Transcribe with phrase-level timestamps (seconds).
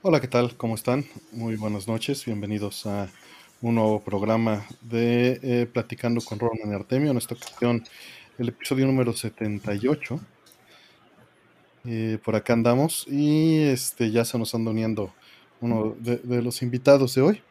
[0.00, 0.56] Hola, ¿qué tal?
[0.56, 1.04] ¿Cómo están?
[1.32, 2.24] Muy buenas noches.
[2.24, 3.08] Bienvenidos a
[3.60, 7.10] un nuevo programa de eh, Platicando con Roman y Artemio.
[7.10, 7.84] En esta ocasión,
[8.38, 10.20] el episodio número 78.
[11.84, 15.12] Eh, por acá andamos y este ya se nos anda uniendo
[15.60, 17.42] uno de, los invitados de hoy.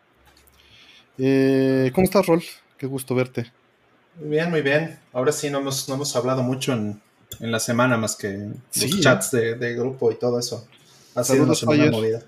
[1.18, 2.44] Eh, ¿Cómo estás, Rol?
[2.78, 3.52] Qué gusto verte.
[4.22, 4.98] Muy bien, muy bien.
[5.12, 7.02] Ahora sí no hemos, no hemos hablado mucho en,
[7.42, 10.66] la semana más que los chats de, grupo y todo eso.
[11.14, 12.24] Ha sido una semana movida.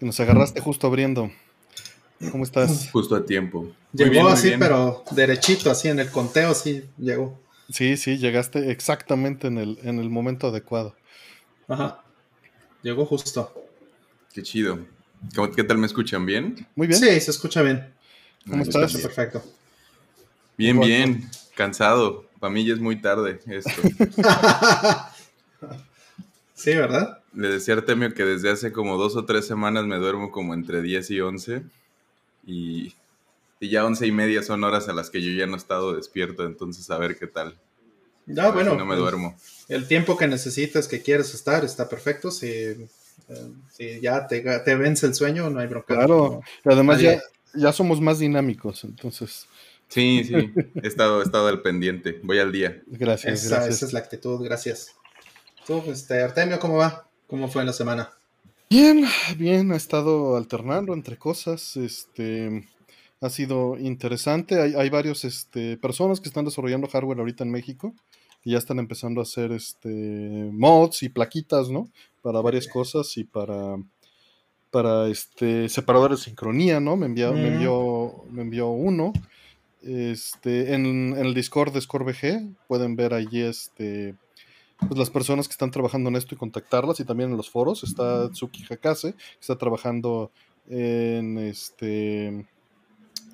[0.00, 1.30] Nos agarraste justo abriendo.
[2.30, 2.90] ¿Cómo estás?
[2.90, 3.72] Justo a tiempo.
[3.92, 7.38] Llegó así, pero derechito, así en el conteo, sí llegó.
[7.70, 10.94] Sí, sí, llegaste exactamente en el, en el momento adecuado.
[11.68, 12.02] Ajá.
[12.82, 13.52] Llegó justo.
[14.32, 14.78] Qué chido.
[15.54, 16.24] ¿Qué tal me escuchan?
[16.24, 16.66] ¿Bien?
[16.74, 17.00] Muy bien.
[17.00, 17.92] Sí, se escucha bien.
[18.48, 18.96] ¿Cómo estás?
[18.96, 19.42] Perfecto.
[20.56, 21.30] Bien, bien.
[21.54, 22.26] Cansado.
[22.40, 23.70] Para mí ya es muy tarde esto.
[26.54, 27.17] sí, ¿verdad?
[27.34, 30.54] Le decía a Artemio que desde hace como dos o tres semanas me duermo como
[30.54, 31.62] entre 10 y 11.
[32.46, 32.94] Y,
[33.60, 35.94] y ya once y media son horas a las que yo ya no he estado
[35.94, 36.46] despierto.
[36.46, 37.56] Entonces, a ver qué tal.
[38.26, 38.74] No, bueno.
[38.74, 39.36] no me duermo.
[39.68, 42.30] El tiempo que necesitas, que quieres estar, está perfecto.
[42.30, 44.42] Si, eh, ya te,
[44.76, 45.94] vence el sueño, no hay bronca.
[45.94, 47.20] Claro, además ya,
[47.54, 49.46] ya somos más dinámicos, entonces.
[49.88, 52.20] Sí, sí, he estado, he estado al pendiente.
[52.22, 52.82] Voy al día.
[52.86, 53.76] Gracias, esa, gracias.
[53.76, 54.94] Esa es la actitud, gracias.
[55.66, 57.07] Tú, este, Artemio, ¿cómo va?
[57.28, 58.10] ¿Cómo fue la semana?
[58.70, 59.04] Bien,
[59.36, 61.76] bien, ha estado alternando entre cosas.
[61.76, 62.66] Este,
[63.20, 64.60] ha sido interesante.
[64.60, 67.94] Hay, hay varios este, personas que están desarrollando hardware ahorita en México
[68.44, 69.88] y ya están empezando a hacer este,
[70.52, 71.90] mods y plaquitas, ¿no?
[72.22, 73.76] Para varias cosas y para,
[74.70, 76.96] para este, separadores de sincronía, ¿no?
[76.96, 79.12] Me envió, me envió, me envió uno.
[79.82, 84.14] Este, en, el Discord de ScoreBG pueden ver allí este,
[84.78, 87.82] pues las personas que están trabajando en esto y contactarlas y también en los foros
[87.82, 90.30] está Tsuki Hakase que está trabajando
[90.68, 92.46] en este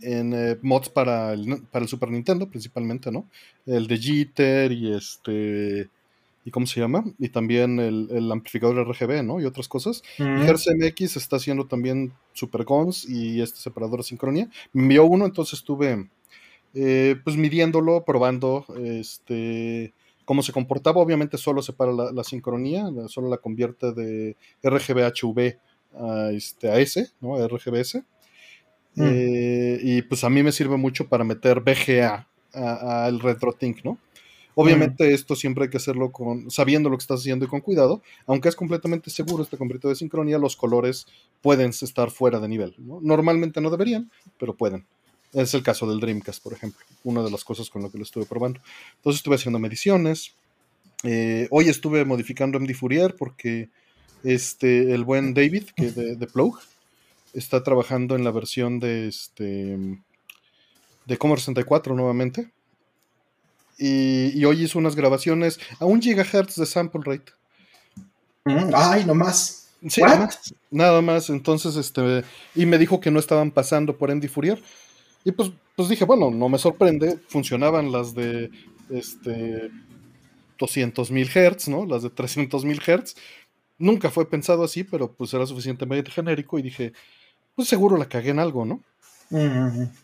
[0.02, 3.28] en eh, mods para el, para el Super Nintendo principalmente, ¿no?
[3.66, 5.90] El de Jitter y este
[6.46, 9.40] y cómo se llama y también el, amplificador RGB, ¿no?
[9.40, 10.02] Y otras cosas.
[10.18, 14.50] MX está haciendo también Super Cons y este separador de sincronía.
[14.72, 16.10] Me envió uno, entonces estuve
[16.74, 19.94] eh, pues midiéndolo, probando este
[20.24, 21.00] cómo se comportaba.
[21.00, 25.12] Obviamente solo separa la, la sincronía, solo la convierte de RGB a
[26.30, 27.36] este, a S, ¿no?
[27.36, 28.02] A RGBS.
[28.96, 29.02] Mm.
[29.02, 33.98] Eh, y pues a mí me sirve mucho para meter VGA al RetroTink, ¿no?
[34.56, 35.14] Obviamente mm.
[35.14, 38.48] esto siempre hay que hacerlo con sabiendo lo que estás haciendo y con cuidado, aunque
[38.48, 41.06] es completamente seguro este convertidor de sincronía, los colores
[41.42, 42.74] pueden estar fuera de nivel.
[42.78, 43.00] ¿no?
[43.00, 44.86] Normalmente no deberían, pero pueden.
[45.34, 48.04] Es el caso del Dreamcast, por ejemplo, una de las cosas con lo que lo
[48.04, 48.60] estuve probando.
[48.96, 50.32] Entonces estuve haciendo mediciones.
[51.02, 53.68] Eh, hoy estuve modificando MD Fourier porque
[54.22, 56.58] este, el buen David, que de, de Plug,
[57.34, 59.76] está trabajando en la versión de este
[61.06, 62.50] de Commodore 64 nuevamente.
[63.76, 67.32] Y, hoy hizo unas grabaciones a un gigahertz de sample rate.
[68.44, 69.68] Mm, ay, no más.
[69.88, 71.28] Sí, nada más, nada más.
[71.28, 72.24] Entonces, este,
[72.54, 74.62] y me dijo que no estaban pasando por MD Fourier.
[75.24, 78.50] Y pues, pues dije, bueno, no me sorprende, funcionaban las de
[78.90, 79.70] este
[80.58, 81.86] 200 mil Hz, ¿no?
[81.86, 83.16] Las de 300 mil Hz.
[83.78, 86.92] Nunca fue pensado así, pero pues era suficientemente genérico y dije,
[87.54, 88.80] pues seguro la cagué en algo, ¿no?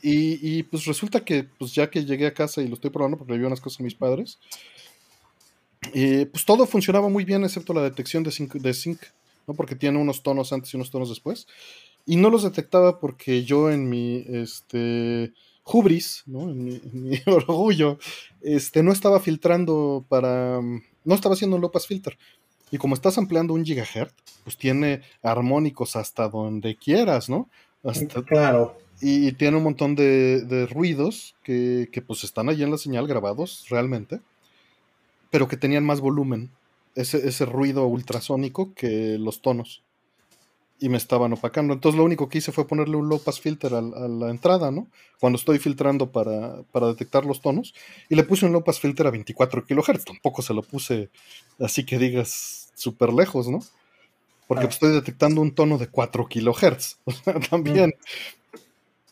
[0.02, 3.16] y, y, pues resulta que, pues ya que llegué a casa y lo estoy probando
[3.16, 4.38] porque le vi unas cosas a mis padres,
[5.94, 9.00] y pues todo funcionaba muy bien excepto la detección de sync, de sync,
[9.46, 9.54] ¿no?
[9.54, 11.46] Porque tiene unos tonos antes y unos tonos después.
[12.10, 15.32] Y no los detectaba porque yo en mi este,
[15.64, 16.50] hubris, ¿no?
[16.50, 18.00] En mi, orgullo,
[18.40, 20.60] este, no estaba filtrando para.
[20.60, 22.18] No estaba haciendo un low pass filter.
[22.72, 24.12] Y como estás ampliando un gigahertz,
[24.42, 27.48] pues tiene armónicos hasta donde quieras, ¿no?
[27.84, 28.76] Hasta, claro.
[29.00, 33.66] Y, tiene un montón de, ruidos que, que, pues están allí en la señal grabados
[33.70, 34.20] realmente,
[35.30, 36.50] pero que tenían más volumen.
[36.96, 39.84] Ese, ese ruido ultrasónico que los tonos
[40.80, 41.74] y me estaban opacando.
[41.74, 44.88] Entonces lo único que hice fue ponerle un low pass filter a, la entrada, ¿no?
[45.20, 47.74] Cuando estoy filtrando para, detectar los tonos.
[48.08, 50.04] Y le puse un low pass filter a 24 kHz.
[50.06, 51.10] Tampoco se lo puse
[51.60, 53.60] así que digas súper lejos, ¿no?
[54.48, 56.98] Porque estoy detectando un tono de 4 kHz.
[57.50, 57.92] también.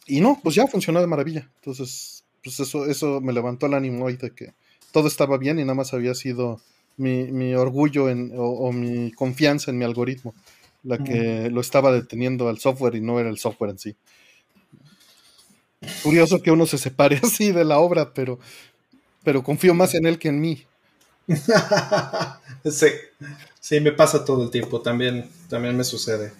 [0.06, 1.50] Y no, pues ya funcionó de maravilla.
[1.56, 4.54] Entonces, pues eso, eso me levantó el ánimo hoy de que
[4.90, 6.62] todo estaba bien y nada más había sido
[6.96, 10.34] mi, orgullo en, o mi confianza en mi algoritmo
[10.82, 13.96] la que lo estaba deteniendo al software y no era el software en sí.
[16.02, 18.38] Curioso que uno se separe así de la obra, pero,
[19.22, 20.64] pero confío más en él que en mí.
[22.64, 22.86] sí,
[23.60, 26.32] sí, me pasa todo el tiempo, también, también me sucede.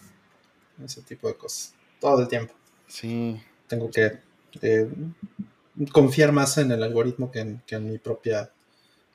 [0.83, 2.55] ese tipo de cosas, todo el tiempo.
[2.87, 3.39] Sí.
[3.67, 4.19] Tengo que
[4.63, 4.89] eh,
[5.93, 8.51] confiar más en el algoritmo que en, mi propia...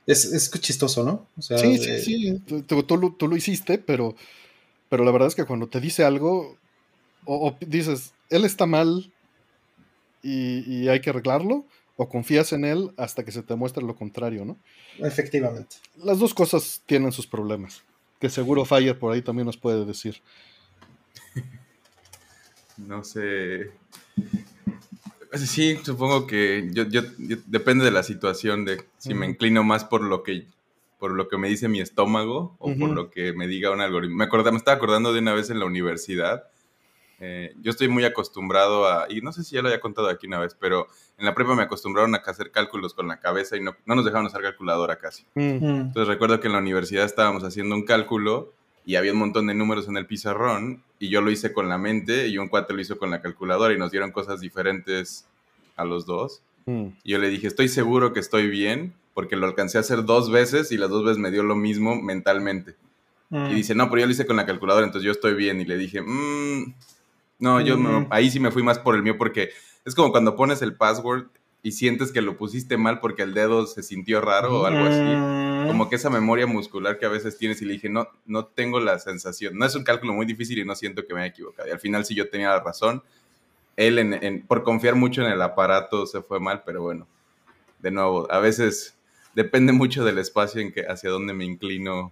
[0.05, 1.27] Es, es, chistoso, ¿no?
[1.39, 4.15] sí, sí, sí, tú, lo hiciste, pero,
[4.93, 6.55] pero la verdad es que cuando te dice algo,
[7.25, 9.11] o, dices, él está mal
[10.21, 14.45] y, hay que arreglarlo, o confías en él hasta que se te muestre lo contrario,
[14.45, 14.55] ¿no?
[14.99, 15.77] Efectivamente.
[15.97, 17.81] Las dos cosas tienen sus problemas,
[18.19, 20.21] que seguro Fire por ahí también nos puede decir.
[22.77, 23.71] No sé.
[25.33, 26.85] Sí, supongo que yo,
[27.47, 30.45] depende de la situación, de si me inclino más por lo que
[31.03, 34.15] por lo que me dice mi estómago o por lo que me diga un algoritmo.
[34.15, 36.45] Me, me estaba acordando de una vez en la universidad.
[37.19, 40.27] Eh, yo estoy muy acostumbrado a, y no sé si ya lo había contado aquí
[40.27, 43.59] una vez, pero en la prepa me acostumbraron a hacer cálculos con la cabeza y
[43.59, 45.25] no, no nos dejaban usar calculadora casi.
[45.35, 48.53] Entonces recuerdo que en la universidad estábamos haciendo un cálculo
[48.85, 51.77] y había un montón de números en el pizarrón y yo lo hice con la
[51.77, 55.27] mente y un cuate lo hizo con la calculadora y nos dieron cosas diferentes
[55.75, 56.43] a los dos.
[56.65, 56.87] Mm.
[57.03, 60.31] Y yo le dije, estoy seguro que estoy bien porque lo alcancé a hacer dos
[60.31, 62.75] veces y las dos veces me dio lo mismo mentalmente.
[63.29, 63.47] Mm.
[63.47, 65.61] Y dice, no, pero yo lo hice con la calculadora, entonces yo estoy bien.
[65.61, 66.73] Y le dije, mmm,
[67.39, 68.07] no, yo mm.
[68.09, 69.49] ahí sí me fui más por el mío porque
[69.85, 71.25] es como cuando pones el password
[71.61, 75.67] y sientes que lo pusiste mal porque el dedo se sintió raro o algo así.
[75.67, 78.81] Como que esa memoria muscular que a veces tienes y le dije, no, no tengo
[78.81, 79.57] la sensación.
[79.57, 81.69] No es un cálculo muy difícil y no siento que me haya equivocado.
[81.69, 83.01] Y al final sí yo tenía la razón.
[83.77, 87.07] Él, en, por confiar mucho en el aparato, se fue mal, pero bueno,
[87.79, 88.97] de nuevo, a veces
[89.35, 92.11] depende mucho del espacio en que hacia donde me inclino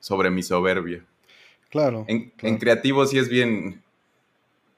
[0.00, 1.04] sobre mi soberbia.
[1.70, 2.04] Claro.
[2.08, 3.82] En, en creativo sí es bien,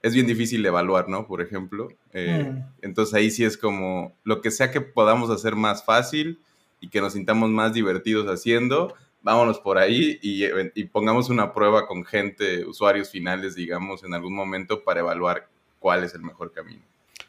[0.03, 1.27] es bien difícil evaluar, ¿no?
[1.27, 1.89] Por ejemplo.
[2.13, 2.65] Eh, mm.
[2.83, 6.39] Entonces ahí sí es como lo que sea que podamos hacer más fácil
[6.81, 10.45] y que nos sintamos más divertidos haciendo, vámonos por ahí y,
[10.75, 15.49] y pongamos una prueba con gente, usuarios finales, digamos, en algún momento para evaluar
[15.81, 16.83] cuál es el mejor camino.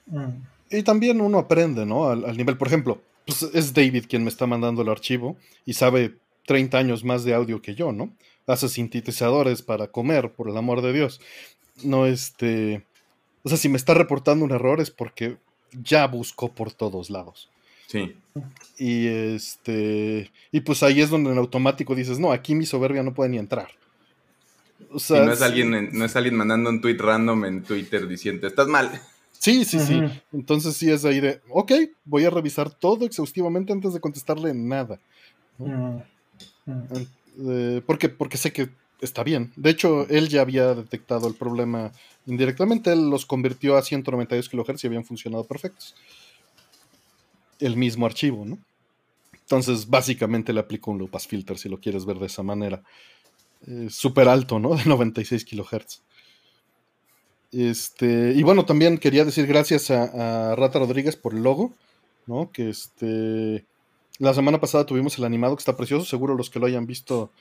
[0.05, 0.41] Mm.
[0.71, 2.09] Y también uno aprende, ¿no?
[2.09, 6.15] Al, nivel, por ejemplo, pues es David quien me está mandando el archivo y sabe
[6.45, 8.11] 30 años más de audio que yo, ¿no?
[8.47, 11.21] Hace sintetizadores para comer, por el amor de Dios
[11.83, 12.85] no este,
[13.43, 15.37] o sea, si me está reportando un error es porque
[15.71, 17.49] ya buscó por todos lados.
[17.87, 18.15] Sí.
[18.77, 23.13] Y este, y pues ahí es donde en automático dices, no, aquí mi soberbia no
[23.13, 23.69] puede ni entrar.
[24.91, 28.47] O sea, no es, alguien, no es alguien mandando un tweet random en Twitter diciendo,
[28.47, 29.01] estás mal.
[29.39, 30.01] Sí, sí, sí.
[30.33, 31.71] Entonces sí es ahí de, ok,
[32.03, 34.99] voy a revisar todo exhaustivamente antes de contestarle nada.
[37.47, 38.69] Eh, porque, porque sé que
[38.99, 39.53] está bien.
[39.55, 41.93] De hecho, él ya había detectado el problema
[42.25, 42.91] indirectamente.
[42.91, 45.95] Él los convirtió a 192 kHz y habían funcionado perfectos.
[47.61, 48.57] El mismo archivo, ¿no?
[49.31, 52.83] Entonces, básicamente le aplicó un low pass filter, si lo quieres ver de esa manera.
[53.89, 54.75] Súper alto, ¿no?
[54.75, 56.01] De 96 kHz.
[57.51, 61.73] Este, y bueno, también quería decir gracias a, a, Rata Rodríguez por el logo,
[62.27, 62.51] ¿no?
[62.51, 63.65] Que este.
[64.19, 66.05] La semana pasada tuvimos el animado que está precioso.
[66.05, 67.31] Seguro los que lo hayan visto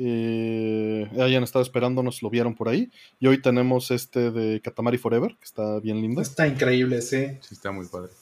[0.00, 2.90] eh, hayan estado esperándonos, lo vieron por ahí.
[3.18, 6.20] Y hoy tenemos este de Katamari Forever, que está bien lindo.
[6.20, 7.26] Está increíble, sí.
[7.40, 8.12] Sí, está muy padre.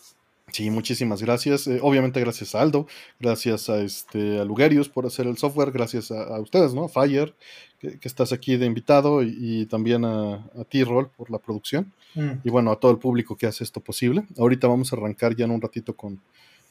[0.53, 1.67] Sí, muchísimas gracias.
[1.67, 2.87] Eh, obviamente gracias a Aldo,
[3.19, 6.89] gracias a este a Lugerius por hacer el software, gracias a, ustedes, ¿no?
[6.89, 7.35] Fire,
[7.81, 11.93] que, estás aquí de invitado, y, también a, T-Roll por la producción.
[12.15, 12.31] Mm.
[12.45, 14.25] Y bueno, a todo el público que hace esto posible.
[14.39, 16.21] Ahorita vamos a arrancar ya en un ratito con,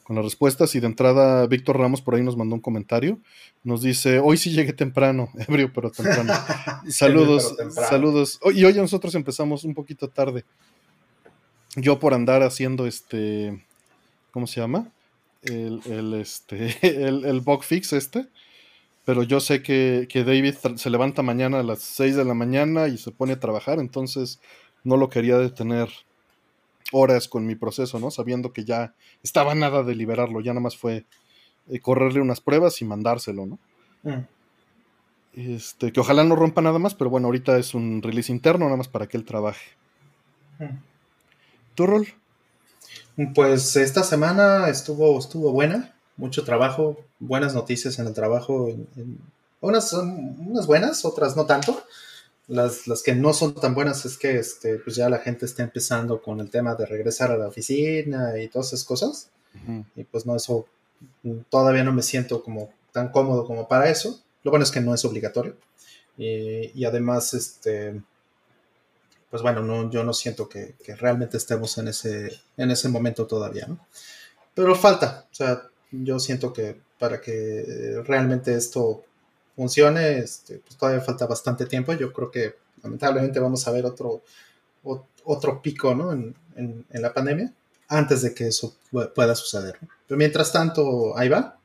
[0.02, 0.74] con las respuestas.
[0.74, 3.18] Y de entrada, Víctor Ramos por ahí nos mandó un comentario.
[3.62, 6.32] Nos dice: Hoy sí llegué temprano, ebrio, pero temprano.
[6.88, 8.40] saludos, saludos.
[8.54, 10.44] y hoy nosotros empezamos un poquito tarde.
[11.76, 13.64] Yo por andar haciendo este.
[14.32, 14.90] ¿Cómo se llama?
[15.42, 18.26] El, el este, el, el bug fix este.
[19.04, 22.88] Pero yo sé que, que David se levanta mañana a las 6 de la mañana
[22.88, 24.40] y se pone a trabajar, entonces
[24.82, 25.88] no lo quería detener
[26.90, 28.10] horas con mi proceso, ¿no?
[28.10, 31.04] Sabiendo que ya estaba nada de liberarlo, ya nada más fue
[31.68, 33.58] eh, correrle unas pruebas y mandárselo, ¿no?
[34.02, 34.26] Mm.
[35.34, 38.76] Este, que ojalá no rompa nada más, pero bueno, ahorita es un release interno, nada
[38.76, 39.66] más para que él trabaje.
[40.58, 40.95] Mm.
[41.76, 42.08] ¿Tu rol?
[43.34, 48.74] Pues esta semana estuvo, estuvo buena, mucho trabajo, buenas noticias en el trabajo.
[49.60, 51.82] unas, unas buenas, otras no tanto.
[52.48, 56.22] Las, que no son tan buenas es que este, pues ya la gente está empezando
[56.22, 59.30] con el tema de regresar a la oficina y todas esas cosas.
[59.94, 60.66] Y pues no, eso
[61.50, 64.22] todavía no me siento como tan cómodo como para eso.
[64.44, 65.56] Lo bueno es que no es obligatorio.
[66.16, 68.00] Y, además, este,
[69.30, 73.66] pues bueno, no, yo no siento que, realmente estemos en ese, en ese momento todavía,
[73.66, 73.78] ¿no?
[74.54, 79.04] Pero falta, o sea, yo siento que para que realmente esto
[79.54, 81.92] funcione, este, pues todavía falta bastante tiempo.
[81.94, 84.22] Yo creo que lamentablemente vamos a ver otro,
[85.24, 86.12] otro pico ¿no?
[86.12, 86.34] en,
[86.90, 87.52] la pandemia
[87.88, 88.76] antes de que eso
[89.14, 89.78] pueda suceder.
[90.06, 91.58] Pero mientras tanto, ahí va.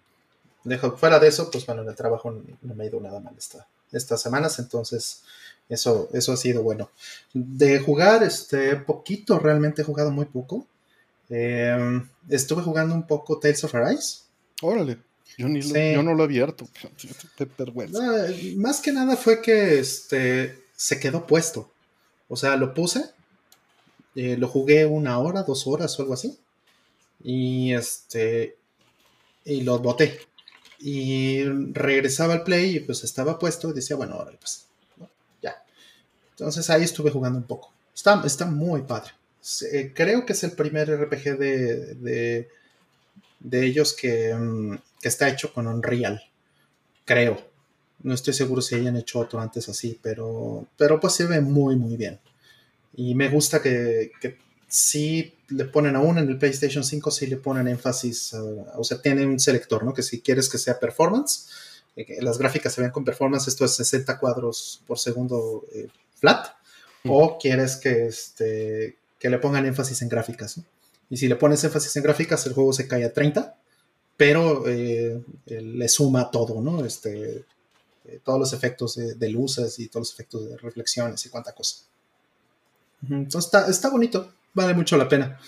[0.64, 3.34] Dejo, fuera de eso, pues bueno, en el trabajo no me ha ido nada mal
[3.36, 5.24] esta, estas semanas, entonces
[5.70, 6.92] eso, eso ha sido bueno.
[7.34, 10.68] De jugar, este, poquito, realmente he jugado muy poco.
[11.30, 14.20] Em, estuve jugando un poco Tales of Arise.
[14.62, 14.98] Órale,
[15.38, 16.68] yo, no lo he abierto.
[17.38, 18.00] Qué vergüenza.
[18.58, 21.72] más que nada fue que este, se quedó puesto.
[22.28, 23.06] O sea, lo puse,
[24.16, 26.38] eh, lo jugué una hora, dos horas o algo así.
[27.24, 28.58] Y este,
[29.46, 30.20] y lo boté.
[30.80, 34.68] Y regresaba al play y pues estaba puesto y decía, bueno, ahora pues.
[36.42, 37.72] Entonces ahí estuve jugando un poco.
[37.94, 39.12] Está, está muy padre.
[39.72, 42.48] Eh, creo que es el primer RPG de,
[43.40, 46.20] de, ellos que, mm, que, está hecho con Unreal.
[47.06, 47.40] Creo.
[48.02, 51.76] No estoy seguro si hayan hecho otro antes así, pero, pero pues se ve muy,
[51.76, 52.20] muy bien.
[52.96, 57.38] Y me gusta que, que sí le ponen aún en el PlayStation 5, sí le
[57.38, 59.94] ponen énfasis, o sea, tiene un selector, ¿no?
[59.94, 61.50] Que si quieres que sea performance,
[61.96, 65.88] eh, las gráficas se ven con performance, esto es 60 cuadros por segundo eh,
[66.22, 66.48] flat,
[67.04, 70.64] o quieres que, este, que le pongan énfasis en gráficas, ¿no?
[71.10, 73.58] Y si le pones énfasis en gráficas, el juego se cae a 30,
[74.16, 76.86] pero eh, le suma todo, ¿no?
[76.86, 77.44] Este,
[78.24, 81.84] todos los efectos de, de, luces y todos los efectos de reflexiones y cuánta cosa.
[83.10, 85.40] Entonces está, está bonito vale mucho la pena.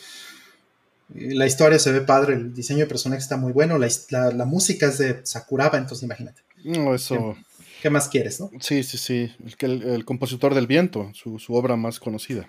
[1.13, 4.97] La historia se ve padre, el diseño de personaje está muy bueno, la, música es
[4.97, 6.41] de Sakuraba, entonces imagínate.
[6.63, 7.35] No, eso.
[7.83, 8.49] ¿Qué, más quieres, no?
[8.61, 9.29] Sí, sí, sí.
[9.59, 12.47] El, el, compositor del viento, su, obra más conocida.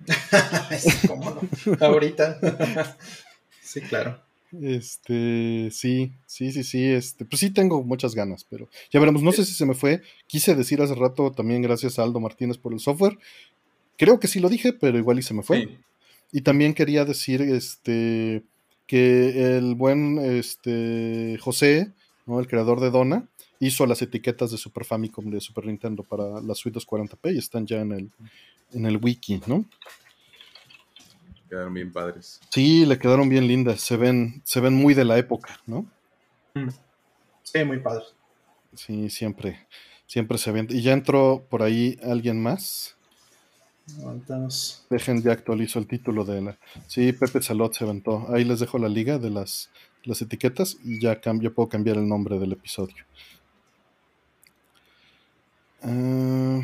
[1.06, 1.76] ¿Cómo no?
[1.80, 2.40] Ahorita.
[3.62, 4.20] sí, claro.
[4.60, 9.30] Este, sí, sí, sí, sí, este, pues sí tengo muchas ganas, pero ya veremos, no
[9.30, 12.72] sé si se me fue, quise decir hace rato también gracias a Aldo Martínez por
[12.72, 13.18] el software,
[13.96, 15.78] creo que sí lo dije, pero igual y se me fue.
[16.32, 18.42] Y también quería decir este,
[18.86, 21.92] que el buen este, José,
[22.26, 22.40] ¿no?
[22.40, 23.28] el creador de Dona,
[23.66, 27.64] hizo las etiquetas de Super Famicom de Super Nintendo para las Suite 240p y están
[27.64, 28.10] ya en el,
[28.72, 29.64] en el wiki, ¿no?
[31.48, 32.40] Quedaron bien padres.
[32.50, 35.86] Sí, le quedaron bien lindas, se ven, se ven muy de la época, ¿no?
[36.54, 36.70] Mm.
[37.44, 38.04] Sí, muy padre.
[38.74, 39.68] Sí, siempre,
[40.06, 40.66] siempre se ven.
[40.68, 42.96] Y ya entró por ahí alguien más.
[44.90, 46.58] Dejen de actualizo el título de la.
[46.88, 48.26] Sí, Pepe Salot se aventó.
[48.32, 49.70] Ahí les dejo la liga de las,
[50.02, 53.04] las etiquetas y ya cambio, puedo cambiar el nombre del episodio.
[55.82, 56.62] Uh...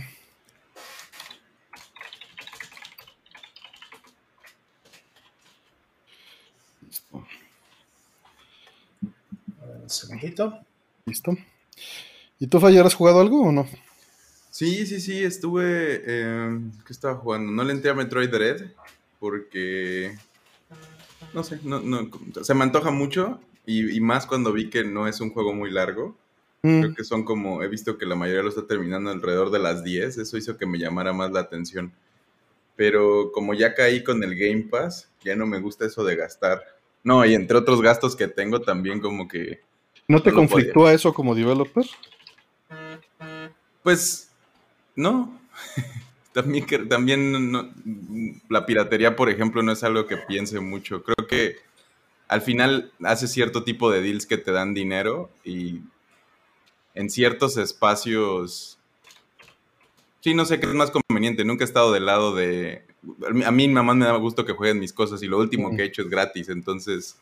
[6.87, 7.25] Listo.
[9.83, 10.59] Un segundito.
[11.07, 11.37] Listo.
[12.39, 13.67] ¿Y tú, Fayer, has jugado algo o no?
[14.51, 16.03] Sí, sí, sí, estuve.
[16.05, 17.53] Eh, ¿Qué estaba jugando?
[17.53, 18.73] No le entré a Metroid Dread
[19.21, 20.17] porque.
[21.35, 22.11] No sé, no, no,
[22.43, 26.17] se me antoja mucho y, más cuando vi que no es un juego muy largo.
[26.63, 26.81] Mm.
[26.81, 27.63] Creo que son como.
[27.63, 30.19] He visto que la mayoría lo está terminando alrededor de las 10.
[30.19, 31.93] Eso hizo que me llamara más la atención.
[32.77, 36.63] Pero como ya caí con el Game Pass, ya no me gusta eso de gastar.
[37.03, 39.61] No, y entre otros gastos que tengo también, como que.
[40.07, 41.85] ¿No te conflictúa eso como developer?
[43.83, 44.31] Pues
[44.97, 45.41] no.
[46.33, 47.73] también también
[48.49, 51.03] la piratería, por ejemplo, no es algo que piense mucho.
[51.03, 51.57] Creo que
[52.29, 55.81] al final hace cierto tipo de deals que te dan dinero y
[56.99, 58.77] en ciertos espacios...
[60.21, 61.45] Sí, no sé qué es más conveniente.
[61.45, 62.83] Nunca he estado del lado de...
[63.47, 65.87] A mí mamá me da gusto que jueguen mis cosas y lo último que he
[65.87, 67.17] hecho es gratis, entonces...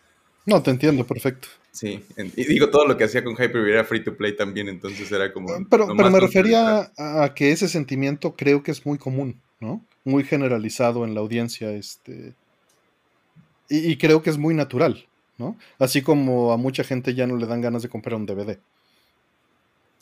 [0.47, 1.49] No, te entiendo, perfecto.
[1.73, 5.13] Sí, y digo, todo lo que hacía con Hyper era free to play también, entonces
[5.13, 5.49] era como...
[5.69, 9.85] Pero, pero me refería a que ese sentimiento creo que es muy común, ¿no?
[10.05, 12.33] Muy generalizado en la audiencia, este...
[13.69, 15.05] Y, creo que es muy natural,
[15.37, 15.59] ¿no?
[15.79, 18.59] Así como a mucha gente ya no le dan ganas de comprar un DVD.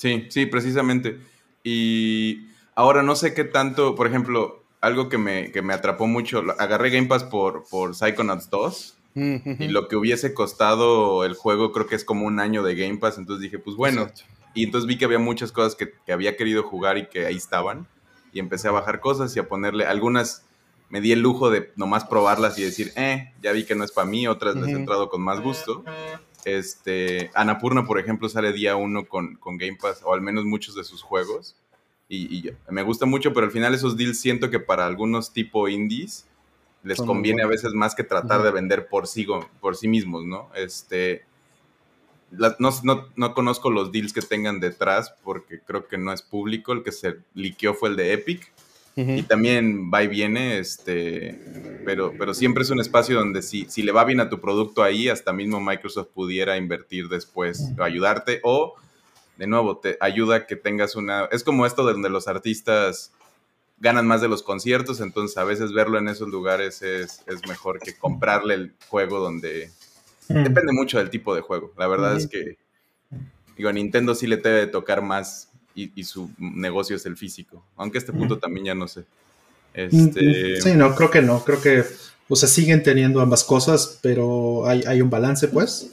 [0.05, 1.19] Sí, sí, precisamente.
[1.63, 6.45] Y ahora no sé qué tanto, por ejemplo, algo que me, que me atrapó mucho,
[6.59, 11.87] agarré Game Pass por, por Psychonauts 2 y lo que hubiese costado el juego creo
[11.87, 14.09] que es como un año de Game Pass, entonces dije, pues bueno.
[14.53, 17.89] Y entonces vi que había muchas cosas que, había querido jugar y que ahí estaban.
[18.35, 20.45] Y empecé a bajar cosas y a ponerle algunas.
[20.91, 23.91] Me di el lujo de nomás probarlas y decir, eh, ya vi que no es
[23.91, 25.83] para mí, otras les he entrado con más gusto.
[26.45, 30.75] Este, Anapurna, por ejemplo, sale día uno con, con Game Pass, o al menos muchos
[30.75, 31.57] de sus juegos.
[32.09, 35.69] Y, y, me gusta mucho, pero al final esos deals siento que para algunos tipo
[35.69, 36.27] indies
[36.83, 39.27] les conviene a veces más que tratar de vender por sí,
[39.61, 40.51] por sí mismos, ¿no?
[40.55, 41.25] Este,
[42.59, 46.73] no, conozco los deals que tengan detrás porque creo que no es público.
[46.73, 48.53] El que se liqueó fue el de Epic.
[48.97, 51.41] Y también va y viene, este,
[51.85, 54.85] pero, pero siempre es un espacio donde si, si le va bien a tu producto
[54.85, 58.75] ahí, hasta mismo Microsoft pudiera invertir después, ayudarte, o
[59.37, 63.13] de nuevo, te ayuda a que tengas una, es como esto donde los artistas
[63.79, 67.81] ganan más de los conciertos, entonces a veces verlo en esos lugares es, es mejor
[67.81, 69.71] que comprarle el juego donde...
[70.29, 72.57] Depende mucho del tipo de juego, la verdad es que,
[73.57, 77.65] digo, a Nintendo sí le debe tocar más y, su negocio es el físico.
[77.77, 79.05] Aunque a este punto también ya no sé.
[79.73, 80.61] Este...
[80.61, 81.43] Sí, no, creo que no.
[81.45, 81.85] Creo que,
[82.29, 85.93] o sea, siguen teniendo ambas cosas, pero hay, hay un balance, pues.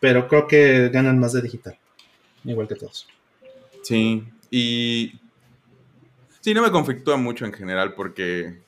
[0.00, 1.78] Pero creo que ganan más de digital.
[2.44, 3.08] Igual que todos.
[3.82, 5.18] Sí, y.
[6.40, 8.64] Sí, no me conflictúa mucho en general porque.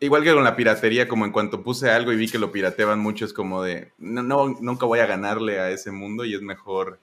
[0.00, 3.00] Igual que con la piratería, como en cuanto puse algo y vi que lo pirateaban
[3.00, 3.90] mucho, es como de.
[3.98, 7.00] No, no nunca voy a ganarle a ese mundo y es mejor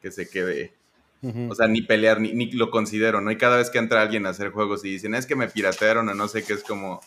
[0.00, 0.72] que se quede
[1.48, 3.30] o sea, ni pelear, ni, ni, lo considero, ¿no?
[3.30, 6.08] Y cada vez que entra alguien a hacer juegos y dicen, es que me piratearon
[6.08, 7.00] o no sé qué, es como,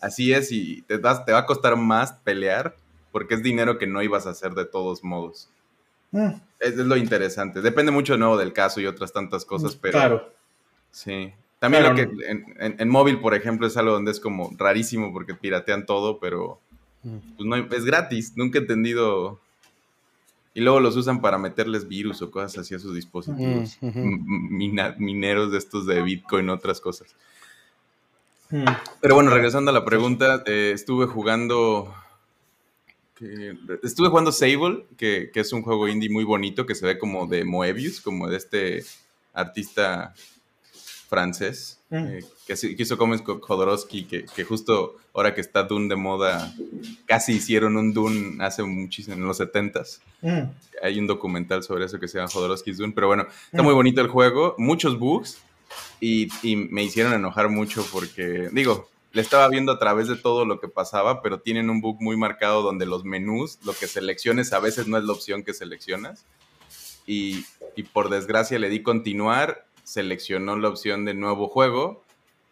[0.00, 2.76] así es y te, te va a costar más pelear
[3.14, 5.48] porque es dinero que no ibas a hacer de todos modos.
[6.10, 6.32] Mm.
[6.58, 7.60] Es, lo interesante.
[7.60, 9.92] Depende mucho de nuevo del caso y otras tantas cosas, pero...
[9.92, 10.32] Claro.
[10.90, 11.32] Sí.
[11.60, 12.08] También lo que
[12.58, 16.60] en, móvil, por ejemplo, es algo donde es como rarísimo porque piratean todo, pero
[17.04, 17.18] mm.
[17.36, 18.32] pues no, es gratis.
[18.36, 19.40] Nunca he entendido
[20.54, 23.76] y luego los usan para meterles virus o cosas así a sus dispositivos.
[23.80, 27.14] mineros de estos de Bitcoin, otras cosas.
[28.50, 28.64] Mm.
[29.00, 31.92] Pero bueno, regresando a la pregunta, eh, estuve jugando.
[33.82, 37.26] estuve jugando Sable, que, que, es un juego indie muy bonito que se ve como
[37.26, 38.84] de Moebius, como de este
[39.32, 40.14] artista
[41.08, 41.80] francés.
[41.96, 46.52] Eh, que, hizo con Jodorowsky, que, que, justo ahora que está Dune de moda,
[47.06, 50.00] casi hicieron un Dune hace muchísimo, en los 70s.
[50.20, 50.50] Mm.
[50.82, 53.64] Hay un documental sobre eso que se llama Jodorowsky's Dune, pero bueno, está mm.
[53.64, 55.38] muy bonito el juego, muchos bugs,
[56.00, 60.44] y, y, me hicieron enojar mucho porque, digo, le estaba viendo a través de todo
[60.44, 64.52] lo que pasaba, pero tienen un bug muy marcado donde los menús, lo que selecciones
[64.52, 66.24] a veces no es la opción que seleccionas.
[67.06, 67.44] Y,
[67.76, 72.02] y por desgracia le di continuar seleccionó la opción de nuevo juego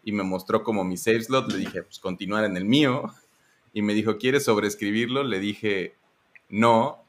[0.03, 1.51] y me mostró como mi save slot.
[1.51, 3.13] Le dije, pues continuar en el mío.
[3.73, 5.23] Y me dijo, ¿quieres sobreescribirlo?
[5.23, 5.95] Le dije,
[6.49, 7.03] no.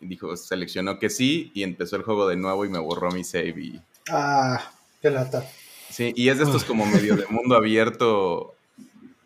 [0.00, 1.50] Y dijo, seleccionó que sí.
[1.54, 3.54] Y empezó el juego de nuevo y me borró mi save.
[3.56, 3.80] Y...
[4.10, 5.48] Ah, qué lata.
[5.88, 8.54] Sí, y es de estos como medio de mundo abierto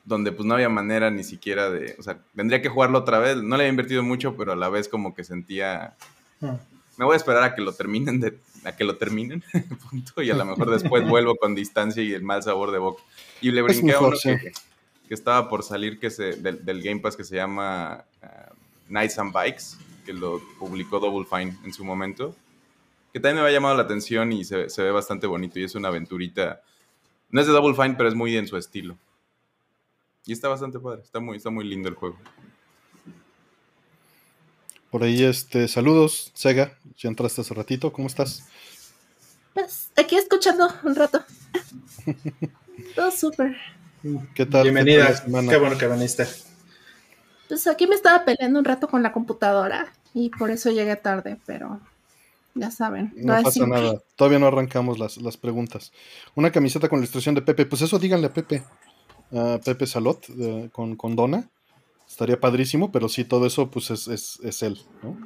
[0.07, 3.37] donde pues no había manera ni siquiera de, o sea, tendría que jugarlo otra vez,
[3.37, 5.97] no le había invertido mucho, pero a la vez como que sentía,
[6.41, 6.55] hmm.
[6.97, 9.45] me voy a esperar a que lo terminen de, a que lo terminen,
[9.91, 13.03] punto, y a lo mejor después vuelvo con distancia y el mal sabor de boca.
[13.41, 14.53] Y le brinqué a uno que,
[15.09, 18.55] estaba por salir que se, del, Game Pass que se llama uh,
[18.89, 22.35] Nights and Bikes, que lo publicó Double Fine en su momento,
[23.13, 25.89] que también me ha llamado la atención y se, ve bastante bonito y es una
[25.89, 26.61] aventurita.
[27.31, 28.99] No es de Double Fine, pero es muy en su estilo.
[30.25, 32.19] Y está bastante padre, está muy, está muy lindo el juego.
[34.91, 38.45] Por ahí, este, saludos, Sega, ya entraste hace ratito, ¿cómo estás?
[39.53, 41.23] Pues aquí escuchando un rato.
[42.95, 43.57] Todo súper.
[44.35, 44.65] ¿Qué tal?
[44.65, 45.23] Bienvenida.
[45.25, 46.27] Qué, bueno que viniste.
[47.49, 51.39] Pues aquí me estaba peleando un rato con la computadora y por eso llegué tarde,
[51.47, 51.81] pero
[52.55, 53.13] ya saben.
[53.17, 54.03] No, pasa nada.
[54.15, 55.93] Todavía no arrancamos las, preguntas.
[56.35, 57.67] Una camiseta con la ilustración de Pepe.
[57.67, 58.63] Pues eso díganle a Pepe.
[59.33, 60.27] A Pepe Salot
[60.71, 61.49] con, con Dona.
[62.09, 65.17] Estaría padrísimo, pero sí, todo eso pues es, es él, ¿no?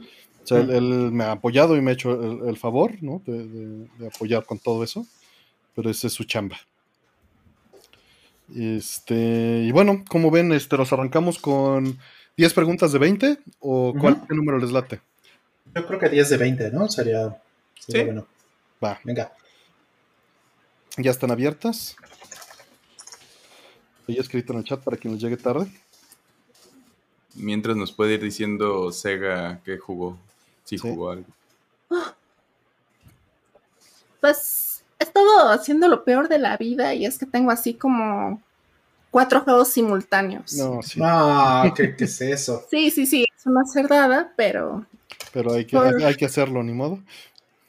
[0.42, 3.22] O sea, él, me ha apoyado y me ha hecho el, favor, ¿no?
[3.26, 5.06] De, apoyar con todo eso.
[5.74, 6.58] Pero esa es su chamba.
[8.56, 11.98] Este, y bueno, como ven, este, nos arrancamos con
[12.36, 15.00] 10 preguntas de 20 o cuál número les late?
[15.74, 16.88] Yo creo que 10 de 20, ¿no?
[16.88, 17.40] Sería,
[17.78, 18.02] ¿Sí?
[18.02, 18.26] bueno.
[18.82, 18.98] Va.
[19.04, 19.32] Venga.
[20.96, 21.96] Ya están abiertas.
[24.08, 25.70] He escrito en el chat para que nos llegue tarde.
[27.34, 30.18] Mientras nos puede ir diciendo Sega que jugó.
[30.64, 31.26] Sí, jugó algo.
[34.20, 38.40] Pues he estado haciendo lo peor de la vida y es que tengo así como
[39.10, 40.52] cuatro juegos simultáneos.
[40.54, 41.00] No, sí.
[41.02, 42.64] Ah, ¿qué, es eso?
[42.70, 44.86] sí, sí, sí, es una cerdada, pero...
[45.32, 46.98] Pero hay que, hay que hacerlo, ni modo.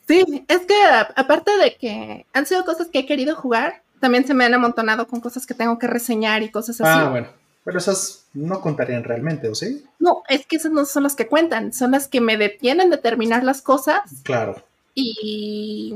[0.08, 0.76] Sí, es que
[1.16, 5.08] aparte de que han sido cosas que he querido jugar, también se me han amontonado
[5.08, 7.00] con cosas que tengo que reseñar y cosas así.
[7.00, 7.28] Ah, bueno.
[7.64, 9.84] Pero esas no contarían realmente, ¿o sí?
[10.00, 12.98] No, es que esas no son las que cuentan, son las que me detienen de
[12.98, 14.02] terminar las cosas.
[14.24, 14.64] Claro.
[14.96, 15.96] Y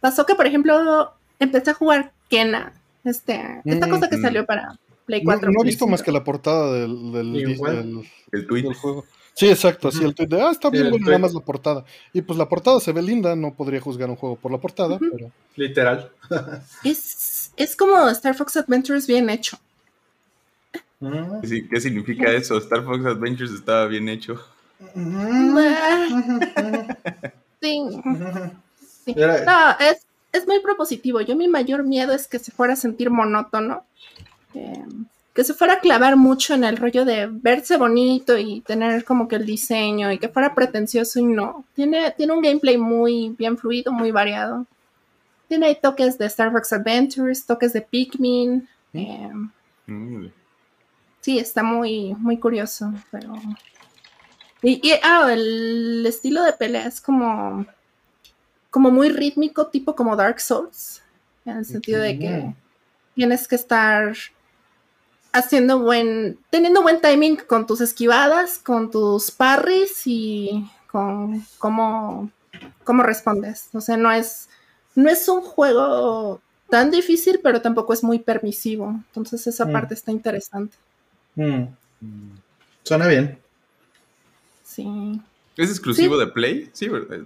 [0.00, 2.72] pasó que, por ejemplo, empecé a jugar Kena,
[3.04, 4.22] este, esta cosa que mm.
[4.22, 5.50] salió para Play 4.
[5.52, 7.56] No, he visto más que la portada del, del,
[8.74, 9.04] juego.
[9.34, 11.84] Sí, exacto, así el tweet de, ah, está bien, nada más la portada.
[12.12, 14.98] Y pues la portada se ve linda, no podría juzgar un juego por la portada,
[14.98, 15.30] pero...
[15.56, 16.10] Literal.
[16.84, 19.58] es es como Star Fox Adventures bien hecho.
[21.70, 22.58] ¿Qué significa eso?
[22.58, 24.40] Star Fox Adventures estaba bien hecho.
[27.60, 27.80] Sí.
[29.16, 31.20] No, es, es, muy propositivo.
[31.20, 33.84] Yo mi mayor miedo es que se fuera a sentir monótono.
[34.54, 39.04] Em, que se fuera a clavar mucho en el rollo de verse bonito y tener
[39.04, 41.64] como que el diseño y que fuera pretencioso y no.
[41.74, 44.64] Tiene, tiene un gameplay muy bien fluido, muy variado.
[45.48, 48.68] Tiene toques de Star Fox Adventures, toques de Pikmin.
[49.86, 50.26] Mm.
[51.24, 53.32] Sí, está muy, muy curioso, pero...
[54.60, 57.64] Y, ah, el estilo de pelea es como,
[58.70, 61.02] como muy rítmico, tipo como Dark Souls,
[61.46, 62.54] en el sentido de que
[63.14, 64.14] tienes que estar
[65.32, 72.30] haciendo buen, teniendo buen timing con tus esquivadas, con tus parries y con cómo,
[72.84, 73.70] cómo respondes.
[73.72, 74.50] O sea, no es,
[74.94, 78.90] no es un juego tan difícil, pero tampoco es muy permisivo.
[79.06, 79.72] Entonces esa mm.
[79.72, 80.76] parte está interesante.
[81.36, 81.64] Mm.
[82.82, 83.38] Suena bien.
[84.62, 85.20] Sí.
[85.56, 86.70] ¿Es exclusivo de Play?
[86.72, 87.20] Sí, ¿verdad?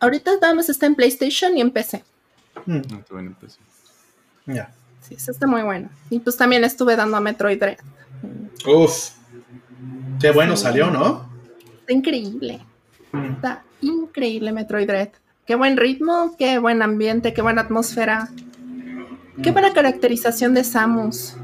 [0.00, 2.02] Ahorita nada está en PlayStation y en PC.
[2.66, 2.80] Mm.
[2.90, 3.58] No, está en PC.
[4.46, 4.74] Ya.
[5.00, 5.90] Sí, eso está muy bueno.
[6.10, 7.78] Y pues también estuve dando a Metroid Dread.
[8.66, 9.10] Uf.
[10.20, 11.28] Qué bueno salió, ¿no?
[11.80, 12.60] Está increíble.
[13.12, 13.32] Mm.
[13.32, 15.10] Está increíble Metroid Dread.
[15.46, 18.28] Qué buen ritmo, qué buen ambiente, qué buena atmósfera.
[19.42, 19.52] Qué mm.
[19.52, 21.36] buena caracterización de Samus.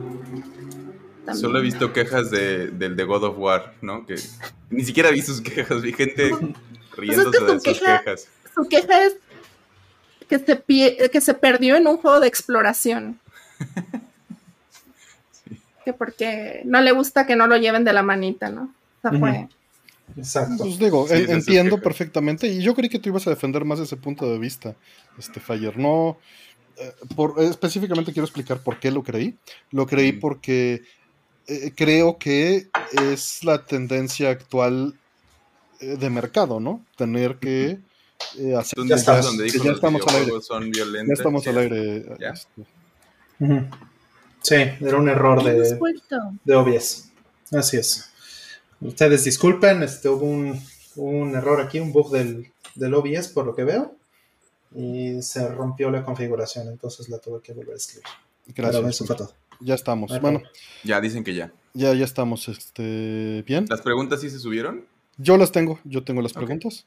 [1.34, 4.06] Solo he visto quejas de, del de God of War, ¿no?
[4.06, 4.16] Que
[4.70, 6.52] ni siquiera vi sus quejas, vi gente pues
[6.96, 8.28] riéndose de sus quejas.
[8.54, 9.16] Su queja es
[10.28, 13.18] que se, que se perdió en un juego de exploración.
[15.84, 18.74] Que porque no le gusta que no lo lleven de la manita, ¿no?
[18.98, 19.48] O sea, fue.
[20.18, 20.64] Exacto.
[20.64, 22.46] Pues digo, entiendo perfectamente.
[22.46, 24.74] Y yo creí que tú ibas a defender más ese punto de vista,
[25.18, 25.78] este Fire.
[25.78, 26.18] No.
[26.76, 29.36] Eh, por, específicamente quiero explicar por qué lo creí.
[29.70, 30.82] Lo creí porque
[31.48, 34.94] eh, creo que es la tendencia actual
[35.80, 36.84] eh, de mercado, ¿no?
[36.96, 37.80] Tener que
[38.56, 38.84] hacer.
[38.86, 40.32] Ya, estamos al aire.
[41.06, 42.06] ya estamos al aire.
[42.20, 42.66] Este,
[44.40, 45.78] Sí, era un error de,
[46.44, 47.10] de OBS.
[47.52, 48.10] Así es.
[48.80, 50.24] Ustedes disculpen, este, hubo
[50.96, 53.94] un, error aquí, un bug del, del, OBS por lo que veo.
[54.74, 58.04] Y se rompió la configuración, entonces la tuve que volver a escribir.
[58.46, 59.34] Gracias.
[59.60, 60.20] Ya estamos.
[60.20, 60.42] Bueno.
[60.84, 61.52] Ya dicen que ya.
[61.74, 62.48] Ya, ya estamos.
[62.48, 63.66] Este, bien.
[63.68, 64.84] ¿Las preguntas sí se subieron?
[65.16, 66.86] Yo las tengo, yo tengo las preguntas.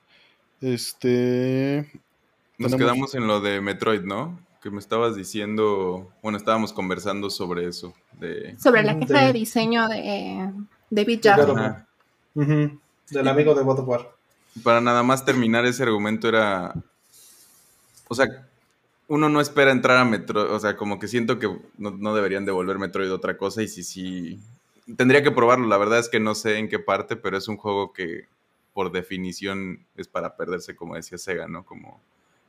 [0.61, 1.91] Este.
[2.57, 4.39] Nos quedamos en lo de Metroid, ¿no?
[4.61, 7.93] que me estabas diciendo, bueno, estábamos conversando sobre eso.
[8.19, 8.55] De...
[8.59, 10.51] Sobre la queja de, diseño de
[10.89, 11.83] David Jaffe.
[12.35, 14.05] Del amigo de God.
[14.63, 16.75] Para nada más terminar ese argumento era,
[18.07, 18.27] o sea,
[19.11, 22.79] uno no espera entrar a Metroid, o sea, como que siento que no, deberían devolver
[22.79, 24.39] Metroid otra cosa y si sí,
[24.95, 27.57] tendría que probarlo, la verdad es que no sé en qué parte, pero es un
[27.57, 28.29] juego que
[28.73, 31.65] por definición es para perderse, como decía Sega, ¿no?
[31.65, 31.99] Como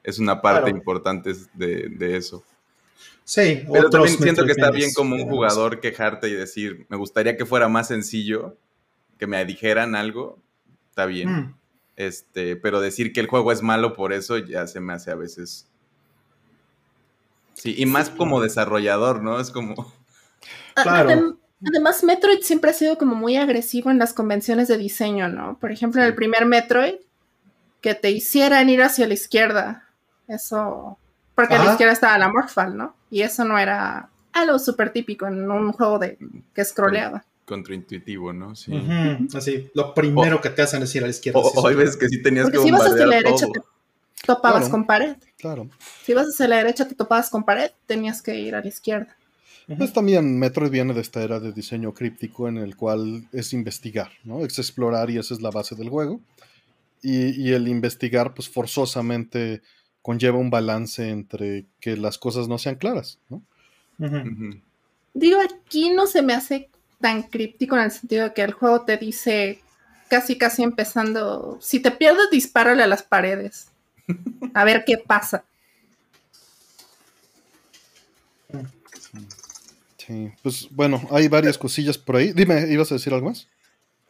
[0.05, 2.44] es una parte importante de, eso.
[3.25, 7.37] Sí, pero también siento que está bien como un jugador quejarte y decir, me gustaría
[7.37, 8.57] que fuera más sencillo,
[9.18, 10.38] que me dijeran algo,
[10.90, 11.29] está bien.
[11.29, 11.55] Mm.
[11.96, 15.16] Este, pero decir que el juego es malo por eso ya se me hace a
[15.16, 15.66] veces.
[17.55, 19.41] Sí, y más como desarrollador, ¿no?
[19.41, 19.93] Es como.
[20.75, 21.37] Claro.
[21.65, 25.59] Además, Metroid siempre ha sido como muy agresivo en las convenciones de diseño, ¿no?
[25.61, 26.95] Por ejemplo, en el primer Metroid,
[27.81, 29.85] que te hicieran ir hacia la izquierda
[30.29, 30.99] eso,
[31.35, 32.95] porque a la izquierda estaba la Morphal, ¿no?
[33.11, 36.19] Y eso no era algo súper típico en un juego de
[36.55, 37.25] que scrolleaba.
[37.45, 38.55] Contraintuitivo, ¿no?
[38.55, 38.73] Sí.
[39.35, 41.41] Así, lo primero que te hacen es ir a la izquierda.
[41.41, 43.61] O, hoy ves que sí tenías que si ibas hacia la derecha te
[44.27, 45.16] topabas con pared.
[45.38, 45.68] Claro.
[46.05, 49.16] Si ibas hacia la derecha te topabas con pared, tenías que ir a la izquierda.
[49.79, 54.11] Pues también Metroid viene de esta era de diseño críptico en el cual es investigar,
[54.25, 54.44] ¿no?
[54.44, 56.20] Es explorar y esa es la base del juego.
[57.01, 59.62] Y, y el investigar, pues forzosamente
[60.03, 63.42] conlleva un balance entre que las cosas no sean claras, ¿no?
[65.14, 66.68] Digo, aquí no se me hace
[67.01, 69.61] tan críptico en el sentido de que el juego te dice
[70.09, 73.68] casi casi empezando, si te pierdes, dispárale a las paredes.
[74.55, 75.44] A ver qué pasa.
[79.96, 82.33] Sí, pues bueno, hay varias cosillas por ahí.
[82.33, 83.48] Dime, ¿ibas a decir algo más?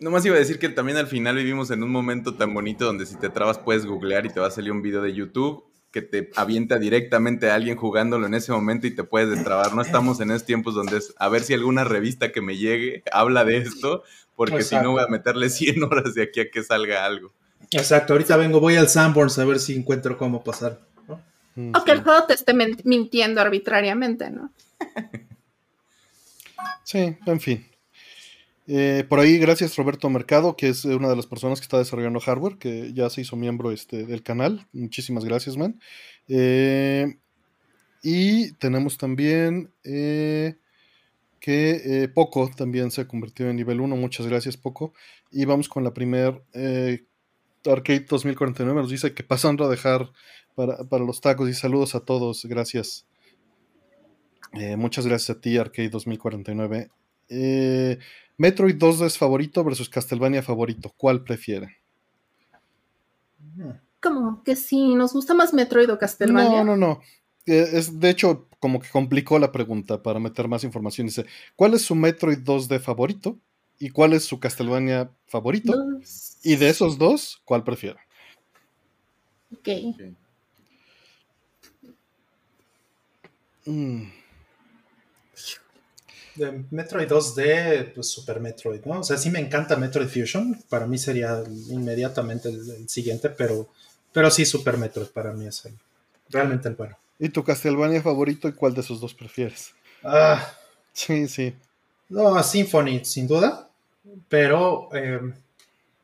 [0.01, 3.07] Nomás iba a decir que también al final vivimos en un momento tan bonito donde
[3.07, 6.03] si te trabas puedes googlear y te va a salir un video de YouTube que
[6.03, 9.75] te avienta directamente a alguien jugándolo en ese momento y te puedes destrabar.
[9.75, 13.05] No estamos en esos tiempos donde es a ver si alguna revista que me llegue
[13.13, 14.03] habla de esto,
[14.35, 17.31] porque si no voy a meterle 100 horas de aquí a que salga algo.
[17.71, 20.81] Exacto, ahorita vengo, voy al Sanborns a ver si encuentro cómo pasar.
[21.55, 24.51] Mm, o que el juego te esté mintiendo arbitrariamente, ¿no?
[26.85, 27.67] Sí, en fin.
[28.67, 32.21] Eh, por ahí, gracias Roberto Mercado, que es una de las personas que está desarrollando
[32.21, 34.67] hardware, que ya se hizo miembro este, del canal.
[34.73, 35.81] Muchísimas gracias, man.
[36.29, 37.17] Eh,
[38.03, 40.57] y tenemos también eh,
[41.41, 43.97] que Poco también se ha convertido en nivel 1.
[43.97, 44.93] Muchas gracias, Poco.
[45.31, 46.43] Y vamos con la primer
[47.67, 48.81] Arcade 2049.
[48.81, 50.11] Nos dice que pasando a dejar
[50.55, 52.45] para, para los tacos y saludos a todos.
[52.45, 53.07] Gracias.
[54.77, 56.91] muchas gracias a ti, Arcade 2049.
[57.29, 57.99] Eh,
[58.37, 60.93] Metroid 2 es favorito versus Castlevania favorito.
[60.97, 61.79] ¿Cuál prefiere?
[64.01, 66.65] Como que sí, nos gusta más Metroid o Castlevania.
[66.65, 67.01] No, no, no.
[67.47, 71.07] Eh, es, de hecho, como que complicó la pregunta para meter más información.
[71.07, 73.39] Dice, ¿cuál es su Metroid 2D favorito?
[73.83, 75.75] ¿Y cuál es su Castlevania favorito?
[76.45, 77.99] Y de esos dos, ¿cuál prefiere?
[79.53, 79.69] Ok.
[79.93, 80.17] okay.
[83.67, 84.23] Mm
[86.35, 89.01] de Metroid 2D, pues Super Metroid, ¿no?
[89.01, 93.69] O sea, sí me encanta Metroid Fusion, para mí sería inmediatamente el, siguiente, pero,
[94.13, 95.69] pero sí Super Metroid para mí es
[96.31, 96.97] realmente el bueno.
[97.19, 99.75] ¿Y tu Castlevania favorito y cuál de esos dos prefieres?
[100.03, 100.55] Ah,
[100.93, 101.55] sí, sí.
[102.09, 103.69] No, Symphony, sin duda,
[104.29, 105.35] pero em,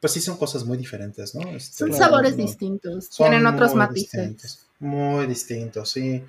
[0.00, 1.48] pues sí son cosas muy diferentes, ¿no?
[1.48, 4.66] Este, son sabores distintos, tienen otros matices.
[4.78, 6.24] muy distintos, sí.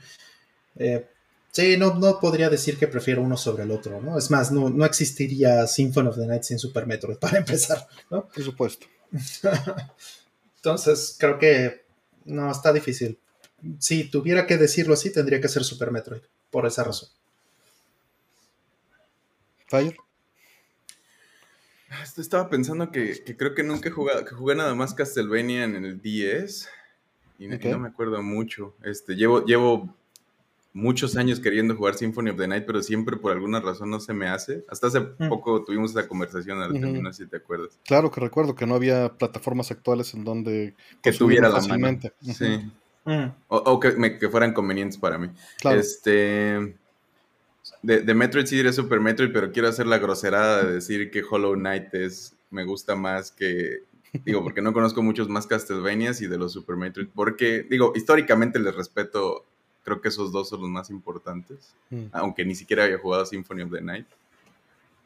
[0.75, 1.05] Eh,
[1.51, 4.17] Sí, no, no podría decir que prefiero uno sobre el otro, ¿no?
[4.17, 8.27] Es más, no, no existiría Symphony of the Night sin Super Metroid, para empezar, ¿no?
[8.27, 8.86] Por supuesto.
[10.58, 11.86] Entonces, creo que
[12.25, 13.17] no, está difícil.
[13.79, 17.10] Si tuviera que decirlo así, tendría que ser Super Metroid, por esa razón.
[19.67, 19.97] Fire.
[22.17, 26.02] Estaba pensando que, creo que nunca he jugado, que jugué nada más Castlevania en el
[26.02, 26.69] 10
[27.39, 28.75] y, no me acuerdo mucho.
[28.84, 29.95] Este, llevo, llevo
[30.73, 34.13] muchos años queriendo jugar Symphony of the Night, pero siempre por alguna razón no se
[34.13, 34.65] me hace.
[34.69, 35.30] Hasta hace mm.
[35.30, 37.80] poco tuvimos esa conversación al no sé si te acuerdas.
[37.86, 41.99] Claro que recuerdo que no había plataformas actuales en donde que tuviera la mano.
[42.21, 42.71] Sí.
[43.47, 45.30] O, que, fueran convenientes para mí.
[45.63, 46.75] Este
[47.82, 51.23] de, de, Metroid sí diré Super Metroid, pero quiero hacer la groserada de decir que
[51.29, 53.84] Hollow Knight es me gusta más que
[54.25, 58.60] digo, porque no conozco muchos más Castlevanias y de los Super Metroid, porque digo, históricamente
[58.60, 59.45] les respeto
[59.89, 61.73] Creo que esos dos son los más importantes.
[61.89, 62.05] Mm.
[62.12, 64.05] Aunque ni siquiera había jugado Symphony of the Night.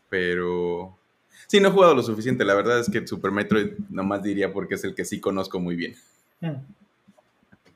[0.10, 0.98] Pero.
[1.48, 2.44] Sí, no he jugado lo suficiente.
[2.44, 5.76] La verdad es que Super Metroid nomás diría porque es el que sí conozco muy
[5.76, 5.96] bien.
[6.42, 6.56] Mm.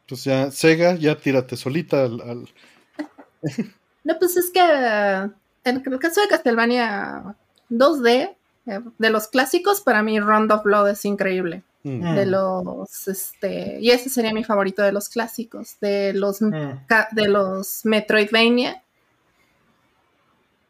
[0.08, 2.50] Pues ya, Sega, ya tírate solita al.
[4.08, 7.36] no, pues es que en el caso de Castlevania
[7.70, 11.62] 2D, eh, de los clásicos, para mí Round of Blood es increíble.
[11.84, 12.16] Mm.
[12.16, 16.52] De los, este, y ese sería mi favorito de los clásicos, de los, mm.
[17.12, 18.82] de los Metroidvania.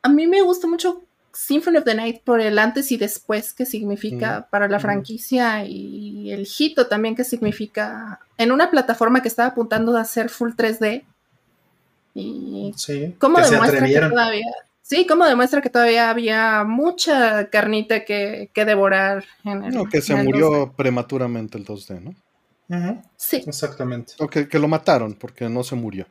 [0.01, 3.67] A mí me gusta mucho Symphony of the Night por el antes y después que
[3.67, 4.49] significa mm.
[4.49, 9.95] para la franquicia y el hito también que significa en una plataforma que estaba apuntando
[9.95, 11.03] a hacer full 3D.
[12.19, 12.73] Y
[13.19, 14.43] cómo demuestra que todavía
[14.87, 19.73] Sí, como demuestra que todavía había mucha carnita que, devorar en el.
[19.73, 22.15] No, que se murió prematuramente el 2D,
[22.69, 23.03] ¿no?
[23.17, 23.43] Sí.
[23.45, 24.13] Exactamente.
[24.19, 26.07] O que, lo mataron porque no se murió.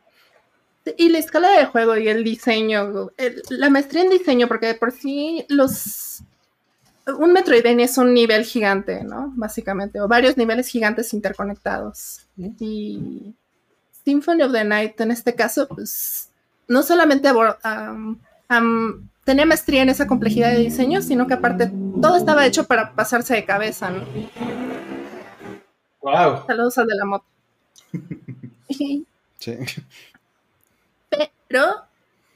[0.99, 3.13] Y la escala de juego y el diseño,
[3.49, 6.23] la maestría en diseño, porque por sí los.
[7.19, 9.33] Un Metroidvania es un nivel gigante, ¿no?
[9.37, 12.27] Básicamente, o varios niveles gigantes interconectados.
[12.37, 13.35] Y
[14.07, 16.31] Symphony of the Night, en este caso, pues,
[16.69, 17.29] no solamente
[19.25, 23.35] tenía maestría en esa complejidad de diseño, sino que aparte todo estaba hecho para pasarse
[23.35, 24.05] de cabeza, ¿no?
[26.03, 26.47] Wow.
[26.47, 27.25] Saludos al de la moto.
[28.71, 29.05] sí.
[31.49, 31.65] Pero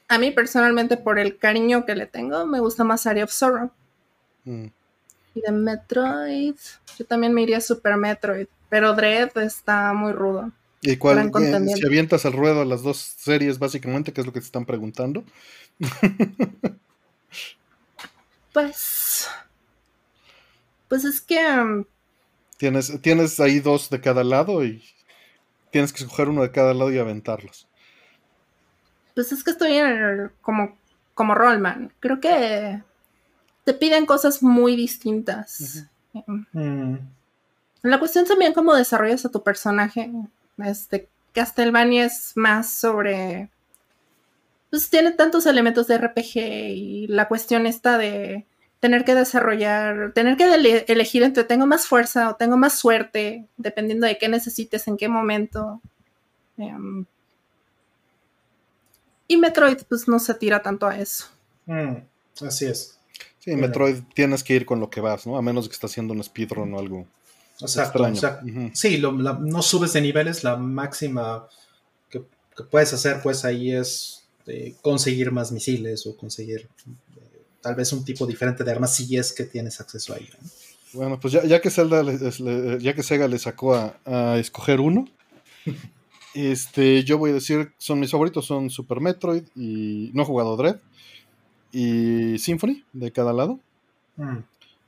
[0.08, 3.70] a mí personalmente, por el cariño que le tengo, me gusta más Area of Sorrow.
[4.44, 4.66] Mm.
[5.36, 6.56] Y de Metroid,
[6.98, 10.50] yo también me iría Super Metroid, pero Dread está muy rudo.
[10.82, 11.30] ¿Y cuál?
[11.76, 14.64] si avientas al ruedo a las dos series, básicamente, que es lo que te están
[14.64, 15.24] preguntando.
[18.52, 19.28] pues.
[20.88, 21.38] Pues es que.
[21.38, 21.84] Um,
[22.56, 24.82] tienes, tienes ahí dos de cada lado y
[25.70, 27.68] tienes que escoger uno de cada lado y aventarlos.
[29.14, 30.78] Pues es que estoy en como,
[31.14, 31.92] como Rollman.
[32.00, 32.82] Creo que
[33.64, 35.86] te piden cosas muy distintas.
[36.52, 36.96] Mm.
[37.82, 40.10] La cuestión también cómo desarrollas a tu personaje.
[40.64, 43.50] Este, Castlevania es más sobre
[44.70, 48.46] pues tiene tantos elementos de RPG y la cuestión está de
[48.78, 54.06] tener que desarrollar, tener que elegir entre tengo más fuerza o tengo más suerte, dependiendo
[54.06, 55.82] de qué necesites, en qué momento.
[56.56, 57.04] Em,
[59.26, 61.26] y Metroid, pues no se tira tanto a eso.
[61.66, 61.96] Mm,
[62.46, 62.98] así es.
[63.40, 65.36] Sí, Metroid tienes que ir con lo que vas, ¿no?
[65.36, 67.06] A menos que estés haciendo un speedrun o algo.
[67.60, 68.04] Exacto.
[68.74, 71.48] Sí, no subes de niveles, la máxima
[72.08, 72.22] que,
[72.70, 78.04] puedes hacer, pues ahí es eh, conseguir más misiles o conseguir eh, tal vez un
[78.04, 80.34] tipo diferente de armas si es que tienes acceso a ello.
[80.92, 82.02] Bueno, pues ya, que Zelda,
[82.78, 85.06] ya que Sega le sacó a, escoger uno,
[86.34, 90.56] este, yo voy a decir, son mis favoritos, son Super Metroid y no he jugado
[90.56, 90.78] Dread
[91.72, 93.60] y Symphony de cada lado.
[94.16, 94.38] Mm.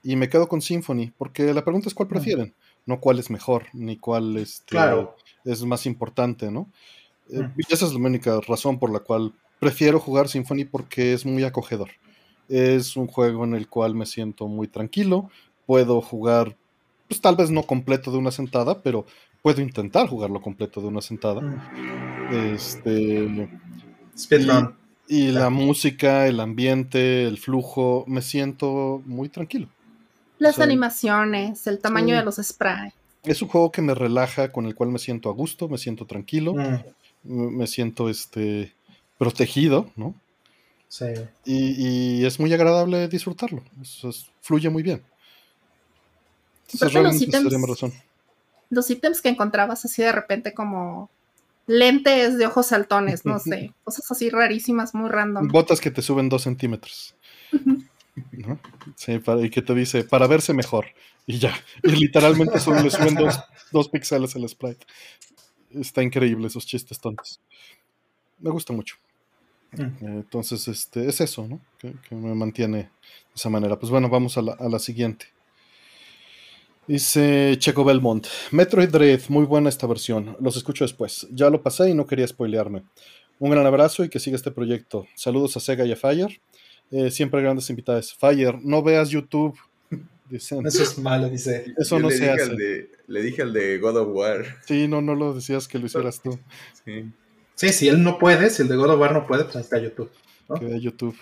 [0.03, 2.11] Y me quedo con Symphony, porque la pregunta es cuál mm.
[2.11, 2.55] prefieren,
[2.87, 4.77] no cuál es mejor, ni cuál este,
[5.45, 6.69] es más importante, ¿no?
[7.31, 11.45] Eh, esa es la única razón por la cual prefiero jugar Symphony porque es muy
[11.45, 11.91] acogedor.
[12.49, 15.31] Es un juego en el cual me siento muy tranquilo,
[15.67, 16.57] puedo jugar,
[17.09, 19.07] pues tal vez no completo de una sentada, pero
[19.43, 21.41] puedo intentar jugarlo completo de una sentada.
[22.31, 23.49] Este.
[25.09, 29.69] Y, la música, el ambiente, el flujo, me siento muy tranquilo.
[30.43, 32.95] Las animaciones, el tamaño de los sprites.
[33.25, 36.07] Es un juego que me relaja, con el cual me siento a gusto, me siento
[36.07, 36.87] tranquilo, mm.
[37.25, 38.73] me siento este
[39.19, 40.15] protegido, ¿no?
[40.89, 41.07] Sí.
[41.45, 43.63] Y, es muy agradable disfrutarlo.
[44.43, 45.03] fluye muy bien
[48.71, 51.11] los ítems, que encontrabas así de repente como
[51.67, 55.49] lentes de ojos saltones, no sé, cosas así rarísimas, muy random.
[55.49, 57.15] Botas que te suben dos centímetros.
[58.97, 60.87] Sí, para, y que te dice, para verse mejor.
[61.27, 61.55] Y ya.
[61.83, 64.85] Y literalmente solo le suben dos, dos píxeles al sprite.
[65.71, 67.41] Está increíble esos chistes tontos.
[68.39, 68.97] Me gusta mucho.
[69.73, 70.05] Mm.
[70.07, 71.61] Entonces, este, es eso, ¿no?
[71.79, 72.91] Que, me mantiene de
[73.35, 73.79] esa manera.
[73.79, 75.27] Pues bueno, vamos a la siguiente.
[76.89, 80.37] Dice Checo Belmont, Metroid Dread, muy buena esta versión.
[80.41, 81.29] Los escucho después.
[81.31, 82.83] Ya lo pasé y no quería spoilearme.
[83.39, 85.07] Un gran abrazo y que siga este proyecto.
[85.15, 86.41] Saludos a Sega y a Fire.
[86.93, 88.13] Eh, siempre grandes invitadas.
[88.13, 89.59] Fire, no veas YouTube.
[90.29, 90.67] Dicen.
[90.67, 91.75] Eso es malo, dice.
[91.77, 92.91] Eso no se hace.
[93.07, 94.45] le dije al de God of War.
[94.67, 96.39] Sí, no, no lo decías que lo hicieras tú.
[96.85, 97.11] Sí.
[97.55, 99.79] Sí, si él no puede, si el de God of War no puede, pues está
[99.79, 100.11] YouTube.
[100.59, 101.17] Que YouTube.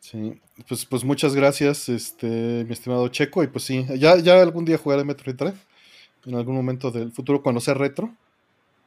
[0.00, 2.26] Sí, pues, pues muchas gracias, este,
[2.66, 3.42] mi estimado Checo.
[3.42, 5.54] Y pues sí, ya, ya algún día jugaré Metroid 3.
[6.26, 8.14] En algún momento del futuro, cuando sea retro.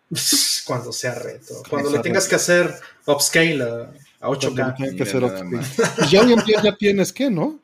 [0.66, 1.56] cuando sea retro.
[1.70, 2.74] Cuando le tengas que hacer
[3.06, 3.92] upscale a,
[4.28, 4.96] 8K.
[4.96, 6.10] Que hacer upscale.
[6.10, 7.60] ya hoy en día ya tienes que, ¿no?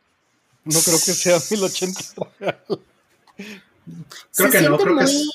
[0.64, 2.02] No creo que sea 1080
[4.36, 5.32] Creo que no, creo que, es,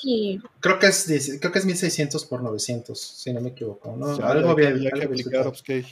[0.59, 3.95] creo que es creo que es 1600 por 900, si no me equivoco.
[3.95, 4.07] ¿no?
[4.25, 4.79] algo bien.
[4.79, 5.85] Hay que aplicar upscale.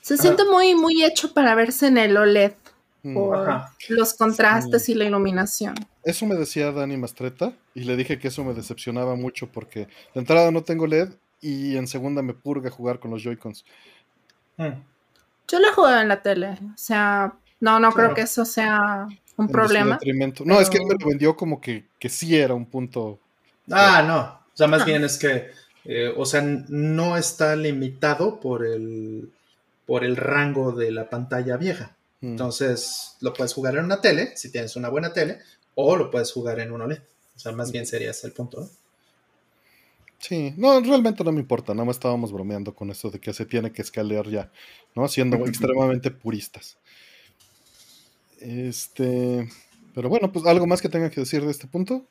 [0.00, 2.52] Se siente muy, muy hecho para verse en el OLED
[3.02, 3.14] mm.
[3.14, 3.46] por
[3.88, 5.74] los contrastes y la iluminación.
[6.02, 9.88] Eso me decía Dani Mastreta y le dije que eso me decepcionaba mucho porque de
[10.20, 11.10] entrada no tengo LED
[11.42, 13.64] y en segunda me purga jugar con los Joy-Cons.
[14.58, 14.82] Mm.
[15.48, 19.48] Yo lo juego en la tele, o sea, no, no creo que eso sea un
[19.48, 19.98] problema.
[20.44, 23.18] No, es que él me lo vendió como que, que sí era un punto.
[23.70, 24.20] Ah, no.
[24.52, 25.50] O sea, más bien es que,
[25.84, 29.30] eh, o sea, no está limitado por el
[29.86, 31.96] por el rango de la pantalla vieja.
[32.20, 32.32] Mm.
[32.32, 35.38] Entonces, lo puedes jugar en una tele, si tienes una buena tele,
[35.76, 37.00] o lo puedes jugar en un OLED.
[37.34, 38.68] O sea, más bien sería ese el punto, ¿no?
[40.18, 43.46] Sí, no, realmente no me importa, nada más estábamos bromeando con eso de que se
[43.46, 44.50] tiene que escalear ya,
[44.94, 45.06] ¿no?
[45.08, 46.76] Siendo extremadamente puristas.
[48.40, 49.48] Este,
[49.94, 52.04] pero bueno, pues algo más que tenga que decir de este punto.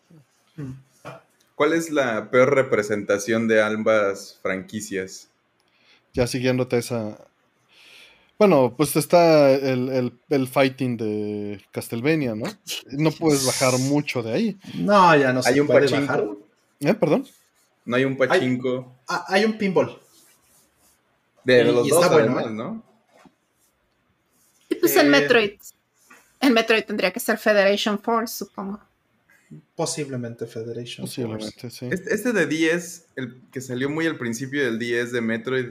[1.56, 5.30] ¿Cuál es la peor representación de ambas franquicias?
[6.14, 7.18] Ya siguiéndote esa,
[8.40, 12.46] bueno, pues está el, fighting de Castlevania, ¿no?
[12.92, 14.58] No puedes bajar mucho de ahí.
[14.76, 16.24] No, ya no se ¿Hay un puede bajar.
[16.80, 16.94] ¿Eh?
[16.94, 17.26] ¿Perdón?
[17.88, 18.96] No hay un pachinko.
[19.08, 19.98] Hay, hay un pinball.
[21.44, 22.84] De, los dos, además, ¿no?
[24.70, 25.52] Y pues el eh, Metroid.
[26.42, 28.82] El Metroid tendría que ser Federation Force, supongo.
[29.74, 31.88] Posiblemente Federation Posiblemente, sí.
[31.90, 35.66] Este, este, de 10, el que salió muy al principio del 10 de Metroid,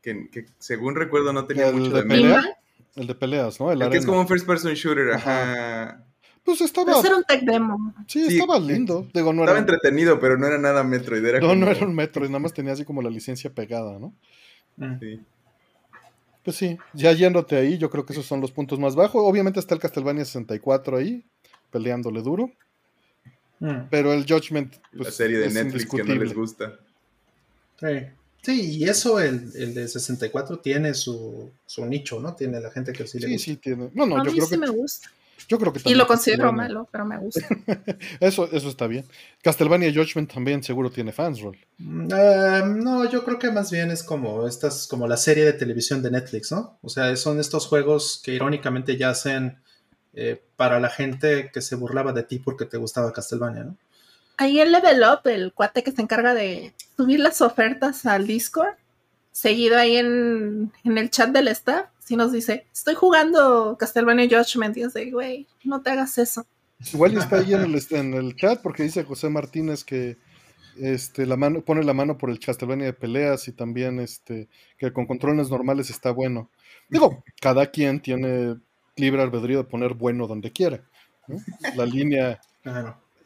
[0.00, 2.58] que, según recuerdo no tenía mucho de, pelea,
[2.96, 3.70] El de peleas, ¿no?
[3.70, 6.02] El, que es como un first person shooter, ajá.
[6.44, 7.00] Pues estaba.
[7.00, 7.94] Ser un tech demo.
[8.06, 9.08] Sí, estaba lindo.
[9.14, 11.24] Digo, no estaba entretenido, pero no era nada Metroid.
[11.24, 14.12] Era no, no era un Metroid, nada más tenía así como la licencia pegada, ¿no?
[14.76, 14.98] Mm.
[14.98, 15.20] Sí.
[16.44, 19.22] Pues sí, ya yéndote ahí, yo creo que esos son los puntos más bajos.
[19.24, 21.24] Obviamente está el Castlevania 64 ahí,
[21.70, 22.50] peleándole duro.
[23.60, 23.88] Mm.
[23.90, 24.74] Pero el Judgment.
[24.92, 26.80] Pues, la serie de Netflix que no les gusta.
[27.78, 28.06] Sí.
[28.42, 32.34] Sí, y eso el, el de 64 tiene su, su, nicho, ¿no?
[32.34, 33.44] Tiene la gente que sí le gusta.
[33.44, 33.90] Sí, sí, tiene.
[33.94, 35.08] No, no, a yo mí creo sí que me gusta.
[35.48, 37.46] Yo creo que Y lo considero malo, pero me gusta.
[38.20, 39.04] eso, eso está bien.
[39.42, 41.58] Castlevania Judgment también seguro tiene fans, Roll.
[41.78, 45.52] Mm, eh, no, yo creo que más bien es como estas, como la serie de
[45.52, 46.78] televisión de Netflix, ¿no?
[46.82, 49.58] O sea, son estos juegos que irónicamente ya hacen
[50.14, 53.76] eh, para la gente que se burlaba de ti porque te gustaba Castlevania, ¿no?
[54.36, 58.74] Ahí el Level Up, el cuate que se encarga de subir las ofertas al Discord,
[59.30, 64.82] seguido ahí en, el chat del staff, si nos dice, estoy jugando Castlevania Judgment, y
[64.82, 66.46] es de, güey, no te hagas eso.
[66.92, 70.16] Igual está ahí en el, en el chat porque dice José Martínez que
[70.76, 74.48] este, la mano, pone la mano por el Castlevania de peleas y también este,
[74.78, 76.50] que con controles normales está bueno.
[76.88, 78.56] Digo, cada quien tiene
[78.96, 80.82] libre albedrío de poner bueno donde quiera.
[81.76, 82.40] La línea,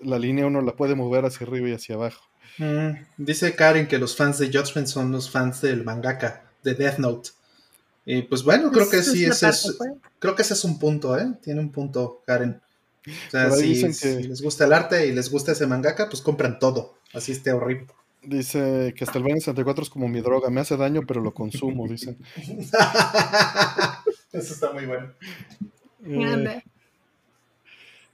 [0.01, 2.23] la línea uno la puede mover hacia arriba y hacia abajo.
[2.59, 6.99] Mm, dice Karen que los fans de Judgment son los fans del mangaka, de Death
[6.99, 7.31] Note.
[8.09, 9.91] Y pues bueno, creo que sí, ese es, pues.
[10.21, 11.27] creo que ese es un punto, ¿eh?
[11.43, 12.63] Tiene un punto, Karen.
[13.07, 13.83] O sea, si,
[14.29, 16.95] les gusta el arte y les gusta ese mangaka, pues compran todo.
[17.13, 17.89] Así esté horrible.
[18.23, 21.89] Dice que hasta el 64 es como mi droga, me hace daño, pero lo consumo,
[21.89, 22.17] dicen.
[24.33, 25.13] Eso está muy bueno.
[26.05, 26.63] Eh,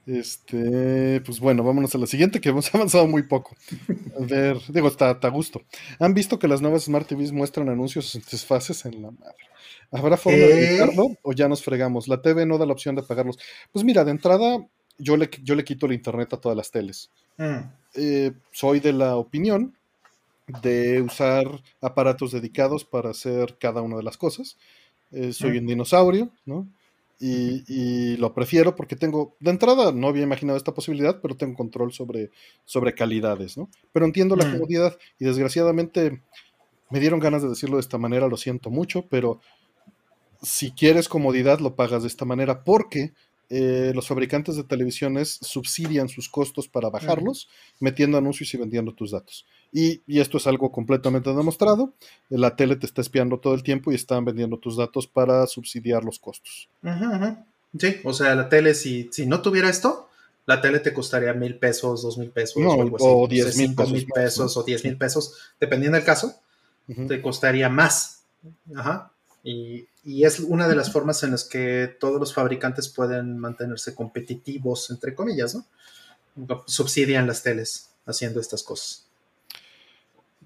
[0.05, 3.55] este, pues bueno, vámonos a la siguiente, que hemos avanzado muy poco.
[4.19, 5.61] A ver, digo, está, a gusto.
[5.99, 9.35] ¿Han visto que las nuevas Smart TVs muestran anuncios en fases en la madre?
[9.93, 12.07] ¿Habrá forma de evitarlo o ya nos fregamos?
[12.07, 13.37] La TV no da la opción de pagarlos.
[13.71, 14.65] Pues mira, de entrada,
[14.97, 17.11] yo le, yo le quito el internet a todas las teles.
[17.37, 17.59] Mm.
[17.95, 19.75] Eh, soy de la opinión
[20.61, 21.45] de usar
[21.79, 24.57] aparatos dedicados para hacer cada una de las cosas.
[25.11, 25.57] Eh, soy mm.
[25.57, 26.67] un dinosaurio, ¿no?
[27.25, 31.93] Y, lo prefiero porque tengo, de entrada no había imaginado esta posibilidad, pero tengo control
[31.93, 32.31] sobre,
[32.65, 33.69] sobre calidades, ¿no?
[33.93, 34.51] Pero entiendo la mm.
[34.51, 36.21] comodidad y desgraciadamente
[36.89, 39.39] me dieron ganas de decirlo de esta manera, lo siento mucho, pero
[40.43, 43.13] si quieres comodidad lo pagas de esta manera porque
[43.49, 49.11] eh, los fabricantes de televisiones subsidian sus costos para bajarlos, metiendo anuncios y vendiendo tus
[49.11, 49.45] datos.
[49.71, 51.93] Y, esto es algo completamente demostrado.
[52.29, 56.03] La tele te está espiando todo el tiempo y están vendiendo tus datos para subsidiar
[56.03, 56.69] los costos.
[57.77, 60.09] Sí, o sea, la tele, si, si no tuviera esto,
[60.45, 64.83] la tele te costaría mil pesos, dos mil pesos, o, diez mil pesos, o diez
[64.83, 66.35] mil pesos, dependiendo del caso,
[67.07, 68.23] te costaría más.
[68.75, 69.12] Ajá.
[69.43, 74.89] Y, es una de las formas en las que todos los fabricantes pueden mantenerse competitivos,
[74.89, 75.65] entre comillas, ¿no?
[76.65, 79.07] Subsidian las teles haciendo estas cosas.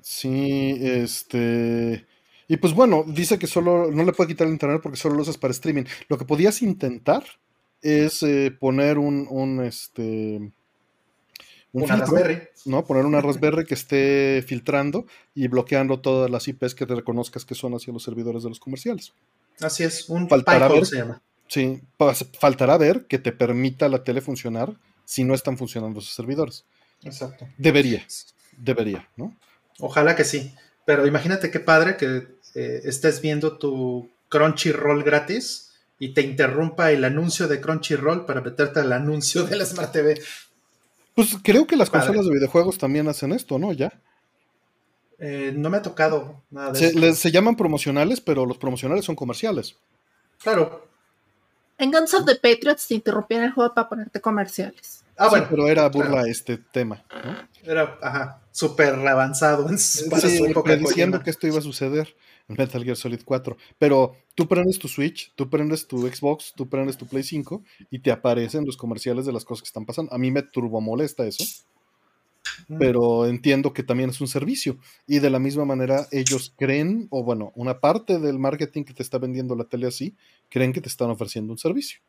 [0.01, 2.05] Sí, este...
[2.47, 5.21] Y pues bueno, dice que solo no le puede quitar el internet porque solo lo
[5.21, 5.83] usas para streaming.
[6.07, 7.23] Lo que podías intentar
[7.81, 10.53] es eh, poner un, un este
[11.73, 12.41] una Raspberry.
[12.65, 12.85] ¿no?
[12.85, 15.05] Poner una Raspberry que esté filtrando
[15.35, 18.59] y bloqueando todas las IPs que te reconozcas que son hacia los servidores de los
[18.59, 19.13] comerciales.
[19.59, 21.21] Así es, un faltará ver, se llama.
[21.47, 21.81] Sí,
[22.39, 24.73] faltará ver que te permita la tele funcionar
[25.05, 26.65] si no están funcionando esos servidores.
[27.03, 27.47] Exacto.
[27.57, 28.05] Debería,
[28.57, 29.35] debería, ¿no?
[29.79, 30.53] Ojalá que sí.
[30.85, 37.03] Pero imagínate qué padre que eh, estés viendo tu Crunchyroll gratis y te interrumpa el
[37.03, 40.21] anuncio de Crunchyroll para meterte al anuncio de la Smart TV.
[41.17, 43.73] Pues creo que las consolas de videojuegos también hacen esto, ¿no?
[43.73, 43.91] Ya.
[45.17, 49.15] Eh, no me ha tocado nada de se, se llaman promocionales, pero los promocionales son
[49.15, 49.77] comerciales.
[50.39, 50.87] Claro.
[51.79, 55.03] En Guns of the Patriots te interrumpían el juego para ponerte comerciales.
[55.17, 55.47] Ah, bueno.
[55.49, 57.03] pero era burla este tema.
[57.63, 60.07] Era, ajá, súper avanzado en sí,
[60.77, 62.15] diciendo que esto iba a suceder.
[62.47, 63.57] Metal Gear Solid 4.
[63.79, 67.97] Pero tú prendes tu Switch, tú prendes tu Xbox, tú prendes tu Play 5 y
[67.97, 70.13] te aparecen los comerciales de las cosas que están pasando.
[70.13, 71.43] A mí me turbo molesta eso.
[72.67, 72.77] Mm.
[72.77, 74.77] Pero entiendo que también es un servicio.
[75.07, 79.01] Y de la misma manera, ellos creen, o bueno, una parte del marketing que te
[79.01, 80.15] está vendiendo la tele así,
[80.51, 81.99] creen que te están ofreciendo un servicio.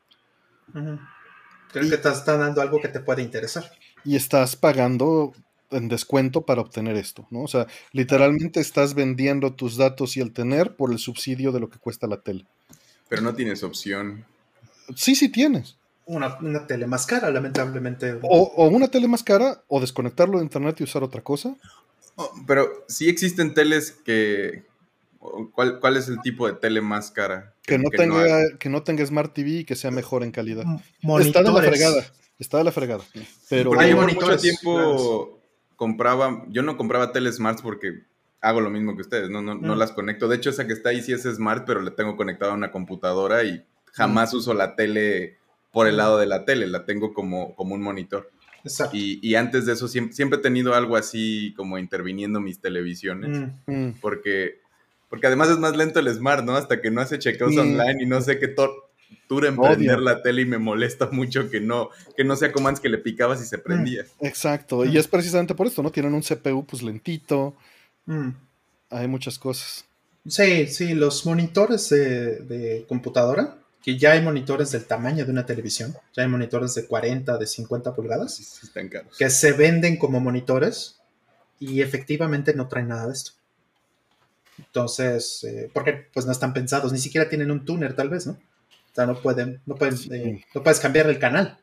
[1.72, 3.72] Creen que te están dando algo que te puede interesar.
[4.04, 5.32] Y estás pagando
[5.70, 7.42] en descuento para obtener esto, ¿no?
[7.42, 11.68] O sea, literalmente estás vendiendo tus datos y el tener por el subsidio de lo
[11.68, 12.46] que cuesta la tele.
[13.08, 14.24] Pero no tienes opción.
[14.94, 15.76] Sí, sí tienes.
[16.06, 18.18] Una, tele más cara, lamentablemente.
[18.22, 21.54] O, una tele más cara, o desconectarlo de internet y usar otra cosa.
[22.16, 24.64] Oh, pero sí existen teles que...
[25.52, 27.52] ¿Cuál, ¿Cuál, es el tipo de tele más cara?
[27.62, 30.64] Que, no, tenga, que no tenga Smart TV y que sea mejor en calidad.
[31.20, 32.06] Está de la fregada.
[32.38, 33.04] Está de la fregada.
[33.50, 35.37] Pero hay mucho tiempo
[35.78, 38.02] compraba, yo no compraba tele smart porque
[38.40, 39.78] hago lo mismo que ustedes, no, no, no mm.
[39.78, 40.28] las conecto.
[40.28, 42.72] De hecho, esa que está ahí sí es smart, pero la tengo conectada a una
[42.72, 44.36] computadora y jamás mm.
[44.36, 45.38] uso la tele
[45.72, 48.30] por el lado de la tele, la tengo como, como un monitor.
[48.64, 48.96] Exacto.
[48.96, 53.52] Y, antes de eso siempre, siempre, he tenido algo así como interviniendo mis televisiones,
[54.00, 54.60] porque,
[55.08, 56.56] porque además es más lento el smart, ¿no?
[56.56, 58.48] Hasta que no hace chequeos online y no sé qué
[59.08, 62.68] tortura en prender la tele y me molesta mucho que no, que no sea como
[62.68, 64.04] antes que le picabas y se prendía.
[64.20, 64.96] Mm, exacto, y mm.
[64.96, 65.90] es precisamente por esto, ¿no?
[65.90, 67.56] Tienen un CPU pues lentito,
[68.06, 68.28] mm.
[68.90, 69.84] hay muchas cosas.
[70.26, 75.94] Sí, sí, los monitores de, computadora, que ya hay monitores del tamaño de una televisión,
[76.14, 79.16] ya hay monitores de 40, de 50 pulgadas, están caros.
[79.16, 80.96] que se venden como monitores
[81.60, 83.32] y efectivamente no traen nada de esto.
[84.58, 88.36] Entonces, eh, porque pues no están pensados, ni siquiera tienen un tuner tal vez, ¿no?
[88.98, 91.56] O sea, no pueden, no pueden, eh, no puedes cambiar el canal.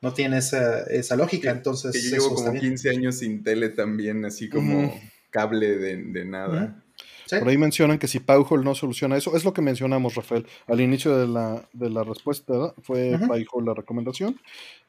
[0.00, 2.02] No tiene esa, lógica, entonces.
[2.02, 4.98] yo llevo como 15 años sin tele también, así como
[5.28, 6.82] cable de, nada.
[7.28, 10.80] Por ahí mencionan que si Pauhol no soluciona eso, es lo que mencionamos, Rafael, al
[10.80, 14.40] inicio de la, de la respuesta, fue uh la recomendación.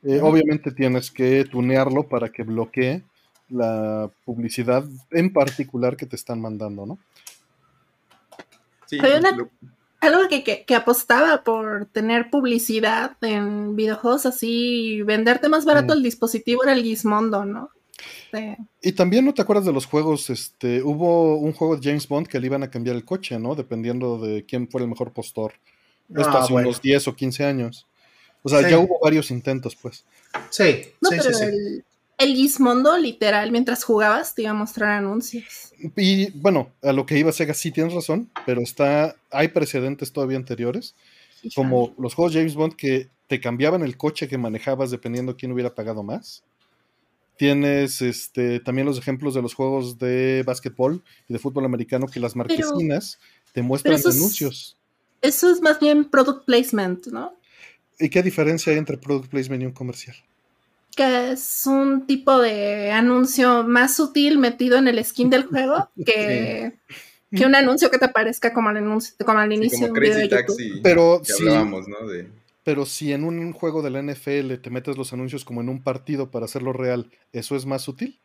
[0.04, 3.04] Eh, obviamente tienes que tunearlo para que bloquee
[3.50, 6.98] la publicidad en particular que te están mandando, ¿no?
[10.04, 15.98] Algo que, apostaba por tener publicidad en videojuegos así, venderte más barato mm.
[15.98, 17.70] el dispositivo era el Gizmondo, ¿no?
[18.82, 22.28] Y también no te acuerdas de los juegos, este, hubo un juego de James Bond
[22.28, 23.56] que le iban a cambiar el coche, ¿no?
[23.56, 25.54] Dependiendo de quién fue el mejor postor.
[26.10, 27.88] Esto ah, hace unos 10 o 15 años.
[28.42, 30.04] O sea, ya hubo varios intentos, pues.
[30.50, 31.86] Sí, sí, sí, el,
[32.18, 35.74] el Gizmondo, literal, mientras jugabas, te iba a mostrar anuncios.
[35.98, 40.38] Y bueno, a lo que iba Sega, sí tienes razón, pero está, hay precedentes todavía
[40.38, 40.96] anteriores,
[41.56, 45.74] como los juegos James Bond que te cambiaban el coche que manejabas dependiendo quién hubiera
[45.74, 46.44] pagado más.
[47.38, 52.20] Tienes este, también los ejemplos de los juegos de básquetbol y de fútbol americano que
[52.20, 53.20] las marquesinas
[53.54, 54.78] te muestran anuncios.
[55.22, 57.34] eso es más bien product placement, ¿no?
[58.00, 60.16] ¿Y qué diferencia hay entre product placement y un comercial?
[60.96, 66.74] Que es un tipo de anuncio más sutil metido en el skin del juego que,
[67.32, 70.18] que un anuncio que te parezca como al, anuncio, como al inicio de un video
[70.18, 70.82] de YouTube.
[70.84, 71.44] Pero si,
[72.64, 75.84] pero si en un juego de la NFL te metes los anuncios como en un
[75.84, 78.20] partido para hacerlo real, ¿eso es más sutil?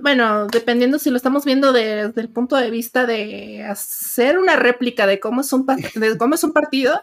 [0.00, 5.06] bueno, dependiendo si lo estamos viendo desde el punto de vista de hacer una réplica
[5.06, 7.02] de cómo es un, de cómo es un partido,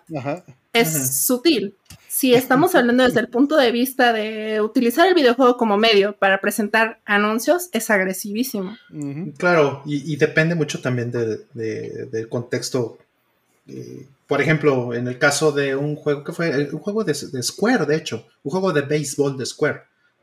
[0.74, 1.76] es sutil
[2.22, 6.39] si estamos hablando desde el punto de vista de utilizar el videojuego como medio para
[6.39, 8.78] presentar anuncios, es agresivísimo.
[9.39, 12.99] Claro, y, depende mucho también del contexto.
[13.67, 17.88] Eh, por ejemplo, en el caso de un juego que fue un juego de, Square,
[17.88, 19.82] de hecho, un juego de béisbol de Square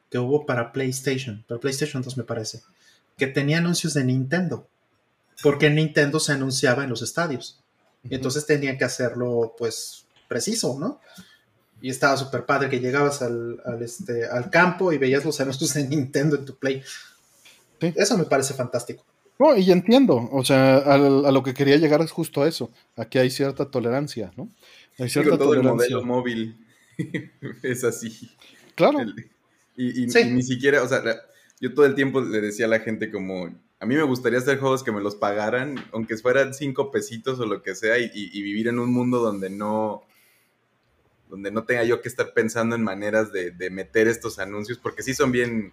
[0.09, 2.63] que hubo para PlayStation, para PlayStation 2 me parece,
[3.17, 4.69] que tenía anuncios de Nintendo,
[5.43, 7.59] porque Nintendo se anunciaba en los estadios.
[8.09, 11.01] Y entonces tenían que hacerlo, pues, preciso, ¿no?
[11.81, 15.87] Y estaba súper padre que llegabas al, este, al campo y veías los anuncios de
[15.87, 16.83] Nintendo en tu Play.
[17.81, 19.05] Eso me parece fantástico.
[19.39, 23.19] No, y entiendo, o sea, a, lo que quería llegar es justo a eso, aquí
[23.19, 24.49] hay cierta tolerancia, ¿no?
[24.99, 26.57] Hay cierta todo el modelo móvil
[27.63, 28.31] es así.
[28.75, 28.99] Claro.
[29.77, 31.03] y, ni siquiera, o sea,
[31.61, 34.59] yo todo el tiempo le decía a la gente como, a mí me gustaría hacer
[34.59, 38.67] juegos que me los pagaran, aunque fueran cinco pesitos o lo que sea, y vivir
[38.67, 40.03] en un mundo donde no
[41.29, 45.15] donde no tenga yo que estar pensando en maneras de, meter estos anuncios, porque sí
[45.15, 45.73] son bien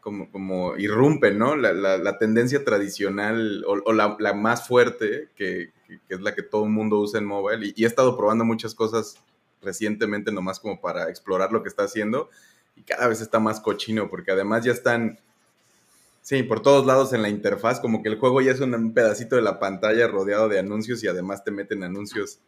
[0.00, 1.56] como, como irrumpen, ¿no?
[1.56, 5.70] La, tendencia tradicional o, la, más fuerte, que,
[6.08, 9.16] es la que todo el mundo usa en mobile, y, he estado probando muchas cosas
[9.62, 12.28] recientemente nomás como para explorar lo que está haciendo,
[12.76, 15.18] y cada vez está más cochino, porque además ya están...
[16.20, 19.36] Sí, por todos lados en la interfaz, como que el juego ya es un pedacito
[19.36, 22.40] de la pantalla rodeado de anuncios y además te meten anuncios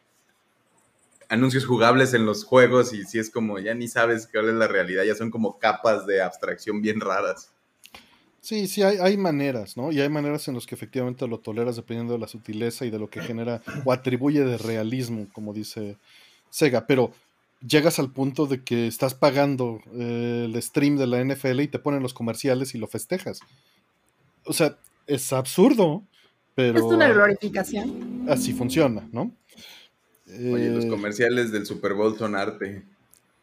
[1.31, 4.69] anuncios jugables en los juegos y si es como ya ni sabes cuál es la
[4.69, 7.53] realidad, ya son como capas de abstracción bien raras.
[8.41, 9.93] Sí, sí, hay, hay maneras, ¿no?
[9.93, 12.99] Y hay maneras en las que efectivamente lo toleras dependiendo de la sutileza y de
[12.99, 15.99] lo que genera o atribuye de realismo, como dice
[16.51, 17.13] Sega, pero
[17.67, 21.79] llegas al punto de que estás pagando eh, el stream de la NFL y te
[21.79, 23.41] ponen los comerciales y lo festejas.
[24.47, 26.03] O sea, es absurdo,
[26.55, 26.79] pero...
[26.79, 28.27] Es una glorificación.
[28.29, 29.31] Así funciona, ¿no?
[30.35, 32.83] Oye, los eh, comerciales del Super Bowl son arte.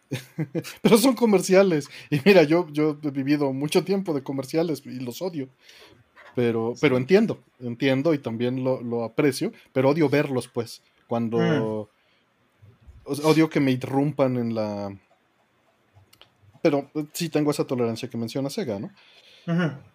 [0.81, 1.88] Pero son comerciales.
[2.09, 5.49] Y mira, yo, yo he vivido mucho tiempo de comerciales y los odio.
[6.35, 11.39] Pero, pero entiendo, entiendo y también lo, aprecio, pero odio verlos, pues, cuando...
[11.39, 13.25] Mm.
[13.25, 14.95] Odio que me interrumpan en la...
[16.61, 18.91] Pero sí tengo esa tolerancia que menciona Sega, ¿no?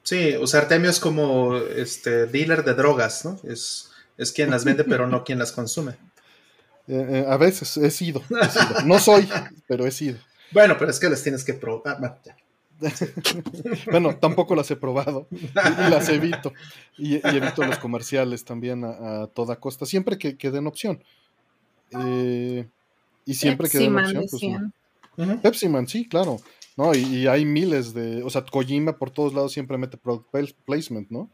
[0.02, 3.38] Sí, o sea, Artemio es como este dealer de drogas, ¿no?
[3.44, 5.94] Es, es quien las vende, pero no quien las consume.
[6.92, 8.22] Eh, eh, a veces he sido,
[8.84, 9.26] No soy,
[9.66, 10.18] pero he sido.
[10.52, 12.20] Bueno, pero es que las tienes que probar.
[13.90, 16.52] bueno, tampoco las he probado y, las evito.
[16.98, 21.02] Y, evito los comerciales también a, toda costa, siempre que, que, den opción.
[21.92, 22.68] Eh,
[23.24, 24.74] y siempre queda una opción.
[25.16, 26.40] Pues, Pepsi Man, sí, claro.
[26.76, 26.94] ¿no?
[26.94, 31.30] Y, hay miles de, o sea, Kojima por todos lados siempre mete product placement, ¿no?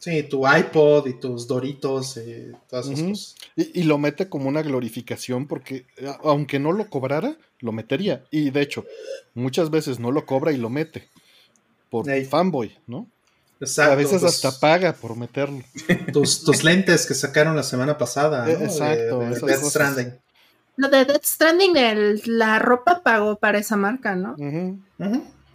[0.00, 3.34] Sí, tu iPod y tus Doritos y todas esas cosas.
[3.54, 5.84] Y, lo mete como una glorificación porque
[6.24, 8.24] aunque no lo cobrara, lo metería.
[8.30, 8.86] Y de hecho,
[9.34, 11.06] muchas veces no lo cobra y lo mete
[11.90, 13.06] por fanboy, ¿no?
[13.60, 15.62] Exacto, a veces pues hasta paga por meterlo.
[16.14, 18.46] Tus, lentes que sacaron la semana pasada.
[18.46, 18.52] ¿no?
[18.52, 19.18] Exacto.
[19.18, 20.14] De, Stranding.
[20.76, 21.74] Lo de Death Stranding,
[22.24, 24.34] la ropa pagó para esa marca, ¿no?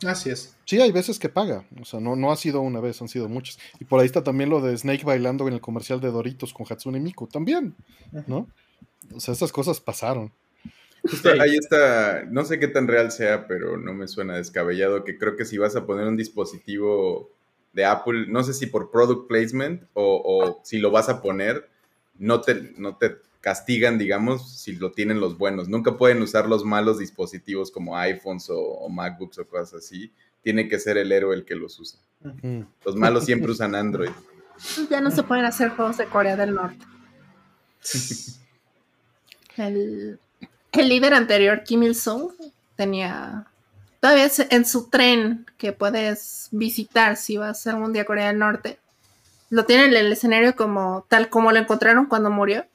[0.03, 0.55] Así es.
[0.65, 1.65] Sí, hay veces que paga.
[1.81, 3.57] O sea, no, no ha sido una vez, han sido muchas.
[3.79, 6.65] Y por ahí está también lo de Snake bailando en el comercial de Doritos con
[6.69, 7.27] Hatsune Miku.
[7.27, 7.75] También,
[8.27, 8.47] ¿no?
[9.13, 10.31] O sea, esas cosas pasaron.
[11.39, 15.35] ahí está, no sé qué tan real sea, pero no me suena descabellado que creo
[15.35, 17.29] que si vas a poner un dispositivo
[17.73, 21.69] de Apple, no sé si por product placement o, o si lo vas a poner,
[22.17, 25.69] no te, no te castigan, digamos, si lo tienen los buenos.
[25.69, 30.11] Nunca pueden usar los malos dispositivos como iPhones o, MacBooks o cosas así.
[30.41, 31.99] Tiene que ser el héroe el que los usa.
[32.83, 34.09] Los malos siempre usan Android.
[34.89, 36.83] Ya no se pueden hacer juegos de Corea del Norte.
[39.57, 40.19] el,
[40.73, 42.31] líder anterior, Kim Il-sung,
[42.75, 43.45] tenía
[43.99, 48.79] todavía en su tren que puedes visitar si vas algún día a Corea del Norte.
[49.51, 52.65] Lo tiene en el escenario como tal como lo encontraron cuando murió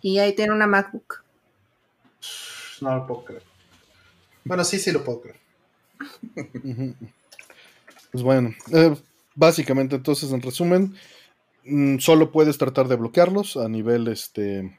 [0.00, 1.22] y ahí tiene una MacBook.
[2.80, 3.42] No lo puedo creer.
[4.44, 5.40] Bueno, sí, sí lo puedo creer.
[8.10, 8.96] pues bueno, eh,
[9.34, 10.94] básicamente entonces en resumen,
[11.64, 14.78] mm, solo puedes tratar de bloquearlos a nivel este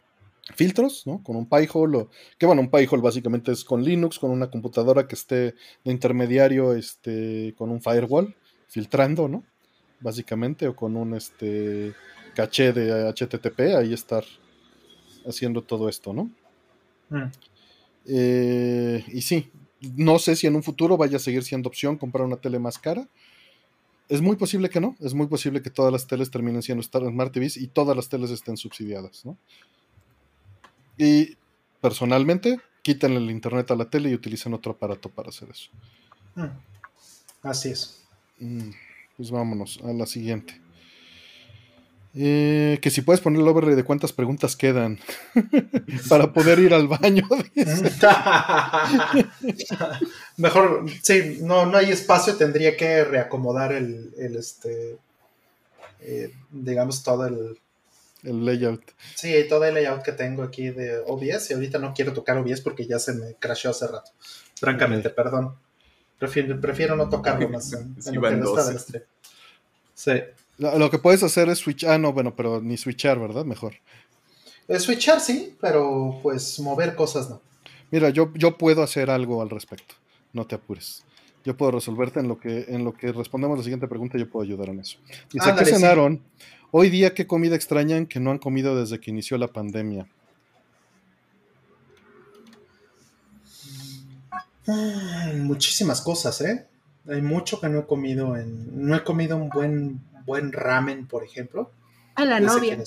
[0.55, 1.21] filtros, ¿no?
[1.23, 2.07] Con un Pi-hole,
[2.37, 6.73] que bueno, un Pi-hole básicamente es con Linux, con una computadora que esté de intermediario,
[6.73, 8.33] este, con un firewall,
[8.67, 9.43] filtrando, ¿no?
[9.99, 11.93] Básicamente, o con un este
[12.35, 14.23] caché de HTTP, ahí estar
[15.27, 16.31] haciendo todo esto, ¿no?
[17.09, 17.31] Mm.
[18.05, 19.51] Eh, y sí,
[19.95, 22.79] no sé si en un futuro vaya a seguir siendo opción comprar una tele más
[22.79, 23.07] cara.
[24.09, 27.33] Es muy posible que no, es muy posible que todas las teles terminen siendo Smart
[27.33, 29.37] TVs y todas las teles estén subsidiadas, ¿no?
[30.97, 31.37] Y
[31.81, 35.69] personalmente, quítenle el internet a la tele y utilicen otro aparato para hacer eso.
[36.35, 36.57] Mm.
[37.43, 38.07] Así es.
[38.39, 38.71] Mm,
[39.15, 40.59] pues vámonos a la siguiente.
[42.19, 44.97] Eh, que si puedes poner el overlay de cuántas preguntas quedan
[46.09, 47.27] para poder ir al baño.
[50.37, 54.97] Mejor, sí, no, no hay espacio, tendría que reacomodar el, este,
[55.99, 57.59] eh, digamos, todo el...
[58.23, 58.81] El layout.
[59.13, 62.61] Sí, todo el layout que tengo aquí de OBS y ahorita no quiero tocar OBS
[62.61, 64.09] porque ya se me crashó hace rato.
[64.59, 65.53] Francamente, perdón.
[66.17, 69.03] Prefiero, prefiero no tocarlo más en, lo que no está del stream.
[69.93, 70.13] Sí.
[70.57, 71.83] Lo, que puedes hacer es switch.
[71.83, 73.45] Ah, no, bueno, pero ni switchar, ¿verdad?
[73.45, 73.75] Mejor.
[74.67, 77.41] Eh, switchar sí, pero pues mover cosas no.
[77.91, 79.95] Mira, yo, yo puedo hacer algo al respecto.
[80.33, 81.03] No te apures.
[81.45, 84.43] Yo puedo resolverte en lo que en lo que respondemos la siguiente pregunta, yo puedo
[84.43, 84.97] ayudar en eso.
[85.31, 86.21] Dice, ¿qué cenaron?
[86.71, 90.07] Hoy día, ¿qué comida extrañan que no han comido desde que inició la pandemia?
[95.35, 96.67] Muchísimas cosas, ¿eh?
[97.07, 98.85] Hay mucho que no he comido en...
[98.85, 101.71] No he comido un buen buen ramen, por ejemplo.
[102.13, 102.77] A la novia.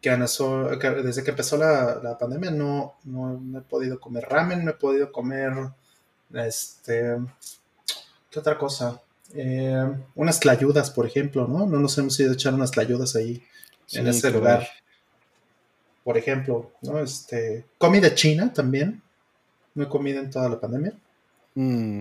[0.00, 5.10] Que, desde que empezó la, pandemia no, no, he podido comer ramen, no he podido
[5.10, 5.52] comer,
[6.32, 7.16] este,
[8.30, 9.02] ¿qué otra cosa?
[9.34, 11.66] Eh, unas tlayudas, por ejemplo, ¿no?
[11.66, 13.42] No nos hemos ido a echar unas tlayudas ahí,
[13.92, 14.68] en ese lugar.
[16.04, 17.00] Por ejemplo, ¿no?
[17.00, 19.02] Este, comida china también.
[19.74, 20.92] No he comido en toda la pandemia.
[21.54, 22.00] Mm.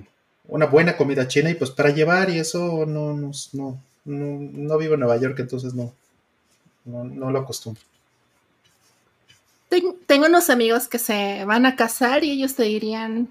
[0.49, 4.93] Una buena comida china y pues para llevar y eso no, no, no, no, vivo
[4.93, 5.93] en Nueva York, entonces no,
[6.85, 7.81] no, lo acostumbro.
[10.07, 13.29] Tengo unos amigos que se van a casar y ellos te dirían,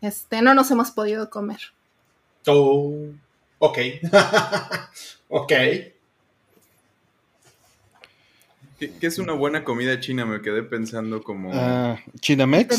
[0.00, 1.60] este, no nos hemos podido comer.
[2.46, 2.92] Oh,
[3.60, 3.78] ok.
[5.28, 5.52] ok.
[8.78, 10.26] ¿Qué, es una buena comida china?
[10.26, 11.50] Me quedé pensando como...
[11.50, 12.76] Uh, ¿Chinamex?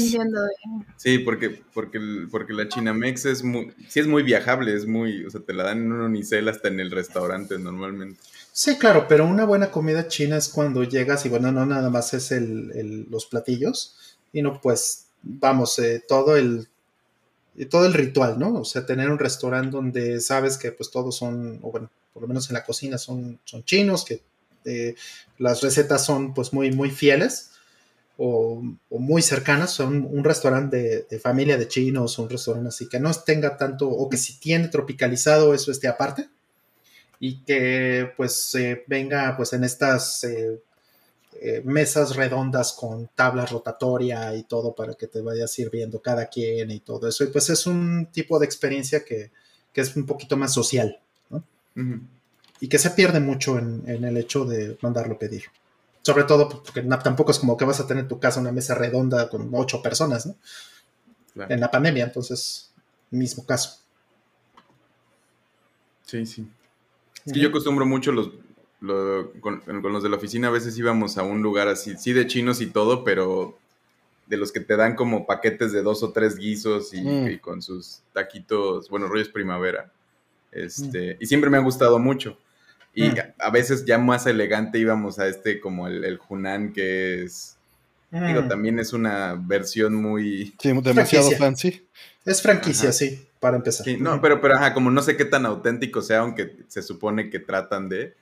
[0.95, 3.74] Sí, porque, porque, porque la Chinamex es muy...
[3.88, 5.26] Sí es muy viajable, es muy...
[5.26, 8.20] O sea, te la dan en un unicel hasta en el restaurante normalmente.
[8.52, 12.14] Sí, claro, pero una buena comida china es cuando llegas y bueno, no nada más
[12.14, 16.68] es el, los platillos, sino pues, vamos, eh, todo el
[17.72, 18.54] todo el ritual, ¿no?
[18.54, 22.28] O sea, tener un restaurante donde sabes que pues todos son, o bueno, por lo
[22.28, 24.22] menos en la cocina son, son chinos, que
[24.68, 24.95] este,
[25.38, 27.51] las recetas son pues muy, muy fieles
[28.18, 29.72] o, muy cercanas.
[29.72, 34.09] Son un restaurante de, familia de chinos, un restaurante así que no tenga tanto, o
[34.09, 36.30] que si tiene tropicalizado eso esté aparte
[37.20, 38.55] y que pues
[38.88, 40.61] venga pues en estas, eh,
[41.39, 46.72] eh, mesas redondas con tablas rotatoria y todo para que te vayas sirviendo cada quien
[46.72, 47.24] y todo eso.
[47.24, 49.32] Y pues es un tipo de experiencia que,
[49.74, 50.99] es un poquito más social.
[52.60, 55.43] Y que se pierde mucho en, el hecho de mandarlo pedir.
[56.01, 58.76] Sobre todo porque tampoco es como que vas a tener en tu casa una mesa
[58.76, 60.36] redonda con ocho personas, ¿no?
[61.49, 62.72] En la pandemia, entonces,
[63.12, 63.80] mismo caso.
[66.03, 66.47] Sí, sí.
[67.26, 68.32] Es que yo acostumbro mucho los,
[69.41, 72.62] con, los de la oficina, a veces íbamos a un lugar así, sí de chinos
[72.62, 73.58] y todo, pero
[74.28, 77.39] de los que te dan como paquetes de dos o tres guisos y, mm.
[77.39, 79.91] con sus taquitos, bueno, rollos primavera.
[80.51, 81.18] Este, mm.
[81.20, 82.38] Y siempre me ha gustado mucho.
[82.98, 83.16] Y mm.
[83.39, 87.56] a veces ya más elegante íbamos a este como el, el Hunan, que es...
[88.10, 90.56] Digo, también es una versión muy...
[90.60, 91.86] Sí, demasiado fancy.
[92.26, 93.86] Es franquicia, sí para empezar.
[94.00, 97.39] no, pero, pero ajá, como no sé qué tan auténtico sea, aunque se supone que
[97.39, 98.16] tratan de.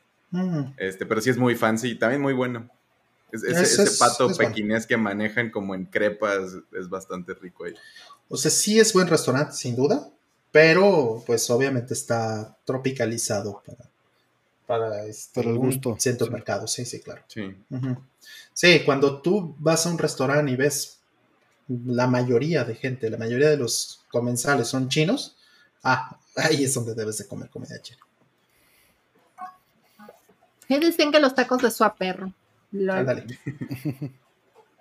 [0.78, 2.70] Este, pero sí es muy fancy y también muy bueno.
[3.32, 7.74] ese, pato pequinés que manejan como en crepas es bastante rico ahí.
[8.28, 10.10] O sea, sí es buen restaurante, sin duda,
[10.52, 13.90] pero pues obviamente está tropicalizado para,
[14.66, 15.96] para, este, el gusto.
[16.00, 17.22] centro mercado, sí, sí, claro.
[17.28, 17.56] Sí.
[18.54, 21.00] sí, cuando tú vas a un restaurante y ves
[21.68, 25.36] la mayoría de gente, la mayoría de los comensales son chinos,
[25.84, 28.00] ah, ahí es donde debes de comer comida china.
[30.68, 32.34] Y dicen que los tacos de su perro.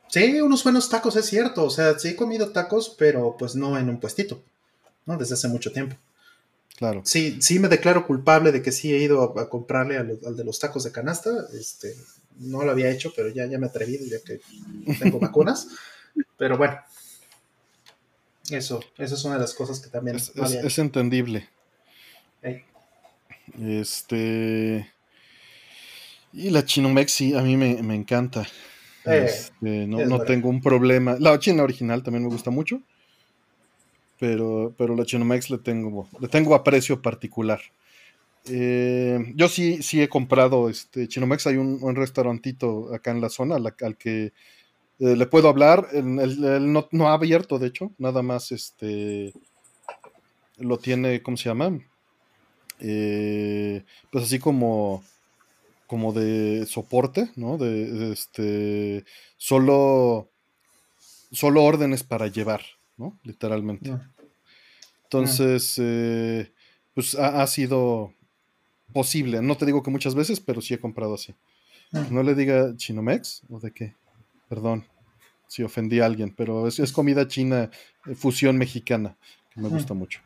[0.08, 1.64] sí, unos buenos tacos, es cierto.
[1.64, 4.42] O sea, sí he comido tacos, pero pues no en un puestito,
[5.04, 5.18] ¿no?
[5.18, 5.96] Desde hace mucho tiempo.
[6.76, 7.02] Claro.
[7.04, 10.58] Sí, sí me declaro culpable de que sí he ido a, comprarle al, de los
[10.58, 11.30] tacos de canasta.
[11.58, 11.94] Este,
[12.40, 14.40] no lo había hecho, pero ya, ya me he atrevido ya que
[14.98, 15.68] tengo vacunas.
[16.38, 16.78] Pero bueno,
[18.50, 21.48] eso, eso es una de las cosas que también es, entendible.
[23.58, 24.90] Este.
[26.32, 28.46] Y la Chinomexi a mí me, encanta.
[29.04, 31.16] Eh, este, no, tengo un problema.
[31.18, 32.80] La China original también me gusta mucho.
[34.18, 37.60] Pero, pero la Chinomex le tengo, le tengo aprecio particular.
[38.46, 41.46] Eh, yo sí, sí he comprado este Chinomex.
[41.46, 44.32] Hay un, un restaurantito acá en la zona al que
[45.00, 49.32] eh, le puedo hablar, él, no, ha abierto, de hecho, nada más este
[50.56, 51.80] lo tiene, ¿cómo se llama?
[52.78, 55.02] Eh, pues así como
[55.88, 57.58] como de soporte, ¿no?
[57.58, 59.04] De, este
[59.36, 60.30] solo
[61.32, 62.62] solo órdenes para llevar,
[62.96, 63.18] ¿no?
[63.22, 63.96] Literalmente.
[65.04, 66.52] Entonces, eh,
[66.94, 68.12] pues ha, sido
[68.92, 69.42] posible.
[69.42, 71.34] No te digo que muchas veces, pero sí he comprado así.
[72.10, 73.94] No le diga Chinomex o de qué.
[74.48, 74.84] Perdón
[75.54, 77.70] si ofendí a alguien, pero es, comida china,
[78.06, 79.16] eh, fusión mexicana,
[79.50, 80.20] que me gusta mucho.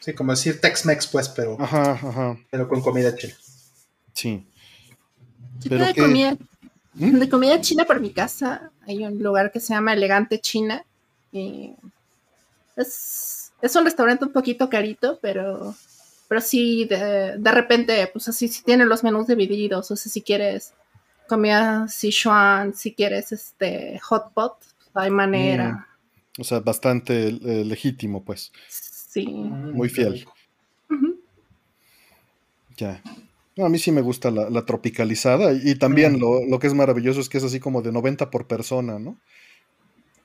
[0.00, 1.56] Sí, como decir Tex-Mex, pues, pero,
[2.50, 3.34] pero con comida china.
[4.12, 4.44] Sí.
[5.68, 6.36] pero de, comida,
[6.94, 7.18] ¿Mm?
[7.18, 10.84] de comida china por mi casa hay un lugar que se llama Elegante China.
[11.30, 11.74] Y
[12.76, 15.74] es, un restaurante un poquito carito, pero,
[16.28, 19.90] pero sí, de, de repente, pues así, sí tiene los menús divididos.
[19.90, 20.74] O sea, si quieres
[21.28, 24.54] comida Sichuan, si quieres este hot pot,
[24.94, 25.86] hay manera.
[26.36, 26.40] Mm.
[26.40, 28.52] O sea, bastante eh, legítimo, pues.
[28.68, 29.26] Sí.
[29.26, 30.26] Muy fiel.
[32.78, 33.02] Ya.
[33.58, 37.38] a mí sí me gusta la, tropicalizada y, también lo, que es maravilloso es que
[37.38, 39.18] es así como de 90 por persona, ¿no?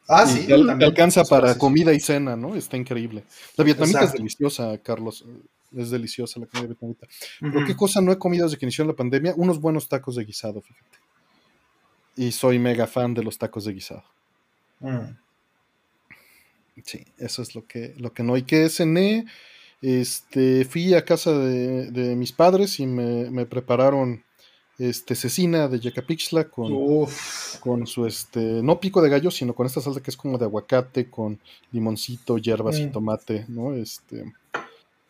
[0.07, 0.47] Ah, sí.
[0.47, 2.55] Te, alcanza para comida y cena, ¿no?
[2.55, 3.23] Está increíble.
[3.55, 5.25] La vietnamita es deliciosa, Carlos.
[5.75, 7.07] Es deliciosa la comida vietnamita.
[7.39, 9.33] Pero qué cosa no he comido desde que inició la pandemia.
[9.35, 10.97] Unos buenos tacos de guisado, fíjate.
[12.15, 14.03] Y soy mega fan de los tacos de guisado.
[14.79, 15.17] Mm.
[16.83, 18.37] Sí, eso es lo que, lo que no.
[18.37, 19.25] ¿Y que cené?
[19.81, 24.23] Este, fui a casa de, mis padres y me, prepararon
[24.77, 27.07] este, cecina de yacapixla con,
[27.59, 30.45] con su, este, no pico de gallo, sino con esta salsa que es como de
[30.45, 31.39] aguacate, con
[31.71, 32.91] limoncito, hierbas y mm.
[32.91, 33.73] tomate, ¿no?
[33.73, 34.33] Este,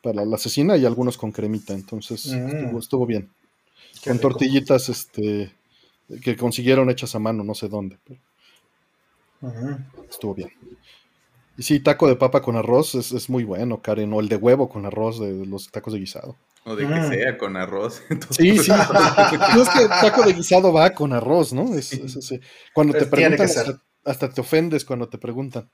[0.02, 2.78] para la cecina y algunos con cremita, entonces mm.
[2.78, 3.30] estuvo, bien.
[4.06, 5.52] con tortillitas, este,
[6.22, 7.98] que consiguieron hechas a mano, no sé dónde.
[8.06, 8.20] Pero...
[10.10, 10.50] Estuvo bien.
[11.58, 14.14] Y sí, taco de papa con arroz es, muy bueno, Karen.
[14.14, 16.36] O el de huevo con arroz de, los tacos de guisado.
[16.68, 17.10] O de que mm.
[17.10, 18.04] sea con arroz.
[18.30, 18.72] Sí, sí.
[18.72, 21.66] no es que taco de guisado va con arroz, ¿no?
[22.74, 23.48] Cuando te preguntan,
[24.04, 25.70] hasta, te ofendes cuando te preguntan.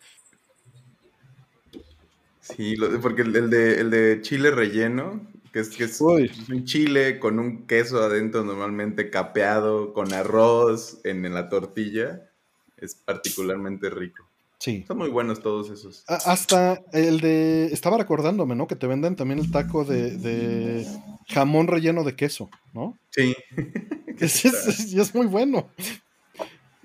[2.42, 7.40] Sí, porque el, de, el de chile relleno, que es, que es un chile con
[7.40, 12.30] un queso adentro normalmente capeado, con arroz en la tortilla
[12.78, 14.30] es particularmente rico.
[14.64, 14.86] Sí.
[14.88, 16.06] Son muy buenos todos esos.
[16.08, 17.66] hasta el de.
[17.66, 18.66] Estaba recordándome, ¿no?
[18.66, 20.88] Que te venden también el taco de,
[21.28, 22.98] jamón relleno de queso, ¿no?
[23.10, 23.36] Sí.
[24.90, 25.68] Y es, muy bueno.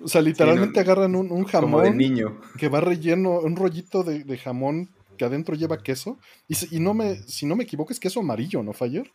[0.03, 2.41] O sea, literalmente agarran un, jamón de niño.
[2.59, 6.18] que va relleno, un rollito de, jamón que adentro lleva queso.
[6.49, 9.09] Y, no me, si no me equivoco, es queso amarillo, ¿no, Fayer?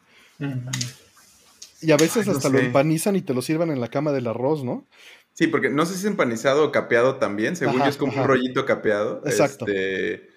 [1.82, 4.64] Y a veces hasta lo empanizan y te lo sirvan en la cama del arroz,
[4.64, 4.86] ¿no?
[5.34, 7.55] Sí, porque no sé si es empanizado o capeado también.
[7.55, 9.21] Según yo es como un rollito capeado.
[9.25, 9.65] Exacto.
[9.67, 10.29] Este,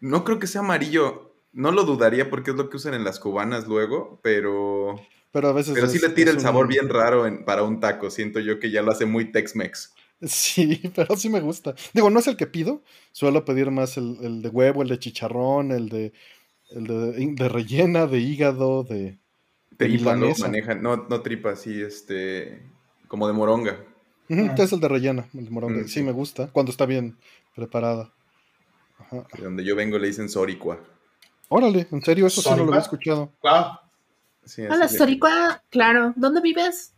[0.00, 1.36] no creo que sea amarillo.
[1.52, 4.96] No lo dudaría porque es lo que usan en las cubanas luego, pero...
[5.30, 5.74] Pero a veces...
[5.74, 8.10] Pero sí le tira el sabor bien raro para un taco.
[8.10, 9.94] Siento yo que ya lo hace muy Tex-Mex.
[10.22, 11.74] Sí, pero sí me gusta.
[11.92, 12.82] Digo, no es el que pido.
[13.12, 16.12] Suelo pedir más el, de huevo, el de chicharrón, el de,
[16.70, 19.18] el de, rellena, de hígado, de...
[19.76, 20.32] Tripa, ¿no?
[20.38, 22.62] Manejan, no, no tripa, sí, este...
[23.08, 23.91] Como de moronga.
[24.32, 25.82] Este es el de rellena, el de moronga.
[25.82, 27.16] Mm, sí, me gusta, cuando está bien
[27.54, 28.10] preparada.
[29.10, 30.80] De donde yo vengo le dicen soricua.
[31.48, 33.30] Órale, en serio, eso sí no lo había escuchado.
[33.42, 34.70] Wow.
[34.70, 36.14] Hola, soricua, claro.
[36.16, 36.94] ¿Dónde vives?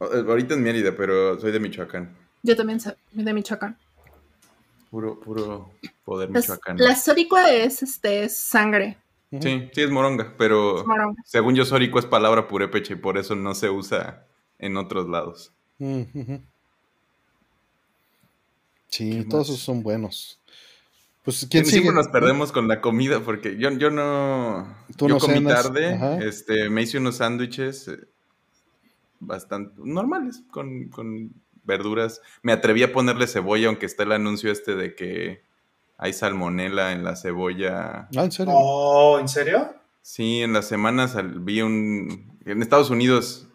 [0.00, 2.14] Eh, ahorita en Mérida, pero soy de Michoacán.
[2.42, 3.78] Yo también soy de Michoacán.
[4.90, 5.70] Puro, puro
[6.04, 6.76] poder Michoacán.
[6.78, 8.98] La soricua es este sangre.
[9.30, 10.84] Sí, sí es moronga, pero
[11.24, 14.26] según yo soricua es palabra purépecha y por eso no se usa
[14.58, 15.52] en otros lados.
[18.88, 20.40] Sí, todos esos son buenos.
[21.28, 24.74] Pues, ¿quién Siempre nos perdemos con la comida porque yo, yo no.
[24.96, 27.98] yo comí tarde, este, me hice unos sándwiches eh,
[29.20, 31.34] bastante normales con,
[31.64, 32.22] verduras.
[32.42, 35.42] Me atreví a ponerle cebolla, aunque está el anuncio este de que
[35.98, 38.08] hay salmonela en la cebolla.
[38.16, 38.54] Ah, ¿en serio?
[38.56, 39.74] Oh, ¿en serio?
[40.00, 41.14] Sí, en las semanas
[41.44, 42.38] vi un.
[42.46, 43.47] En Estados Unidos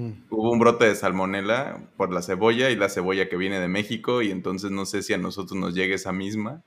[0.00, 0.26] mm.
[0.30, 4.22] hubo un brote de salmonela por la cebolla y la cebolla que viene de México,
[4.22, 6.62] y entonces no sé si a nosotros nos llegue esa misma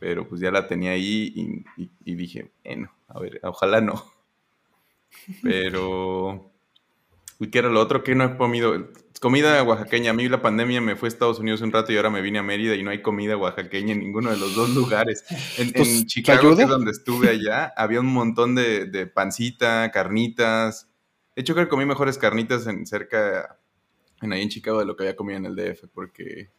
[0.00, 1.62] pero pues ya la tenía ahí
[2.04, 4.02] y, dije, bueno, a ver, ojalá no.
[5.42, 6.50] Pero,
[7.38, 8.88] ¿y qué era lo otro que no he comido?
[9.20, 10.12] Comida oaxaqueña.
[10.12, 12.38] A mí la pandemia me fue a Estados Unidos un rato y ahora me vine
[12.38, 15.22] a Mérida y no hay comida oaxaqueña en ninguno de los dos lugares.
[15.58, 20.88] En, Chicago, que es donde estuve allá, había un montón de, pancita, carnitas.
[21.40, 23.56] De hecho, creo que comí mejores carnitas en cerca,
[24.20, 26.50] en ahí en Chicago, de lo que había comido en el DF, porque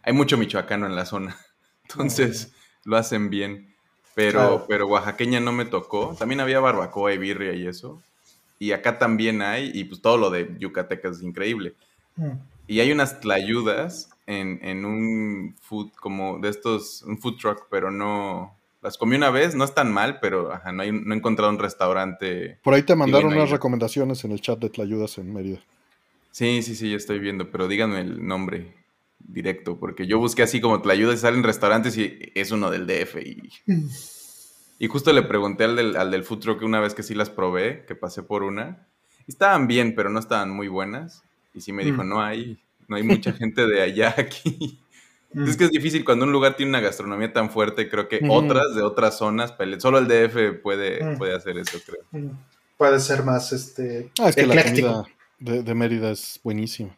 [0.00, 1.36] hay mucho michoacano en la zona.
[1.82, 2.50] Entonces,
[2.86, 3.74] lo hacen bien.
[4.14, 6.16] Pero, pero oaxaqueña no me tocó.
[6.18, 8.02] También había barbacoa y birria y eso.
[8.58, 11.74] Y acá también hay, y pues todo lo de Yucatecas es increíble.
[12.16, 12.38] Mm.
[12.66, 17.90] Y hay unas tlayudas en, en, un food, como de estos, un food truck, pero
[17.90, 18.56] no.
[18.82, 21.58] Las comí una vez, no están mal, pero ajá, no, hay, no he encontrado un
[21.58, 22.58] restaurante.
[22.62, 25.60] Por ahí te mandaron unas recomendaciones en el chat de tlayudas en Mérida.
[26.30, 28.74] Sí, sí, sí, ya estoy viendo, pero díganme el nombre
[29.18, 32.70] directo, porque yo busqué así como te la ayuda y salen restaurantes y es uno
[32.70, 33.16] del DF.
[33.16, 33.50] Y,
[34.78, 37.30] y justo le pregunté al del, al del food truck una vez que sí las
[37.30, 38.86] probé, que pasé por una.
[39.26, 41.22] estaban bien, pero no estaban muy buenas.
[41.52, 42.08] Y sí me dijo, mm.
[42.08, 42.58] no hay,
[42.88, 44.80] no hay mucha gente de allá aquí.
[45.34, 48.74] Es que es difícil cuando un lugar tiene una gastronomía tan fuerte, creo que otras
[48.74, 51.18] de otras zonas, solo el DF puede, mm.
[51.18, 52.02] puede hacer eso, creo.
[52.10, 52.36] Mm.
[52.76, 55.04] Puede ser más este ah, es que la comida
[55.38, 56.96] de, de Mérida es buenísima.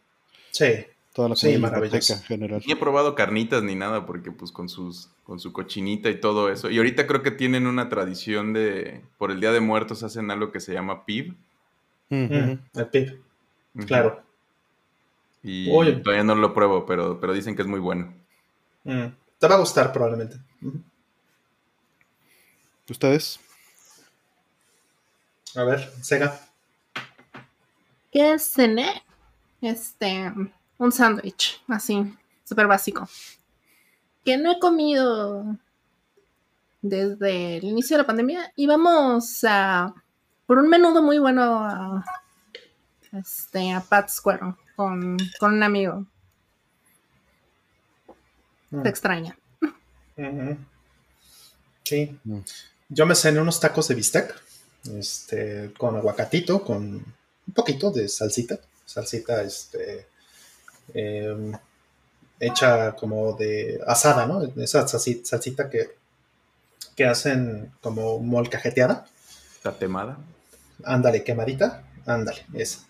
[0.51, 0.85] Sí.
[1.13, 2.63] Toda la sí, en general.
[2.65, 6.49] Ni he probado carnitas ni nada porque pues con sus con su cochinita y todo
[6.49, 6.71] eso.
[6.71, 10.51] Y ahorita creo que tienen una tradición de por el Día de Muertos hacen algo
[10.51, 11.35] que se llama PIB.
[12.09, 12.25] Mm,
[12.73, 13.21] el PIB.
[13.85, 14.23] Claro.
[15.43, 15.67] Y
[16.01, 18.13] todavía no lo pruebo, pero, pero dicen que es muy bueno.
[18.83, 19.07] Mm,
[19.39, 20.37] te va a gustar probablemente.
[22.89, 23.39] ¿Ustedes?
[25.55, 26.39] A ver, Sega.
[28.11, 29.03] ¿Qué cené?
[29.61, 30.31] Este,
[30.77, 32.13] un sándwich, así,
[32.43, 33.07] súper básico.
[34.25, 35.57] Que no he comido
[36.81, 38.53] desde el inicio de la pandemia.
[38.55, 39.93] Y vamos a
[40.45, 42.03] por un menudo muy bueno a,
[43.13, 46.05] este, a Pat Square con, un amigo.
[48.73, 48.87] Se mm.
[48.87, 49.37] extraña.
[51.83, 52.19] Sí.
[52.23, 52.39] Mm.
[52.89, 54.35] Yo me cené unos tacos de bistec,
[54.97, 60.07] este, con aguacatito, con un poquito de salsita, salsita, este,
[60.93, 61.53] Em,
[62.39, 64.43] hecha como de asada, ¿no?
[64.57, 65.95] Esa salsita que,
[66.95, 69.05] que hacen como molcajeteada.
[69.61, 70.17] Tatemada.
[70.83, 71.83] Ándale, quemadita.
[72.05, 72.85] Ándale, esa.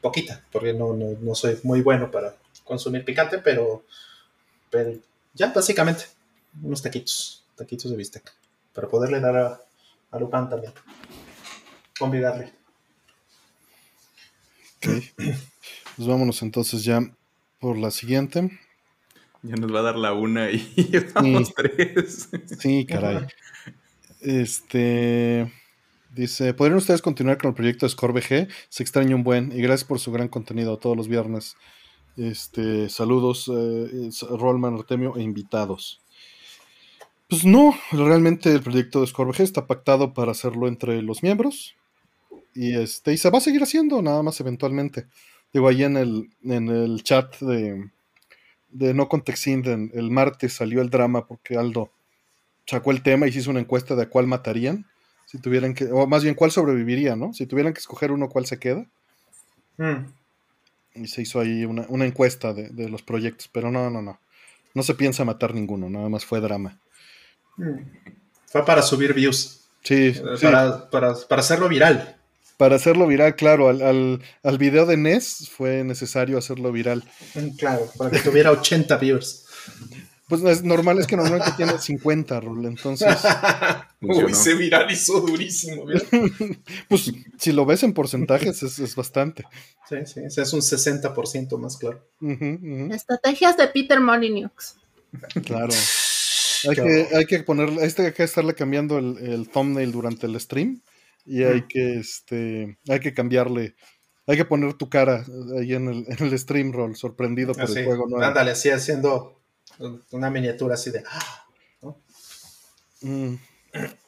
[0.00, 3.82] Poquita, porque no, no, soy muy bueno para consumir picante, pero,
[4.70, 4.92] pero
[5.34, 6.04] ya, básicamente,
[6.62, 8.32] unos taquitos, taquitos de bistec,
[8.72, 9.60] para poderle dar a,
[10.10, 10.72] a Lupán también,
[11.98, 12.52] convidarle.
[15.96, 17.00] Pues vámonos entonces ya
[17.58, 18.50] por la siguiente.
[19.42, 22.28] Ya nos va a dar la una y vamos tres.
[22.58, 23.26] Sí, caray.
[24.20, 25.52] Este
[26.14, 28.48] dice: ¿Podrían ustedes continuar con el proyecto de ScoreBG?
[28.68, 31.56] Se extraña un buen y gracias por su gran contenido todos los viernes.
[32.16, 36.00] Este, saludos, eh, Rollman Artemio e invitados.
[37.28, 41.74] Pues no, realmente el proyecto de Scorbg está pactado para hacerlo entre los miembros.
[42.54, 45.06] Y este, y se va a seguir haciendo, nada más eventualmente.
[45.52, 47.90] Digo, ahí en el, en el chat de,
[48.70, 51.90] de No Contexin el martes salió el drama porque Aldo
[52.66, 54.86] sacó el tema y se hizo una encuesta de a cuál matarían.
[55.26, 57.32] Si tuvieran que, o más bien cuál sobreviviría, ¿no?
[57.32, 58.86] Si tuvieran que escoger uno, ¿cuál se queda?
[59.76, 60.06] Mm.
[60.96, 64.20] Y se hizo ahí una, encuesta de, los proyectos, pero no, no, no.
[64.74, 66.78] No se piensa matar ninguno, nada más fue drama.
[67.56, 67.78] Mm.
[68.46, 69.64] Fue para subir views.
[69.82, 72.16] Sí, para, Para, para, hacerlo viral.
[72.56, 77.04] Para hacerlo viral, claro, al, al, al, video de NES fue necesario hacerlo viral.
[77.34, 79.46] Mm, claro, para que tuviera 80 views.
[80.28, 83.16] Pues es normal, es que normalmente tiene 50, Rol, entonces.
[84.00, 85.84] Uy, se viralizó durísimo.
[86.88, 89.44] pues si lo ves en porcentajes es, bastante.
[89.88, 92.04] Sí, sí, es un 60% más claro.
[92.90, 94.76] Estrategias de Peter Molyneux.
[95.44, 95.72] Claro.
[96.68, 100.80] Hay que, hay que poner, este hay que estarle cambiando el, thumbnail durante el stream
[101.24, 103.76] y hay que este hay que cambiarle
[104.26, 105.24] hay que poner tu cara
[105.60, 108.24] ahí en el, en el stream roll sorprendido por el juego nuevo.
[108.24, 109.35] ándale así haciendo
[110.10, 111.04] una miniatura así de...
[113.02, 113.34] Mm.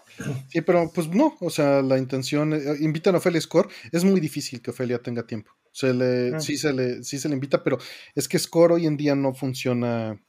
[0.48, 4.20] Sí, pero pues no, o sea, la intención, eh, invitan a Ofelia Score, es muy
[4.20, 5.52] difícil que Ofelia tenga tiempo.
[5.70, 6.40] Se le, ah.
[6.40, 7.78] sí, se le, sí se le invita, pero
[8.14, 10.20] es que Score hoy en día no funciona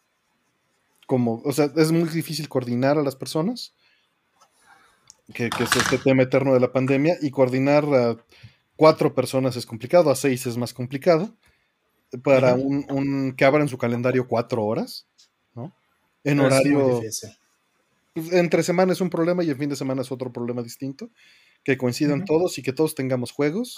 [1.07, 3.73] como, o sea, es muy difícil coordinar a las personas,
[5.33, 8.17] que, que es este tema eterno de la pandemia, y coordinar a
[8.75, 11.35] cuatro personas es complicado, a seis es más complicado,
[12.23, 15.07] para un, un, que abran su calendario cuatro horas
[16.23, 17.01] en horario.
[18.13, 21.09] Pues, entre semana es un problema y en fin de semana es otro problema distinto.
[21.63, 23.75] Que coincidan todos y que todos tengamos juegos.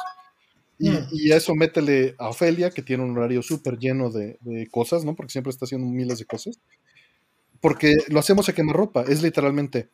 [0.77, 1.07] Y, mm.
[1.11, 4.37] y, eso métele a Ofelia, que tiene un horario súper lleno de,
[4.71, 5.15] cosas, ¿no?
[5.15, 6.59] Porque siempre está haciendo miles de cosas.
[7.59, 9.03] Porque lo hacemos a quemarropa.
[9.03, 9.89] Es literalmente,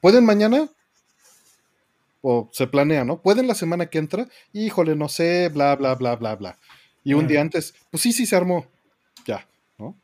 [0.00, 0.68] ¿pueden mañana?
[2.22, 3.20] O se planea, ¿no?
[3.20, 4.28] ¿Pueden la semana que entra?
[4.52, 6.58] Híjole, no sé, bla, bla, bla, bla, bla.
[7.04, 8.66] Y un día antes, pues sí, sí se armó.
[9.26, 9.46] Ya,
[9.78, 9.96] ¿no?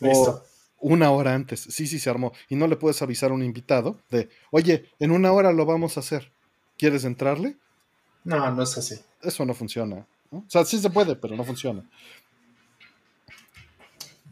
[0.00, 0.44] Listo
[0.82, 1.60] una hora antes.
[1.60, 2.32] Sí, sí, se armó.
[2.48, 5.96] Y no le puedes avisar a un invitado de, oye, en una hora lo vamos
[5.96, 6.30] a hacer.
[6.76, 7.56] ¿Quieres entrarle?
[8.24, 9.00] No, no es así.
[9.22, 10.06] Eso no funciona.
[10.30, 11.88] O sea, sí se puede, pero no funciona.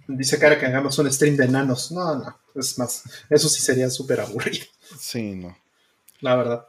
[0.09, 1.93] Dice Cara que hagamos un stream de enanos.
[1.93, 2.37] No, no.
[2.55, 4.67] Es más, eso sí sería súper aburrido.
[4.99, 5.57] Sí, no.
[6.21, 6.67] La verdad.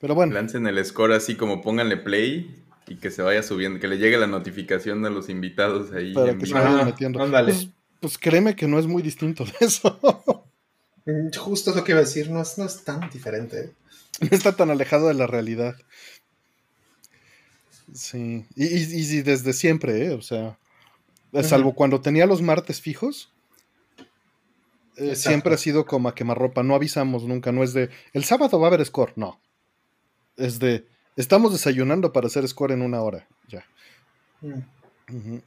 [0.00, 0.34] Pero bueno.
[0.34, 4.18] Lancen el score así como pónganle play y que se vaya subiendo, que le llegue
[4.18, 6.12] la notificación de los invitados ahí.
[6.12, 7.22] Para que se vayan metiendo.
[7.22, 7.52] Ándale.
[7.52, 7.68] Pues,
[8.04, 9.98] pues créeme que no es muy distinto de eso.
[11.06, 13.60] Mm, justo es lo que iba a decir, no es, tan diferente.
[13.60, 13.72] ¿eh?
[14.20, 15.74] No está tan alejado de la realidad.
[17.94, 20.10] Sí, y, y, desde siempre, ¿eh?
[20.10, 20.58] o sea,
[21.42, 23.32] salvo cuando tenía los martes fijos,
[24.96, 28.60] eh, siempre ha sido como a quemarropa, no avisamos nunca, no es de, el sábado
[28.60, 29.40] va a haber score, no.
[30.36, 30.86] Es de,
[31.16, 33.64] estamos desayunando para hacer score en una hora, ya.
[34.42, 35.38] Mm.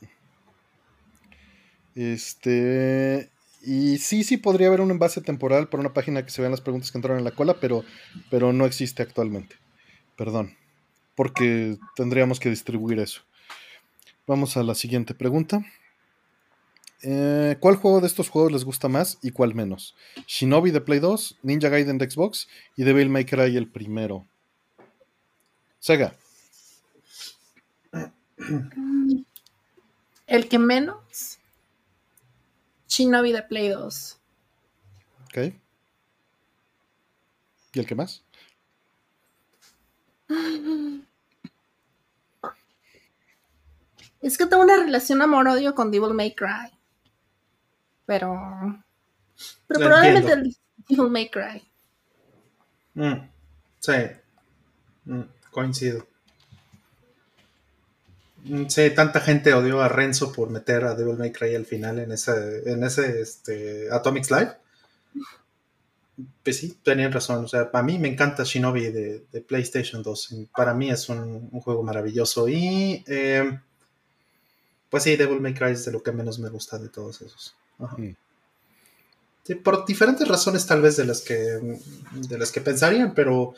[1.97, 3.31] Este.
[3.63, 6.61] Y sí, sí podría haber un envase temporal por una página que se vean las
[6.61, 7.83] preguntas que entraron en la cola, pero,
[8.29, 9.55] pero no existe actualmente.
[10.15, 10.55] Perdón.
[11.15, 13.21] Porque tendríamos que distribuir eso.
[14.27, 15.65] Vamos a la siguiente pregunta.
[17.01, 19.95] Eh, ¿Cuál juego de estos juegos les gusta más y cuál menos?
[20.27, 24.27] Shinobi de Play 2, Ninja Gaiden de Xbox y Devil May Cry el primero.
[25.79, 26.13] Sega.
[30.27, 31.36] El que menos
[32.88, 34.19] Shinobi de Play 2.
[35.25, 35.38] Ok.
[37.73, 38.23] ¿Y el que más?
[44.21, 46.71] Es que tengo una relación amor-odio con Devil May Cry.
[48.05, 48.83] Pero.
[49.67, 50.57] Pero probablemente el
[50.89, 51.63] Devil May Cry.
[52.95, 53.29] Mm,
[53.79, 53.93] sí.
[55.05, 55.21] Mm,
[55.51, 56.07] coincido.
[58.47, 61.99] Mm, sí, tanta gente odió a Renzo por meter a Devil May Cry al final
[61.99, 64.51] en ese, en ese este, Atomic Slide.
[66.43, 67.45] Pues sí, tenían razón.
[67.45, 70.35] O sea, para mí me encanta Shinobi de, PlayStation 2.
[70.55, 72.47] Para mí es un, juego maravilloso.
[72.47, 73.59] Y eh,
[74.89, 77.55] pues sí, Devil May Cry es de lo que menos me gusta de todos esos.
[77.77, 78.11] Mm.
[79.43, 83.53] Sí, por diferentes razones tal vez de las que de las que pensarían, pero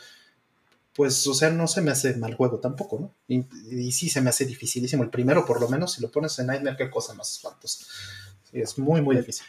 [0.99, 3.15] pues, o sea, no se me hace mal juego tampoco, ¿no?
[3.25, 5.01] Y, sí se me hace dificilísimo.
[5.01, 7.85] El primero, por lo menos, si lo pones en Nightmare, qué cosa más espantosa.
[8.51, 9.45] Sí, es muy, muy difícil.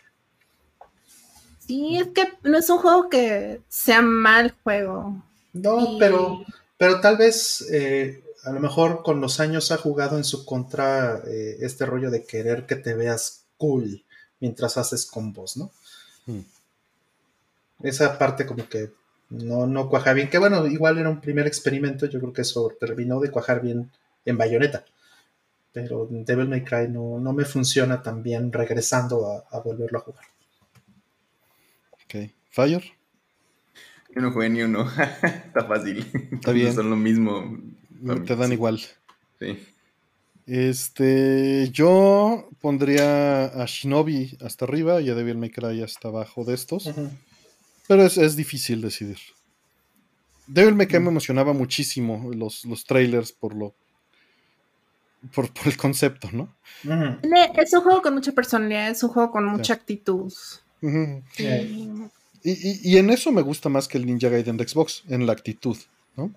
[1.59, 5.25] Sí, es que no es un juego que sea mal juego.
[5.53, 6.45] No, pero,
[6.79, 11.21] pero tal vez, eh, a lo mejor con los años ha jugado en su contra
[11.27, 14.05] eh, este rollo de querer que te veas cool
[14.39, 15.73] mientras haces combos, ¿no?
[16.27, 16.43] Hmm.
[17.83, 18.93] Esa parte como que
[19.31, 22.73] no, no cuaja bien, que bueno, igual era un primer experimento, yo creo que eso
[22.79, 23.91] terminó de cuajar bien
[24.25, 24.85] en Bayonetta,
[25.73, 30.25] pero Devil May Cry no, no me funciona tan bien regresando a, volverlo a jugar.
[32.05, 32.85] Ok, Fire.
[34.15, 34.91] Yo no jugué ni uno,
[35.23, 36.05] está fácil.
[36.33, 36.75] Está bien.
[36.75, 37.57] Son lo mismo.
[38.27, 38.81] Te dan igual.
[39.39, 39.57] Sí.
[40.47, 46.55] Este, yo pondría a Shinobi hasta arriba y a Devil May Cry hasta abajo de
[46.55, 46.91] estos.
[47.91, 49.19] Pero es, difícil decidir.
[50.47, 53.75] Devil May Cry me emocionaba muchísimo los, los trailers por lo.
[55.35, 56.55] Por, el concepto, ¿no?
[57.57, 60.33] Es un juego con mucha personalidad, es un juego con mucha actitud.
[62.45, 65.77] y, en eso me gusta más que el Ninja Gaiden de Xbox, en la actitud,
[66.15, 66.33] ¿no?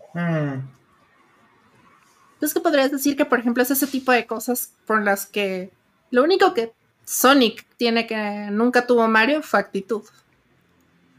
[2.34, 5.70] Entonces, ¿qué podrías decir que, por ejemplo, es ese tipo de cosas por las que
[6.10, 6.74] lo único que
[7.06, 10.02] Sonic tiene que nunca tuvo Mario fue actitud?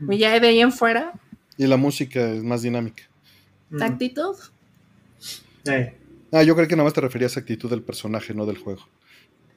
[0.08, 1.12] Y ya de ahí en fuera.
[1.56, 3.04] Y la música es más dinámica.
[3.80, 4.36] ¿Actitud?
[6.32, 8.82] Ah, yo creo que nada más te referías a actitud del personaje, no del juego.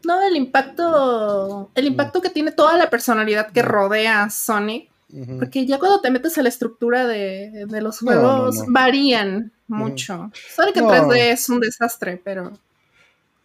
[0.03, 1.71] No, el impacto.
[1.75, 4.89] El impacto que tiene toda la personalidad que rodea a Sonic.
[5.39, 10.31] Porque ya cuando te metes a la estructura de, los juegos, varían mucho.
[10.55, 12.51] Sonic en 3D es un desastre, pero.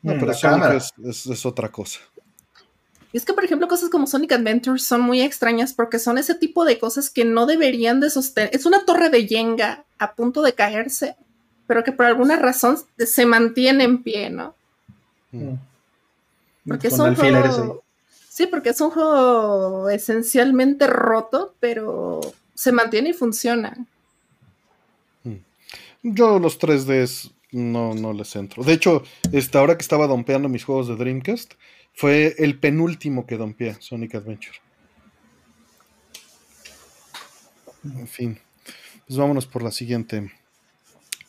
[0.02, 2.00] No, pero Sonic es, otra cosa.
[3.12, 6.34] Y es que, por ejemplo, cosas como Sonic Adventures son muy extrañas porque son ese
[6.34, 8.50] tipo de cosas que no deberían de sostener.
[8.54, 11.16] Es una torre de Jenga a punto de caerse,
[11.66, 14.54] pero que por alguna razón se mantiene en pie, ¿no?
[15.30, 15.54] Mm.
[16.66, 17.82] Porque es un juego...
[18.28, 22.20] Sí, porque es un juego esencialmente roto, pero
[22.54, 23.76] se mantiene y funciona.
[26.02, 28.64] Yo los 3Ds no, no les entro.
[28.64, 31.52] De hecho, esta hora que estaba dompeando mis juegos de Dreamcast,
[31.94, 34.58] fue el penúltimo que dompeé, Sonic Adventure.
[37.84, 38.38] En fin,
[39.06, 40.30] pues vámonos por la siguiente.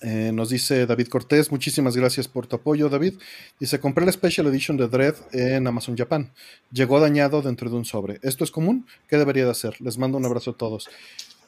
[0.02, 3.14] Eh, nos dice David Cortés, muchísimas gracias por tu apoyo, David.
[3.58, 6.30] Dice, compré la Special Edition de Dread en Amazon Japan.
[6.72, 8.20] Llegó dañado dentro de un sobre.
[8.22, 8.86] ¿Esto es común?
[9.08, 9.80] ¿Qué debería de hacer?
[9.80, 10.90] Les mando un abrazo a todos.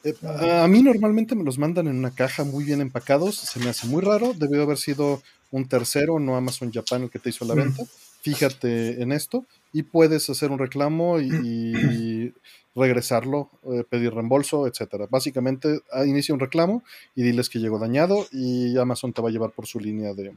[0.04, 3.68] Eh, a mí normalmente me los mandan en una caja muy bien empacados, se me
[3.68, 7.44] hace muy raro, debió haber sido un tercero, no Amazon Japan el que te hizo
[7.44, 7.82] la venta.
[8.26, 12.34] Fíjate en esto y puedes hacer un reclamo y,
[12.74, 15.06] regresarlo, eh, pedir reembolso, etcétera.
[15.08, 16.82] Básicamente, ah, inicia un reclamo
[17.14, 20.34] y diles que llegó dañado y Amazon te va a llevar por su línea de,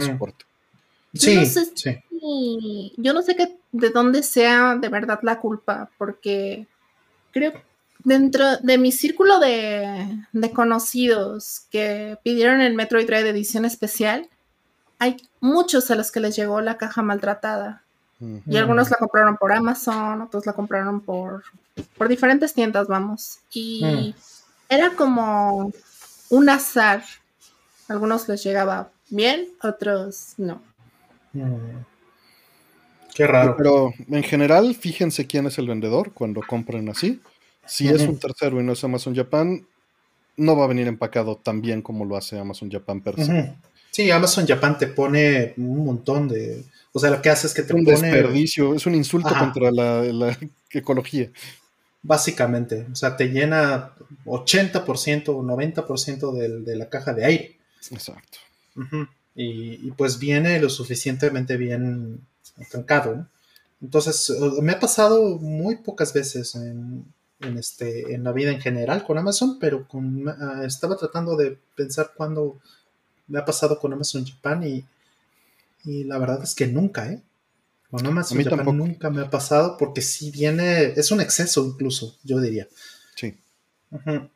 [0.00, 0.44] soporte.
[1.14, 1.38] Sí,
[2.96, 6.66] yo no sé qué, de dónde sea de verdad la culpa, porque
[7.30, 7.52] creo
[8.02, 14.28] dentro de mi círculo de, conocidos que pidieron el Metroid Dread edición especial,
[15.00, 17.82] hay muchos a los que les llegó la caja maltratada.
[18.46, 21.42] Y algunos la compraron por Amazon, otros la compraron por,
[21.96, 23.38] por diferentes tiendas, vamos.
[23.50, 24.14] Y mm.
[24.68, 25.72] era como
[26.28, 27.02] un azar.
[27.88, 30.60] Algunos les llegaba bien, otros no.
[31.32, 31.82] Mm.
[33.14, 33.56] Qué raro.
[33.56, 37.22] Pero en general, fíjense quién es el vendedor cuando compren así.
[37.64, 39.66] Si es un tercero y no es Amazon Japan,
[40.36, 43.54] no va a venir empacado tan bien como lo hace Amazon Japan per se.
[43.90, 46.64] Sí, Amazon Japan te pone un montón de.
[46.92, 50.36] O sea, lo que hace es que te un desperdicio, es un insulto contra la,
[50.70, 51.30] ecología.
[52.02, 53.92] Básicamente, o sea, te llena
[54.24, 57.56] 80% o 90% de, de la caja de aire.
[57.90, 58.38] Exacto.
[59.34, 62.20] y, pues viene lo suficientemente bien
[62.70, 63.26] trancado.
[63.80, 67.04] Entonces, me ha pasado muy pocas veces en,
[67.40, 71.58] en, este, en la vida en general con Amazon, pero con, ah, estaba tratando de
[71.74, 72.60] pensar cuándo
[73.30, 74.84] me ha pasado con Amazon Japan y,
[75.84, 77.22] y la verdad es que nunca, ¿eh?
[77.90, 82.38] Con Amazon Japan nunca me ha pasado porque si viene, es un exceso incluso, yo
[82.38, 82.68] diría.
[83.16, 83.36] Sí.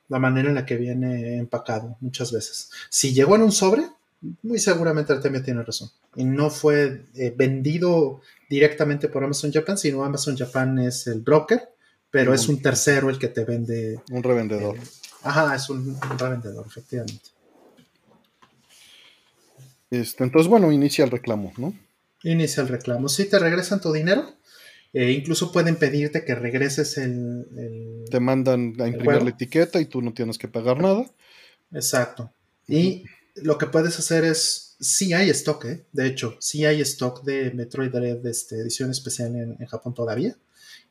[0.09, 2.71] La manera en la que viene empacado muchas veces.
[2.89, 3.87] Si llegó en un sobre,
[4.43, 5.91] muy seguramente Artemia tiene razón.
[6.17, 11.75] Y no fue eh, vendido directamente por Amazon Japan, sino Amazon Japan es el broker
[12.15, 14.01] pero es un tercero el que te vende.
[14.13, 14.79] Un revendedor.
[15.25, 17.31] ajá, es un, revendedor, efectivamente.
[20.01, 21.75] Este, entonces, bueno, inicia el reclamo, ¿no?
[22.23, 23.09] Inicia el reclamo.
[23.09, 24.35] Si te regresan tu dinero,
[24.93, 28.05] eh, incluso pueden pedirte que regreses el.
[28.11, 31.05] te mandan a imprimir la etiqueta y tú no tienes que pagar nada.
[31.73, 32.33] Exacto.
[32.67, 33.05] Y
[33.37, 35.85] lo que puedes hacer es sí hay stock, ¿eh?
[35.93, 40.37] De hecho, sí hay stock de Metroid Dread este, edición especial en, Japón todavía.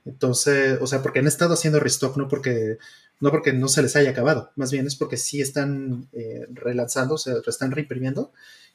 [0.05, 2.77] Entonces, o sea, porque han estado haciendo restock, no porque
[3.19, 7.15] no porque no se les haya acabado, más bien es porque sí están eh, relanzando,
[7.15, 8.33] o sea, están reimprimiendo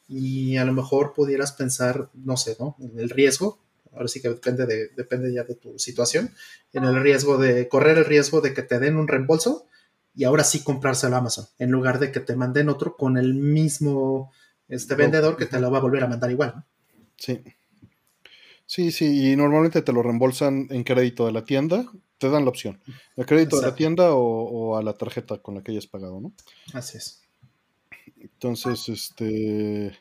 [0.08, 2.76] y a lo mejor pudieras pensar, no sé, ¿no?
[2.80, 3.58] En el riesgo,
[3.92, 6.34] ahora sí que depende, de, depende ya de tu situación,
[6.72, 9.66] en el riesgo de correr el riesgo de que te den un reembolso
[10.14, 13.34] y ahora sí comprárselo a Amazon, en lugar de que te manden otro con el
[13.34, 14.32] mismo
[14.68, 16.54] este vendedor que te lo va a volver a mandar igual.
[16.56, 16.64] ¿no?
[17.16, 17.42] Sí.
[18.66, 21.86] Sí, sí, y normalmente te lo reembolsan en crédito de la tienda
[22.18, 22.80] te dan la opción.
[23.16, 26.32] El crédito de la tienda o, a la tarjeta con la que hayas pagado, ¿no?
[26.74, 27.22] Así es.
[28.20, 29.96] Entonces, este.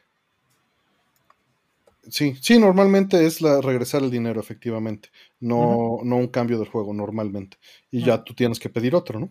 [2.10, 5.10] Sí, sí, normalmente es la regresar el dinero, efectivamente.
[5.40, 7.58] No, no un cambio del juego, normalmente.
[7.92, 9.30] Y ya tú tienes que pedir otro, ¿no?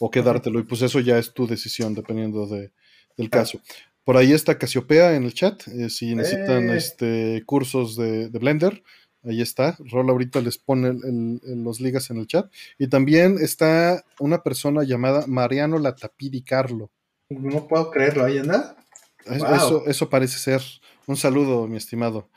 [0.00, 0.58] O quedártelo.
[0.58, 2.72] Y pues eso ya es tu decisión, dependiendo de,
[3.16, 3.60] del caso.
[4.02, 5.66] Por ahí está Casiopea en el chat.
[5.68, 6.76] Eh, si necesitan eh.
[6.76, 8.82] este, cursos de, de Blender,
[9.26, 9.76] Ahí está.
[9.90, 10.94] Rol ahorita les pone
[11.42, 12.50] los ligas en el chat.
[12.78, 16.90] Y también está una persona llamada Mariano Latapidi Carlo.
[17.28, 18.76] No puedo creerlo, ahí anda.
[19.24, 20.62] Eso, eso parece ser.
[21.06, 22.28] Un saludo, mi estimado.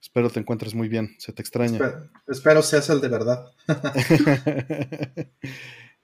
[0.00, 1.14] Espero te encuentres muy bien.
[1.18, 2.08] Se te extraña.
[2.28, 3.46] Espero, seas el de verdad.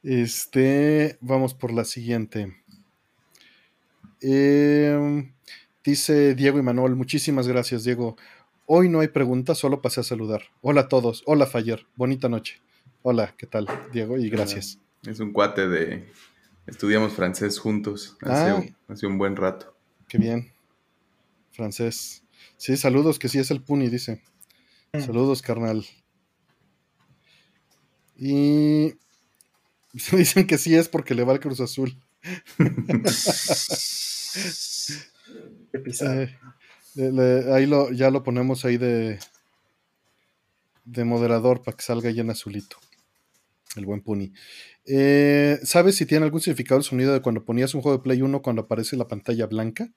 [0.03, 2.57] este, vamos por la siguiente.
[4.23, 5.33] Em,
[5.85, 8.17] dice Diego y Manuel, muchísimas gracias, Diego.
[8.65, 10.45] Hoy no hay preguntas, solo pasé a saludar.
[10.62, 11.23] Hola a todos.
[11.27, 11.87] Hola Fayer.
[11.97, 12.61] Bonita noche.
[13.03, 14.17] Hola, ¿qué tal, Diego?
[14.17, 14.79] Y gracias.
[15.07, 16.11] Es un cuate de...
[16.71, 18.65] Estudiamos francés juntos hace, ah.
[18.89, 19.77] hace un buen rato.
[20.09, 20.53] Qué bien.
[21.51, 22.23] Francés.
[22.57, 24.23] Sí, saludos, que sí es el Puni, dice.
[24.93, 25.01] Mm.
[25.01, 25.85] Saludos, carnal.
[28.17, 28.95] Y
[30.13, 31.97] dicen que sí es porque le va el Cruz Azul.
[35.73, 36.37] Qué
[37.53, 39.19] ahí lo, ya lo ponemos ahí de,
[40.85, 42.77] de moderador para que salga ahí en azulito.
[43.77, 44.33] El buen Puni.
[44.93, 48.23] Eh, ¿Sabes si tiene algún significado el sonido de cuando ponías un juego de Play
[48.23, 49.89] 1 cuando aparece la pantalla blanca?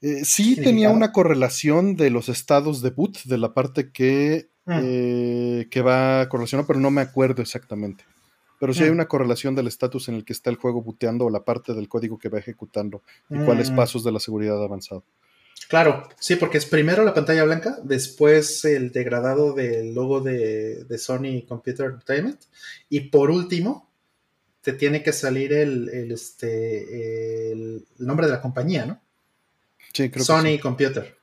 [0.00, 4.80] Eh, sí tenía una correlación de los estados de boot, de la parte que, mm.
[4.82, 8.04] eh, que va correlacionada, pero no me acuerdo exactamente.
[8.58, 8.94] Pero sí hay mm.
[8.94, 11.88] una correlación del estatus en el que está el juego booteando o la parte del
[11.88, 13.76] código que va ejecutando y cuáles mm.
[13.76, 15.04] pasos de la seguridad ha avanzado.
[15.68, 21.44] Claro, sí, porque es primero la pantalla blanca, después el degradado del logo de, Sony
[21.48, 22.40] Computer Entertainment
[22.88, 23.90] y por último
[24.60, 29.00] te tiene que salir el, este, el nombre de la compañía, ¿no?
[29.92, 30.58] Sí, creo Sony que sí.
[30.60, 31.16] Computer.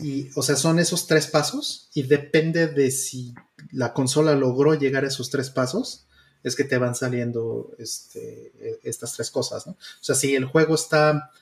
[0.00, 3.34] Y, o sea, son esos tres pasos y depende de si
[3.72, 6.06] la consola logró llegar a esos tres pasos,
[6.44, 9.72] es que te van saliendo este, e, estas tres cosas, ¿no?
[9.72, 11.32] O sea, si el juego está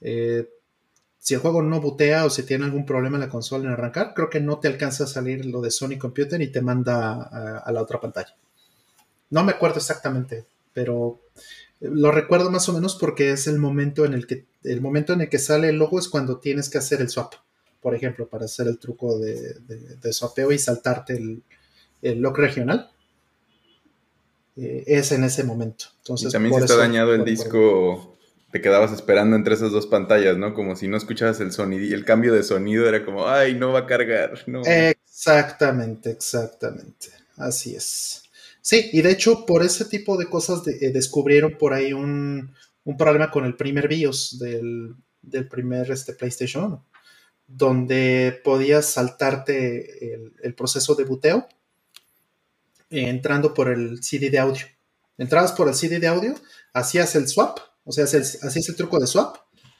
[0.00, 0.48] eh,
[1.26, 4.14] si el juego no butea o si tiene algún problema en la consola en arrancar,
[4.14, 7.20] creo que no te alcanza a salir lo de Sony Computer y te manda
[7.64, 8.36] a, la otra pantalla.
[9.30, 11.18] No me acuerdo exactamente, pero
[11.80, 15.22] lo recuerdo más o menos porque es el momento en el que el momento en
[15.22, 17.34] el que sale el logo es cuando tienes que hacer el swap,
[17.80, 19.54] por ejemplo, para hacer el truco de,
[20.00, 21.42] de, swapeo y saltarte el,
[22.02, 22.88] el lock regional.
[24.56, 25.86] Eh, es en ese momento.
[26.02, 28.15] Entonces, y también se está dañado el disco
[28.50, 30.54] te quedabas esperando entre esas dos pantallas, ¿no?
[30.54, 33.80] Como si no escuchabas el sonido el cambio de sonido era como, ay, no va
[33.80, 34.62] a cargar, no.
[34.64, 37.08] Exactamente, exactamente.
[37.36, 38.22] Así es.
[38.60, 42.52] Sí, y de hecho, por ese tipo de cosas eh, descubrieron por ahí un,
[42.98, 44.96] problema con el primer BIOS del,
[45.48, 46.86] primer este, PlayStation 1,
[47.46, 51.46] donde podías saltarte el, proceso de buteo
[52.90, 54.66] entrando por el CD de audio.
[55.18, 56.34] Entrabas por el CD de audio,
[56.72, 59.36] hacías el swap o sea, así es el truco de swap,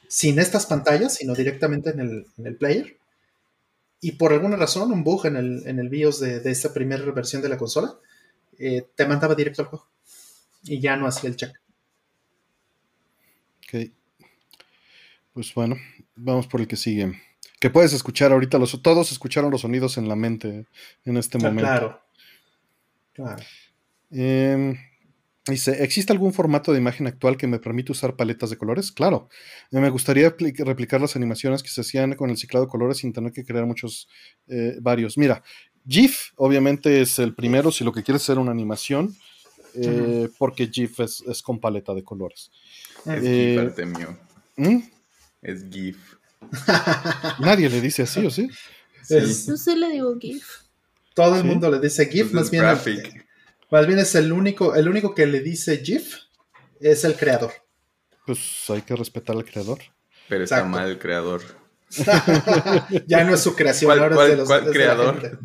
[0.08, 2.96] sin estas pantallas, sino directamente en el, player.
[4.00, 7.04] Y por alguna razón, un bug en el, en el BIOS de, de esta primera
[7.10, 7.98] versión de la consola,
[8.58, 9.88] eh, te mandaba directo al juego.
[10.62, 11.60] Y ya no hacía el check.
[13.58, 13.90] Ok.
[15.32, 15.76] Pues bueno,
[16.14, 17.20] vamos por el que sigue.
[17.58, 20.66] Que puedes escuchar ahorita, los, todos escucharon los sonidos en la mente
[21.04, 21.68] en este ah, momento.
[21.68, 22.02] Claro.
[23.12, 23.42] Claro.
[24.12, 24.76] Eh,
[25.48, 28.90] Dice, ¿existe algún formato de imagen actual que me permite usar paletas de colores?
[28.90, 29.28] Claro.
[29.70, 33.12] Eh, me gustaría replicar las animaciones que se hacían con el ciclado de colores sin
[33.12, 34.08] tener que crear muchos
[34.48, 35.16] eh, varios.
[35.16, 35.44] Mira,
[35.86, 39.14] GIF obviamente es el primero si lo que quieres es hacer una animación,
[39.74, 42.50] eh, porque GIF es, con paleta de colores.
[43.04, 44.18] Es GIF, Artemio.
[44.56, 44.78] ¿Mm?
[45.42, 45.96] Es GIF.
[47.38, 48.48] Nadie le dice así, ¿o sí?
[49.02, 49.14] sí.
[49.46, 50.44] Yo sí le digo GIF.
[51.14, 52.64] Todo el mundo le dice GIF, más bien.
[53.70, 56.16] Más bien es el único, el único que le dice GIF
[56.80, 57.52] es el creador.
[58.24, 59.78] Pues hay que respetar al creador.
[60.28, 61.42] Pero está mal el creador.
[63.06, 65.40] ya no es su creación, ¿Cuál, ahora es de los ¿cuál creador?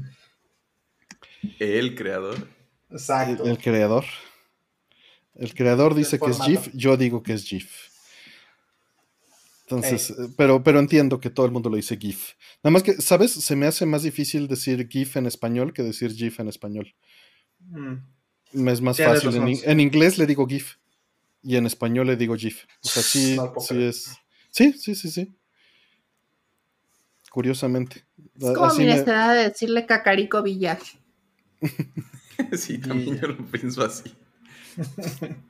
[1.59, 2.47] El creador.
[2.89, 3.45] Exacto.
[3.45, 4.05] El, creador.
[5.35, 7.91] El creador dice que es GIF, yo digo que es GIF.
[9.63, 12.33] Entonces, eh, pero, pero entiendo que todo el mundo lo dice GIF.
[12.63, 13.31] Nada más que, ¿sabes?
[13.31, 16.93] Se me hace más difícil decir GIF en español que decir GIF en español.
[17.59, 17.95] Mm.
[18.53, 19.59] Me es más fácil.
[19.63, 20.75] En, inglés le digo GIF
[21.41, 22.65] y en español le digo GIF.
[22.83, 24.11] O sea, sí, sí es.
[24.49, 25.33] Sí, sí, sí, sí.
[27.29, 28.05] Curiosamente.
[28.39, 30.79] Es como mi necesidad de decirle Cacarico Villar.
[32.57, 34.13] sí, también yo lo pienso así.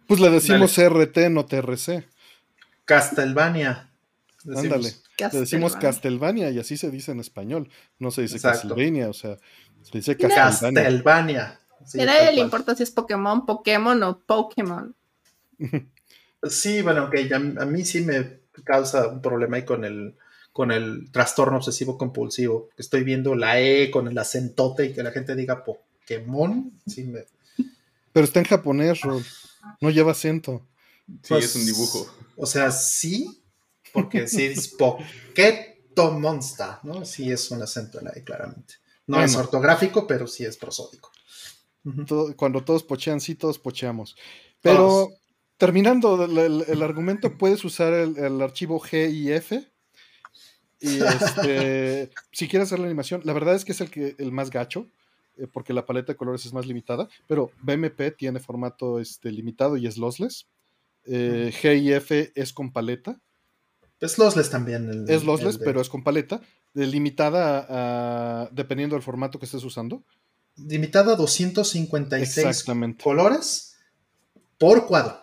[0.07, 2.07] Pues le decimos RT, no TRC.
[2.86, 3.90] Castelvania.
[4.45, 4.94] Ándale.
[5.32, 7.69] Le decimos Castelvania y así se dice en español.
[7.99, 9.38] No se dice Castlevania, o sea,
[9.84, 10.84] se dice Castelvania.
[10.84, 11.61] Castelvania.
[11.86, 14.95] Sí, le importa si es Pokémon, Pokémon o Pokémon.
[16.49, 20.16] Sí, bueno, ok, a, mí sí me causa un problema ahí con el,
[20.52, 22.70] con el trastorno obsesivo compulsivo.
[22.78, 27.26] Estoy viendo la E con el acentote y que la gente diga Pokémon, sí me...
[28.12, 29.02] Pero está en japonés,
[29.80, 30.66] No lleva acento.
[31.08, 32.12] Sí, pues, es un dibujo.
[32.36, 33.44] O sea, sí,
[33.94, 37.06] porque sí es Poketo Monster, ¿no?
[37.06, 38.76] Sí es un acento en la E, claramente.
[39.08, 41.12] No es ortográfico, pero sí es prosódico.
[42.36, 44.16] Cuando todos pochean, sí, todos pocheamos.
[44.62, 45.10] Pero
[45.58, 49.52] terminando el, argumento, puedes usar el, archivo GIF.
[50.80, 54.32] Y este, si quieres hacer la animación, la verdad es que es el, que, el
[54.32, 54.88] más gacho,
[55.38, 59.78] eh, porque la paleta de colores es más limitada, pero BMP tiene formato este, limitado
[59.78, 60.48] y es lossless.
[61.06, 63.20] Eh, GIF es con paleta.
[63.99, 65.06] Es lossless también.
[65.08, 66.41] es lossless, pero es con paleta,
[66.74, 70.03] limitada dependiendo del formato que estés usando.
[70.68, 72.66] Limitada a 256
[73.02, 73.78] colores
[74.58, 75.18] por cuadro.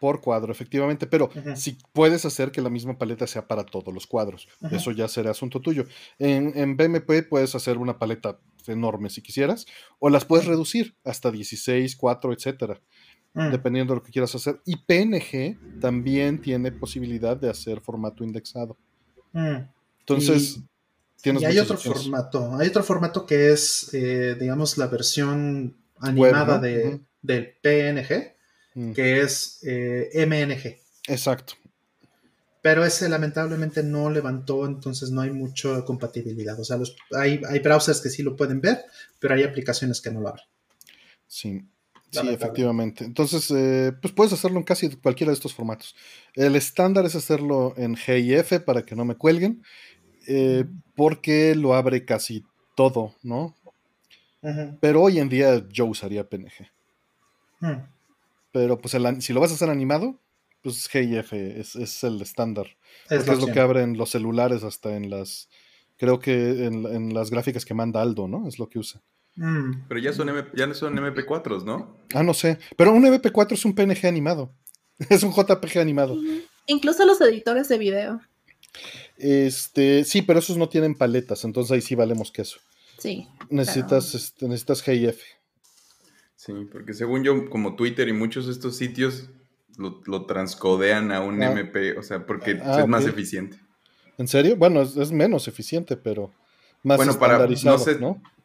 [0.00, 4.06] Por cuadro, efectivamente, pero si puedes hacer que la misma paleta sea para todos los
[4.06, 5.86] cuadros, eso ya será asunto tuyo.
[6.20, 9.66] En, BMP puedes hacer una paleta enorme si quisieras,
[9.98, 12.80] o las puedes reducir hasta 16, 4, etcétera,
[13.34, 13.50] mm.
[13.50, 14.60] dependiendo de lo que quieras hacer.
[14.64, 18.76] Y PNG también tiene posibilidad de hacer formato indexado.
[19.32, 19.62] Mm.
[20.00, 20.64] Entonces, y,
[21.24, 27.54] hay otro formato, hay otro formato que es, eh, digamos, la versión animada de, del
[27.60, 28.38] PNG
[28.78, 28.92] Mm.
[28.92, 30.78] que es eh, MNG.
[31.08, 31.54] Exacto.
[32.62, 36.58] Pero ese lamentablemente no levantó, entonces no hay mucha compatibilidad.
[36.60, 36.78] O sea,
[37.16, 38.84] hay, hay, browsers que sí lo pueden ver,
[39.18, 40.44] pero hay aplicaciones que no lo abren.
[41.26, 41.60] Sí,
[42.10, 43.04] sí, efectivamente.
[43.04, 45.96] Entonces, eh, pues puedes hacerlo en casi cualquiera de estos formatos.
[46.34, 49.64] El estándar es hacerlo en GIF para que no me cuelguen,
[50.28, 52.44] eh, porque lo abre casi
[52.76, 53.54] todo, ¿no?
[54.80, 56.70] Pero hoy en día yo usaría PNG.
[57.60, 57.82] Mm.
[58.52, 60.18] Pero pues si lo vas a hacer animado,
[60.62, 62.66] pues GIF es, el estándar.
[63.08, 65.48] Es, porque es lo que abren los celulares hasta en las,
[65.96, 68.46] creo que en, las gráficas que manda Aldo, ¿no?
[68.46, 69.00] Es lo que usa.
[69.36, 69.86] Mm.
[69.88, 71.96] Pero ya son, ya no son MP4s, ¿no?
[72.14, 72.58] Ah, no sé.
[72.76, 74.52] Pero un MP4 es un PNG animado.
[75.08, 76.16] Es un JPG animado.
[76.66, 78.20] Incluso los editores de video.
[79.18, 82.58] Este, sí, pero esos no tienen paletas, entonces ahí sí valemos queso.
[82.98, 83.28] Sí.
[83.50, 85.20] Necesitas, este, necesitas GIF.
[86.36, 89.28] Sí, porque según yo, como Twitter y muchos de estos sitios
[89.76, 91.50] lo, transcodean a un ah.
[91.52, 93.58] MP, o sea, porque ah, es más eficiente.
[94.18, 94.56] ¿En serio?
[94.56, 96.32] Bueno, es, menos eficiente, pero
[96.82, 97.98] más bueno, para, no sé,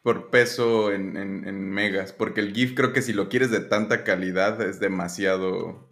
[0.03, 4.03] por peso en, en, megas, porque el GIF creo que si lo quieres de tanta
[4.03, 5.87] calidad es demasiado,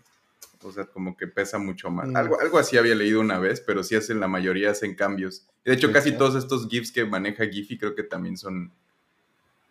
[0.64, 2.08] o sea, como que pesa mucho más.
[2.08, 2.16] Mm.
[2.16, 5.48] Algo, algo así había leído una vez, pero sí hacen, la mayoría hacen cambios.
[5.66, 8.72] De hecho, casi todos estos GIFs que maneja Giphy creo que también son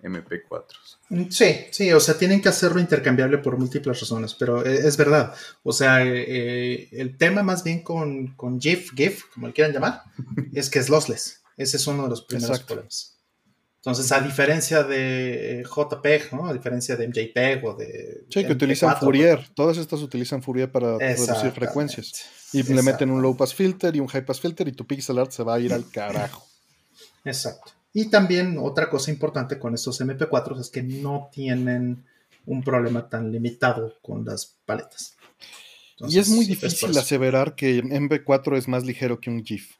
[0.03, 0.65] MP4.
[1.11, 4.97] Mm, sí, sí, o sea, tienen que hacerlo intercambiable por múltiples razones, pero eh, es
[4.97, 5.35] verdad.
[5.62, 9.73] O sea, eh, eh, el tema más bien con, con GIF, GIF, como le quieran
[9.73, 10.03] llamar,
[10.55, 11.43] es que es lossless.
[11.57, 13.20] Ese es uno de los primeros problemas.
[13.82, 16.47] Entonces, a diferencia de JPEG, ¿no?
[16.47, 18.27] A diferencia de JPEG o de.
[18.28, 19.48] Sí, que utilizan Fourier.
[19.55, 22.12] Todas estas utilizan Fourier para reducir frecuencias.
[22.52, 25.19] Y le meten un low pass filter y un high pass filter y tu pixel
[25.19, 26.47] art se va a ir al carajo.
[27.24, 27.73] Exacto.
[27.94, 32.05] Y también otra cosa importante con estos MP4 es que no tienen
[32.44, 35.16] un problema tan limitado con las paletas.
[36.01, 39.77] y es muy difícil aseverar que MP4 es más ligero que un GIF.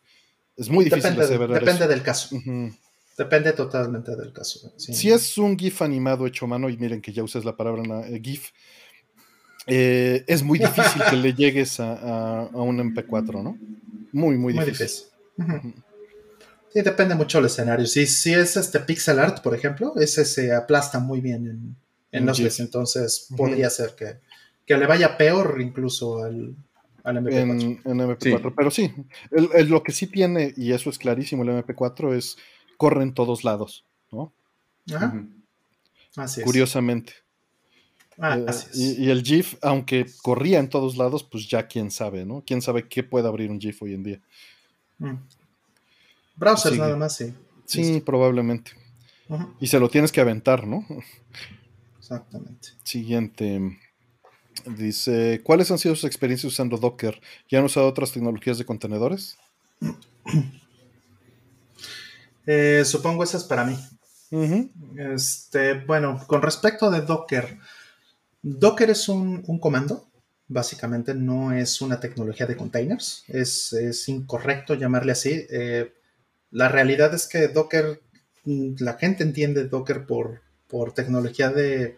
[0.56, 1.60] Es muy difícil depende, aseverar.
[1.60, 2.36] Depende del caso.
[3.21, 4.73] Depende totalmente del caso.
[4.79, 7.83] Si es un GIF animado hecho a mano, y miren que ya usas la palabra
[8.09, 8.49] eh, GIF,
[9.67, 13.59] eh, es muy difícil que le llegues a, un MP4, ¿no?
[14.13, 14.89] Muy, muy difícil.
[16.73, 17.85] Sí, depende mucho del escenario.
[17.85, 21.77] Si, si es este pixel art, por ejemplo, ese se aplasta muy bien en,
[22.13, 26.57] en los entonces podría ser que, le vaya peor incluso al,
[27.05, 27.81] MP4.
[27.85, 28.55] En, MP4.
[28.57, 28.91] Pero sí,
[29.69, 32.39] lo que sí tiene, y eso es clarísimo, el MP4 es
[32.81, 34.32] corre en todos lados, ¿no?
[34.90, 35.23] Ajá.
[36.16, 36.47] Así es.
[36.47, 37.12] Curiosamente.
[38.19, 42.43] Ah, eh, y, el GIF, aunque corría en todos lados, pues ya quién sabe, ¿no?
[42.47, 44.20] Quién sabe qué puede abrir un GIF hoy en día.
[44.97, 45.16] Mm.
[46.36, 47.35] Browsers nada más, sí.
[47.66, 48.73] Sí, probablemente.
[49.61, 50.86] Y se lo tienes que aventar, ¿no?
[51.98, 52.70] Exactamente.
[52.82, 53.78] Siguiente.
[54.65, 57.20] Dice, ¿cuáles han sido sus experiencias usando Docker?
[57.51, 59.36] ¿Ya han usado otras tecnologías de contenedores?
[62.52, 63.78] Eh, supongo esa es para mí.
[64.97, 67.59] este, bueno, con respecto de Docker,
[68.43, 70.10] Docker es un, comando,
[70.48, 75.47] básicamente no es una tecnología de containers, es, incorrecto llamarle así.
[75.48, 75.94] Eh,
[76.51, 78.02] la realidad es que Docker,
[78.44, 81.97] mm, la gente entiende Docker por, por tecnología de,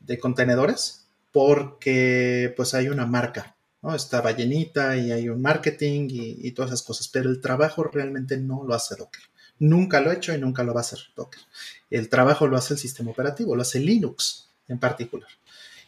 [0.00, 3.94] de contenedores, porque pues hay una marca, ¿no?
[3.94, 8.64] Está ballenita y hay un marketing y, todas esas cosas, pero el trabajo realmente no
[8.64, 9.31] lo hace Docker.
[9.62, 11.40] Nunca lo ha hecho y nunca lo va a hacer Docker.
[11.88, 15.28] El trabajo lo hace el sistema operativo, lo hace Linux en particular.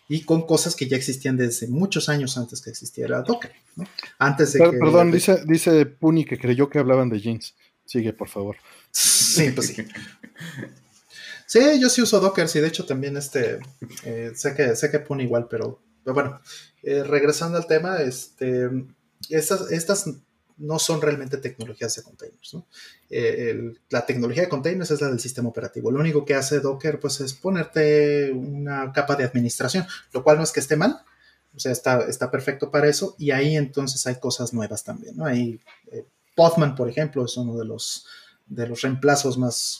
[0.08, 3.50] Y con cosas que ya existían desde muchos años antes que existiera Docker.
[3.74, 3.84] ¿no?
[4.20, 7.56] Antes de que, Perdón, dice, dice Puni que creyó que hablaban de jeans.
[7.84, 8.54] Sigue, por favor.
[8.92, 9.84] Sí, pues sí.
[11.46, 13.58] Sí, yo sí uso Docker, sí, de hecho también este,
[14.04, 16.40] eh, sé, que, sé que pone igual, pero, bueno,
[16.84, 18.70] eh, regresando al tema, este,
[19.30, 20.06] estas, estas
[20.56, 22.56] no son realmente tecnologías de containers.
[23.10, 25.90] Eh, la tecnología de containers es la del sistema operativo.
[25.90, 30.44] Lo único que hace Docker pues, es ponerte una capa de administración, lo cual no
[30.44, 31.00] es que esté mal,
[31.54, 35.16] o sea, está, está perfecto para eso, y ahí entonces hay cosas nuevas también.
[35.16, 35.26] ¿no?
[35.26, 35.60] Ahí,
[36.34, 38.06] Postman, por ejemplo, es uno de los,
[38.46, 39.78] de los reemplazos más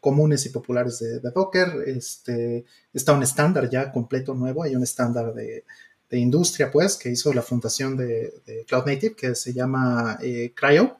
[0.00, 1.82] comunes y populares de, Docker.
[1.86, 5.64] Este, está un estándar ya completo nuevo, hay un estándar de,
[6.10, 10.96] industria, pues, que hizo la fundación de, Cloud Native, que se llama eh, Cryo,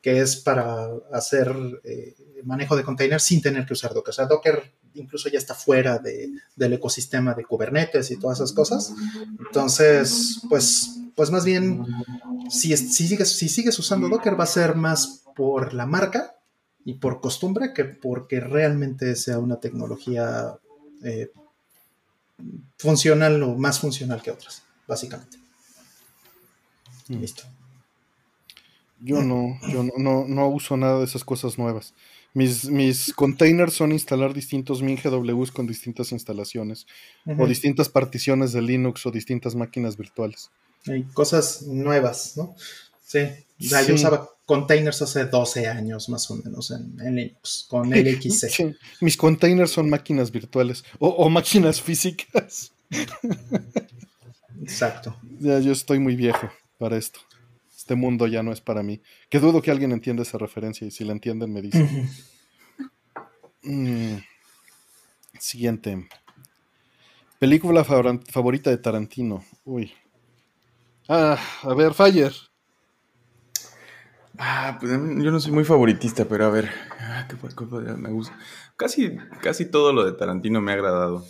[0.00, 2.14] que es para hacer eh,
[2.44, 4.10] manejo de containers sin tener que usar Docker.
[4.10, 4.62] O sea, Docker
[4.94, 8.92] incluso ya está fuera del ecosistema de Kubernetes y todas esas cosas.
[9.44, 11.84] Entonces, pues, pues más bien,
[12.48, 16.36] si, si, sigues, si sigues usando Docker, va a ser más por la marca
[16.84, 20.58] y por costumbre que porque realmente sea una tecnología
[21.02, 21.30] eh,
[22.78, 25.38] funcional o más funcional que otras, básicamente.
[27.08, 27.20] Mm.
[27.20, 27.44] Listo.
[29.00, 31.92] Yo no, yo no, no, uso nada de esas cosas nuevas.
[32.32, 36.86] Mis, mis containers son instalar distintos MinGWs con distintas instalaciones
[37.38, 40.50] o distintas particiones de Linux o distintas máquinas virtuales.
[40.86, 42.54] Hay cosas nuevas, ¿no?
[43.04, 43.20] Sí.
[43.58, 48.76] Yo usaba containers hace 12 años más o menos en, Linux, con LXC.
[49.00, 52.72] Mis containers son máquinas virtuales o, máquinas físicas.
[54.62, 55.16] Exacto.
[55.40, 57.20] Ya, yo estoy muy viejo para esto.
[57.76, 59.02] Este mundo ya no es para mí.
[59.28, 62.08] Que dudo que alguien entienda esa referencia y si la entienden me dicen.
[63.66, 64.16] Mm.
[65.38, 66.06] Siguiente.
[67.38, 69.42] Película favorita de Tarantino.
[69.64, 69.92] Uy.
[71.08, 72.32] Ah, a ver, Fire.
[74.38, 76.70] Ah, pues yo no soy muy favoritista, pero a ver,
[77.00, 77.36] ah, ¿qué,
[77.96, 78.36] me gusta?
[78.76, 81.24] Casi, casi todo lo de Tarantino me ha agradado.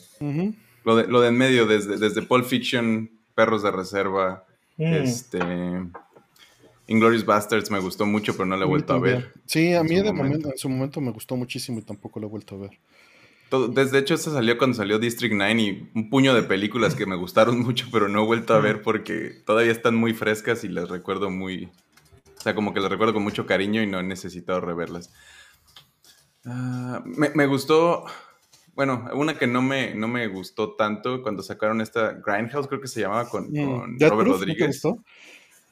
[0.85, 4.45] lo, de, lo de en medio, desde, desde Pulp Fiction, Perros de Reserva,
[4.79, 4.93] mm.
[4.95, 5.41] este...
[6.87, 9.33] Inglorious Bastards me gustó mucho, pero no lo he vuelto a ver.
[9.47, 12.31] Sí, a mí de momento, en su momento me gustó muchísimo y tampoco lo he
[12.31, 12.79] vuelto a ver.
[13.49, 17.07] Todo, desde hecho, esta salió cuando salió District 9 y un puño de películas que
[17.07, 20.69] me gustaron mucho, pero no he vuelto a ver porque todavía están muy frescas y
[20.69, 21.71] las recuerdo muy,
[22.45, 25.11] sea, como que las recuerdo con mucho cariño y no he necesitado reverlas.
[26.45, 28.05] Ah, me, gustó,
[28.75, 32.89] bueno, una que no me, no me gustó tanto cuando sacaron esta Grindhouse, creo que
[32.89, 34.85] se llamaba con, mm, Robert Rodríguez.
[34.85, 35.03] ¿No,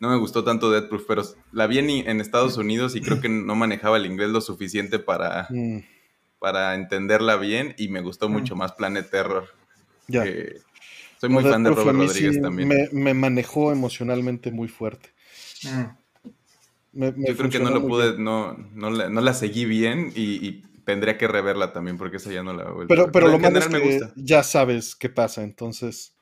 [0.01, 1.23] no me gustó tanto Dead Proof, pero
[1.53, 5.47] la vi en, Estados Unidos y creo que no manejaba el inglés lo suficiente para,
[5.51, 5.81] mm.
[6.39, 8.33] para entenderla bien y me gustó mm.
[8.33, 9.45] mucho más Planet Terror.
[10.09, 10.25] Ya.
[11.21, 12.67] soy muy fan de Robert Rodríguez también.
[12.67, 15.11] Me, me, manejó emocionalmente muy fuerte.
[16.93, 21.73] Yo creo que no lo pude, no, no, la, seguí bien y, tendría que reverla
[21.73, 24.97] también porque esa ya no la vuelvo Pero, pero, lo malo es que ya sabes
[24.97, 26.13] qué pasa, entonces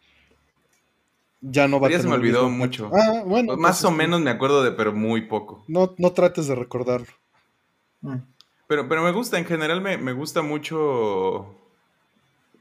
[1.41, 2.91] ya no va a Ya se me olvidó mucho.
[2.93, 3.57] Ah, bueno.
[3.57, 5.65] Más o menos me acuerdo de, pero muy poco.
[5.69, 7.09] No, no trates de recordarlo.
[8.03, 8.17] Mm.
[8.67, 11.57] Pero, pero me gusta, en general me, me gusta mucho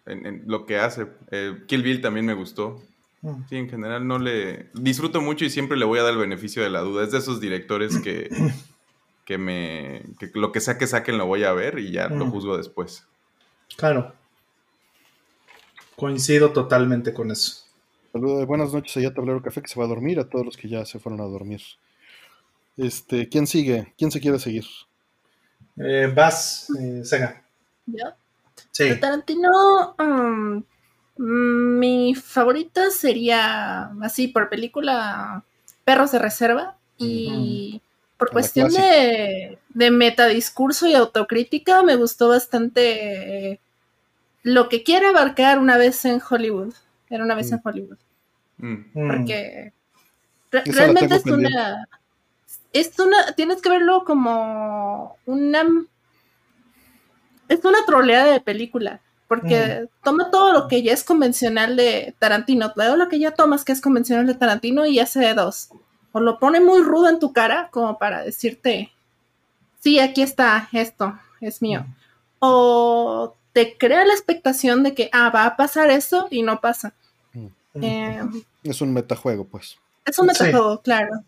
[0.06, 1.08] en, lo que hace.
[1.32, 2.82] Eh, Kill Bill también me gustó.
[3.22, 3.44] Mm.
[3.50, 4.70] Sí, en general no le...
[4.74, 7.04] Disfruto mucho y siempre le voy a dar el beneficio de la duda.
[7.04, 8.30] Es de esos directores que,
[9.26, 10.04] que me...
[10.20, 12.32] que lo que sea que saquen lo voy a ver y ya lo mm.
[12.32, 13.06] juzgo después.
[13.78, 14.14] Claro.
[15.96, 17.66] Coincido totalmente con eso.
[18.14, 20.86] buenas noches allá Tablero Café que se va a dormir, a todos los que ya
[20.86, 21.62] se fueron a dormir.
[22.78, 23.94] Este, ¿quién sigue?
[23.98, 24.64] ¿Quién se quiere seguir?
[25.76, 27.44] Eh, vas, eh, Sega.
[27.86, 28.06] ¿Yo?
[28.72, 28.98] Sí.
[29.00, 30.64] Tarantino, um,
[31.20, 35.44] mi favorita sería, así por película,
[35.84, 36.78] Perros de Reserva.
[36.98, 37.82] Y
[38.18, 43.60] por cuestión de, de metadiscurso y autocrítica, me gustó bastante eh,
[44.44, 46.74] lo que quiere abarcar una vez en Hollywood.
[47.10, 47.54] Era una vez mm.
[47.54, 47.98] en Hollywood.
[48.58, 48.84] Mm.
[48.94, 49.74] Porque
[50.52, 51.88] realmente es una,
[52.72, 53.34] es una.
[53.36, 55.66] Tienes que verlo como una.
[57.50, 59.02] Es una troleada de película.
[59.30, 60.04] Porque mm.
[60.04, 63.72] toma todo lo que ya es convencional de Tarantino, todo lo que ya tomas que
[63.72, 65.70] es convencional de Tarantino y hace de dos
[66.12, 68.92] o lo pone muy rudo en tu cara como para decirte,
[69.80, 71.86] sí, aquí está esto, es mío.
[72.40, 76.94] O te crea la expectación de que, ah, va a pasar eso y no pasa.
[77.76, 79.78] Em, es un metajuego, pues.
[80.06, 81.24] Es un metajuego, claro.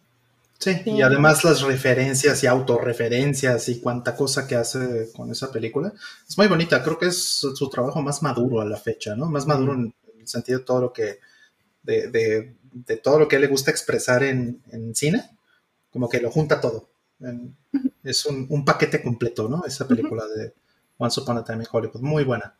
[0.62, 5.92] Sí, y además las referencias y autorreferencias y cuánta cosa que hace con esa película
[6.28, 6.82] es muy bonita.
[6.84, 9.26] Creo que es su, trabajo más maduro a la fecha, ¿no?
[9.26, 11.20] Más maduro en el sentido de todo lo que.
[11.84, 14.62] de, de todo lo que le gusta expresar en,
[14.94, 15.30] cine,
[15.92, 16.90] como que lo junta todo.
[18.04, 19.64] es un, paquete completo, ¿no?
[19.66, 20.54] Esa película de
[20.98, 22.56] Once Upon a Time in Hollywood, muy buena.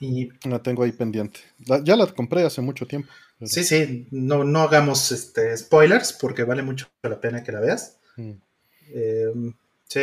[0.00, 1.40] Y, la tengo ahí pendiente.
[1.58, 3.08] ya la compré hace mucho tiempo.
[3.44, 7.96] Sí, sí, no, no hagamos este, spoilers porque vale mucho la pena que la veas.
[8.16, 8.32] Mm.
[8.94, 9.54] Em,
[9.88, 9.98] sí,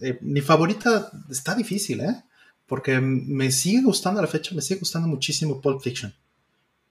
[0.00, 2.22] eh, mi favorita está difícil, ¿eh?
[2.66, 6.14] Porque me sigue gustando a la fecha, me sigue gustando muchísimo Pulp Fiction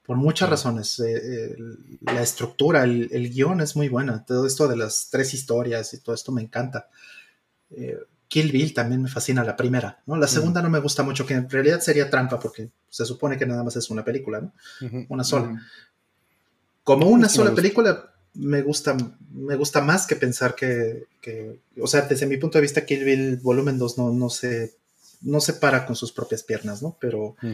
[0.04, 0.98] por muchas razones.
[1.00, 1.56] Eh, eh,
[2.02, 4.24] la estructura, el, guion es muy buena.
[4.24, 6.88] Todo esto de las tres historias y todo esto me encanta.
[7.70, 7.98] Eh,
[8.28, 10.16] Kill Bill también me fascina la primera, ¿no?
[10.16, 13.44] La segunda no me gusta mucho, que en realidad sería trampa porque se supone que
[13.44, 14.52] nada más es una película, ¿no?
[15.10, 15.62] Una sola.
[16.84, 18.96] Como una sola película, me gusta,
[19.30, 21.06] me gusta más que pensar que,
[21.80, 24.74] o sea, desde mi punto de vista, Kill Bill Volumen 2 no, no, se,
[25.20, 26.96] no se para con sus propias piernas, ¿no?
[27.00, 27.36] Pero...
[27.42, 27.52] Mm.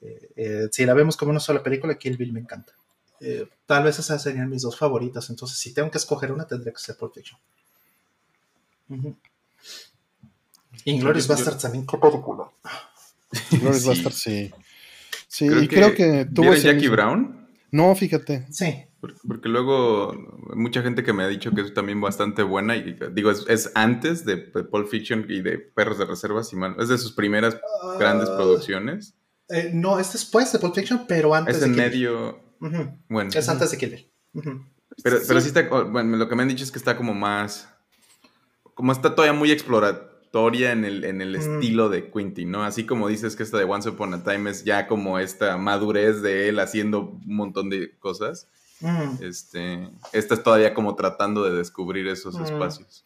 [0.00, 2.72] Eh, eh, si la vemos como una sola película, Kill Bill me encanta.
[3.20, 5.28] Eh, tal vez esas serían mis dos favoritas.
[5.30, 7.38] Entonces, si tengo que escoger una, tendría que ser Pulp Fiction.
[10.84, 12.50] Inglorious Bastards también, qué película.
[13.50, 13.88] Inglorious sí.
[13.88, 14.50] Bastards, sí.
[15.26, 16.54] Sí, creo y que creo que tuvo.
[16.54, 17.47] Jackie Brown?
[17.70, 18.46] No, fíjate.
[18.50, 18.84] Sí.
[19.00, 20.12] Porque, luego
[20.54, 24.24] mucha gente que me ha dicho que es también bastante buena y digo, es, antes
[24.24, 27.60] de Pulp Fiction y de Perros de Reserva, si mal, es de sus primeras
[27.98, 28.36] grandes ah.
[28.36, 29.14] producciones.
[29.50, 32.40] Eh, no, es después de Pulp Fiction, pero antes es en medio.
[33.08, 33.30] Bueno.
[33.32, 35.68] Es antes de Kill Pero, pero sí está.
[35.68, 37.68] Bueno, lo que me han dicho es que está como más.
[38.74, 39.50] Como está todavía muy
[40.28, 42.62] exploratoria en el, en el estilo de Quentin, ¿no?
[42.62, 46.22] Así como dices que esta de Once Upon a Time es ya como esta madurez
[46.22, 48.46] de él haciendo un montón de cosas.
[49.20, 53.04] Este, esta es todavía como tratando de descubrir esos espacios.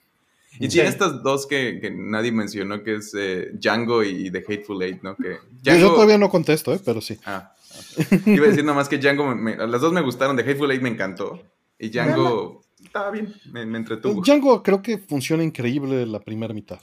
[0.59, 5.03] Y tiene estas dos que, nadie mencionó, que es eh, Django y The Hateful Eight,
[5.03, 5.17] ¿no?
[5.17, 6.81] Que Yo todavía no contesto, ¿eh?
[6.85, 7.19] pero sí.
[7.25, 8.17] Ah, ah.
[8.27, 11.41] Iba a decir nomás que Django, las dos me gustaron, The Hateful Eight me encantó.
[11.79, 14.21] Y Django estaba bien, me, entretuvo.
[14.21, 16.81] Django creo que funciona increíble la primera mitad.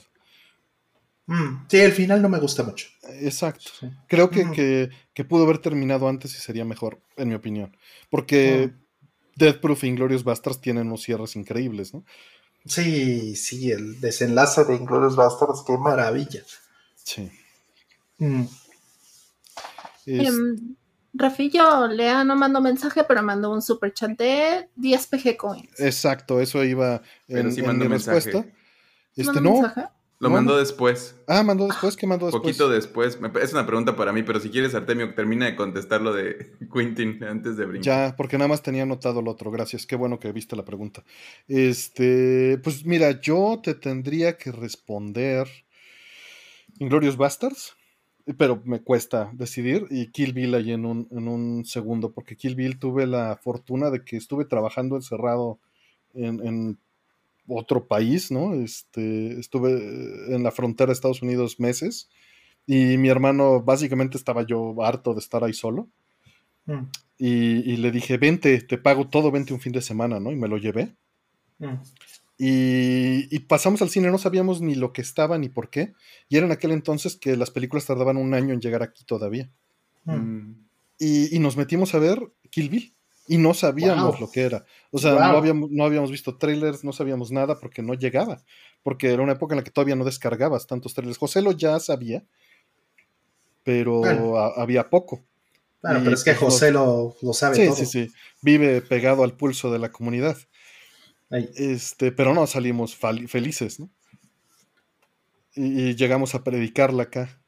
[1.26, 2.88] Mm, sí, el final no me gusta mucho.
[3.20, 3.70] Exacto.
[4.08, 7.76] Creo que, que, pudo haber terminado antes y sería mejor, en mi opinión.
[8.08, 8.72] Porque
[9.36, 12.04] Death Proof e Inglorious Bastards tienen unos cierres increíbles, ¿no?
[12.66, 16.42] Sí, sí, el desenlace de Inglourious Basterds, qué maravilla.
[16.96, 17.30] Sí.
[18.18, 18.44] Mm.
[20.06, 20.76] Em,
[21.14, 25.80] Rafillo Lea no mandó mensaje, pero mandó un super chat de 10 PG coins.
[25.80, 27.48] Exacto, eso iba en,
[27.78, 28.44] mi respuesta.
[29.16, 29.62] Este, no,
[30.20, 31.16] lo mandó después.
[31.26, 31.96] Ah, mandó después.
[31.96, 32.42] ¿Qué mandó después?
[32.42, 33.18] Poquito después.
[33.42, 37.24] Es una pregunta para mí, pero si quieres, Artemio, termina de contestar lo de Quentin
[37.24, 38.10] antes de brincar.
[38.10, 39.50] Ya, porque nada más tenía anotado lo otro.
[39.50, 39.86] Gracias.
[39.86, 41.04] Qué bueno que viste la pregunta.
[41.48, 45.48] Este, pues mira, yo te tendría que responder
[46.78, 47.74] Inglorious Bastards,
[48.36, 49.86] pero me cuesta decidir.
[49.88, 53.88] Y Kill Bill ahí en un, en un segundo, porque Kill Bill tuve la fortuna
[53.88, 55.60] de que estuve trabajando encerrado
[56.12, 56.78] en, en
[57.50, 58.54] otro país, ¿no?
[58.54, 62.08] Este, estuve en la frontera de Estados Unidos meses
[62.66, 65.88] y mi hermano, básicamente estaba yo harto de estar ahí solo.
[66.66, 66.84] Mm.
[67.18, 70.30] Y, le dije, vente, te pago todo, vente un fin de semana, ¿no?
[70.30, 70.94] Y me lo llevé.
[71.58, 71.74] Mm.
[72.38, 75.92] Y, pasamos al cine, no sabíamos ni lo que estaba ni por qué.
[76.28, 79.50] Y era en aquel entonces que las películas tardaban un año en llegar aquí todavía.
[80.04, 80.52] Mm.
[80.98, 82.94] Y, y, nos metimos a ver Kill Bill
[83.30, 84.64] y no sabíamos lo que era.
[84.90, 88.42] O sea, no, habíamos, no habíamos visto trailers, no sabíamos nada porque no llegaba,
[88.82, 91.16] porque era una época en la que todavía no descargabas tantos trailers.
[91.16, 92.24] José lo ya sabía,
[93.62, 95.24] pero había poco.
[95.80, 97.76] Claro, pero es que pues José lo, sabe sí, todo.
[97.76, 98.08] Sí, sí,
[98.42, 100.36] Vive pegado al pulso de la comunidad.
[101.30, 103.90] Este, pero no salimos felices, ¿no?
[105.54, 107.40] Y, llegamos a predicarla acá.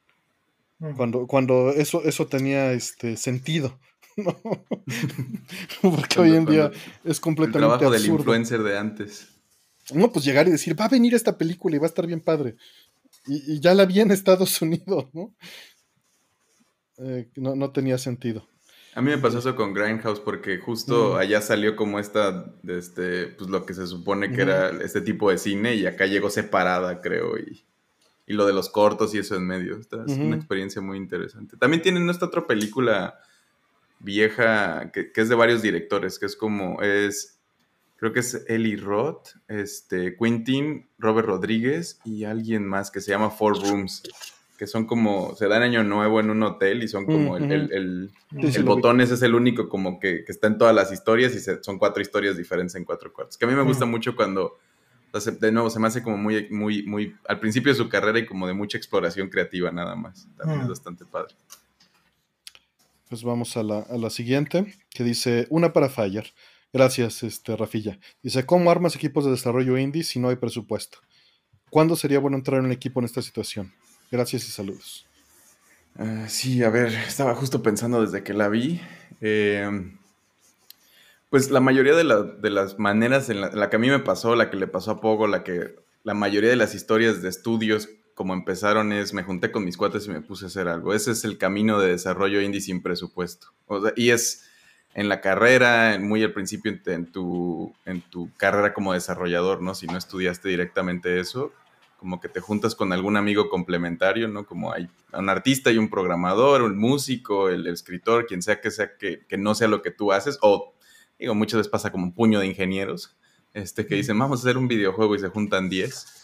[0.79, 0.95] Mm.
[0.95, 3.81] Cuando, cuando eso, eso tenía este sentido.
[5.83, 6.71] Porque hoy en día
[7.05, 7.59] es completamente.
[7.59, 9.29] El trabajo del influencer de antes.
[9.93, 12.21] No, pues llegar y decir, va a venir esta película y va a estar bien
[12.21, 12.57] padre.
[13.27, 15.35] Y, ya la vi en Estados Unidos, ¿no?
[16.99, 18.47] Eh, no, no tenía sentido.
[18.95, 23.49] A mí me pasó eso con Grindhouse porque justo allá salió como esta, este, pues
[23.49, 27.39] lo que se supone que era este tipo de cine y acá llegó separada, creo,
[27.39, 27.65] y,
[28.27, 29.79] y lo de los cortos y eso en medio.
[29.79, 31.57] Esta es una experiencia muy interesante.
[31.57, 33.19] También tienen esta otra película
[34.03, 37.41] vieja que, que, es de varios directores, que es como, es,
[37.97, 43.31] creo que es Eli Roth, este, Quentin, Robert Rodríguez y alguien más que se llama
[43.31, 44.03] Four Rooms
[44.63, 48.13] que son como, se dan año nuevo en un hotel y son como el, el,
[48.31, 51.41] el, botón ese es el único como que, que, está en todas las historias y
[51.41, 53.37] son cuatro historias diferentes en cuatro cuartos.
[53.37, 54.59] Que a mí me gusta mucho cuando,
[55.41, 58.25] de nuevo, se me hace como muy, muy, muy, al principio de su carrera y
[58.25, 60.29] como de mucha exploración creativa nada más.
[60.37, 61.35] También es bastante padre.
[63.13, 66.33] Pues vamos a la, a la siguiente, que dice, una para Fire.
[66.73, 67.99] Gracias, este, Rafilla.
[68.23, 70.97] Dice, ¿cómo armas equipos de desarrollo indie si no hay presupuesto?
[71.69, 73.71] ¿Cuándo sería bueno entrar en un equipo en esta situación?
[74.11, 75.07] Gracias y saludos.
[75.95, 78.81] Ah, sí, a ver, estaba justo pensando desde que la vi.
[79.21, 79.99] Em,
[81.29, 84.57] pues la mayoría de, las maneras en la, que a mí me pasó, la que
[84.57, 87.91] le pasó a Pogo, la que la mayoría de las historias de estudios
[88.23, 90.95] como empezaron es me junté con mis cuates y me puse a hacer algo.
[90.95, 93.49] Ese es el camino de desarrollo indie sin presupuesto.
[93.97, 94.49] y es
[94.95, 99.75] en la carrera, muy al principio en, tu, en tu carrera como desarrollador, ¿no?
[99.75, 101.53] Si no estudiaste directamente eso,
[101.97, 104.47] como que te juntas con algún amigo complementario, ¿no?
[104.47, 108.97] Como hay un artista y un programador, un músico, el, escritor, quien sea que sea
[108.97, 110.75] que, no sea lo que tú haces, o
[111.19, 113.17] digo, muchas veces pasa como un puño de ingenieros,
[113.53, 116.23] este, que dicen, vamos a hacer un videojuego y se juntan 10.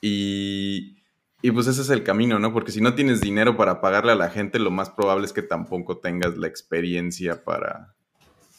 [0.00, 0.95] Y,
[1.42, 2.52] y pues ese es el camino, ¿no?
[2.52, 5.42] Porque si no tienes dinero para pagarle a la gente, lo más probable es que
[5.42, 7.94] tampoco tengas la experiencia para,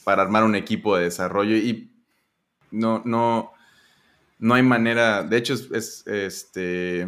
[0.04, 1.92] para armar un equipo de desarrollo y
[2.72, 3.52] no, no,
[4.40, 7.08] no hay manera, de hecho es, este,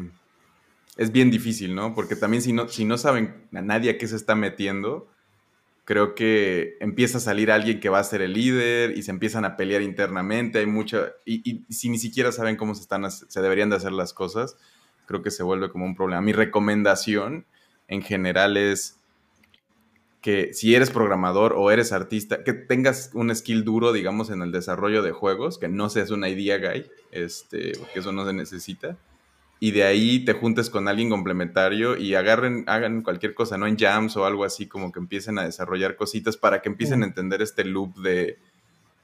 [0.98, 1.94] es bien difícil, ¿no?
[1.94, 5.08] Porque también si no, si no saben a nadie a qué se está metiendo,
[5.86, 9.46] creo que empieza a salir alguien que va a ser el líder y se empiezan
[9.46, 13.70] a pelear internamente, hay mucha, y, si ni siquiera saben cómo se, están, se deberían
[13.70, 14.58] de hacer las cosas,
[15.10, 16.22] creo que se vuelve como un problema.
[16.22, 17.46] Mi recomendación
[17.88, 19.00] en general es
[20.22, 24.52] que si eres programador o eres artista, que tengas un skill duro, digamos, en el
[24.52, 28.98] desarrollo de juegos, que no seas una idea guy, este, porque eso no se necesita.
[29.60, 33.66] Y de ahí te juntes con alguien complementario y agarren, hagan cualquier cosa, ¿no?
[33.66, 37.08] En jams o algo así, como que empiecen a desarrollar cositas para que empiecen a
[37.08, 38.38] entender este loop de,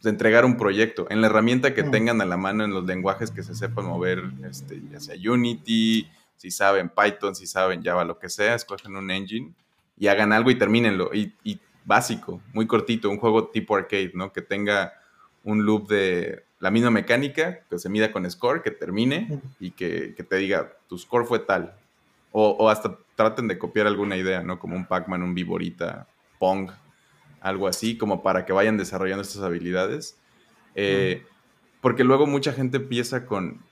[0.02, 1.08] de entregar un proyecto.
[1.10, 4.24] En la herramienta que tengan a la mano, en los lenguajes que se sepan mover,
[4.50, 6.08] este, ya sea Unity,
[6.38, 9.54] si saben Python, si saben Java, lo que sea, escogen un engine
[9.98, 11.12] y hagan algo y termínenlo.
[11.14, 14.34] Y, y, básico, muy cortito, un juego tipo arcade, ¿no?
[14.34, 14.94] Que tenga
[15.44, 20.16] un loop de la misma mecánica, que se mida con score, que termine y que,
[20.28, 21.76] te diga, tu score fue tal.
[22.32, 24.60] O, hasta traten de copiar alguna idea, ¿no?
[24.60, 26.08] Como un Pac-Man, un Viborita,
[26.40, 26.70] Pong,
[27.46, 30.18] algo así, como para que vayan desarrollando estas habilidades.
[30.74, 31.24] Eh,
[31.80, 33.64] porque luego mucha gente empieza con,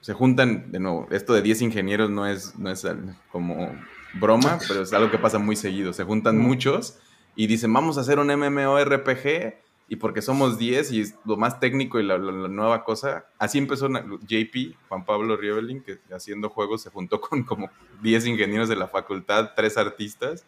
[0.00, 2.86] se juntan, de nuevo, esto de 10 ingenieros no es, no es
[3.32, 3.74] como
[4.14, 5.92] broma, pero es algo que pasa muy seguido.
[5.92, 6.98] Se juntan muchos
[7.34, 9.54] y dicen, vamos a hacer un MMORPG
[9.88, 13.26] y porque somos 10 y es lo más técnico y la, nueva cosa.
[13.40, 17.70] Así empezó JP, Juan Pablo Rievelin, que haciendo juegos se juntó con como
[18.02, 20.46] 10 ingenieros de la facultad, tres artistas,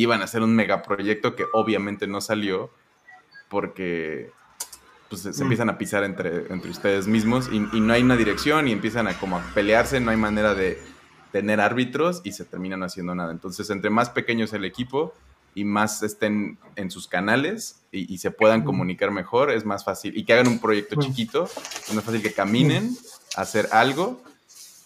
[0.00, 2.70] iban a hacer un megaproyecto que obviamente no salió
[3.48, 4.30] porque
[5.08, 5.42] pues, se, mm.
[5.42, 9.06] empiezan a pisar entre, entre ustedes mismos y, y, no hay una dirección y empiezan
[9.08, 10.78] a como a pelearse, no hay manera de
[11.32, 13.32] tener árbitros y se terminan haciendo nada.
[13.32, 15.14] Entonces, entre más pequeños el equipo
[15.54, 20.16] y más estén en sus canales y, se puedan comunicar mejor, es más fácil.
[20.16, 22.94] Y que hagan un proyecto chiquito, es más fácil que caminen,
[23.36, 24.22] a hacer algo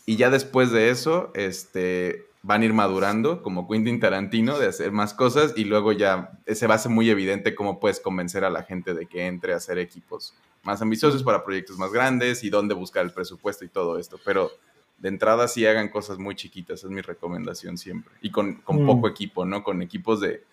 [0.06, 4.92] y ya después de eso, este, van a ir madurando, como Quentin Tarantino, de hacer
[4.92, 8.50] más cosas y luego ya se va a hacer muy evidente cómo puedes convencer a
[8.50, 12.50] la gente de que entre a hacer equipos más ambiciosos para proyectos más grandes y
[12.50, 14.18] dónde buscar el presupuesto y todo esto.
[14.24, 14.50] Pero
[14.98, 18.12] de entrada sí hagan cosas muy chiquitas, es mi recomendación siempre.
[18.22, 18.86] Y con, con mm.
[18.86, 19.62] poco equipo, ¿no?
[19.62, 20.44] Con equipos de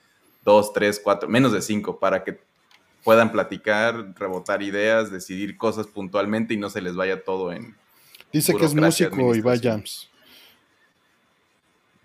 [0.44, 2.40] dos, tres, cuatro, menos de cinco, para que
[3.04, 7.76] puedan platicar, rebotar ideas, decidir cosas puntualmente y no se les vaya todo en...
[8.34, 10.10] Dice que es músico y va jams.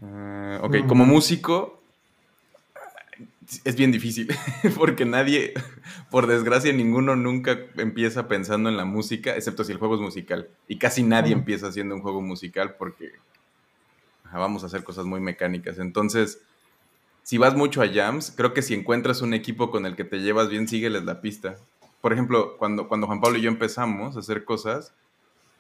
[0.03, 1.81] Uh, ok, como músico,
[3.65, 4.29] es bien difícil,
[4.77, 5.55] porque nadie,
[6.11, 10.49] por desgracia, ninguno nunca empieza pensando en la música, excepto si el juego es musical.
[10.67, 13.13] Y casi nadie empieza haciendo un juego musical porque
[14.33, 15.79] vamos a hacer cosas muy mecánicas.
[15.79, 16.41] Entonces,
[17.23, 20.19] si vas mucho a jams, creo que si encuentras un equipo con el que te
[20.19, 21.57] llevas bien, sígueles la pista.
[22.01, 24.93] Por ejemplo, cuando, cuando Juan Pablo y yo empezamos a hacer cosas,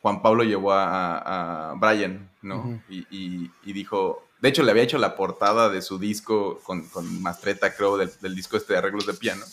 [0.00, 2.82] Juan Pablo llevó a, Brian, ¿no?
[2.88, 7.74] y, dijo, de hecho le había hecho la portada de su disco con, con Mastreta,
[7.74, 9.44] creo, del, disco este de arreglos de piano.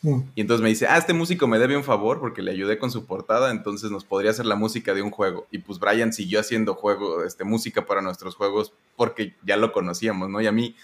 [0.00, 0.20] Mm.
[0.34, 2.90] Y entonces me dice, ah, este músico me debe un favor porque le ayudé con
[2.90, 5.46] su portada, entonces nos podría hacer la música de un juego.
[5.50, 10.30] Y pues Brian siguió haciendo juego, este, música para nuestros juegos porque ya lo conocíamos,
[10.30, 10.40] ¿no?
[10.40, 10.74] Y a mí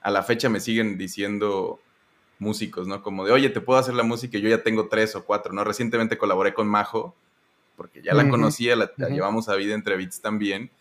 [0.00, 1.78] a la fecha me siguen diciendo
[2.40, 3.04] músicos, ¿no?
[3.04, 5.62] Como de, oye, te puedo hacer la música, yo ya tengo tres o cuatro, ¿no?
[5.62, 7.14] Recientemente colaboré con Majo,
[7.76, 10.72] porque ya la conocía, la, llevamos a Vida Entre Beats también,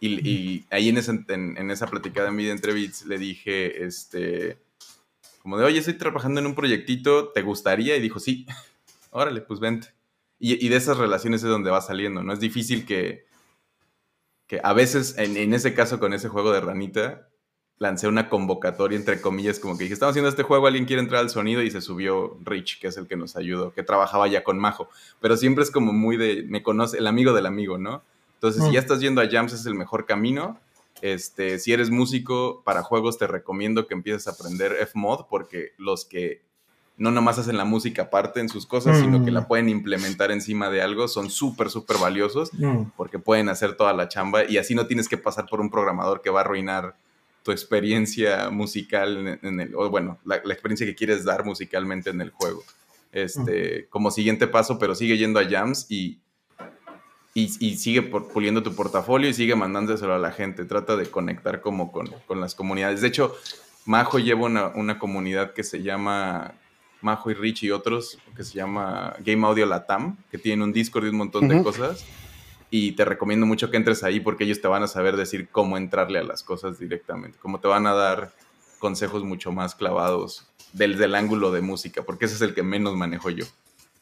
[0.00, 4.58] y, ahí en, esa, en, esa platicada en Vida Entre Beats le dije, este,
[5.42, 7.96] como de, oye, estoy trabajando en un proyectito, ¿te gustaría?
[7.96, 8.46] Y dijo, sí,
[9.10, 9.88] órale, pues vente.
[10.38, 12.32] Y, y de esas relaciones es donde va saliendo, ¿no?
[12.32, 13.26] Es difícil que,
[14.46, 17.28] que a veces, en, en ese caso con ese juego de ranita,
[17.78, 21.20] lancé una convocatoria, entre comillas, como que dije, estamos haciendo este juego, alguien quiere entrar
[21.20, 24.44] al sonido y se subió Rich, que es el que nos ayudó, que trabajaba ya
[24.44, 24.88] con Majo.
[25.20, 28.02] Pero siempre es como muy de, me conoce, el amigo del amigo, ¿no?
[28.36, 30.58] Entonces, si ya estás yendo a Jams, es el mejor camino.
[31.02, 36.04] Este, si eres músico para juegos, te recomiendo que empieces a aprender Fmod, porque los
[36.04, 36.42] que
[36.98, 39.48] no nomás hacen la música aparte en sus cosas, sino que la mm.
[39.48, 42.92] pueden implementar encima de algo, son súper, súper valiosos, mm.
[42.96, 46.22] porque pueden hacer toda la chamba y así no tienes que pasar por un programador
[46.22, 46.96] que va a arruinar
[47.42, 52.30] tu experiencia musical en, el, o bueno, la, experiencia que quieres dar musicalmente en el
[52.30, 52.64] juego.
[53.12, 56.18] Este, como siguiente paso, pero sigue yendo a jams y,
[57.38, 60.64] y, sigue puliendo tu portafolio y sigue mandándoselo a la gente.
[60.64, 63.02] Trata de conectar como con, con las comunidades.
[63.02, 63.36] De hecho,
[63.84, 66.54] Majo lleva una, una, comunidad que se llama
[67.02, 71.04] Majo y Rich y otros, que se llama Game Audio Latam, que tiene un Discord
[71.04, 72.06] y un montón de cosas
[72.70, 75.76] y te recomiendo mucho que entres ahí porque ellos te van a saber decir cómo
[75.76, 78.32] entrarle a las cosas directamente, cómo te van a dar
[78.78, 82.96] consejos mucho más clavados del, del ángulo de música, porque ese es el que menos
[82.96, 83.44] manejo yo.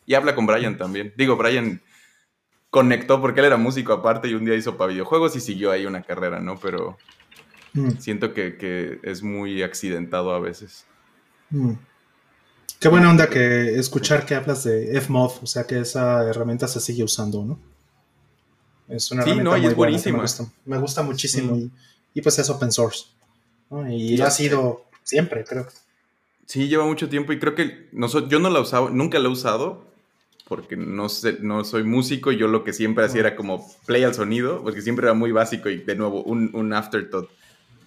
[0.07, 1.13] Y habla con Brian también.
[1.17, 1.83] Digo, Brian
[2.75, 5.87] conectó porque él era músico aparte y un día hizo para videojuegos y siguió ahí
[5.87, 6.59] una carrera, ¿no?
[6.59, 6.99] Pero
[7.73, 7.99] mm.
[8.01, 10.85] siento que, es muy accidentado a veces.
[11.51, 11.75] Mm.
[12.81, 16.81] Qué buena onda que escuchar que hablas de FMOV, o sea que esa herramienta se
[16.81, 17.61] sigue usando, ¿no?
[18.89, 20.25] Es una sí, no, y es buenísima.
[20.65, 21.57] Me gusta, muchísimo.
[22.13, 23.05] Y, pues es open source.
[23.89, 25.69] Y ha sido siempre, creo.
[26.47, 27.89] Sí, lleva mucho tiempo y creo que
[28.29, 29.94] yo no la usaba, nunca la he usado
[30.47, 34.15] porque no, sé, no soy músico yo lo que siempre hacía era como play al
[34.15, 37.31] sonido, porque siempre era muy básico y de nuevo un, un afterthought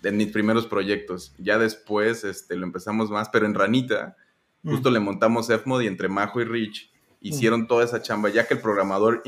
[0.02, 1.34] de mis primeros proyectos.
[1.38, 4.16] Ya después este, lo empezamos más, pero en Ranita
[4.64, 8.56] justo le montamos Fmod y entre Majo y Rich hicieron toda esa chamba, ya que
[8.56, 9.24] el programador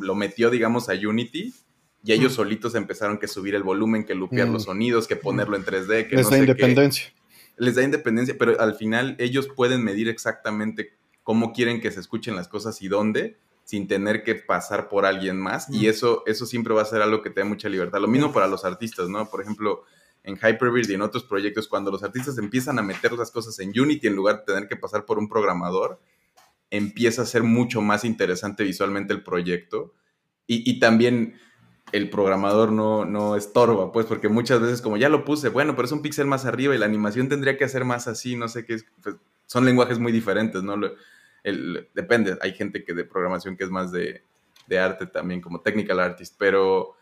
[0.00, 1.54] lo metió, digamos, a Unity,
[2.02, 5.64] y ellos solitos empezaron que subir el volumen, que lupear los sonidos, que ponerlo en
[5.64, 7.12] 3D, que Les da independencia.
[7.56, 10.94] Les da independencia, pero al final ellos pueden medir exactamente
[11.30, 15.38] cómo quieren que se escuchen las cosas y dónde, sin tener que pasar por alguien
[15.38, 15.70] más.
[15.70, 18.00] Y eso, eso siempre va a ser algo que te da mucha libertad.
[18.00, 19.30] Lo mismo para los artistas, ¿no?
[19.30, 19.84] Por ejemplo,
[20.24, 23.68] en Hyperbeard y en otros proyectos, cuando los artistas empiezan a meter las cosas en
[23.68, 26.00] Unity en lugar de tener que pasar por un programador,
[26.68, 29.94] empieza a ser mucho más interesante visualmente el proyecto
[30.48, 31.38] y, también
[31.92, 35.86] el programador no, no, estorba, pues, porque muchas veces como ya lo puse, bueno, pero
[35.86, 38.64] es un píxel más arriba y la animación tendría que hacer más así, no sé
[38.64, 39.14] qué, pues,
[39.46, 40.76] son lenguajes muy diferentes, ¿no?
[41.94, 44.22] Depende, hay gente que de programación que es más de,
[44.66, 46.94] de arte también, como technical artist, pero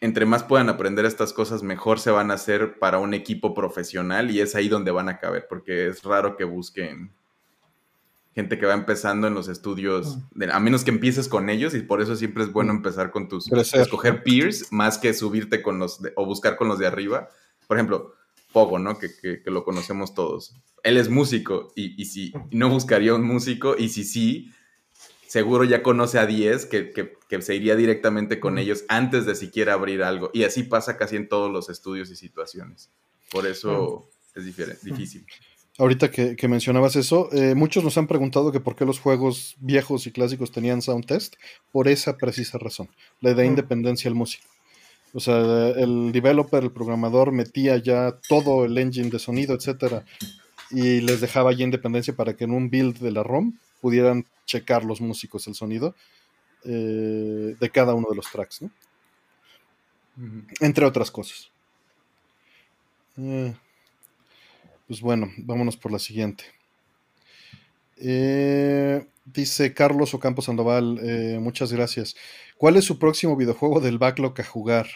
[0.00, 4.30] entre más puedan aprender estas cosas, mejor se van a hacer para un equipo profesional
[4.30, 7.12] y es ahí donde van a caber, porque es raro que busquen
[8.38, 10.18] gente que va empezando en los estudios,
[10.52, 13.50] a menos que empieces con ellos y por eso siempre es bueno empezar con tus,
[13.50, 17.28] escoger peers más que subirte con los, o buscar con los de arriba.
[17.66, 18.14] Por ejemplo,
[18.52, 18.96] Pogo, ¿no?
[18.98, 20.54] Que, lo conocemos todos.
[20.82, 24.52] Él es músico y, y si no buscaría un músico y si sí,
[25.28, 30.02] seguro ya conoce a 10 que, se iría directamente con ellos antes de siquiera abrir
[30.02, 30.30] algo.
[30.32, 32.90] Y así pasa casi en todos los estudios y situaciones.
[33.30, 35.26] Por eso es difícil.
[35.76, 40.06] Ahorita que, mencionabas eso, eh, muchos nos han preguntado que por qué los juegos viejos
[40.06, 41.36] y clásicos tenían sound test,
[41.70, 42.88] por esa precisa razón,
[43.20, 44.48] le da independencia al músico.
[45.12, 50.04] O sea, el developer, el programador metía ya todo el engine de sonido, etcétera,
[50.70, 54.84] y les dejaba ya independencia para que en un build de la ROM pudieran checar
[54.84, 55.94] los músicos el sonido
[56.64, 58.70] eh, de cada uno de los tracks, ¿no?
[60.60, 61.50] Entre otras cosas.
[63.16, 63.54] Eh,
[64.88, 66.44] Pues bueno, vámonos por la siguiente.
[67.96, 71.00] Eh, dice Carlos Ocampo Sandoval,
[71.40, 72.16] muchas gracias.
[72.56, 74.86] ¿Cuál es su próximo videojuego del backlog a jugar?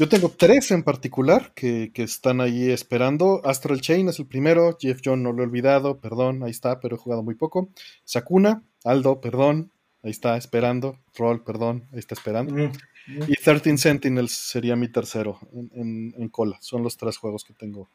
[0.00, 3.42] Yo tengo tres en particular que, están ahí esperando.
[3.44, 4.78] Astral Chain es el primero.
[4.80, 7.68] Jeff John no lo he olvidado, perdón, ahí está, pero he jugado muy poco.
[8.06, 9.70] Sakuna, Aldo, perdón,
[10.02, 10.96] ahí está esperando.
[11.14, 12.54] Roll, perdón, ahí está esperando.
[12.54, 12.72] Mm,
[13.08, 13.22] mm.
[13.28, 16.56] Y 13 Sentinels sería mi tercero en, cola.
[16.62, 17.86] Son los tres juegos que tengo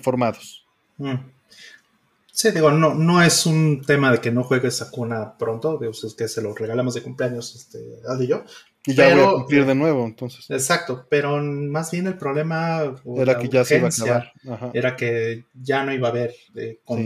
[0.00, 0.64] formados.
[0.98, 1.14] Mm.
[2.30, 6.28] Sí, digo, no, no es un tema de que no juegues Sakuna pronto, es que
[6.28, 8.44] se lo regalamos de cumpleaños este, Aldo y yo.
[8.86, 10.50] Y ya voy a cumplir de nuevo, entonces.
[10.50, 14.32] Exacto, pero más bien el problema era que ya se iba a acabar.
[14.74, 16.98] Era que ya no iba a haber eh, con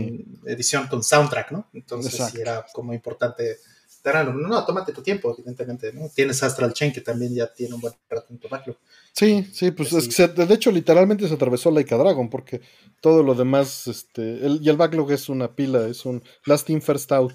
[0.45, 1.67] edición con soundtrack, ¿no?
[1.73, 3.57] Entonces era como importante
[4.03, 6.09] no, no, tómate tu tiempo, evidentemente, ¿no?
[6.09, 8.77] Tienes Astral Chain que también ya tiene un buen rato en backlog.
[9.13, 12.61] Sí, sí, pues es que de hecho literalmente se atravesó Laika Dragon porque
[13.01, 16.81] todo lo demás, este, el, y el backlog es una pila, es un Last In
[16.81, 17.33] First Out.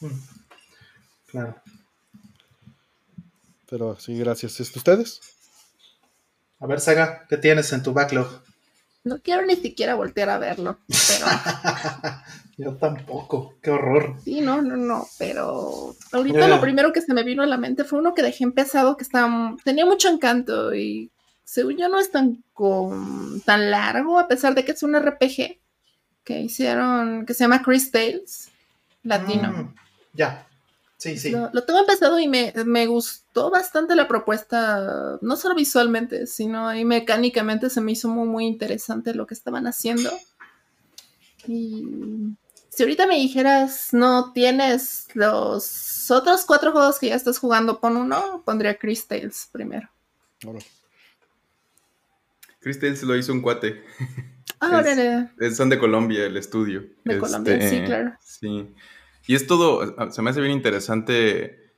[0.00, 0.29] Mm.
[1.30, 1.54] Claro.
[3.68, 4.58] Pero sí, gracias.
[4.60, 5.20] ¿Ustedes?
[6.58, 8.42] A ver, Saga, ¿qué tienes en tu backlog?
[9.02, 11.26] No quiero ni siquiera voltear a verlo, pero...
[12.58, 14.16] Yo tampoco, qué horror.
[14.22, 17.84] Sí, no, no, no, pero ahorita lo primero que se me vino a la mente
[17.84, 21.10] fue uno que dejé empezado que estaba, tenía mucho encanto y
[21.42, 22.44] según yo no es tan,
[23.46, 25.58] tan largo, a pesar de que es un RPG
[26.22, 28.50] que hicieron, que se llama Chris Tales,
[29.02, 29.50] latino.
[29.50, 29.74] Mm,
[30.12, 30.46] ya,
[31.00, 31.30] Sí, sí.
[31.30, 37.70] Lo, tengo empezado y me, gustó bastante la propuesta, no solo visualmente, sino ahí mecánicamente
[37.70, 40.10] se me hizo muy, muy interesante lo que estaban haciendo.
[41.46, 41.86] Y
[42.68, 47.96] si ahorita me dijeras, no tienes los otros cuatro juegos que ya estás jugando, pon
[47.96, 49.88] uno, pondría Chris Tales primero.
[52.60, 53.82] Chris Tales lo hizo un cuate.
[54.60, 54.84] Ah,
[55.56, 56.84] son de Colombia, el estudio.
[57.04, 58.12] De Colombia, sí, este, claro.
[58.22, 58.68] Sí.
[59.30, 61.72] Y es todo, se me hace bien interesante.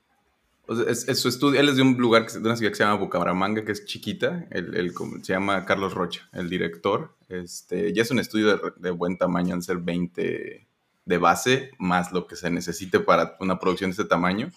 [0.89, 3.63] es, su estudio, él es de un lugar, de una ciudad que se llama Bucaramanga,
[3.63, 4.47] que es chiquita.
[4.51, 7.15] El, se llama Carlos Rocha, el director.
[7.29, 10.67] Este, ya es un estudio de, buen tamaño, en ser 20
[11.05, 14.51] de base, más lo que se necesite para una producción de este tamaño.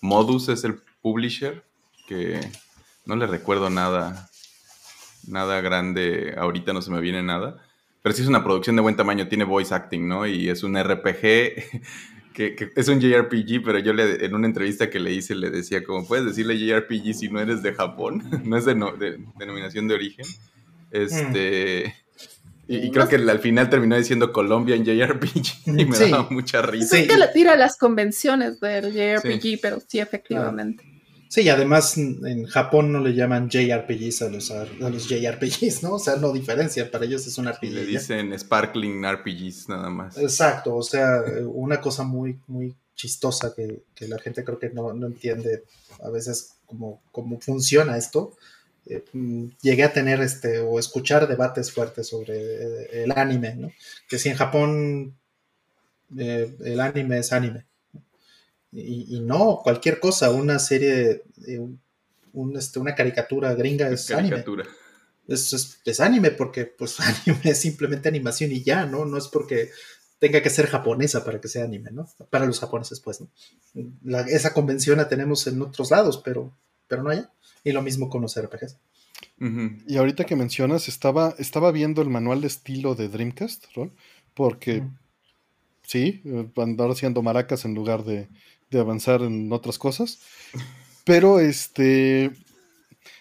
[0.00, 1.64] Modus es el publisher,
[2.06, 2.38] que
[3.04, 4.30] no le recuerdo nada,
[5.26, 7.60] nada grande, ahorita no se me viene nada.
[8.00, 10.24] Pero sí es una producción de buen tamaño, tiene voice acting, ¿no?
[10.24, 11.82] Y es un RPG
[12.38, 15.82] que, es un JRPG, pero yo le, en una entrevista que le hice le decía,
[15.82, 18.74] como puedes decirle JRPG si no eres de Japón, no es de,
[19.38, 20.26] denominación de origen.
[20.90, 21.94] Este.
[22.68, 26.96] Y, creo que al final terminó diciendo Colombia en JRPG y me daba mucha risa.
[26.96, 27.02] Sí.
[27.02, 30.84] Es que le tira las convenciones del JRPG, pero sí, efectivamente.
[31.28, 35.94] Sí, y además en Japón no le llaman JRPGs a los, a los JRPGs, ¿no?
[35.94, 37.70] O sea, no diferencia, para ellos es un RPG.
[37.70, 40.16] le dicen Sparkling RPGs nada más.
[40.16, 45.64] Exacto, o sea, una cosa muy, muy chistosa que, la gente creo que no, entiende
[46.02, 48.34] a veces cómo, cómo funciona esto.
[48.86, 53.70] Eh, mm, llegué a tener este o escuchar debates fuertes sobre eh, el anime, ¿no?
[54.08, 55.14] Que si en Japón
[56.16, 57.67] eh, el anime es anime
[58.70, 61.22] y, no, cualquier cosa, una serie,
[62.54, 64.64] este, una caricatura gringa es caricatura.
[64.64, 64.78] anime.
[65.26, 69.04] Es, es, anime porque pues anime es simplemente animación y ya, ¿no?
[69.04, 69.70] No es porque
[70.18, 72.08] tenga que ser japonesa para que sea anime, ¿no?
[72.30, 74.18] Para los japoneses, pues, ¿no?
[74.26, 76.56] esa convención la tenemos en otros lados, pero,
[76.88, 77.30] pero no allá.
[77.64, 78.78] Y lo mismo con los RPGs.
[79.86, 83.92] Y ahorita que mencionas, estaba, estaba viendo el manual de estilo de Dreamcast, ¿no?
[84.34, 84.84] Porque,
[85.82, 88.28] sí, eh, andar haciendo maracas en lugar de,
[88.70, 90.20] de avanzar en otras cosas.
[91.04, 92.30] Pero este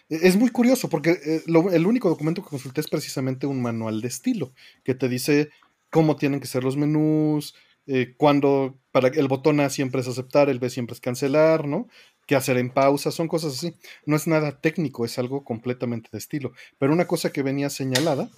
[0.09, 4.07] es muy curioso porque eh, el único documento que consulté es precisamente un manual de
[4.07, 4.53] estilo
[4.83, 5.49] que te dice
[5.89, 7.55] cómo tienen que ser los menús,
[7.85, 11.87] eh, cuando para el botón A siempre es aceptar, el B siempre es cancelar, ¿no?
[12.25, 13.73] Qué hacer en pausa, son cosas así.
[14.05, 16.51] No es nada técnico, es algo completamente de estilo.
[16.77, 18.29] Pero una cosa que venía señalada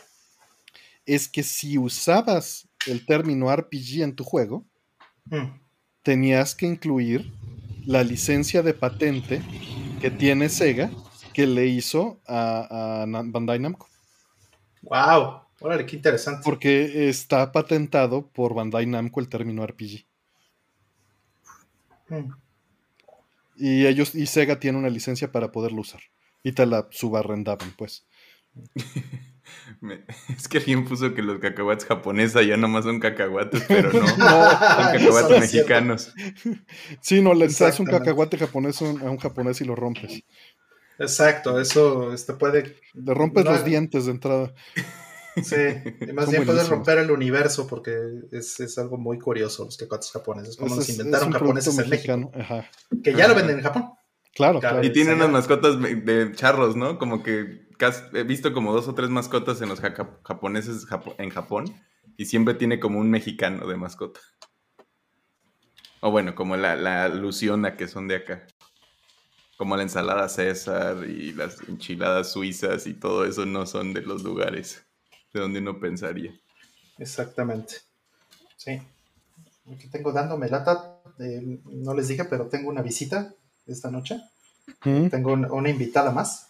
[1.07, 4.63] es que si usabas el término RPG en tu juego,
[5.25, 5.68] mm
[6.09, 7.31] tenías que incluir
[7.85, 9.43] la licencia de patente
[10.01, 10.89] que tiene Sega
[11.35, 13.87] que le hizo a, Bandai Namco.
[14.81, 15.41] ¡Wow!
[15.59, 16.41] Órale, qué interesante.
[16.43, 20.07] Porque está patentado por Bandai Namco el término RPG.
[22.07, 22.31] Hmm.
[23.55, 26.01] Y ellos, y Sega tiene una licencia para poderlo usar.
[26.41, 28.07] Y te la subarrendaban, pues.
[30.37, 34.17] es que alguien puso que los cacahuates japoneses ya nomás son cacahuates, pero no, son
[34.17, 36.13] cacahuates mexicanos.
[37.01, 40.23] Sí, no, le das un cacahuate japonés a un japonés y lo rompes.
[40.99, 42.75] Exacto, eso este puede.
[42.93, 44.53] Le rompes los dientes de entrada.
[45.43, 45.55] Sí,
[46.01, 47.95] y más bien puedes romper el universo porque
[48.31, 50.57] es, algo muy curioso los tecuates japoneses.
[50.57, 52.31] Como nos inventaron japoneses en México.
[53.03, 53.93] Que ya lo venden en Japón.
[54.35, 54.83] Claro, claro.
[54.83, 56.97] Y tiene unas mascotas de charros, ¿no?
[56.97, 57.67] Como que
[58.13, 60.85] he visto como dos o tres mascotas en los japoneses
[61.17, 61.65] en Japón
[62.17, 64.19] y siempre tiene como un mexicano de mascota.
[66.01, 68.47] O bueno, como la, la alusión a que son de acá.
[69.57, 74.23] Como la ensalada César y las enchiladas suizas y todo eso no son de los
[74.23, 74.85] lugares
[75.33, 76.33] de donde uno pensaría.
[76.97, 77.75] Exactamente.
[78.55, 78.81] Sí.
[79.73, 81.01] Aquí tengo dándome lata.
[81.65, 83.35] no les dije, pero tengo una visita
[83.73, 84.21] esta noche.
[84.81, 86.47] Tengo una invitada más.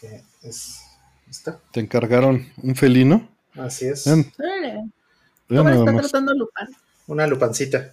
[0.00, 0.80] Que es
[1.28, 1.58] esta.
[1.72, 3.28] ¿Te encargaron un felino?
[3.54, 4.04] Así es.
[5.48, 6.68] ¿Cómo está tratando Lupán?
[7.06, 7.92] Una lupancita.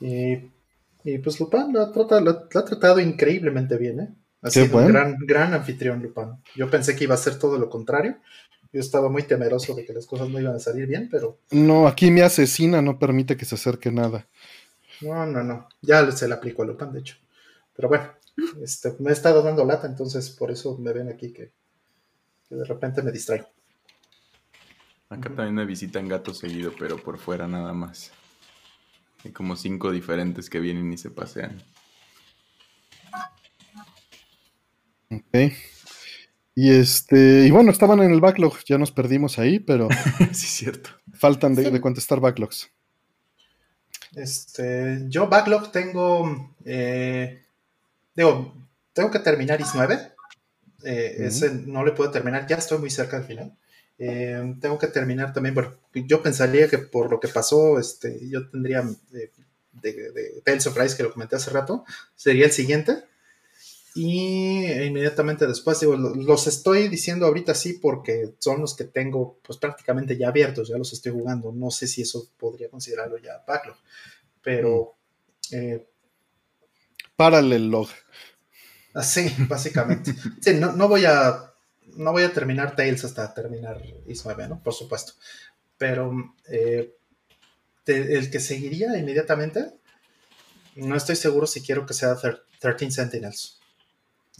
[0.00, 4.08] Y, pues Lupán la, ha tratado increíblemente bien, ¿eh?
[4.42, 6.42] Ha sido un gran, gran anfitrión Lupán.
[6.56, 8.16] Yo pensé que iba a ser todo lo contrario.
[8.72, 11.38] Yo estaba muy temeroso de que las cosas no iban a salir bien, pero...
[11.50, 14.26] No, aquí mi asesina no permite que se acerque nada.
[15.02, 15.68] No, no, no.
[15.80, 17.16] Ya se le aplicó a Lupán, de hecho.
[17.74, 18.12] Pero bueno,
[18.62, 21.52] este, me he estado dando lata, entonces por eso me ven aquí que,
[22.50, 23.48] de repente me distraigo.
[25.08, 28.12] Acá también me visitan gatos seguido, pero por fuera nada más.
[29.24, 31.62] Hay como cinco diferentes que vienen y se pasean.
[35.10, 35.52] Ok.
[36.54, 39.88] Y este, y bueno, estaban en el backlog, ya nos perdimos ahí, pero.
[40.32, 40.90] sí, cierto.
[41.14, 42.70] Faltan de, contestar backlogs.
[44.14, 46.54] Este, yo backlog tengo.
[46.64, 47.42] Eh,
[48.14, 48.54] digo,
[48.92, 50.12] tengo que terminar IS 9.
[50.84, 53.56] Eh, ese no le puedo terminar, ya estoy muy cerca del final.
[53.98, 58.48] Eh, tengo que terminar también, bueno, yo pensaría que por lo que pasó, este, yo
[58.50, 59.30] tendría de,
[59.72, 61.84] de, Tales of Rise, que lo comenté hace rato,
[62.16, 63.04] sería el siguiente.
[63.94, 69.58] Y inmediatamente después, digo, los estoy diciendo ahorita sí porque son los que tengo pues
[69.58, 71.52] prácticamente ya abiertos, ya los estoy jugando.
[71.52, 73.76] No sé si eso podría considerarlo ya backlog,
[74.42, 74.94] pero...
[75.50, 75.56] Mm.
[75.56, 75.86] Eh,
[77.18, 77.88] log.
[78.94, 80.14] Así, básicamente.
[80.40, 81.52] sí, no, no, voy a
[81.96, 84.62] no voy a terminar Tales hasta terminar Is 9, ¿no?
[84.62, 85.12] Por supuesto.
[85.78, 86.12] Pero
[86.48, 86.94] eh,
[87.86, 89.72] el que seguiría inmediatamente,
[90.76, 92.16] no estoy seguro si quiero que sea
[92.60, 93.60] 13 Sentinels.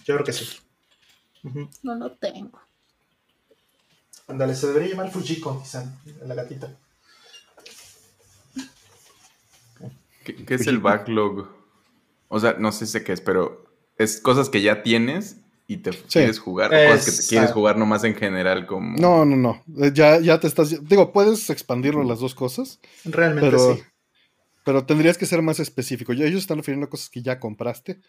[0.04, 0.46] Yo creo que sí.
[1.82, 2.60] No lo tengo.
[4.28, 6.70] Ándale, se debería llamar Fujiko, quizá, la gatita.
[10.24, 11.48] ¿Qué, es el backlog?
[12.28, 13.64] O sea, no sé sé qué es, pero
[13.98, 17.76] es cosas que ya tienes y te quieres jugar, o cosas que te quieres jugar
[17.76, 18.96] nomás en general como...
[18.98, 20.86] No, no, no, eh, ya, ya te estás...
[20.88, 22.78] Digo, puedes expandirlo las dos cosas.
[23.04, 23.82] Realmente sí.
[24.64, 26.12] Pero tendrías que ser más específico.
[26.12, 28.00] Ellos están refiriendo a cosas que ya compraste.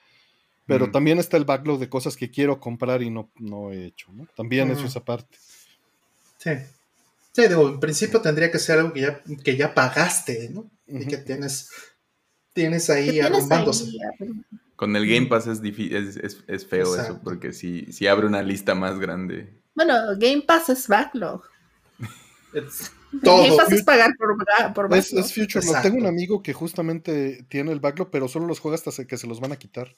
[0.66, 4.12] Pero también está el backlog de cosas que quiero comprar y no, no he hecho,
[4.14, 4.28] ¿no?
[4.36, 5.38] También eso es aparte.
[6.38, 6.52] Sí.
[7.34, 10.70] Sí, digo, en principio tendría que ser algo que ya, que ya pagaste, ¿no?
[10.88, 11.70] Y que tienes,
[12.54, 13.92] tienes ahí arrumbándose.
[14.76, 18.76] Con el Game Pass es, es, es, feo eso, porque si, si abre una lista
[18.76, 19.62] más grande.
[19.74, 21.44] Bueno, Game Pass es backlog.
[23.24, 23.44] Todo.
[23.44, 24.36] Game Pass es pagar por,
[24.74, 25.26] por backlog.
[25.26, 25.66] Es, Future.
[25.82, 29.26] Tengo un amigo que justamente tiene el backlog, pero solo los juega hasta que se
[29.26, 29.96] los van a quitar.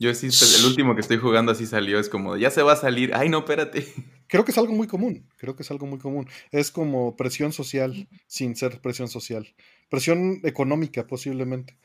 [0.00, 2.76] Yo sí, el último que estoy jugando así salió, es como, ya se va a
[2.76, 3.86] salir, ay no, espérate.
[4.28, 6.28] Creo que es algo muy común, creo que es algo muy común.
[6.50, 9.54] Es como presión social sin ser presión social.
[9.88, 11.78] Presión económica posiblemente.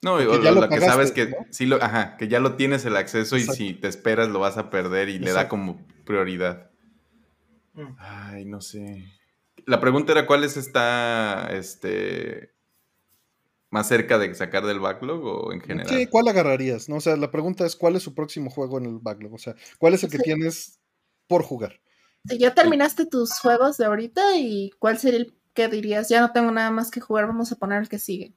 [0.00, 3.42] No, lo, que sabes que sí lo, ajá, que ya lo tienes el acceso y
[3.42, 6.70] si te esperas lo vas a perder y le da como prioridad.
[7.74, 7.94] Mm.
[7.98, 9.04] Ay, no sé.
[9.66, 12.54] La pregunta era cuál es esta, este,
[13.70, 15.88] más cerca de sacar del backlog o en general?
[15.88, 16.88] Sí, ¿cuál agarrarías?
[16.88, 16.96] ¿no?
[16.96, 19.34] O sea, la pregunta es cuál es su próximo juego en el backlog.
[19.34, 20.80] O sea, ¿cuál es el que tienes
[21.26, 21.80] por jugar?
[22.28, 26.32] Si ya terminaste tus juegos de ahorita y cuál sería el que dirías, ya no
[26.32, 28.34] tengo nada más que jugar, vamos a poner el que sigue.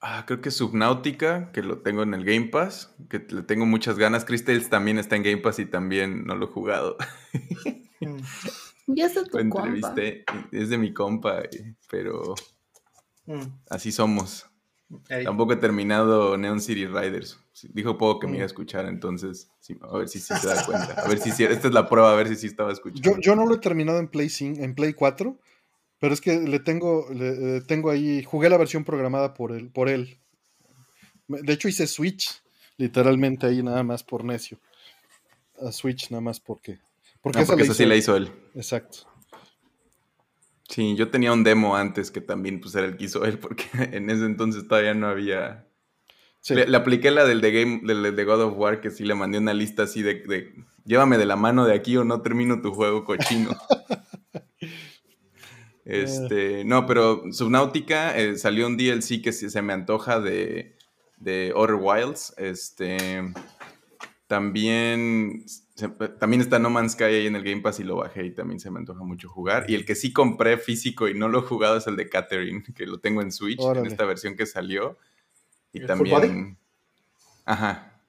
[0.00, 3.96] Ah, creo que Subnautica, que lo tengo en el Game Pass, que le tengo muchas
[3.96, 4.24] ganas.
[4.24, 6.96] Crystals también está en Game Pass y también no lo he jugado.
[8.86, 9.94] ya está tu compa.
[10.52, 12.34] Es de mi compa, eh, pero
[13.26, 13.42] Mm.
[13.68, 14.46] Así somos.
[15.24, 17.40] Tampoco he terminado Neon City Riders.
[17.72, 18.50] Dijo poco que me iba a mm.
[18.50, 19.48] escuchar, entonces
[19.80, 20.92] a ver si se da cuenta.
[21.02, 23.18] A ver si, esta es la prueba, a ver si sí estaba escuchando.
[23.20, 25.36] Yo, no lo he terminado en Play, en Play 4,
[25.98, 29.88] pero es que le tengo, le, tengo ahí, jugué la versión programada por él, por
[29.88, 30.18] él.
[31.26, 32.42] De hecho hice Switch,
[32.76, 34.58] literalmente ahí nada más por necio.
[35.60, 36.78] A Switch nada más porque.
[37.22, 38.30] Porque, esa, sí la hizo él.
[38.54, 38.98] Exacto.
[40.68, 43.64] Sí, yo tenía un demo antes que también pues era el que hizo él, porque
[43.92, 45.66] en ese entonces todavía no había
[46.48, 49.38] Le, apliqué la del de Game, del de God of War, que sí le mandé
[49.38, 53.04] una lista así de, llévame de la mano de aquí o no termino tu juego
[53.04, 53.50] cochino.
[55.84, 60.76] este, no, pero Subnautica eh, salió un DLC que se, me antoja de,
[61.18, 62.34] de Outer Wilds.
[62.38, 63.32] Este,
[64.26, 65.44] también,
[66.18, 68.58] también está No Man's Sky ahí en el Game Pass y lo bajé y también
[68.58, 69.68] se me antoja mucho jugar.
[69.68, 72.62] Y el que sí compré físico y no lo he jugado es el de Catherine,
[72.74, 74.96] que lo tengo en Switch, en esta versión que salió.
[75.72, 76.56] Y también.
[77.44, 78.00] Ajá.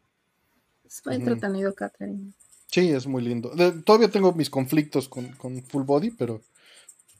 [0.85, 2.31] Es muy entretenido, Catherine.
[2.67, 3.51] Sí, es muy lindo.
[3.83, 5.35] todavía tengo mis conflictos con,
[5.67, 6.41] Full Body, pero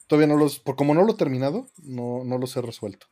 [0.06, 0.58] todavía no los.
[0.58, 3.06] Por como no lo he terminado, no, los he resuelto.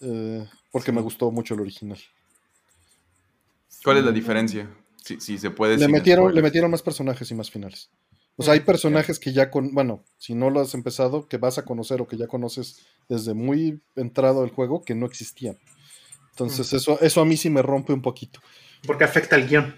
[0.00, 1.98] Eh, porque me gustó mucho el original.
[3.84, 4.68] ¿Cuál es la diferencia?
[5.04, 5.76] Si, se puede.
[5.76, 7.90] Le metieron, le metieron más personajes y más finales.
[8.36, 11.58] O sea, hay personajes que ya con, bueno, si no lo has empezado, que vas
[11.58, 15.58] a conocer o que ya conoces desde muy entrado al juego, que no existían.
[16.30, 18.40] Entonces, eso, eso a mí sí me rompe un poquito.
[18.86, 19.74] Porque afecta al guion.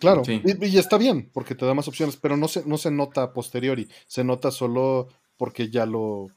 [0.00, 3.22] Claro, y, está bien, porque te da más opciones, pero no se, no se nota
[3.22, 5.08] a posteriori, se nota solo
[5.38, 6.28] porque ya lo,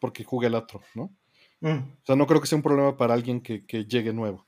[0.00, 1.14] porque jugué el otro, ¿no?
[1.60, 1.78] Mm.
[2.02, 4.46] O sea, no creo que sea un problema para alguien que, que llegue nuevo.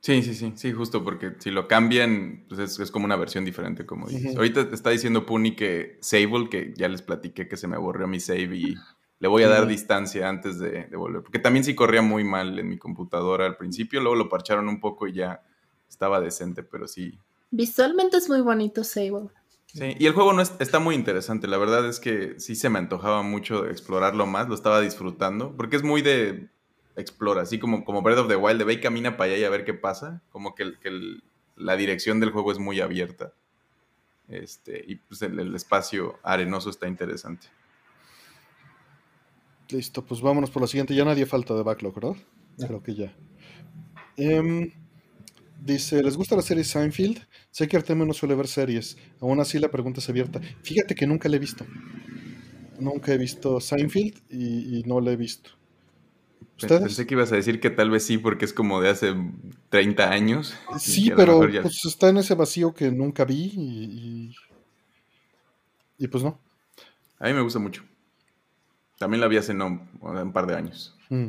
[0.00, 3.86] Sí, sí, sí, sí, justo, porque si lo cambian, pues es, como una versión diferente,
[3.86, 4.36] como dices.
[4.36, 8.06] Ahorita te está diciendo Puni que Sable, que ya les platiqué que se me aburrió
[8.06, 8.76] mi save y
[9.18, 11.22] le voy a dar distancia antes de, volver.
[11.22, 14.78] Porque también sí corría muy mal en mi computadora al principio, luego lo parcharon un
[14.78, 15.42] poco y ya
[15.88, 17.18] estaba decente, pero sí.
[17.50, 19.30] Visualmente es muy bonito Sable.
[19.66, 21.48] Sí, y el juego no está muy interesante.
[21.48, 25.76] La verdad es que sí se me antojaba mucho explorarlo más, lo estaba disfrutando, porque
[25.76, 26.48] es muy de
[26.96, 29.44] explora, así como, como Breath of the Wild, de ve y camina para allá y
[29.44, 30.72] a ver qué pasa, como que,
[31.56, 33.32] la dirección del juego es muy abierta.
[34.28, 37.46] Este, y pues el, espacio arenoso está interesante.
[39.70, 40.94] Listo, pues vámonos por la siguiente.
[40.94, 42.16] Ya nadie falta de backlog, ¿verdad?
[42.58, 43.16] Creo que ya.
[44.16, 44.70] Em,
[45.60, 47.26] dice, ¿les gusta la serie Seinfeld?
[47.50, 48.98] Sé que Artemio no suele ver series.
[49.20, 50.40] Aún así la pregunta es abierta.
[50.62, 51.64] Fíjate que nunca la he visto.
[52.78, 55.56] Nunca he visto Seinfeld y no la he visto.
[56.58, 59.14] Pensé que ibas a decir que tal vez sí, porque es como de hace
[59.68, 60.54] 30 años.
[60.78, 64.34] Sí, pero pues está en ese vacío que nunca vi y,
[65.98, 66.38] y, pues no.
[67.18, 67.82] A mí me gusta mucho.
[68.98, 70.96] También la vi hace no, un par de años.
[71.10, 71.28] Mm.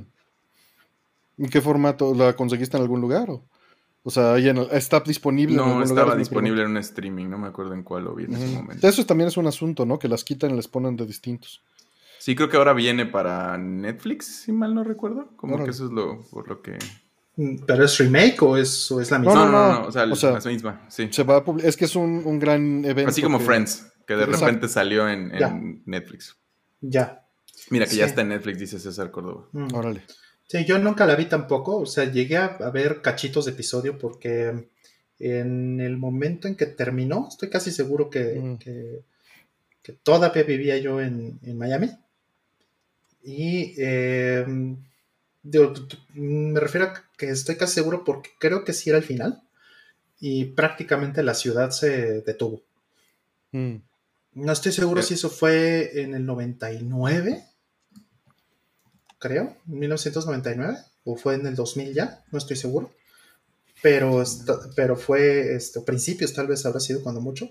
[1.40, 2.16] ¿En qué formato?
[2.16, 3.30] ¿La conseguiste en algún lugar?
[4.04, 7.74] O, sea, ¿está disponible no, en algún estaba disponible en un streaming, no me acuerdo
[7.74, 8.88] en cuál lo vi en ese momento.
[8.88, 10.00] Eso también es un asunto, ¿no?
[10.00, 11.62] Que las quitan y les ponen de distintos.
[12.28, 15.30] Sí, creo que ahora viene para Netflix, si mal no recuerdo.
[15.38, 16.78] Como que eso es lo, por lo que.
[17.38, 19.34] Mm, ¿Pero es remake o es, es la misma?
[19.34, 21.08] No, no, no, o sea, la misma, sí.
[21.10, 23.12] Se va es que es un, gran evento.
[23.12, 25.32] Así como Friends, que de repente salió en,
[25.86, 26.36] Netflix.
[26.82, 27.26] Ya.
[27.70, 29.48] Mira, que ya está en Netflix, dice César Córdoba.
[29.54, 29.74] Mm.
[29.74, 30.02] Órale.
[30.50, 31.78] Sí, yo nunca la vi tampoco.
[31.78, 34.68] O sea, llegué a, ver cachitos de episodio porque
[35.18, 38.58] en el momento en que terminó, estoy casi seguro que, mm.
[38.58, 41.90] que, todavía vivía yo en, en Miami.
[43.24, 44.78] Y em,
[46.14, 49.42] me refiero a que estoy casi seguro porque creo que sí era el final.
[50.20, 52.64] Y prácticamente la ciudad se detuvo.
[53.52, 53.76] Mm.
[54.34, 57.44] No estoy seguro si eso fue en el 99,
[59.18, 62.92] creo, en 1999, o fue en el 2000 ya, no estoy seguro.
[63.82, 64.24] Pero,
[64.76, 67.50] pero fue este, principios, tal vez habrá sido cuando mucho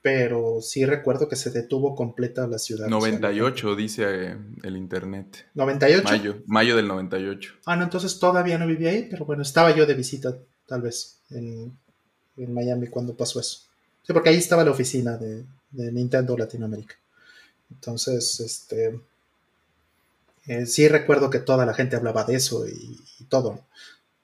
[0.00, 2.86] pero sí recuerdo que se detuvo completa la ciudad.
[2.86, 5.46] 98 dice eh, el internet.
[5.54, 6.04] 98.
[6.04, 7.54] Mayo, mayo del 98.
[7.66, 11.20] Ah, no, entonces todavía no vivía ahí, pero bueno, estaba yo de visita tal vez
[11.30, 11.76] en,
[12.36, 13.62] Miami cuando pasó eso.
[14.02, 16.94] Sí, porque ahí estaba la oficina de, Nintendo Latinoamérica.
[17.70, 19.00] Entonces, este,
[20.46, 23.66] eh, sí recuerdo que toda la gente hablaba de eso y, y todo,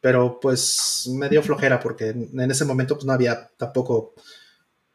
[0.00, 4.14] pero pues me dio flojera porque en ese momento pues no había tampoco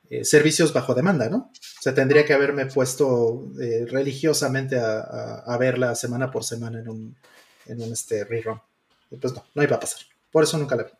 [0.10, 1.38] eh, servicios bajo demanda, ¿no?
[1.38, 7.16] O sea, tendría que haberme puesto eh, religiosamente a, verla semana por semana en un,
[7.68, 8.60] en un este, rerun.
[9.12, 10.02] Y pues no, no iba a pasar.
[10.32, 10.92] Por eso nunca la vi.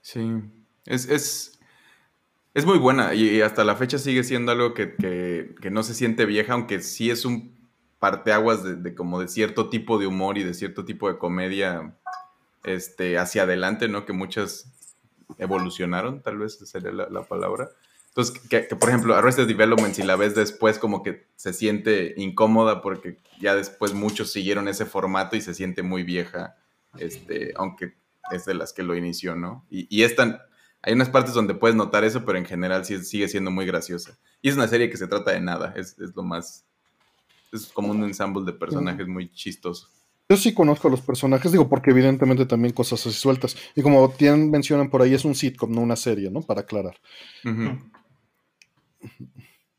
[0.00, 0.26] Sí,
[0.86, 1.58] es,
[2.54, 6.54] es, muy buena y hasta la fecha sigue siendo algo que, no se siente vieja,
[6.54, 10.54] aunque sí es un parteaguas de, de, como de cierto tipo de humor y de
[10.54, 11.94] cierto tipo de comedia
[12.64, 14.06] este, hacia adelante, ¿no?
[14.06, 14.72] Que muchas
[15.38, 17.70] evolucionaron, tal vez sería la, palabra.
[18.08, 22.82] Entonces, que, por ejemplo, Arrested Development, si la ves después, como que se siente incómoda
[22.82, 26.56] porque ya después muchos siguieron ese formato y se siente muy vieja,
[26.98, 27.94] este, aunque
[28.30, 29.64] es de las que lo inició, ¿no?
[29.70, 30.04] Y, y
[30.82, 34.18] hay unas partes donde puedes notar eso, pero en general sí, sigue siendo muy graciosa.
[34.40, 36.66] Y es una serie que se trata de nada, es, lo más,
[37.52, 39.88] es como un ensamble de personajes muy chistoso.
[40.32, 43.54] Yo sí conozco a los personajes, digo, porque evidentemente también cosas así sueltas.
[43.76, 46.40] Y como tienen, mencionan por ahí, es un sitcom, no una serie, ¿no?
[46.40, 46.96] Para aclarar.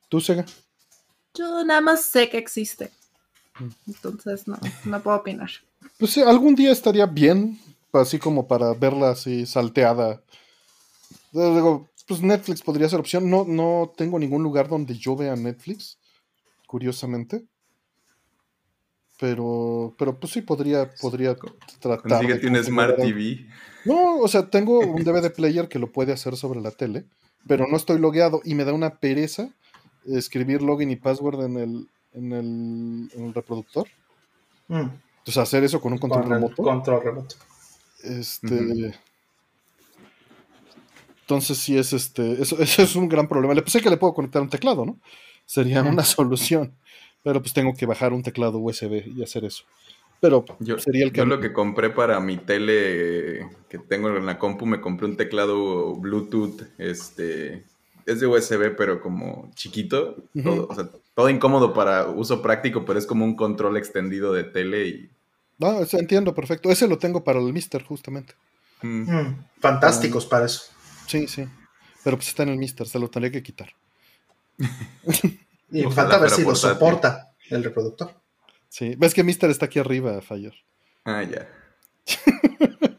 [0.10, 0.46] ¿Tú, Sega?
[1.34, 2.92] Yo nada más sé que existe.
[3.88, 5.50] Entonces no, no puedo opinar.
[5.98, 7.60] Pues sí, algún día estaría bien,
[7.92, 10.22] así como para verla así salteada.
[11.32, 13.28] Digo, pues Netflix podría ser opción.
[13.28, 15.98] No, no tengo ningún lugar donde yo vea Netflix,
[16.68, 17.44] curiosamente.
[19.20, 21.36] Pero, pero pues sí podría, podría
[21.80, 22.26] tratar.
[22.26, 23.46] que tiene Smart TV.
[23.86, 27.06] No, o sea, tengo un DVD player que lo puede hacer sobre la tele,
[27.48, 29.50] pero no estoy logueado y me da una pereza
[30.06, 33.88] escribir login y password en el, en el, reproductor.
[34.68, 34.90] Mm.
[35.20, 36.64] Entonces hacer eso con un control remoto.
[36.64, 37.36] Control remoto.
[38.04, 38.94] Este.
[41.22, 42.34] Entonces sí es este.
[42.42, 43.54] Eso, es un gran problema.
[43.54, 45.00] Le pensé que le puedo conectar un teclado, ¿no?
[45.46, 46.76] Sería una solución.
[47.24, 49.64] Pero pues tengo que bajar un teclado USB y hacer eso.
[50.20, 51.18] Pero yo, sería el que.
[51.18, 55.18] Yo lo que compré para mi tele que tengo en la compu, me compré un
[55.18, 57.66] teclado Bluetooth, este.
[58.06, 60.16] Es de USB, pero como chiquito.
[60.44, 64.44] todo, o sea, todo incómodo para uso práctico, pero es como un control extendido de
[64.44, 65.10] tele y.
[65.60, 66.70] No, entiendo, perfecto.
[66.70, 68.34] Ese lo tengo para el Mister, justamente.
[68.82, 69.10] Mm.
[69.10, 70.72] Mm, fantásticos para eso.
[71.08, 71.46] Sí, sí.
[72.04, 73.74] Pero pues está en el Mister, se lo tendría que quitar.
[75.74, 78.12] y falta ver si lo soporta el reproductor.
[78.70, 80.54] Sí, ves que Mister está aquí arriba, Fire.
[81.06, 81.48] Ah, ya.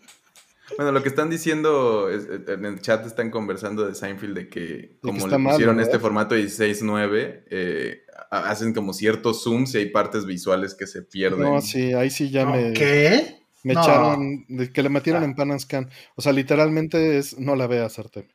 [0.76, 5.26] bueno, lo que están diciendo en el chat están conversando de Seinfeld de que como
[5.26, 10.86] le pusieron este formato 16.9, eh, hacen como ciertos zooms y hay partes visuales que
[10.86, 11.40] se pierden.
[11.40, 12.72] No, sí, ahí sí ya me.
[12.72, 13.40] ¿Qué?
[13.64, 15.24] Me echaron, que le metieron ah.
[15.24, 15.90] en Pan Scan.
[16.16, 18.28] O sea, literalmente es, no la veas, Artem.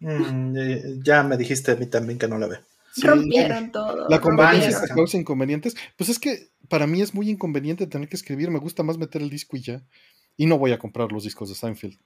[0.00, 2.58] Mm, ya me dijiste a mí también que no la ve.
[3.00, 4.08] Rompieron todo.
[4.08, 5.76] La conveniencia causa inconvenientes.
[5.96, 8.50] Pues es que para mí es muy inconveniente tener que escribir.
[8.50, 9.82] Me gusta más meter el disco y ya.
[10.36, 11.98] Y no voy a comprar los discos de Seinfeld.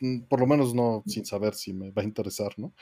[0.00, 2.72] Mm, por lo menos no sin saber si me va a interesar, ¿no?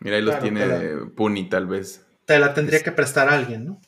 [0.00, 0.66] Mira, ahí los tiene
[1.14, 2.04] Puni, tal vez.
[2.24, 3.80] Te la tendría que prestar a alguien, ¿no?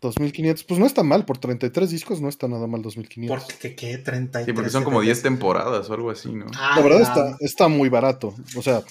[0.00, 3.44] 2500, pues no está mal, por 33 discos no está nada mal 2500.
[3.44, 3.98] ¿Por qué qué?
[3.98, 4.46] 33.
[4.46, 6.46] Sí, porque son como 10 temporadas o algo así, ¿no?
[6.56, 8.34] Ah, la verdad está, está muy barato.
[8.56, 8.82] O sea,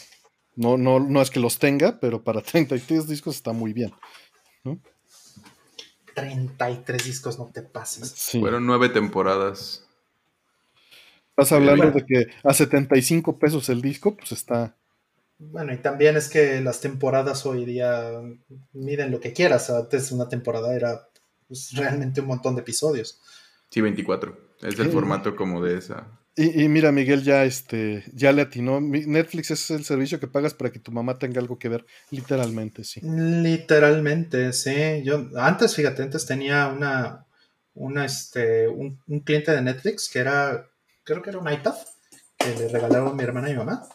[0.59, 3.93] no, no, no es que los tenga, pero para 33 discos está muy bien.
[6.13, 8.13] 33 discos, no te pases.
[8.39, 9.85] Fueron 9 temporadas.
[11.29, 14.75] Estás hablando de que a 75 pesos el disco, pues está,
[15.39, 18.21] bueno, y también es que las temporadas hoy día
[18.73, 19.69] miden lo que quieras.
[19.69, 21.07] Antes una temporada era
[21.47, 23.21] pues, realmente un montón de episodios.
[23.69, 24.37] Sí, 24.
[24.61, 26.18] Es el formato como de esa.
[26.41, 28.79] Y, mira, Miguel ya este ya le atinó.
[28.79, 32.85] Netflix es el servicio que pagas para que tu mamá tenga algo que ver, literalmente,
[32.85, 33.01] sí.
[33.03, 35.03] Literalmente, sí.
[35.03, 37.25] Yo antes, fíjate, antes tenía una,
[37.73, 40.65] una este, un, cliente de Netflix que era,
[41.03, 41.75] creo que era un iPad
[42.37, 43.89] que le regalaron mi hermana y mi mamá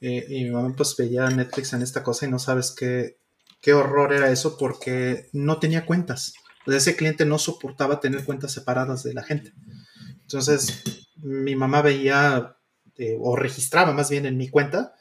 [0.00, 3.18] eh, y mi mamá pues veía Netflix en esta cosa y no sabes qué,
[3.60, 6.34] qué horror era eso porque no tenía cuentas.
[6.68, 9.52] ese cliente no soportaba tener cuentas separadas de la gente.
[10.26, 10.82] Entonces,
[11.16, 12.56] mi mamá veía
[12.96, 14.96] eh, o registraba más bien en mi cuenta,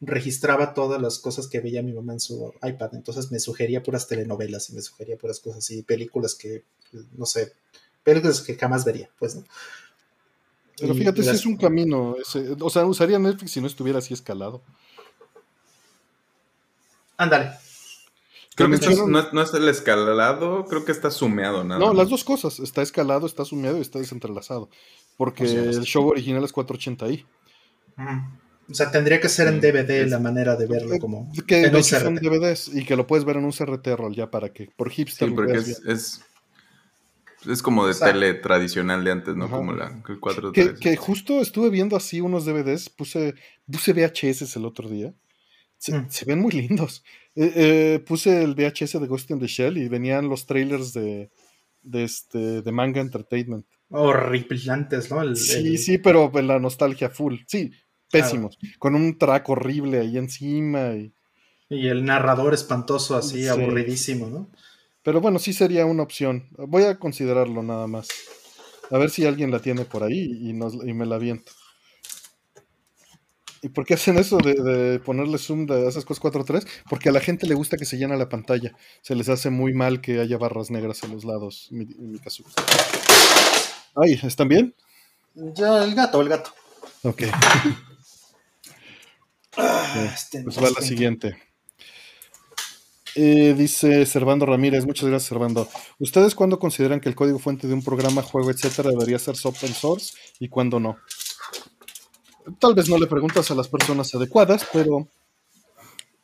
[0.00, 2.94] registraba todas las cosas que veía mi mamá en su iPad.
[2.94, 6.64] Entonces me sugería puras telenovelas y me sugería puras cosas y películas que,
[7.16, 7.52] no sé,
[8.02, 9.44] películas que jamás vería, pues, ¿no?
[10.76, 12.16] Pero fíjate, si es un camino.
[12.60, 14.60] o sea, usaría Netflix si no estuviera así escalado.
[17.16, 17.52] Ándale.
[18.54, 18.76] Creo que
[19.32, 21.80] no, es el escalado, creo que está sumeado nada.
[21.80, 22.60] No, las dos cosas.
[22.60, 24.68] Está escalado, está sumeado y está desentrelazado.
[25.16, 27.24] Porque el show original es 480i.
[28.70, 31.30] O sea, tendría que ser en DVD la manera de verlo como.
[31.46, 34.52] Que en son DVDs y que lo puedes ver en un CRT roll ya para
[34.52, 35.28] que por hipster.
[35.28, 36.22] Sí, porque es,
[37.48, 39.50] es como de tele tradicional de antes, ¿no?
[39.50, 43.34] Como la el 4 que, que, justo estuve viendo así unos DVDs, puse,
[43.70, 45.14] puse VHS el otro día.
[45.78, 46.08] Se, mm.
[46.26, 47.02] ven muy lindos.
[47.34, 51.30] Eh, eh, puse el VHS de Ghost in the Shell y venían los trailers de,
[51.82, 53.66] de, este, de Manga Entertainment.
[53.88, 55.34] Horripilantes, ¿no?
[55.34, 57.36] sí, sí, pero la nostalgia full.
[57.46, 57.70] Sí,
[58.10, 58.58] pésimos.
[58.78, 60.94] Con un track horrible ahí encima.
[60.94, 61.12] Y,
[61.68, 64.50] y el narrador espantoso así, aburridísimo, ¿no?
[65.02, 66.48] Pero bueno, sí sería una opción.
[66.56, 68.08] Voy a considerarlo nada más.
[68.90, 71.52] A ver si alguien la tiene por ahí y, me la aviento.
[73.62, 76.66] ¿Y por qué hacen eso de, ponerle zoom de esas cosas 4.3?
[76.90, 78.72] Porque a la gente le gusta que se llena la pantalla.
[79.02, 82.42] Se les hace muy mal que haya barras negras a los lados, mi, mi caso.
[83.94, 84.74] Ay, ¿están bien?
[85.34, 86.52] Ya, el gato, el gato.
[87.02, 87.22] Ok.
[89.54, 91.36] Ah, este pues va la siguiente.
[93.14, 95.68] Eh, dice Servando Ramírez, muchas gracias Servando.
[95.98, 99.74] ¿Ustedes cuándo consideran que el código fuente de un programa, juego, etcétera, debería ser open
[99.74, 100.96] source y cuándo no?
[102.58, 105.06] Tal vez no le preguntas a las personas adecuadas, pero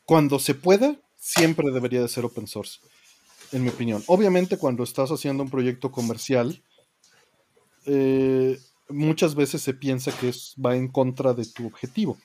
[0.05, 2.81] cuando se pueda, siempre debería de ser open source,
[3.53, 4.03] en mi opinión.
[4.07, 6.63] Obviamente cuando estás haciendo un proyecto comercial,
[7.87, 8.59] eh,
[8.89, 10.33] muchas veces se piensa que
[10.65, 12.19] va en contra de tu objetivo.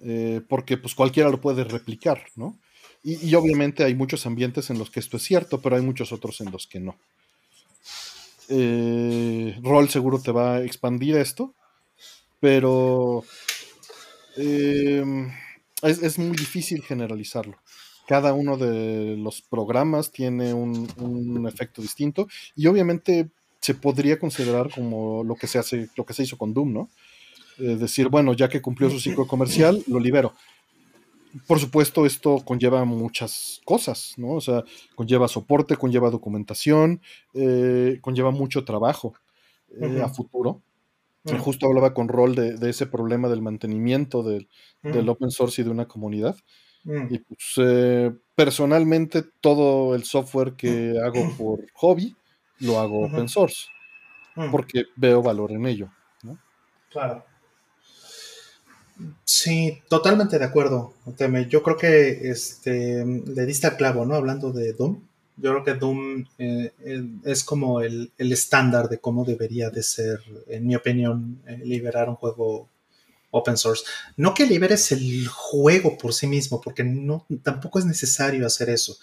[0.00, 2.58] Eh, porque pues cualquiera lo puede replicar, ¿no?
[3.04, 6.40] Y, obviamente hay muchos ambientes en los que esto es cierto, pero hay muchos otros
[6.40, 6.96] en los que no.
[8.48, 11.54] Eh, Roll seguro te va a expandir esto,
[12.42, 13.22] pero
[14.36, 15.30] em,
[15.80, 17.56] es, muy difícil generalizarlo.
[18.08, 25.22] Cada uno de los programas tiene un, efecto distinto y obviamente se podría considerar como
[25.22, 26.88] lo que se hace, lo que se hizo con Doom, ¿no?
[27.58, 30.34] Eh, decir, bueno, ya que cumplió su ciclo comercial, lo libero
[31.46, 34.32] por supuesto, esto conlleva muchas cosas, ¿no?
[34.32, 34.64] O sea,
[34.94, 37.00] conlleva soporte, conlleva documentación,
[37.34, 39.14] eh, conlleva mucho trabajo
[39.80, 40.60] eh, a futuro.
[41.24, 44.48] Justo hablaba con Rol de, ese problema del mantenimiento del,
[45.08, 46.36] open source y de una comunidad.
[46.84, 52.16] Y pues, eh, personalmente, todo el software que hago por hobby
[52.58, 53.66] lo hago open source,
[54.50, 55.90] porque veo valor en ello.
[56.22, 56.38] ¿no?
[56.90, 57.24] Claro.
[59.24, 60.94] Sí, totalmente de acuerdo.
[61.48, 64.14] Yo creo que este, le diste al clavo, ¿no?
[64.14, 65.02] Hablando de Doom.
[65.42, 66.72] Yo creo que Doom eh,
[67.24, 72.14] es como el, estándar de cómo debería de ser, en mi opinión, eh, liberar un
[72.14, 72.70] juego
[73.32, 73.82] open source.
[74.16, 78.96] No que liberes el juego por sí mismo, porque no, tampoco es necesario hacer eso.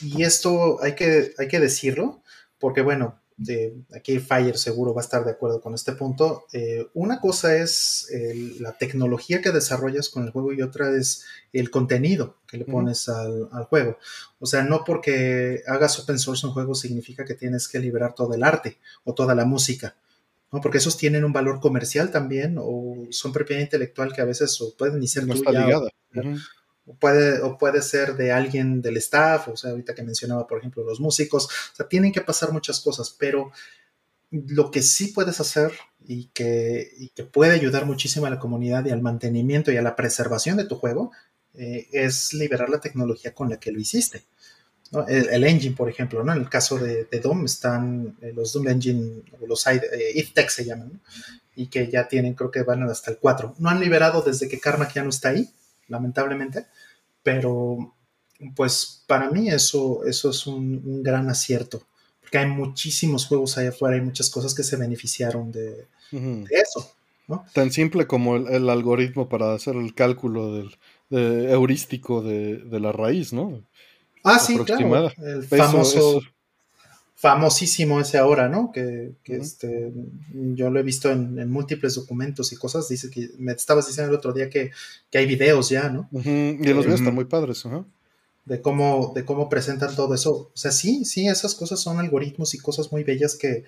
[0.00, 2.22] Y, esto hay que, hay que decirlo,
[2.58, 3.20] porque bueno,
[3.94, 6.44] aquí Fire seguro va a estar de acuerdo con este punto.
[6.52, 8.08] Eh, una cosa es
[8.60, 13.08] la tecnología que desarrollas con el juego y otra es el contenido que le pones
[13.08, 13.98] al, juego.
[14.38, 18.34] O sea, no porque hagas open source un juego significa que tienes que liberar todo
[18.34, 19.96] el arte o toda la música.
[20.50, 20.60] ¿no?
[20.60, 25.00] Porque esos tienen un valor comercial también o son propiedad intelectual que a veces pueden
[25.00, 25.88] ni ser no está ligada
[26.86, 30.58] o puede, o puede ser de alguien del staff, o sea, ahorita que mencionaba, por
[30.58, 33.52] ejemplo, los músicos, o sea, tienen que pasar muchas cosas, pero
[34.30, 35.72] lo que sí puedes hacer
[36.06, 40.56] y que, puede ayudar muchísimo a la comunidad y al mantenimiento y a la preservación
[40.56, 41.12] de tu juego
[41.54, 44.24] eh, es liberar la tecnología con la que lo hiciste.
[45.08, 46.34] El, engine, por ejemplo, ¿no?
[46.34, 49.80] En el caso de, de Doom están eh, los Doom Engine, los eh,
[50.14, 51.00] IFTEC se llaman,
[51.56, 53.54] y que ya tienen, creo que van hasta el 4.
[53.58, 55.48] No han liberado desde que Carmack ya no está ahí,
[55.92, 56.66] lamentablemente,
[57.22, 57.94] pero
[58.56, 61.82] pues para mí eso, eso es un, gran acierto,
[62.20, 65.86] porque hay muchísimos juegos allá afuera, hay muchas cosas que se beneficiaron de,
[66.50, 66.92] eso.
[67.54, 70.76] Tan simple como el, algoritmo para hacer el cálculo del
[71.10, 73.62] heurístico de, la raíz, ¿no?
[74.24, 75.10] Ah, sí, claro.
[75.18, 76.20] El famoso,
[77.22, 78.72] famosísimo ese ahora, ¿no?
[78.72, 79.92] Que, este,
[80.32, 82.88] yo lo he visto en, múltiples documentos y cosas.
[82.88, 84.72] Dice que me estabas diciendo el otro día que,
[85.14, 86.08] hay videos ya, ¿no?
[86.10, 87.62] Y los videos están muy padres,
[88.44, 90.50] De cómo, de cómo presentan todo eso.
[90.52, 93.62] O sea, sí, sí, esas cosas son algoritmos y cosas muy bellas que,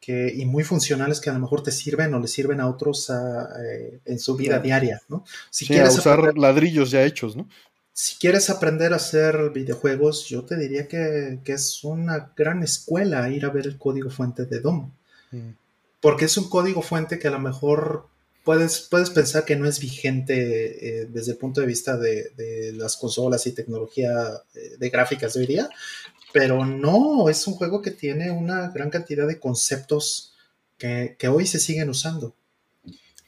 [0.00, 3.10] que y muy funcionales que a lo mejor te sirven o le sirven a otros
[3.10, 5.22] eh, en su vida diaria, ¿no?
[5.50, 7.46] Si quieres usar ladrillos ya hechos, ¿no?
[7.98, 13.46] Si quieres aprender a hacer videojuegos, yo te diría que, es una gran escuela ir
[13.46, 14.90] a ver el código fuente de Doom.
[15.30, 15.52] Mm.
[16.02, 18.06] Porque es un código fuente que a lo mejor
[18.44, 22.98] puedes, puedes pensar que no es vigente eh, desde el punto de vista de, las
[22.98, 25.70] consolas y tecnología eh, de gráficas de hoy día,
[26.34, 30.34] pero no, es un juego que tiene una gran cantidad de conceptos
[30.76, 32.34] que, que hoy se siguen usando.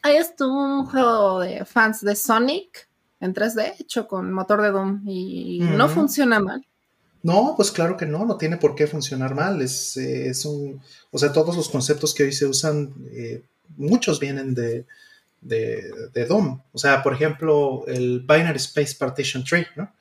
[0.03, 2.88] Hay hasta un juego de fans de Sonic
[3.21, 6.65] en 3D hecho con motor de Doom y no funciona mal.
[7.23, 9.61] No, pues claro que no, no tiene por qué funcionar mal.
[9.61, 10.81] Es, eh, es un,
[11.11, 13.43] o sea, todos los conceptos que hoy se usan, eh,
[13.77, 14.87] muchos vienen de,
[15.41, 16.63] de, DOM.
[16.73, 19.93] O sea, por ejemplo, el Binary Space Partition Tree, ¿no?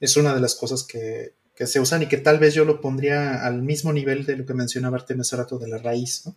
[0.00, 3.44] Es una de las cosas que, se usan y que tal vez yo lo pondría
[3.44, 6.36] al mismo nivel de lo que mencionaba Artemis rato de la raíz, ¿no?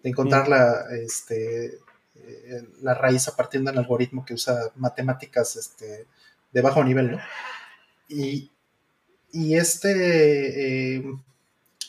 [0.00, 1.78] De encontrar la, este,
[2.24, 6.06] eh, la raíz a partir de un algoritmo que usa matemáticas este,
[6.52, 7.18] de bajo nivel, ¿no?
[8.08, 8.50] Y,
[9.32, 11.02] este, eh,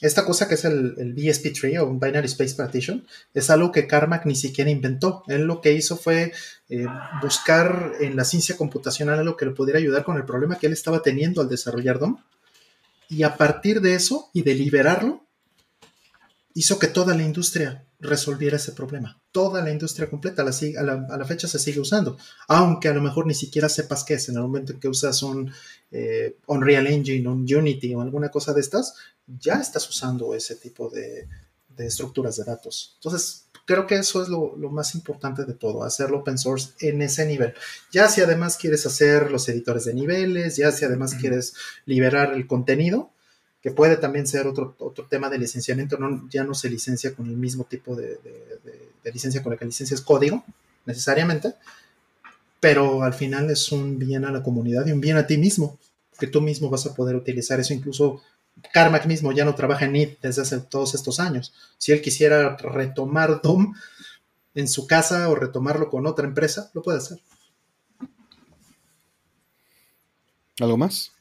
[0.04, 4.26] esta cosa que es el, BSP tree o Binary Space Partition es algo que Carmack
[4.26, 5.24] ni siquiera inventó.
[5.28, 6.34] Él lo que hizo fue
[6.70, 6.86] eh,
[7.22, 10.74] buscar en la ciencia computacional algo que le pudiera ayudar con el problema que él
[10.74, 12.18] estaba teniendo al desarrollar DOM.
[13.10, 15.23] Y a partir de eso y de liberarlo,
[16.54, 19.22] hizo que toda la industria resolviera ese problema.
[19.32, 22.18] Toda la industria completa a, la, fecha se sigue usando,
[22.48, 24.30] aunque a lo mejor ni siquiera sepas qué es.
[24.30, 25.52] En el momento en que usas un
[25.92, 28.94] eh, Unreal Engine, un Unity o alguna cosa de estas,
[29.26, 31.28] ya estás usando ese tipo de,
[31.78, 32.94] estructuras de datos.
[32.96, 37.26] Entonces, creo que eso es lo, más importante de todo, hacerlo open source en ese
[37.26, 37.54] nivel.
[37.92, 41.54] Ya si además quieres hacer los editores de niveles, ya si además quieres
[41.86, 43.13] liberar el contenido,
[43.64, 47.28] que puede también ser otro, otro tema de licenciamiento, no, ya no se licencia con
[47.28, 48.20] el mismo tipo de,
[49.06, 50.44] licencia con la que licencias código,
[50.86, 51.56] necesariamente,
[52.60, 55.80] pero al final es un bien a la comunidad y un bien a ti mismo,
[56.20, 57.74] que tú mismo vas a poder utilizar eso.
[57.74, 58.22] Incluso
[58.74, 61.54] Carmack mismo ya no trabaja en IT desde hace todos estos años.
[61.78, 63.74] Si él quisiera retomar DOM
[64.56, 67.20] en su casa o retomarlo con otra empresa, lo puede hacer.
[70.60, 71.14] ¿Algo más?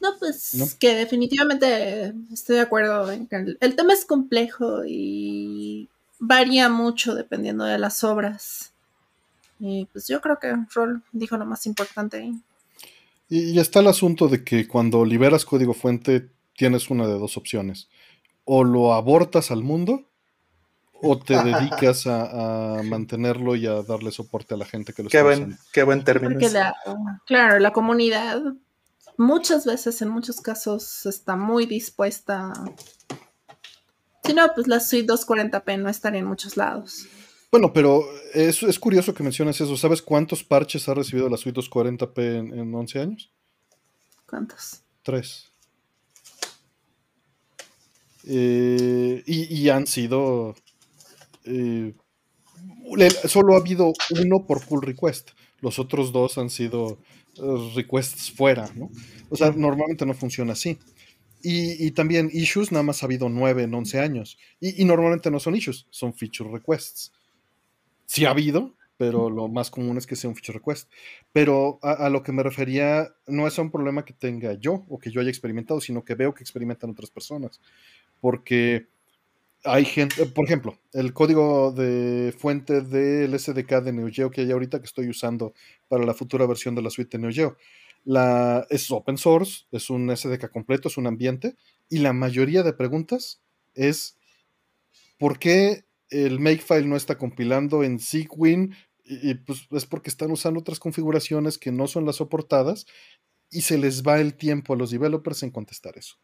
[0.00, 6.70] No, pues que definitivamente estoy de acuerdo en que el, tema es complejo y varía
[6.70, 8.72] mucho dependiendo de las obras.
[9.58, 12.34] Y pues yo creo que Roll dijo lo más importante ahí.
[13.28, 17.88] Y, está el asunto de que cuando liberas código fuente tienes una de dos opciones.
[18.46, 20.06] O lo abortas al mundo
[21.02, 25.18] o te dedicas a, mantenerlo y a darle soporte a la gente que lo qué
[25.18, 26.40] está buen, Qué buen término.
[27.26, 28.40] claro, la comunidad
[29.20, 32.52] muchas veces, en muchos casos, está muy dispuesta.
[34.24, 37.06] Si no, pues la suite 240p no estaría en muchos lados.
[37.52, 39.76] Bueno, pero es, es curioso que menciones eso.
[39.76, 43.32] ¿Sabes cuántos parches ha recibido la suite 240p en, 11 años?
[44.26, 44.82] ¿Cuántos?
[45.02, 45.52] Tres.
[48.24, 50.54] Eh, y, han sido.
[51.44, 51.94] Eh,
[53.26, 55.30] solo ha habido uno por pull request.
[55.60, 56.98] Los otros dos han sido
[57.74, 58.90] requests fuera, ¿no?
[59.28, 60.78] O sea, normalmente no funciona así.
[61.42, 64.38] Y, también issues, nada más ha habido 9 en 11 años.
[64.60, 67.12] Y, normalmente no son issues, son feature requests.
[68.04, 70.90] Sí ha habido, pero lo más común es que sea un feature request.
[71.32, 75.10] Pero a, lo que me refería no es un problema que tenga yo o que
[75.10, 77.60] yo haya experimentado, sino que veo que experimentan otras personas.
[78.20, 78.88] Porque
[79.64, 84.50] hay gente, por ejemplo, el código de fuente del SDK de Neo Geo que hay
[84.50, 85.54] ahorita que estoy usando
[85.88, 87.56] para la futura versión de la suite de Neo Geo.
[88.70, 91.56] Es open source, es un SDK completo, es un ambiente,
[91.88, 93.42] y la mayoría de preguntas
[93.74, 94.16] es
[95.18, 98.74] ¿por qué el Makefile no está compilando en Segwin?
[99.04, 102.86] Y, pues es porque están usando otras configuraciones que no son las soportadas
[103.50, 106.16] y se les va el tiempo a los developers en contestar eso.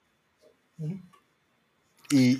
[2.11, 2.39] Y,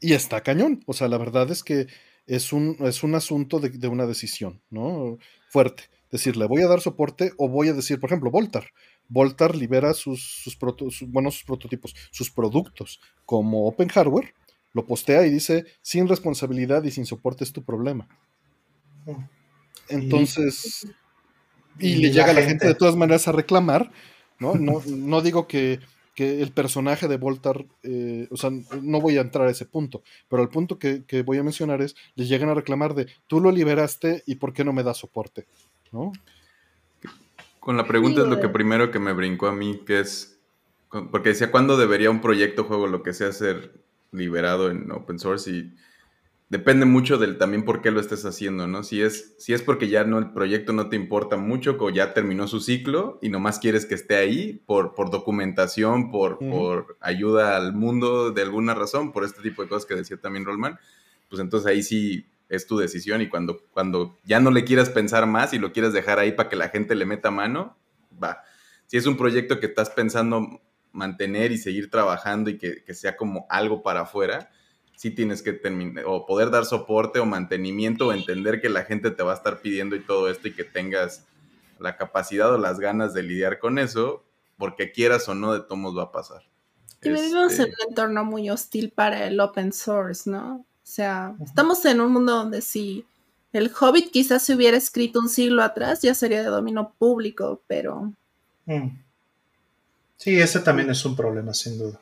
[0.00, 0.82] y, está cañón.
[0.86, 1.86] O sea, la verdad es que
[2.26, 5.18] es un, es un asunto de, una decisión, ¿no?
[5.48, 5.84] Fuerte.
[6.10, 8.70] Decirle, voy a dar soporte o voy a decir, por ejemplo, Voltar.
[9.08, 10.58] Voltar libera sus, sus,
[10.90, 14.34] sus prototipos, sus productos como Open Hardware,
[14.74, 18.08] lo postea y dice, sin responsabilidad y sin soporte es tu problema.
[19.88, 20.86] Entonces,
[21.78, 23.90] y, le llega a la gente de todas maneras a reclamar,
[24.38, 24.54] ¿no?
[24.54, 25.80] No, no digo que
[26.18, 28.50] que el personaje de Voltar, eh, o sea,
[28.82, 31.94] no voy a entrar a ese punto, pero el punto que, voy a mencionar es,
[32.16, 35.46] les llegan a reclamar de, tú lo liberaste y por qué no me das soporte,
[35.92, 36.10] ¿no?
[37.60, 40.40] Con la pregunta es lo que primero que me brincó a mí, que es,
[41.12, 43.80] porque decía, ¿cuándo debería un proyecto, juego, lo que sea, ser
[44.10, 45.48] liberado en open source?
[45.48, 45.72] Y
[46.48, 48.82] depende mucho del también por qué lo estés haciendo, ¿no?
[48.82, 52.14] Si es, si es porque ya no el proyecto no te importa mucho, o ya
[52.14, 57.56] terminó su ciclo y nomás quieres que esté ahí por, por documentación, por, por ayuda
[57.56, 60.78] al mundo de alguna razón, por este tipo de cosas que decía también Rollman,
[61.28, 65.26] pues entonces ahí sí es tu decisión y cuando, cuando ya no le quieras pensar
[65.26, 67.76] más y lo quieras dejar ahí para que la gente le meta mano,
[68.22, 68.42] va.
[68.86, 70.62] Si es un proyecto que estás pensando
[70.92, 74.50] mantener y seguir trabajando y que, que sea como algo para afuera,
[74.98, 79.12] sí tienes que terminar, o poder dar soporte o mantenimiento o entender que la gente
[79.12, 81.24] te va a estar pidiendo y todo esto y que tengas
[81.78, 84.24] la capacidad o las ganas de lidiar con eso,
[84.56, 86.42] porque quieras o no, de todos va a pasar.
[87.00, 90.56] Y vivimos en este un entorno muy hostil para el open source, ¿no?
[90.56, 93.06] O sea, estamos en un mundo donde si
[93.52, 98.12] el Hobbit quizás se hubiera escrito un siglo atrás, ya sería de dominio público, pero...
[98.66, 98.98] Mm.
[100.16, 102.00] Sí, ese también es un problema, sin duda.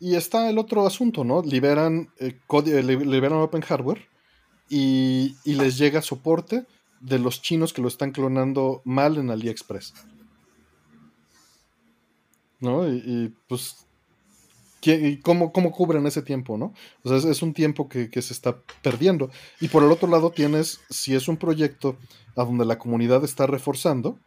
[0.00, 1.42] Y está el otro asunto, ¿no?
[1.42, 4.08] Liberan, eh, eh liberan Open Hardware
[4.68, 6.66] y, les llega soporte
[7.00, 9.94] de los chinos que lo están clonando mal en AliExpress.
[12.60, 12.88] ¿No?
[12.88, 13.86] Y, pues,
[15.22, 16.74] cómo, cómo, cubren ese tiempo, no?
[17.02, 19.30] O sea, es, un tiempo que, que, se está perdiendo.
[19.60, 21.96] Y por el otro lado tienes, si es un proyecto
[22.36, 24.18] a donde la comunidad está reforzando,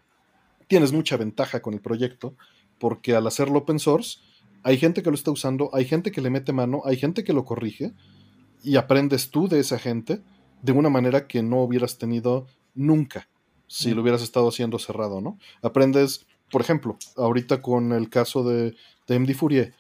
[0.68, 2.36] tienes mucha ventaja con el proyecto,
[2.80, 4.20] porque al hacerlo open source,
[4.64, 7.34] hay gente que lo está usando, hay gente que le mete mano, hay gente que
[7.34, 7.94] lo corrige
[8.64, 10.22] y aprendes tú de esa gente
[10.62, 13.28] de una manera que no hubieras tenido nunca
[13.68, 15.40] si lo hubieras estado haciendo cerrado, ¿no?
[15.62, 18.76] Aprendes, por ejemplo, ahorita con el caso de,
[19.08, 19.74] de MD Fourier,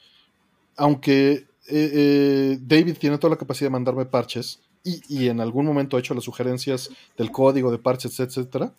[0.78, 5.66] aunque eh, eh, David tiene toda la capacidad de mandarme parches y, y, en algún
[5.66, 8.74] momento ha hecho las sugerencias del código de parches, etcétera,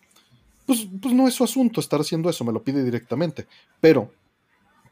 [0.65, 3.47] pues, pues no es su asunto estar haciendo eso, me lo pide directamente.
[3.79, 4.11] Pero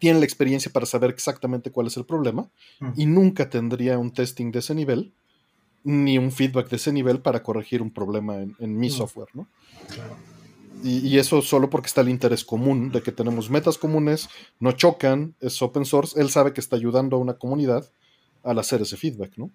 [0.02, 2.50] tiene la experiencia para saber exactamente cuál es el problema
[2.96, 5.14] y nunca tendría un testing de ese nivel
[5.84, 9.48] ni un feedback de ese nivel para corregir un problema en, mi software, ¿no?
[10.84, 14.28] Y, eso solo porque está el interés común de que tenemos metas comunes,
[14.60, 17.88] no chocan, es open source, él sabe que está ayudando a una comunidad
[18.44, 19.52] al hacer ese feedback, ¿no?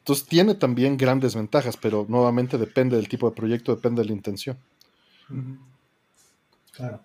[0.00, 4.14] Entonces tiene también grandes ventajas, pero nuevamente depende del tipo de proyecto, depende de la
[4.14, 4.58] intención.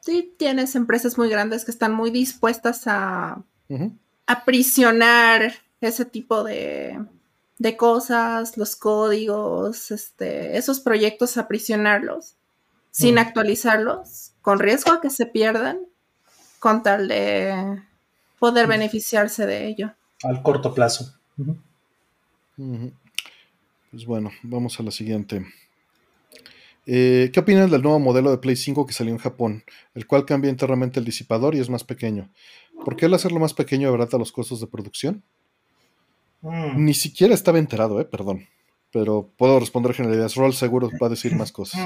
[0.01, 3.43] Sí, tienes empresas muy grandes que están muy dispuestas a
[4.27, 7.05] aprisionar ese tipo de,
[7.77, 12.35] cosas, los códigos, este, esos proyectos, aprisionarlos
[12.91, 15.79] sin actualizarlos, con riesgo a que se pierdan,
[16.59, 17.81] con tal de
[18.39, 19.93] poder beneficiarse de ello.
[20.23, 21.13] Al corto plazo.
[23.91, 25.45] Pues bueno, vamos a la siguiente.
[26.85, 29.63] Eh, ¿Qué opinan del nuevo modelo de Play 5 que salió en Japón,
[29.95, 32.29] el cual cambia internamente el disipador y es más pequeño?
[32.83, 35.23] ¿Por qué el hacerlo más pequeño abarata los costos de producción?
[36.41, 36.85] Mm.
[36.85, 38.47] Ni siquiera estaba enterado, eh, perdón.
[38.91, 40.35] Pero puedo responder generalidades.
[40.35, 41.81] Roll seguro va a decir más cosas.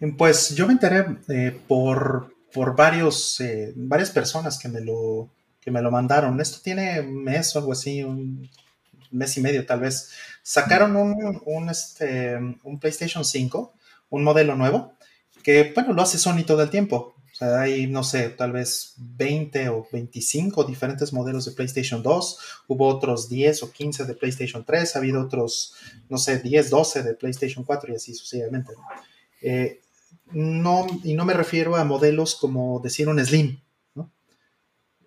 [0.00, 0.16] Mm.
[0.16, 5.28] Pues yo me enteré eh, por, por varios, eh, varias personas que me, lo,
[5.60, 6.40] que me lo mandaron.
[6.40, 8.48] Esto tiene un mes o algo así, un
[9.12, 10.10] mes y medio tal vez
[10.42, 12.36] sacaron un, este,
[12.80, 13.74] PlayStation 5,
[14.10, 14.94] un modelo nuevo,
[15.42, 17.14] que, bueno, lo hace Sony todo el tiempo.
[17.40, 22.38] Hay, no sé, tal vez 20 o 25 diferentes modelos de PlayStation 2.
[22.68, 24.94] Hubo otros 10 o 15 de PlayStation 3.
[24.94, 25.74] Ha habido otros,
[26.08, 28.74] no sé, 10, 12 de PlayStation 4 y así sucesivamente.
[29.40, 29.80] Eh,
[30.30, 33.58] no, y no me refiero a modelos como decir un Slim,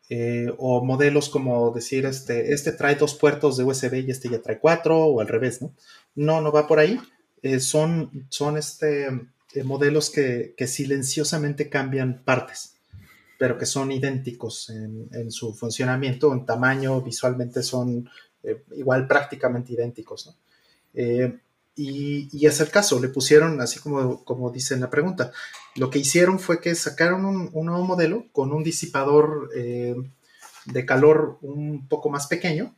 [0.10, 4.42] eh, o modelos como decir, este, este trae dos puertos de USB y este ya
[4.42, 5.74] trae cuatro, o al revés, ¿no?
[6.16, 7.00] No, no va por ahí.
[7.42, 9.08] Eh, son, son este,
[9.54, 12.76] eh, modelos que, silenciosamente cambian partes,
[13.40, 18.10] pero que son idénticos en, su funcionamiento, en tamaño, visualmente son
[18.76, 20.38] igual prácticamente idénticos.
[21.78, 25.32] Y, es el caso, le pusieron, así como, como dice en la pregunta,
[25.76, 29.96] lo que hicieron fue que sacaron un, nuevo modelo con un disipador eh,
[30.66, 32.74] de calor un poco más pequeño,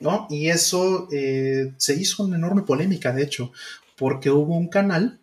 [0.00, 0.26] ¿no?
[0.30, 3.52] Y eso eh, se hizo una enorme polémica, de hecho,
[3.96, 5.20] porque hubo un canal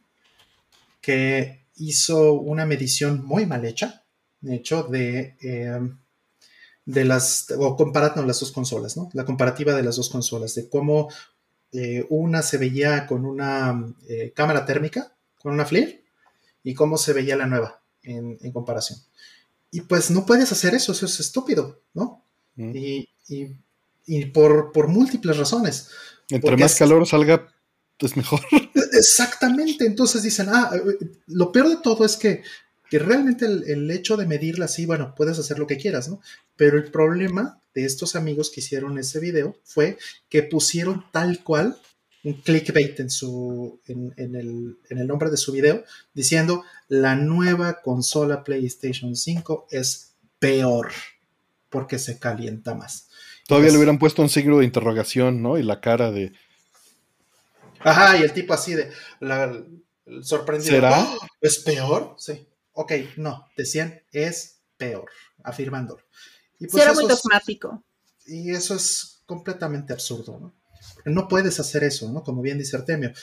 [1.01, 4.03] que hizo una medición muy mal hecha,
[4.41, 5.79] de hecho, de, eh,
[6.85, 9.09] de las, o comparando las dos consolas, ¿no?
[9.13, 11.09] La comparativa de las dos consolas, de cómo
[11.71, 16.03] eh, una se veía con una eh, cámara térmica, con una FLIR,
[16.63, 18.99] y cómo se veía la nueva en, comparación.
[19.71, 22.23] Y pues no puedes hacer eso, eso es estúpido, ¿no?
[22.55, 22.71] Mm.
[22.77, 25.89] Y, por, múltiples razones.
[26.29, 27.47] Entre más calor salga,
[27.99, 28.41] es mejor.
[28.93, 32.43] Exactamente, entonces dicen, ah, eh, lo peor de todo es que,
[32.89, 36.21] que realmente el, el, hecho de medirla así, bueno, puedes hacer lo que quieras, ¿no?
[36.55, 39.97] Pero el problema de estos amigos que hicieron ese video fue
[40.29, 41.77] que pusieron tal cual
[42.25, 45.83] un clickbait en, su, en, el, nombre de su video
[46.13, 50.91] diciendo la nueva consola PlayStation 5 es peor
[51.69, 53.09] porque se calienta más.
[53.47, 55.59] Todavía le hubieran puesto un signo de interrogación, ¿no?
[55.59, 56.33] Y la cara de...
[57.81, 58.89] Ajá, y el tipo así de...
[59.19, 59.63] La,
[60.21, 60.71] sorprendido.
[60.71, 61.03] ¿Será?
[61.03, 61.19] ¡Oh!
[61.41, 62.15] ¿Es peor?
[62.17, 62.47] Sí.
[62.77, 65.09] Ok, no, decían es peor,
[65.43, 66.03] afirmándolo.
[66.59, 67.83] Y pues era muy dogmático.
[68.25, 70.53] Y eso es completamente absurdo, ¿no?
[71.05, 72.23] No puedes hacer eso, ¿no?
[72.23, 73.13] Como bien dice Artemio.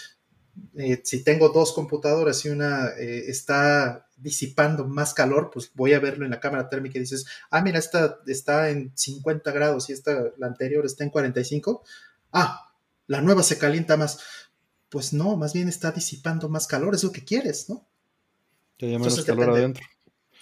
[0.75, 6.01] Eh, si tengo dos computadoras y una eh, está disipando más calor, pues voy a
[6.01, 9.93] verlo en la cámara térmica y dices, ah, mira, esta está en 50 grados y
[9.93, 11.83] esta, la anterior está en 45.
[12.33, 12.73] Ah,
[13.07, 14.21] la nueva se calienta más.
[14.89, 17.87] Pues no, más bien está disipando más calor, es lo que quieres, ¿no?
[18.83, 19.87] Que haya menos calor adentro.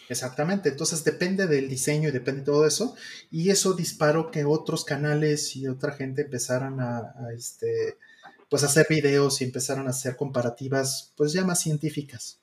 [0.08, 2.96] Exactamente, entonces depende del diseño y depende de todo eso,
[3.30, 7.98] y eso disparó que otros canales y otra gente empezaran a, este,
[8.48, 12.40] pues hacer videos y empezaron a hacer comparativas, pues ya más científicas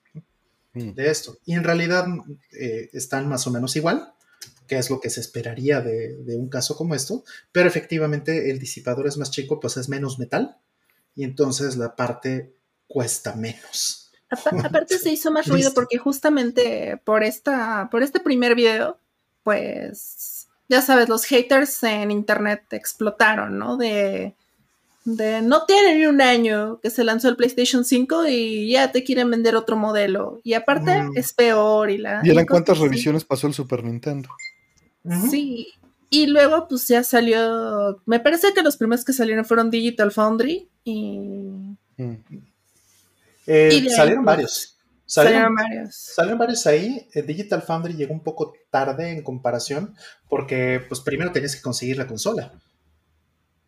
[0.73, 0.91] mm.
[0.91, 1.39] de esto.
[1.45, 2.05] Y en realidad
[2.51, 4.13] eh, están más o menos igual,
[4.67, 8.59] que es lo que se esperaría de, de, un caso como esto, pero efectivamente el
[8.59, 10.57] disipador es más chico, pues es menos metal,
[11.15, 12.53] y entonces la parte
[12.85, 14.06] cuesta menos.
[14.29, 18.97] Aparte se hizo más ruido porque justamente por esta, por este primer video
[19.47, 23.77] pues, ya sabes, los haters en internet explotaron, ¿no?
[23.77, 24.35] De,
[25.05, 29.05] de no tiene ni un año que se lanzó el PlayStation 5 y ya te
[29.05, 30.41] quieren vender otro modelo.
[30.43, 31.11] Y aparte mm.
[31.15, 31.89] es peor.
[31.89, 34.27] ¿Y, la, ¿Y en cuántas revisiones pasó el Super Nintendo?
[35.31, 35.69] Sí.
[36.09, 38.01] Y luego, pues ya salió.
[38.05, 41.77] Me parece que los primeros que salieron fueron Digital Foundry y.
[41.95, 42.15] Mm.
[43.47, 44.77] Eh, salieron pues, varios.
[45.05, 45.95] Salieron, varios.
[45.95, 47.07] Salieron varios ahí.
[47.13, 49.95] Eh, Digital Foundry llegó un poco tarde en comparación
[50.29, 52.51] porque pues primero tenías que conseguir la consola.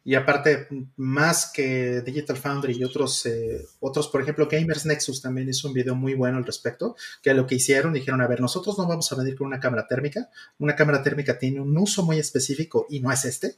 [0.03, 5.47] Y aparte, más que Digital Foundry y otros, eh, otros, por ejemplo, Gamers Nexus también
[5.49, 8.77] hizo un video muy bueno al respecto, que lo que hicieron, dijeron, a ver, nosotros
[8.77, 12.17] no vamos a medir con una cámara térmica, una cámara térmica tiene un uso muy
[12.17, 13.57] específico y no es este,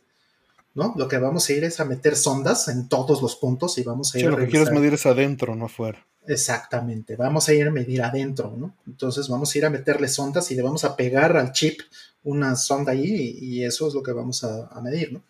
[0.73, 0.93] ¿no?
[0.97, 4.13] Lo que vamos a ir es a meter sondas en todos los puntos y vamos
[4.13, 6.05] a ir sí, lo que quieres medir es adentro, no afuera.
[6.27, 8.75] Exactamente, vamos a ir a medir adentro, ¿no?
[8.85, 11.81] Entonces vamos a ir a meterle sondas y le vamos a pegar al chip
[12.23, 15.23] una sonda ahí y, eso es lo que vamos a, medir, ¿no?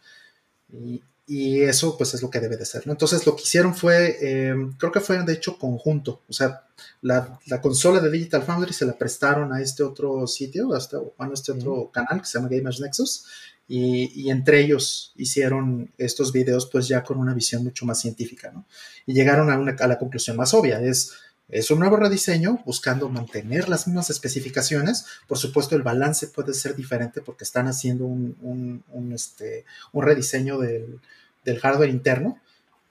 [1.28, 2.92] Y, eso pues es lo que debe de ser, ¿no?
[2.92, 6.66] Entonces lo que hicieron fue, eh, creo que fue de hecho conjunto, o sea,
[7.02, 11.30] la, consola de Digital Foundry se la prestaron a este otro sitio, a este, a
[11.34, 13.26] este otro canal que se llama Gamers Nexus,
[13.74, 18.66] y, entre ellos hicieron estos videos pues ya con una visión mucho más científica, ¿no?
[19.06, 21.14] Y llegaron a, una, a la conclusión más obvia, es,
[21.48, 26.76] es un nuevo rediseño buscando mantener las mismas especificaciones, por supuesto el balance puede ser
[26.76, 31.00] diferente porque están haciendo un, un, este, un rediseño del,
[31.46, 32.40] del hardware interno,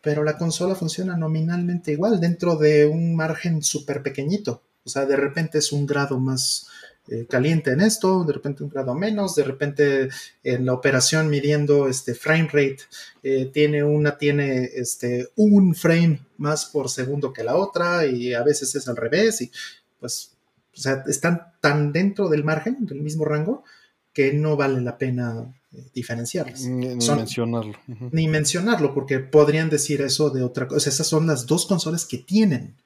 [0.01, 4.63] pero la consola funciona nominalmente igual dentro de un margen súper pequeñito.
[4.83, 6.69] O sea, de repente es un grado más,
[7.09, 10.09] eh, caliente en esto, de repente un grado menos, de repente
[10.45, 12.79] en la operación midiendo este frame rate
[13.23, 18.43] eh, tiene una, tiene este un frame más por segundo que la otra y a
[18.43, 19.51] veces es al revés y
[19.99, 20.37] pues,
[20.77, 23.65] o sea, están tan dentro del margen, del mismo rango,
[24.13, 26.65] que no vale la pena eh, diferenciarlas.
[26.67, 27.79] Ni, mencionarlo.
[28.13, 30.91] Ni mencionarlo, porque podrían decir eso de otra cosa.
[30.91, 32.77] Esas son las dos consolas que tienen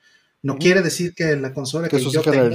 [0.45, 2.51] no quiere decir que la consola que, yo tenga,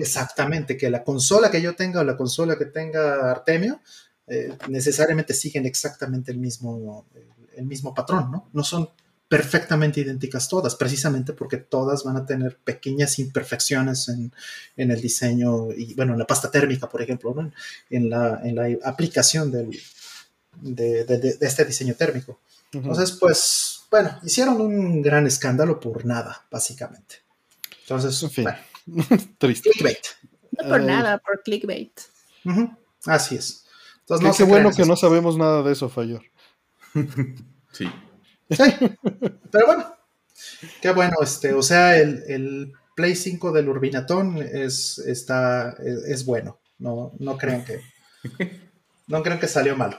[0.00, 3.80] exactamente, que la consola que yo tenga o la consola que tenga Artemio
[4.26, 7.06] eh, necesariamente siguen exactamente el mismo,
[7.54, 8.48] el mismo patrón, ¿no?
[8.54, 8.88] No son
[9.28, 14.30] perfectamente idénticas todas, precisamente porque todas van a tener pequeñas imperfecciones en,
[14.76, 17.50] el diseño y, bueno, en la pasta térmica, por ejemplo, ¿no?
[17.90, 19.70] en, la, en la aplicación del,
[20.60, 22.40] de, este diseño térmico.
[22.72, 27.16] Entonces, pues, bueno, hicieron un gran escándalo por nada, básicamente.
[27.82, 28.58] Entonces, bueno.
[29.38, 29.68] Triste.
[29.68, 29.98] Clickbait.
[30.52, 32.00] No por nada, por clickbait.
[33.04, 33.66] Así es.
[34.00, 36.22] Entonces, no qué bueno que no sabemos nada de eso, Fayor.
[37.72, 37.86] sí.
[38.50, 38.64] Sí.
[39.50, 39.94] Pero bueno,
[40.80, 46.60] qué bueno, este, o sea, el, Play 5 del Urbinatón es, está, es, bueno.
[46.78, 47.82] No, no crean que.
[49.08, 49.98] No crean que salió malo.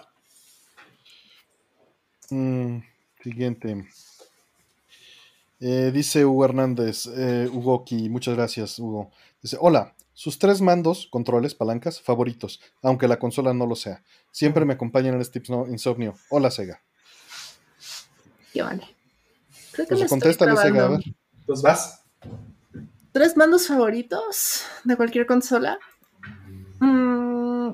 [2.32, 2.80] Mm.
[3.24, 3.88] Siguiente.
[5.62, 9.12] Eh, dice Hugo Hernández, eh, Hugoki, muchas gracias, Hugo.
[9.42, 14.04] Dice, hola, sus tres mandos, controles, palancas, favoritos, aunque la consola no lo sea.
[14.32, 16.16] Siempre me acompañan en este insomnio.
[16.30, 16.82] Hola, Sega.
[18.54, 18.84] Yo vale.
[19.72, 21.04] Creo que pues contéstale, Sega, a ver.
[21.46, 22.04] Pues vas.
[23.14, 25.80] ¿Tres mandos favoritos de cualquier consola?
[26.80, 27.72] Mm,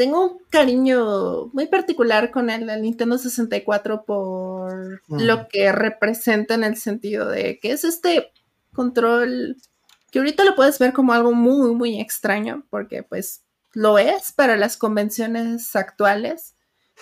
[0.00, 5.20] tengo un cariño muy particular con el, Nintendo 64 por mm.
[5.20, 8.32] lo que representa en el sentido de que es este
[8.72, 9.58] control
[10.10, 13.42] que ahorita lo puedes ver como algo muy, muy extraño, porque pues
[13.74, 16.54] lo es para las convenciones actuales,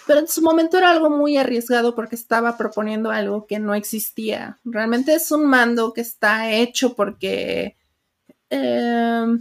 [0.09, 4.59] pero en su momento era algo muy arriesgado porque estaba proponiendo algo que no existía.
[4.65, 7.77] Realmente es un mando que está hecho porque...
[8.51, 9.39] Eh,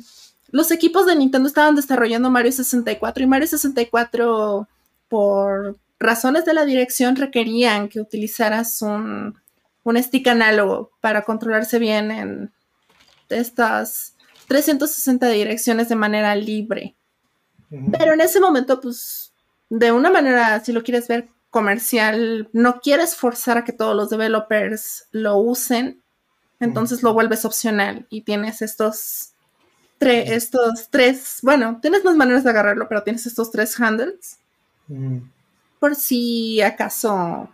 [0.57, 4.67] los equipos de Nintendo estaban desarrollando Mario 64 y Mario 64
[5.07, 9.39] por razones de la dirección requerían que utilizaras un,
[9.83, 12.51] un stick análogo para controlarse bien en
[13.29, 14.15] estas
[14.47, 16.95] 360 direcciones de manera libre.
[17.69, 19.33] Pero en ese momento, pues,
[19.69, 24.09] de una manera, si lo quieres ver comercial, no quieres forzar a que todos los
[24.09, 26.01] developers lo usen,
[26.59, 29.35] entonces lo vuelves opcional y tienes estos
[29.99, 34.37] estos tres, bueno, tienes más maneras de agarrarlo, pero tienes estos tres handles.
[34.87, 35.19] Mm.
[35.79, 37.49] Por si acaso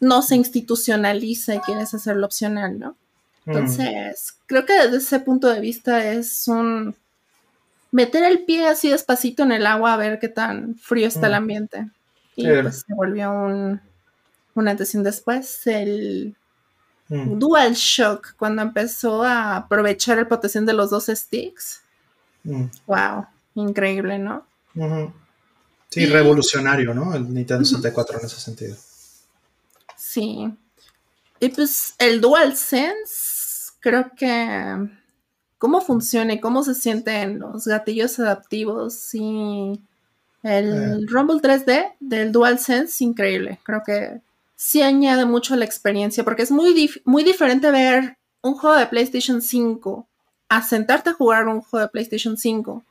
[0.00, 2.96] no se institucionaliza y quieres hacerlo opcional, ¿no?
[3.44, 3.50] Mm.
[3.50, 6.94] Entonces, creo que desde ese punto de vista es un
[7.92, 11.32] meter el pie así despacito en el agua a ver qué tan frío está el
[11.32, 11.36] mm.
[11.36, 11.90] ambiente.
[12.36, 13.80] Y pues se volvió un,
[14.54, 15.66] un antes y un después.
[15.66, 16.36] El
[17.10, 17.38] Mm.
[17.38, 21.82] Dual Shock cuando empezó a aprovechar el potencial de los dos sticks.
[22.44, 23.26] Wow.
[23.54, 23.60] Mm.
[23.60, 24.46] increíble, ¿no?
[25.90, 27.14] Sí, revolucionario, ¿no?
[27.14, 28.76] El Nintendo 64 en ese sentido.
[29.96, 30.54] Sí.
[31.40, 34.88] Y pues el DualSense, creo que
[35.58, 39.80] cómo funciona y cómo se sienten los gatillos adaptivos y
[40.44, 41.06] el eh.
[41.08, 43.58] Rumble 3D del DualSense, increíble.
[43.64, 44.20] Creo que
[44.62, 48.86] sí añade mucho a la experiencia porque es muy, muy diferente ver un juego de
[48.88, 50.06] PlayStation 5
[50.50, 52.84] a sentarte a jugar un juego de PlayStation 5.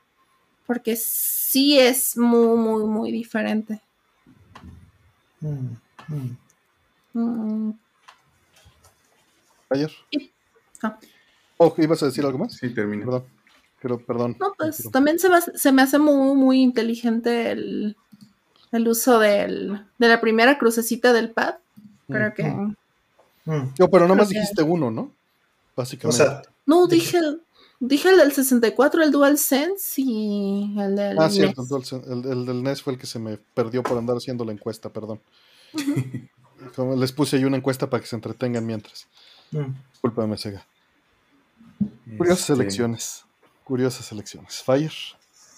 [0.66, 3.80] Porque sí es muy, muy, muy diferente.
[5.38, 5.76] Mm,
[6.08, 6.36] mm.
[7.12, 7.78] Mm.
[9.68, 9.92] Ayer.
[10.82, 10.98] Ah.
[11.56, 12.54] Oh, ¿ibas a decir algo más?
[12.54, 13.04] Sí, termino.
[13.04, 13.24] Perdón.
[13.80, 14.36] Pero, perdón.
[14.40, 15.28] No, pues también se
[15.72, 17.96] me, hace muy, muy inteligente el,
[18.88, 21.56] uso del, de la primera crucecita del pad.
[22.08, 22.74] Creo que.
[23.76, 25.12] Yo, pero nomás dijiste uno, ¿no?
[25.76, 26.48] Básicamente.
[26.66, 27.18] no, dije,
[27.80, 31.18] dije el del 64, el DualSense y el del.
[31.18, 31.64] Ah, cierto,
[32.06, 34.90] el, el, del NES fue el que se me perdió por andar haciendo la encuesta,
[34.90, 35.20] perdón.
[36.96, 39.06] les puse ahí una encuesta para que se entretengan mientras.
[39.92, 40.66] Disculpame, Sega.
[42.16, 43.24] Curiosas este, elecciones.
[43.64, 44.62] Curiosas elecciones.
[44.62, 44.92] Fire.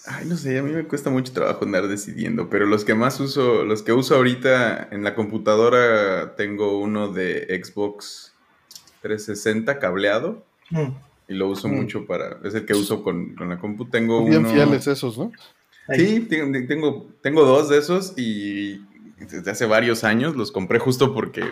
[0.05, 3.19] Ay, no sé, a mí me cuesta mucho trabajo andar decidiendo, pero los que más
[3.21, 8.33] uso, los que uso ahorita en la computadora, tengo uno de Xbox
[9.01, 10.87] 360 cableado mm.
[11.29, 11.75] y lo uso mm.
[11.75, 13.85] mucho para, es el que uso con, la compu.
[13.85, 15.31] Tengo Bien fieles esos, ¿no?
[15.95, 18.85] Sí, tengo, tengo dos de esos y
[19.19, 21.43] desde hace varios años los compré justo porque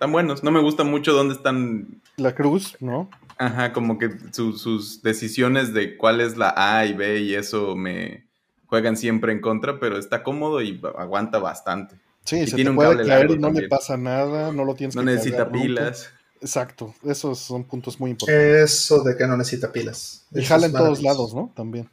[0.00, 0.42] están buenos.
[0.42, 2.00] No me gusta mucho dónde están.
[2.16, 3.10] La cruz, ¿no?
[3.36, 8.26] Ajá, como que sus decisiones de cuál es la A y B y eso me
[8.64, 11.96] juegan siempre en contra, pero está cómodo y aguanta bastante.
[12.24, 15.02] Sí, se tiene un puede caer y no le pasa nada, no lo tienes no
[15.02, 16.10] necesita pilas.
[16.40, 18.72] Exacto, esos son puntos muy importantes.
[18.72, 20.24] Eso de que no necesita pilas.
[20.32, 21.52] Y jala en todos lados, ¿no?
[21.54, 21.90] También.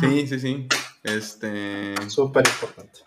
[0.00, 0.66] Sí, sí, sí.
[1.02, 1.94] Este.
[2.08, 3.00] Súper importante.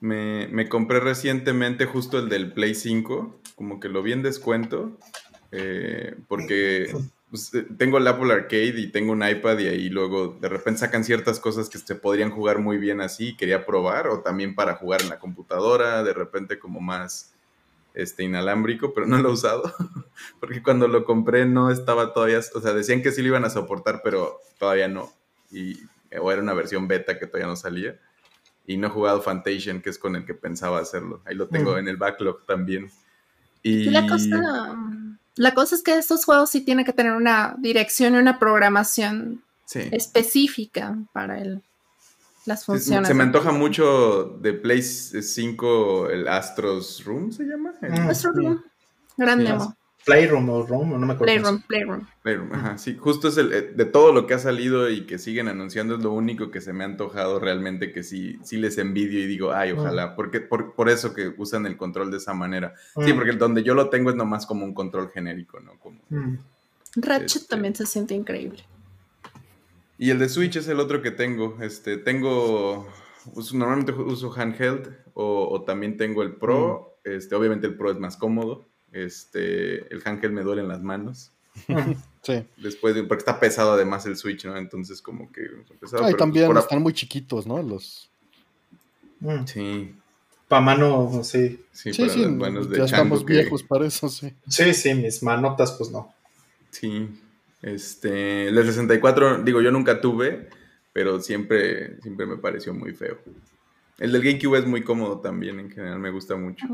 [0.00, 4.96] Me, me, compré recientemente justo el del Play 5, como que lo vi en descuento,
[5.50, 6.92] eh, porque
[7.30, 10.80] pues, eh, tengo el Apple Arcade y tengo un iPad y ahí luego de repente
[10.80, 14.76] sacan ciertas cosas que se podrían jugar muy bien así, quería probar, o también para
[14.76, 17.34] jugar en la computadora, de repente como más
[17.94, 19.74] este, inalámbrico, pero no lo he usado,
[20.40, 23.50] porque cuando lo compré no estaba todavía, o sea, decían que sí lo iban a
[23.50, 25.12] soportar, pero todavía no,
[25.50, 25.80] y,
[26.18, 27.98] o era una versión beta que todavía no salía,
[28.68, 31.74] y no he jugado Fantation, que es con el que pensaba hacerlo, ahí lo tengo
[31.74, 31.78] mm.
[31.78, 32.88] en el backlog también.
[33.64, 34.76] Y la cosa
[35.38, 39.42] la cosa es que estos juegos sí tienen que tener una dirección y una programación
[39.72, 41.62] específica para el,
[42.44, 43.06] las funciones.
[43.06, 47.72] Se, me antoja mucho de Play 5 el Astros Room, ¿se llama?
[48.08, 48.62] Astros Room.
[49.16, 49.76] Gran demo.
[50.08, 51.24] Playroom o Room, no me acuerdo.
[51.24, 52.06] Playroom, Playroom.
[52.22, 55.18] Playroom, ajá, sí, justo es el, eh, de todo lo que ha salido y que
[55.18, 58.78] siguen anunciando es lo único que se me ha antojado realmente que sí, sí les
[58.78, 62.34] envidio y digo, ay, ojalá, porque por, por eso que usan el control de esa
[62.34, 62.74] manera.
[63.04, 65.78] Sí, porque donde yo lo tengo es nomás como un control genérico, ¿no?
[65.78, 65.98] Como,
[66.96, 68.64] Ratchet este también se siente increíble.
[69.98, 71.58] Y el de Switch es el otro que tengo.
[71.60, 72.88] Este, tengo,
[73.52, 76.98] normalmente uso handheld o, o también tengo el Pro.
[77.04, 78.67] Este, obviamente el Pro es más cómodo.
[78.92, 81.32] Este, el handheld me duele en las manos.
[82.22, 82.44] Sí.
[82.56, 84.56] Después de, porque está pesado además el Switch, ¿no?
[84.56, 85.42] Entonces como que
[85.80, 87.62] pesado, también están muy chiquitos, ¿no?
[87.62, 88.10] Los
[89.20, 89.44] mm.
[89.46, 89.94] Sí.
[90.48, 91.60] Para mano, sí.
[91.72, 94.32] Sí, sí, sí de ya estamos viejos para eso, sí.
[94.48, 96.12] Sí, sí, mis manotas, pues no.
[96.70, 97.08] Sí.
[97.62, 100.48] Este, el 64, digo, yo nunca tuve,
[100.92, 103.18] pero siempre, siempre me pareció muy feo.
[103.98, 106.66] El del GameCube es muy cómodo también, en general me gusta mucho.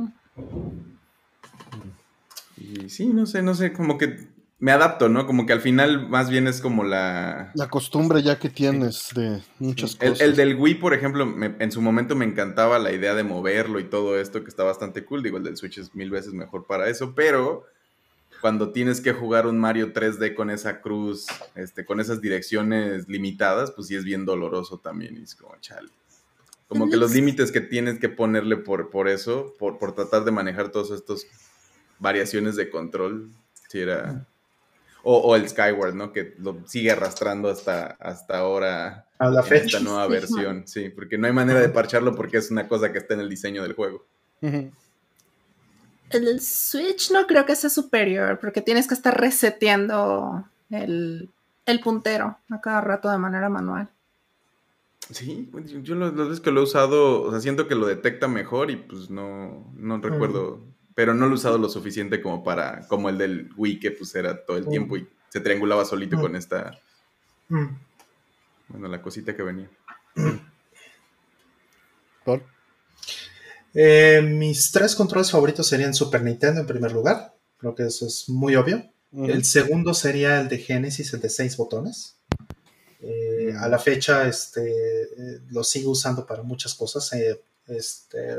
[2.56, 5.26] Y sí, no sé, no sé, como que me adapto, ¿no?
[5.26, 7.50] Como que al final más bien es como la...
[7.54, 10.20] La costumbre ya que tienes de muchas cosas.
[10.20, 13.84] El, del Wii, por ejemplo, en su momento me encantaba la idea de moverlo y
[13.84, 15.22] todo esto, que está bastante cool.
[15.22, 17.66] Digo, el del Switch es mil veces mejor para eso, pero
[18.40, 21.26] cuando tienes que jugar un Mario 3D con esa cruz,
[21.56, 25.16] este, con esas direcciones limitadas, pues sí es bien doloroso también.
[25.18, 25.90] Y es como, chale.
[26.68, 30.30] Como que los límites que tienes que ponerle por, por eso, por, por tratar de
[30.30, 31.26] manejar todos estos
[31.98, 33.30] variaciones de control,
[33.68, 34.26] si era...
[35.06, 36.12] O, el Skyward, ¿no?
[36.12, 39.06] Que lo sigue arrastrando hasta, hasta ahora.
[39.18, 39.76] A la fecha.
[39.76, 42.98] Esta nueva versión, sí, porque no hay manera de parcharlo porque es una cosa que
[42.98, 44.06] está en el diseño del juego.
[46.10, 51.28] El Switch no creo que sea superior, porque tienes que estar reseteando el,
[51.82, 53.88] puntero a cada rato de manera manual.
[55.10, 55.50] Sí,
[55.82, 58.76] yo las veces que lo he usado, o sea, siento que lo detecta mejor y
[58.76, 60.62] pues no, no recuerdo
[60.94, 64.14] pero no lo he usado lo suficiente como para, como el del Wii que pues
[64.14, 66.78] era todo el tiempo y se triangulaba solito con esta...
[67.48, 69.68] Bueno, la cosita que venía.
[72.24, 72.42] ¿Por?
[73.74, 77.34] Eh, mis tres controles favoritos serían Super Nintendo en primer lugar.
[77.58, 78.88] Creo que eso es muy obvio.
[79.12, 82.16] El segundo sería el de Genesis, el de seis botones.
[83.00, 87.12] Eh, a la fecha este, eh, lo sigo usando para muchas cosas.
[87.66, 88.36] este,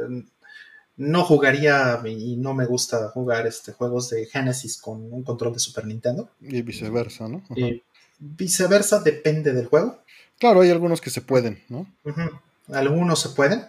[0.97, 5.59] no jugaría y no me gusta jugar este, juegos de Genesis con un control de
[5.59, 6.29] Super Nintendo.
[6.41, 7.43] Y viceversa, ¿no?
[7.55, 7.83] Y
[8.19, 9.99] viceversa depende del juego.
[10.39, 11.87] Claro, hay algunos que se pueden, ¿no?
[12.71, 13.65] Algunos se pueden,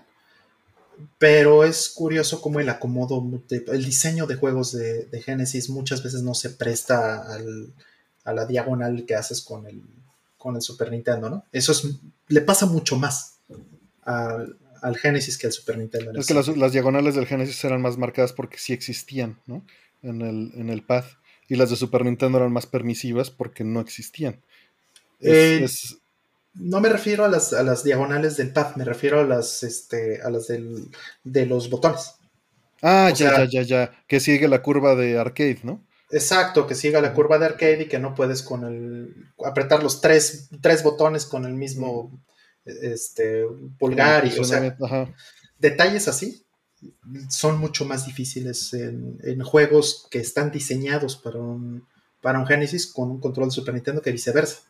[1.19, 6.35] pero es curioso cómo el acomodo, el diseño de juegos de, Genesis muchas veces no
[6.35, 7.25] se presta
[8.25, 9.83] a la diagonal que haces con el,
[10.39, 11.45] con el Super Nintendo, ¿no?
[11.53, 11.85] Eso es,
[12.29, 13.39] le pasa mucho más
[14.03, 14.57] al,
[14.97, 16.13] Genesis que al Super Nintendo.
[16.19, 19.65] Es que las, diagonales del Genesis eran más marcadas porque sí existían, ¿no?
[20.03, 21.05] En el, en el pad.
[21.49, 24.41] Y las de Super Nintendo eran más permisivas porque no existían.
[25.21, 25.67] Eh,
[26.55, 30.21] no me refiero a las, a las, diagonales del pad, me refiero a las, este,
[30.23, 30.89] a las del,
[31.25, 32.15] de los botones.
[32.83, 34.05] Ah, ya, ya, ya, ya.
[34.07, 35.83] Que sigue la curva de arcade, ¿no?
[36.11, 40.01] Exacto, que siga la curva de arcade y que no puedes con el apretar los
[40.01, 42.13] tres, tres botones con el mismo
[42.67, 43.45] este,
[43.79, 44.77] pulgar y o sea,
[45.59, 46.43] detalles así
[47.31, 51.87] son mucho más difíciles en, en, juegos que están diseñados para un,
[52.21, 54.61] para un Genesis con un control de Super Nintendo que viceversa.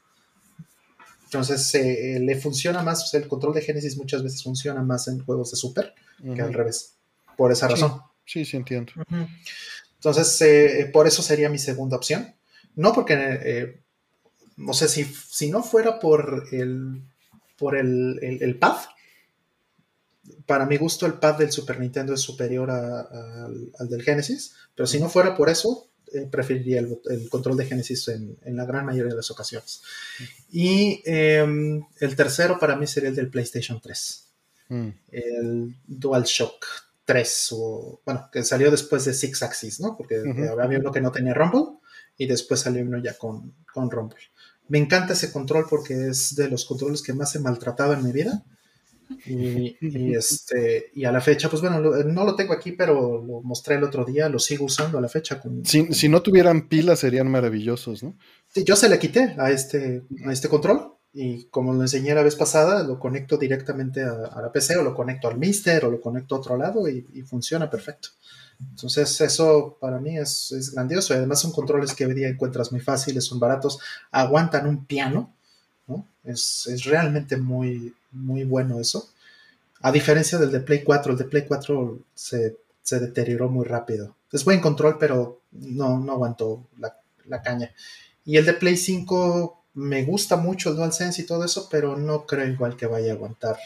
[1.25, 5.51] Entonces eh, le funciona más, el control de Genesis muchas veces funciona más en juegos
[5.51, 6.95] de Super que al revés,
[7.37, 8.01] por esa razón.
[8.25, 8.93] Sí, sí, entiendo.
[9.95, 12.35] Entonces, eh, por eso sería mi segunda opción.
[12.75, 13.81] No porque, eh,
[14.57, 17.03] no sé, si, si no fuera por el,
[17.57, 18.77] por el, pad,
[20.47, 25.01] para mi gusto el pad del Super Nintendo es superior al del Genesis, pero si
[25.01, 29.17] no fuera por eso, eh, preferiría el, control de Genesis en, la gran mayoría de
[29.17, 29.83] las ocasiones.
[30.51, 34.27] Y em, el tercero para mí sería el del PlayStation 3.
[34.69, 34.89] Mm.
[35.11, 36.65] El DualShock
[37.05, 39.97] 3, o bueno, que salió después de Six Axis, ¿no?
[39.97, 40.23] Porque
[40.61, 41.79] había uno que no tenía Rumble
[42.17, 44.21] y después salió uno ya con, con Rumble.
[44.69, 48.13] Me encanta ese control porque es de los controles que más he maltratado en mi
[48.13, 48.45] vida
[49.27, 49.77] y,
[50.15, 53.85] este, y a la fecha, pues bueno, no lo tengo aquí, pero lo mostré el
[53.85, 55.41] otro día, lo sigo usando a la fecha.
[55.65, 58.17] si, no tuvieran pilas serían maravillosos, ¿no?
[58.49, 62.23] Sí, yo se le quité a este, a este control y como lo enseñé la
[62.23, 66.01] vez pasada, lo conecto directamente a, la PC o lo conecto al Mister o lo
[66.01, 68.11] conecto a otro lado y, funciona perfecto.
[68.61, 72.73] Entonces eso para mí es, es, grandioso y además son controles que hoy día encuentras
[72.73, 73.79] muy fáciles, son baratos,
[74.11, 75.33] aguantan un piano,
[75.87, 76.07] ¿no?
[76.25, 79.11] Es, es realmente muy, muy bueno eso.
[79.83, 82.57] A diferencia del de Play 4, el de Play 4 se,
[82.91, 84.17] deterioró muy rápido.
[84.33, 87.73] Es buen control, pero no, no aguantó la, caña.
[88.25, 92.27] Y el de Play 5 me gusta mucho el DualSense y todo eso, pero no
[92.27, 93.59] creo igual que vaya a aguantar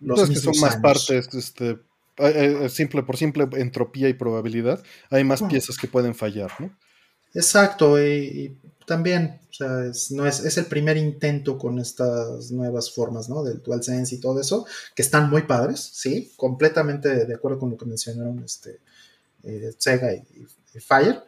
[0.00, 1.78] los que son más partes, este,
[2.20, 6.70] eh, simple, por simple entropía y probabilidad, hay más piezas que pueden fallar, ¿no?
[7.34, 12.92] Exacto, y también, o sea, es, no es, es, el primer intento con estas nuevas
[12.92, 13.44] formas, ¿no?
[13.44, 14.66] Del DualSense y todo eso,
[14.96, 18.80] que están muy padres, sí, completamente de acuerdo con lo que mencionaron este,
[19.44, 20.24] eh, Sega y,
[20.80, 21.22] Fire,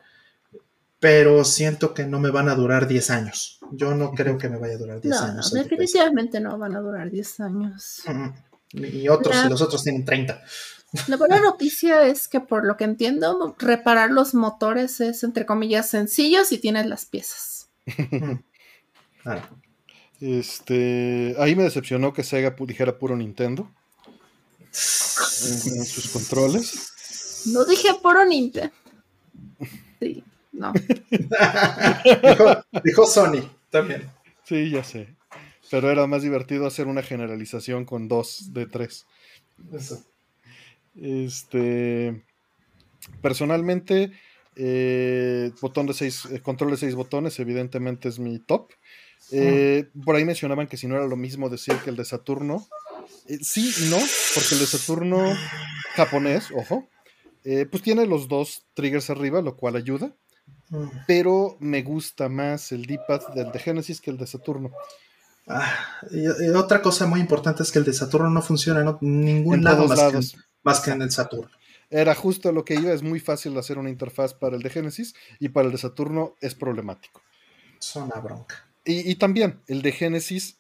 [0.99, 3.61] pero siento que no me van a durar 10 años.
[3.73, 5.53] Yo no creo que me vaya a durar 10 años.
[5.53, 8.03] No, definitivamente no van a durar 10 años.
[8.73, 10.43] Y otros, y los otros tienen 30.
[11.09, 15.89] La buena noticia es que por lo que entiendo, reparar los motores es entre comillas
[15.89, 17.69] sencillo si tienes las piezas.
[20.21, 23.69] Este, ahí me decepcionó que Sega dijera puro Nintendo
[24.61, 27.43] en, sus controles.
[27.47, 28.73] No dije puro Nintendo.
[29.99, 30.23] Sí,
[30.53, 30.73] no.
[32.85, 34.09] dijo, Sony también.
[34.45, 35.09] Sí, ya sé.
[35.71, 39.07] Pero era más divertido hacer una generalización con dos de tres.
[39.73, 40.05] Eso.
[40.95, 42.23] Este,
[43.21, 44.13] personalmente,
[44.57, 48.71] eh, botón de seis, eh, control de seis botones, evidentemente es mi top.
[49.31, 52.67] Eh, por ahí mencionaban que si no era lo mismo decir que el de Saturno.
[53.41, 53.99] sí y no,
[54.35, 55.35] porque el de Saturno
[55.95, 56.89] japonés, ojo,
[57.43, 60.15] pues tiene los dos triggers arriba, lo cual ayuda.
[61.07, 64.71] Pero me gusta más el D-pad del de Genesis que el de Saturno.
[65.47, 69.65] Ah, y, otra cosa muy importante es que el de Saturno no funciona en ningún
[69.65, 71.51] lado más lados más que en el Saturno.
[71.91, 75.15] Era justo lo que iba, es muy fácil hacer una interfaz para el de Genesis
[75.39, 77.21] y para el de Saturno es problemático.
[77.79, 78.67] Es una bronca.
[78.85, 80.59] Y, también el de Genesis,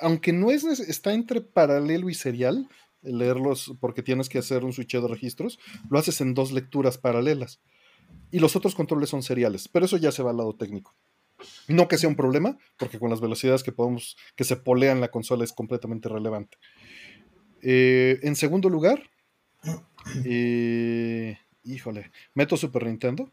[0.00, 2.68] aunque no es está entre paralelo y serial,
[3.02, 5.58] leerlos porque tienes que hacer un switcheo de registros,
[5.90, 7.60] lo haces en dos lecturas paralelas.
[8.30, 10.94] Y los otros controles son seriales, pero eso ya se va al lado técnico.
[11.68, 15.10] No que sea un problema, porque con las velocidades que podemos, que se polean la
[15.10, 16.58] consola es completamente relevante.
[17.62, 19.02] Eh, en segundo lugar,
[20.24, 23.30] eh, híjole, meto Super Nintendo.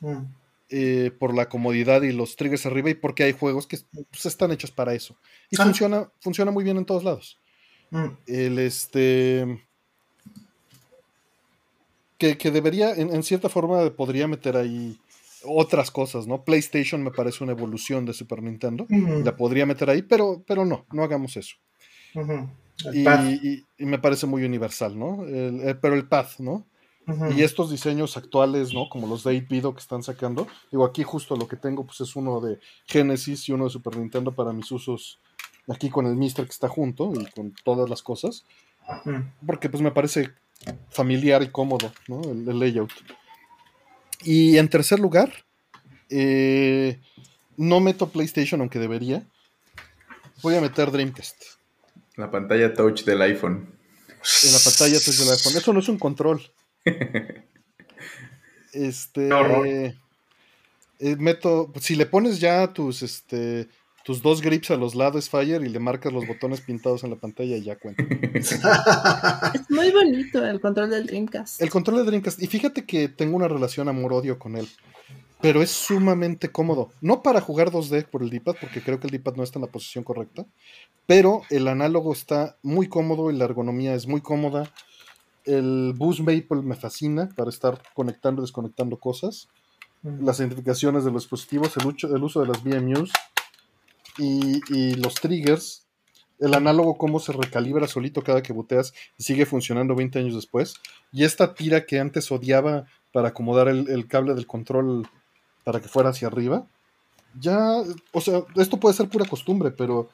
[0.00, 0.40] Mm.
[0.72, 4.52] Eh, por la comodidad y los triggers arriba y porque hay juegos que pues, están
[4.52, 5.16] hechos para eso.
[5.50, 5.64] Y ah.
[5.64, 7.40] funciona, funciona muy bien en todos lados.
[7.90, 8.06] Mm.
[8.26, 9.66] El este.
[12.18, 15.00] Que, debería, en, cierta forma, podría meter ahí
[15.44, 16.44] otras cosas, ¿no?
[16.44, 18.86] PlayStation me parece una evolución de Super Nintendo.
[18.88, 21.56] La podría meter ahí, pero, pero no, no hagamos eso.
[22.92, 25.24] y, me parece muy universal, ¿no?
[25.26, 26.66] Eh, pero el path, ¿no?
[27.36, 28.88] Y estos diseños actuales, ¿no?
[28.88, 30.46] Como los de 8 que están sacando.
[30.70, 33.96] Digo, aquí justo lo que tengo, pues es uno de Genesis y uno de Super
[33.96, 35.18] Nintendo para mis usos
[35.68, 38.44] aquí con el Mister que está junto y con todas las cosas.
[39.44, 40.30] Porque pues me parece
[40.90, 42.22] familiar y cómodo, ¿no?
[42.22, 42.92] El, layout.
[44.22, 45.32] Y en tercer lugar,
[46.08, 47.00] eh,
[47.56, 49.22] no meto PlayStation, aunque debería.
[50.42, 51.42] Voy a meter Dreamcast.
[52.16, 53.68] La pantalla touch del iPhone.
[54.44, 55.56] En la pantalla touch del iPhone.
[55.56, 56.42] Eso no es un control.
[58.72, 59.28] este.
[60.98, 61.72] Eh, meto.
[61.80, 63.68] Si le pones ya tus este
[64.04, 67.16] tus dos grips a los lados Fire y le marcas los botones pintados en la
[67.16, 68.02] pantalla y ya cuenta.
[69.54, 71.60] es muy bonito el control del Dreamcast.
[71.60, 72.42] El control del Dreamcast.
[72.42, 74.68] Y fíjate que tengo una relación amor-odio con él.
[75.42, 76.92] Pero es sumamente cómodo.
[77.00, 79.64] No para jugar 2D por el D-pad, porque creo que el D-pad no está en
[79.64, 80.44] la posición correcta.
[81.06, 84.70] Pero el análogo está muy cómodo y la ergonomía es muy cómoda.
[85.44, 89.48] El Boost Maple me fascina para estar conectando y desconectando cosas.
[90.02, 90.24] Mm.
[90.24, 93.10] Las identificaciones de los dispositivos, el, el uso de las VMUs
[94.20, 95.86] y, los triggers,
[96.38, 100.74] el análogo cómo se recalibra solito cada que boteas y sigue funcionando 20 años después.
[101.12, 105.08] Y esta tira que antes odiaba para acomodar el, cable del control
[105.64, 106.66] para que fuera hacia arriba,
[107.38, 107.82] ya,
[108.12, 110.08] o sea, esto puede ser pura costumbre, pero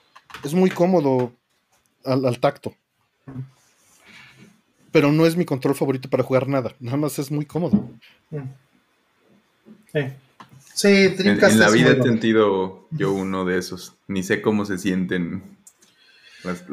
[0.44, 1.32] es muy cómodo
[2.04, 2.74] al, tacto.
[4.92, 7.88] Pero no es mi control favorito para jugar nada, nada más es muy cómodo.
[9.92, 10.00] Sí.
[10.76, 13.94] Sí, en, la vida he sentido yo uno de esos.
[14.08, 15.42] Ni sé cómo se sienten
[16.44, 16.64] las,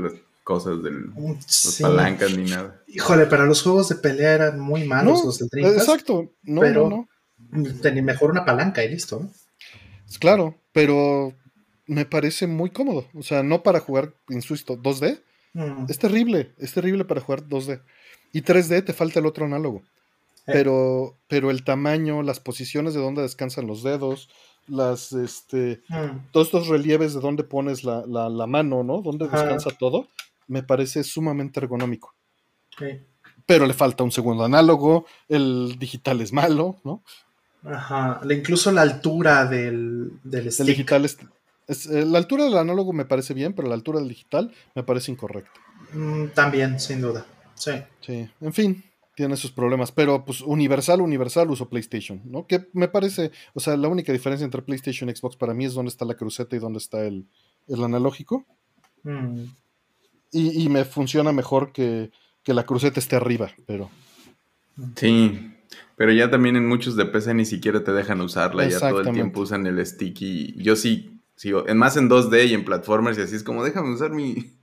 [0.43, 2.83] cosas del las palancas ni nada.
[2.87, 5.87] Híjole, pero los juegos de pelea eran muy malos los de Dreamcast.
[5.87, 7.07] Exacto, no, pero no,
[7.49, 8.03] no.
[8.03, 9.21] mejor una palanca y listo.
[9.21, 9.31] ¿no?
[10.19, 11.33] Claro, pero
[11.87, 13.07] me parece muy cómodo.
[13.13, 15.21] O sea, no para jugar, insisto, 2D.
[15.53, 15.85] Mm.
[15.87, 17.81] Es terrible, es terrible para jugar 2D.
[18.33, 19.81] Y 3D te falta el otro análogo.
[20.45, 20.51] Eh.
[20.51, 24.29] Pero, pero el tamaño, las posiciones de donde descansan los dedos,
[24.67, 26.31] las, este, mm.
[26.31, 28.03] todos estos relieves de donde pones la,
[28.47, 29.01] mano, ¿no?
[29.01, 30.07] Donde descansa todo,
[30.47, 32.13] me parece sumamente ergonómico.
[33.45, 37.03] Pero le falta un segundo análogo, el digital es malo, ¿no?
[37.65, 40.61] Ajá, incluso la altura del, del stick.
[40.61, 41.17] El digital es,
[41.67, 45.11] eh, la altura del análogo me parece bien, pero la altura del digital me parece
[45.11, 45.59] incorrecta.
[45.93, 47.25] Mm, también, sin duda.
[47.55, 47.71] Sí.
[48.01, 48.83] Sí, en fin,
[49.15, 52.47] tiene sus problemas, pero pues universal, universal uso PlayStation, ¿no?
[52.47, 55.73] Que me parece, o sea, la única diferencia entre PlayStation y Xbox para mí es
[55.73, 57.27] dónde está la cruceta y dónde está el,
[57.69, 58.45] analógico.
[59.03, 59.43] Mm.
[60.35, 62.09] Y, me funciona mejor que,
[62.47, 63.91] la cruceta esté arriba, pero...
[64.95, 65.53] Sí,
[65.95, 69.13] pero ya también en muchos de PC ni siquiera te dejan usarla, ya todo el
[69.13, 73.19] tiempo usan el stick y yo sí, sigo, en más en 2D y en platformers
[73.19, 74.53] y así es como déjame usar mi,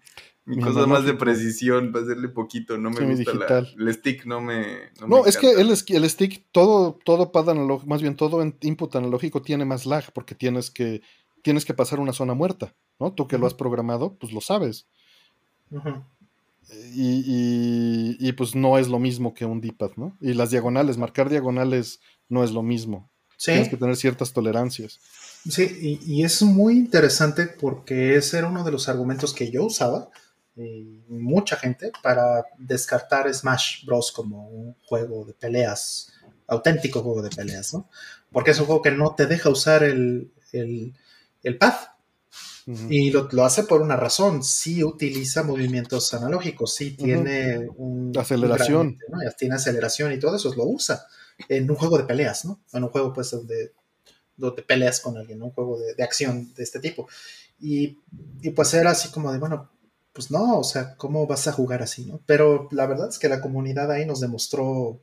[0.51, 4.41] mi cosa más de precisión para hacerle poquito, no me gusta la, el stick, no
[4.41, 4.91] me...
[5.07, 8.95] No, es que el, el, stick, todo, todo pad analógico, más bien todo en input
[8.97, 11.03] analógico tiene más lag porque tienes que,
[11.43, 13.13] tienes que pasar una zona muerta, ¿no?
[13.13, 14.87] Tú que lo has programado, pues lo sabes.
[16.95, 20.17] y, y, pues no es lo mismo que un D-pad, ¿no?
[20.21, 23.09] Y las diagonales, marcar diagonales no es lo mismo.
[23.39, 25.01] Tienes que tener ciertas tolerancias.
[25.49, 29.65] Sí, y, y, es muy interesante porque ese era uno de los argumentos que yo
[29.65, 30.11] usaba
[30.57, 34.13] mucha gente para descartar Smash Bros.
[34.13, 36.13] como un juego de peleas,
[36.47, 37.89] auténtico juego de peleas, ¿no?
[38.33, 40.95] Porque es un juego que no te deja usar el, el,
[41.43, 41.75] el pad.
[42.89, 48.97] Y lo, lo, hace por una razón, sí utiliza movimientos analógicos, sí tiene un, aceleración.
[49.37, 51.05] Tiene aceleración y todo eso lo usa
[51.49, 52.61] en un juego de peleas, ¿no?
[52.73, 53.73] En un juego pues donde,
[54.37, 57.09] donde peleas con alguien, un juego de, de, acción de este tipo.
[57.59, 57.99] Y,
[58.41, 59.71] y, pues era así como de, bueno,
[60.13, 62.21] pues no, o sea, ¿cómo vas a jugar así, no?
[62.27, 65.01] Pero la verdad es que la comunidad ahí nos demostró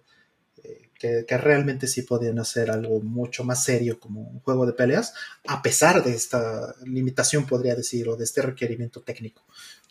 [0.64, 0.90] eh,
[1.26, 5.14] que, realmente sí podían hacer algo mucho más serio como un juego de peleas,
[5.48, 9.46] a pesar de esta limitación, podría decir, o de este requerimiento técnico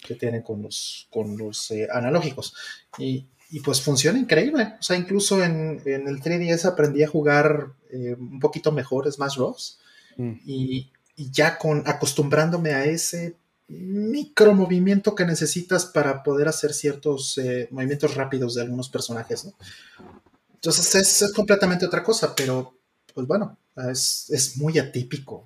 [0.06, 2.54] que tienen con los, con los eh, analógicos.
[2.98, 3.26] Y,
[3.64, 4.74] pues funciona increíble.
[4.78, 9.80] O sea, incluso en, el 3DS aprendí a jugar eh, un poquito mejor Smash Bros.
[10.16, 10.32] Mm.
[10.44, 13.36] Y, ya con acostumbrándome a ese
[13.68, 19.48] micro movimiento que necesitas para poder hacer ciertos eh, movimientos rápidos de algunos personajes.
[20.54, 22.74] Entonces es, completamente otra cosa, pero
[23.12, 23.56] pues bueno,
[23.90, 25.44] es, muy atípico.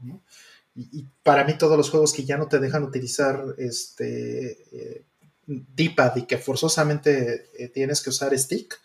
[0.75, 5.05] Y, para mí todos los juegos que ya no te dejan utilizar este eh,
[5.47, 8.79] D-pad y que forzosamente eh, tienes que usar stick,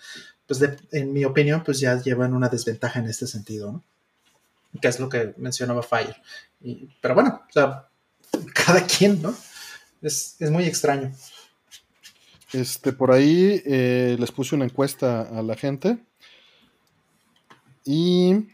[0.47, 3.83] pues en mi opinión, pues ya llevan una desventaja en este sentido.
[4.81, 6.15] Que es lo que mencionaba Fire.
[7.01, 7.87] pero bueno, o sea,
[8.53, 9.33] cada quien, ¿no?
[10.01, 11.11] Es, muy extraño.
[12.53, 15.97] Este, por ahí eh, les puse una encuesta a la gente.
[17.83, 18.47] Y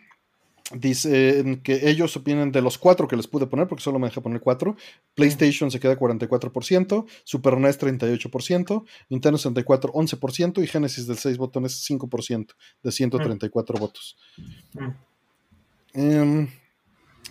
[0.74, 4.22] Dicen que ellos opinan de los cuatro que les pude poner, porque solo me deja
[4.22, 4.78] poner cuatro.
[5.16, 11.86] PlayStation se queda 44%, Super NES 38%, Nintendo 64 11% y Genesis del 6 botones
[11.90, 12.54] 5%
[12.84, 14.18] de 134 votos.
[15.94, 16.48] Em,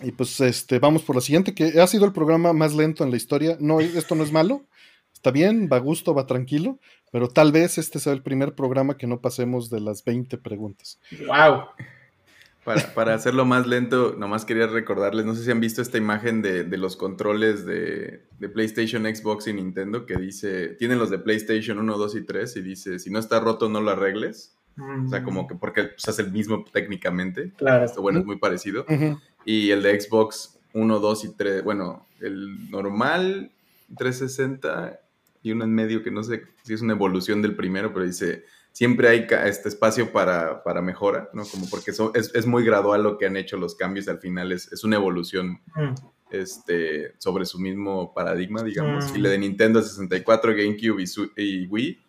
[0.01, 3.11] y pues este, vamos por la siguiente, que ha sido el programa más lento en
[3.11, 3.57] la historia.
[3.59, 4.65] No, esto no es malo,
[5.13, 6.79] está bien, va a gusto, va tranquilo,
[7.11, 10.99] pero tal vez este sea el primer programa que no pasemos de las 20 preguntas.
[11.27, 11.65] ¡Wow!
[12.63, 16.63] Para, hacerlo más lento, nomás quería recordarles, no sé si han visto esta imagen de,
[16.77, 22.15] los controles de, PlayStation, Xbox y Nintendo que dice, tienen los de PlayStation 1, 2
[22.15, 24.55] y 3 y dice, si no está roto no lo arregles.
[24.77, 27.51] O sea, como que porque pues, es el mismo técnicamente.
[27.57, 27.85] Claro.
[27.85, 28.85] Esto, bueno, es muy parecido.
[29.45, 33.51] Y el de Xbox 1, 2 y 3, bueno, el normal
[33.97, 34.99] 360
[35.43, 38.45] y uno en medio que no sé si es una evolución del primero, pero dice
[38.71, 41.43] siempre hay este espacio para, para mejora, ¿no?
[41.45, 44.51] Como porque eso es, es, muy gradual lo que han hecho los cambios, al final
[44.51, 45.93] es, es una evolución mm.
[46.31, 49.11] este, sobre su mismo paradigma, digamos.
[49.11, 49.15] Mm.
[49.15, 51.03] Y le de Nintendo 64, GameCube
[51.37, 51.99] y, Wii,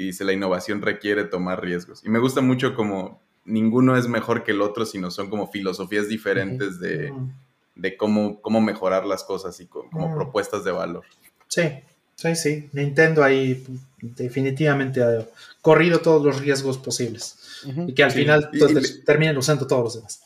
[0.00, 2.02] y dice, la innovación requiere tomar riesgos.
[2.04, 6.08] Y me gusta mucho como ninguno es mejor que el otro, sino son como filosofías
[6.08, 7.32] diferentes de, mm.
[7.74, 11.04] de cómo, cómo mejorar las cosas y como propuestas de valor.
[11.48, 11.62] Sí,
[12.20, 13.64] Sí, sí, Nintendo ahí
[14.02, 15.26] definitivamente ha
[15.62, 20.20] corrido todos los riesgos posibles y que al final pues, terminen usando todos los demás.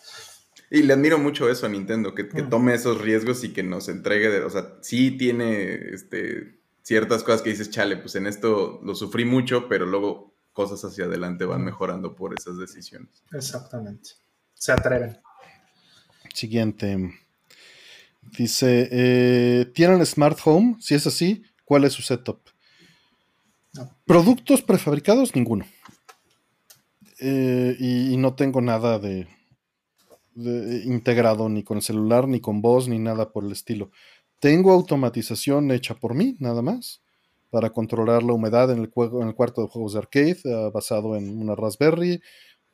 [0.73, 4.28] Y le admiro mucho eso a Nintendo, que, tome esos riesgos y que nos entregue,
[4.28, 8.95] de, o sea, sí tiene este, ciertas cosas que dices, chale, pues en esto lo
[8.95, 13.25] sufrí mucho, pero luego cosas hacia adelante van mejorando por esas decisiones.
[13.33, 14.11] Exactamente.
[14.55, 15.19] Se atreven.
[16.33, 17.19] Siguiente.
[18.39, 20.77] Dice, eh, ¿tienen Smart Home?
[20.81, 22.41] Si es así, ¿Cuál es su setup?
[24.05, 25.65] Productos prefabricados, ninguno.
[27.21, 29.27] Eh, y, no tengo nada de,
[30.85, 33.91] integrado ni con celular, ni con voz, ni nada por el estilo.
[34.45, 37.01] Tengo automatización hecha por mí, nada más,
[37.49, 41.17] para controlar la humedad en el, en el cuarto de juegos de arcade, eh, basado
[41.17, 42.21] en una Raspberry,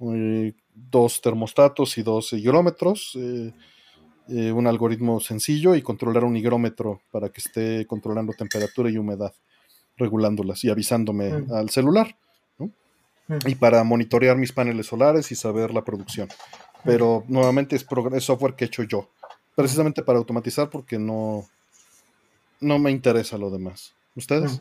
[0.01, 3.17] eh, dos termostatos y dos higrómetros.
[3.17, 3.53] Eh,
[4.53, 9.33] un algoritmo sencillo y controlar un higrómetro para que esté controlando temperatura y humedad,
[9.97, 11.53] regulándolas y avisándome mm.
[11.53, 12.17] al celular.
[12.59, 12.67] Mm.
[13.47, 16.29] Y para monitorear mis paneles solares y saber la producción.
[16.83, 17.87] Pero nuevamente es,
[18.25, 19.09] software que he hecho yo,
[19.55, 21.47] precisamente para automatizar porque no,
[22.61, 23.95] no me interesa lo demás.
[24.15, 24.61] ¿Ustedes?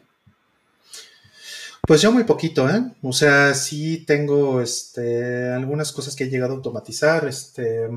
[1.87, 2.83] Pues yo muy poquito, ¿eh?
[3.01, 7.27] O sea, sí tengo este, algunas cosas que he llegado a automatizar.
[7.27, 7.89] Este,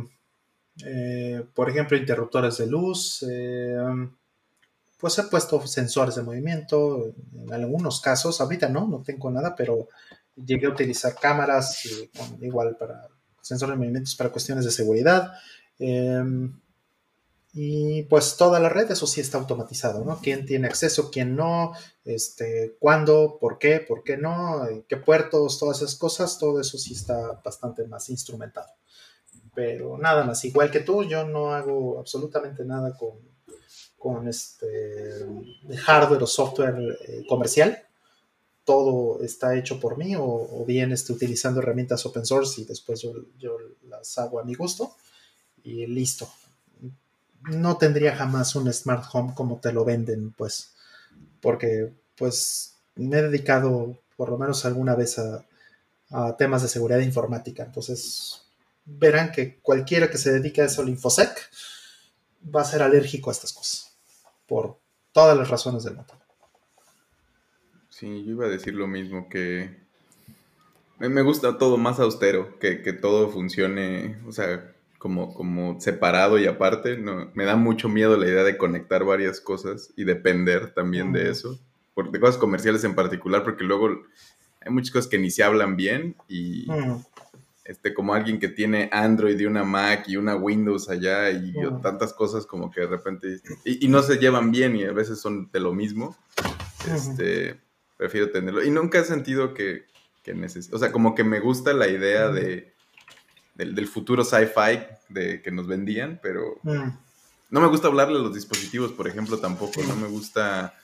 [0.85, 3.25] eh, por ejemplo, interruptores de luz.
[3.29, 3.77] Eh,
[4.99, 8.41] pues he puesto sensores de movimiento en algunos casos.
[8.41, 9.89] Ahorita no, no tengo nada, pero
[10.37, 13.09] llegué a utilizar cámaras eh, igual para
[13.41, 15.33] sensores de movimientos para cuestiones de seguridad.
[17.55, 20.21] Y pues toda la red, eso sí está automatizado, ¿no?
[20.21, 21.73] ¿Quién tiene acceso, quién no?
[22.05, 23.39] Este, ¿Cuándo?
[23.39, 23.81] ¿Por qué?
[23.81, 24.67] ¿Por qué no?
[24.89, 25.59] ¿Qué puertos?
[25.59, 28.73] Todas esas cosas, todo eso sí está bastante más instrumentado
[29.55, 33.19] pero nada más, igual que tú, yo no hago absolutamente nada con,
[33.99, 35.27] con este
[35.85, 37.79] hardware o software eh, comercial.
[38.65, 43.13] Todo está hecho por mí o, bien estoy utilizando herramientas open source y después yo,
[43.39, 43.57] yo,
[43.89, 44.95] las hago a mi gusto
[45.65, 46.29] y listo.
[47.51, 50.75] No tendría jamás un smart home como te lo venden, pues,
[51.41, 55.45] porque pues me he dedicado por lo menos alguna vez a,
[56.37, 58.43] temas de seguridad informática, entonces
[58.85, 61.51] verán que cualquiera que se dedique a eso al InfoSec
[62.55, 63.97] va a ser alérgico a estas cosas,
[64.47, 64.77] por
[65.13, 66.13] todas las razones del mundo.
[67.89, 69.83] Sí, yo iba a decir lo mismo, que
[70.99, 74.72] me gusta todo más austero, que, todo funcione, o sea,
[75.03, 76.97] como, como separado y aparte.
[76.97, 81.29] No, me da mucho miedo la idea de conectar varias cosas y depender también de
[81.29, 81.59] eso,
[81.93, 83.89] por, de cosas comerciales en particular, porque luego
[84.61, 86.69] hay muchas cosas que ni se hablan bien y,
[87.65, 92.13] este, como alguien que tiene Android y una Mac y una Windows allá y tantas
[92.13, 95.59] cosas como que de repente y, no se llevan bien y a veces son de
[95.59, 96.17] lo mismo.
[96.89, 97.59] Este,
[97.97, 99.83] prefiero tenerlo y nunca he sentido que,
[100.23, 102.72] que necesito, o sea, como que me gusta la idea de
[103.55, 108.93] del, futuro sci-fi de que nos vendían, pero no me gusta hablarle a los dispositivos,
[108.93, 110.75] por ejemplo, tampoco, no me gusta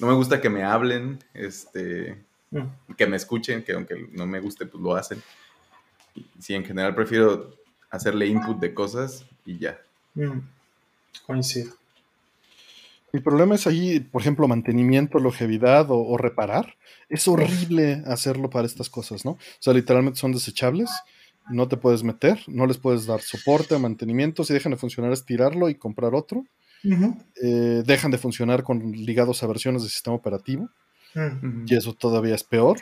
[0.00, 2.22] no me gusta que me hablen, este
[2.96, 5.22] que me escuchen, que aunque no me guste, pues lo hacen
[6.38, 7.54] sí, en general prefiero
[7.90, 9.80] hacerle input de cosas y ya.
[10.14, 10.40] Mm,
[11.26, 11.74] coincido.
[13.12, 16.76] El problema es ahí, por ejemplo, mantenimiento, longevidad o, reparar.
[17.10, 19.32] Es horrible hacerlo para estas cosas, ¿no?
[19.32, 20.90] O sea, literalmente son desechables,
[21.50, 24.44] no te puedes meter, no les puedes dar soporte, mantenimiento.
[24.44, 26.44] Si dejan de funcionar, es tirarlo y comprar otro.
[27.42, 30.68] Eh, dejan de funcionar con ligados a versiones del sistema operativo.
[31.14, 31.64] Mm.
[31.66, 32.78] Y eso todavía es peor.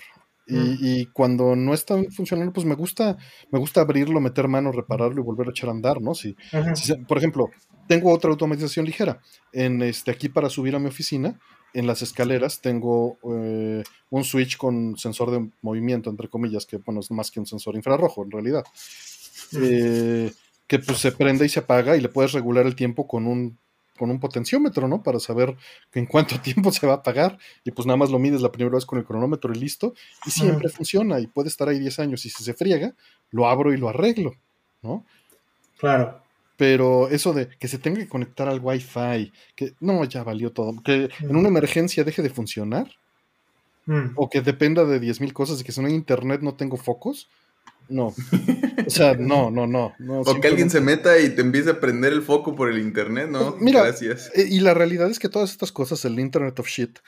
[0.52, 3.16] Y, cuando no está funcionando, pues me gusta,
[3.52, 6.12] me gusta abrirlo, meter mano, repararlo y volver a echar a andar, ¿no?
[6.12, 6.34] Si,
[7.06, 7.50] por ejemplo,
[7.86, 9.20] tengo otra automatización ligera.
[9.52, 11.38] En este, aquí para subir a mi oficina,
[11.74, 17.00] en las escaleras tengo eh, un switch con sensor de movimiento, entre comillas, que bueno,
[17.00, 18.64] es más que un sensor infrarrojo en realidad.
[19.60, 20.32] Eh,
[20.66, 23.58] que pues se prende y se apaga y le puedes regular el tiempo con un
[24.00, 25.02] con un potenciómetro, ¿no?
[25.02, 25.54] Para saber
[25.92, 27.38] en cuánto tiempo se va a apagar.
[27.64, 29.92] Y pues nada más lo mides la primera vez con el cronómetro y listo.
[30.24, 32.24] Y siempre funciona y puede estar ahí 10 años.
[32.24, 32.94] Y si se friega,
[33.30, 34.34] lo abro y lo arreglo,
[34.80, 35.04] ¿no?
[35.78, 36.22] Claro.
[36.60, 40.74] Pero eso de que se tenga que conectar al Wi-Fi, que no, ya valió todo.
[40.82, 42.86] Que en una emergencia deje de funcionar.
[43.86, 44.10] Mm.
[44.14, 47.30] O que dependa de 10.000 cosas y que si no hay internet no tengo focos
[47.90, 48.14] no.
[48.86, 49.94] O sea, no, no, no.
[50.08, 53.28] o que alguien se meta y te empiece a prender el foco por el internet,
[53.30, 53.50] ¿no?
[53.50, 54.32] Pues mira, Gracias.
[54.34, 56.98] Eh, y la realidad es que todas estas cosas, el Internet of Shit,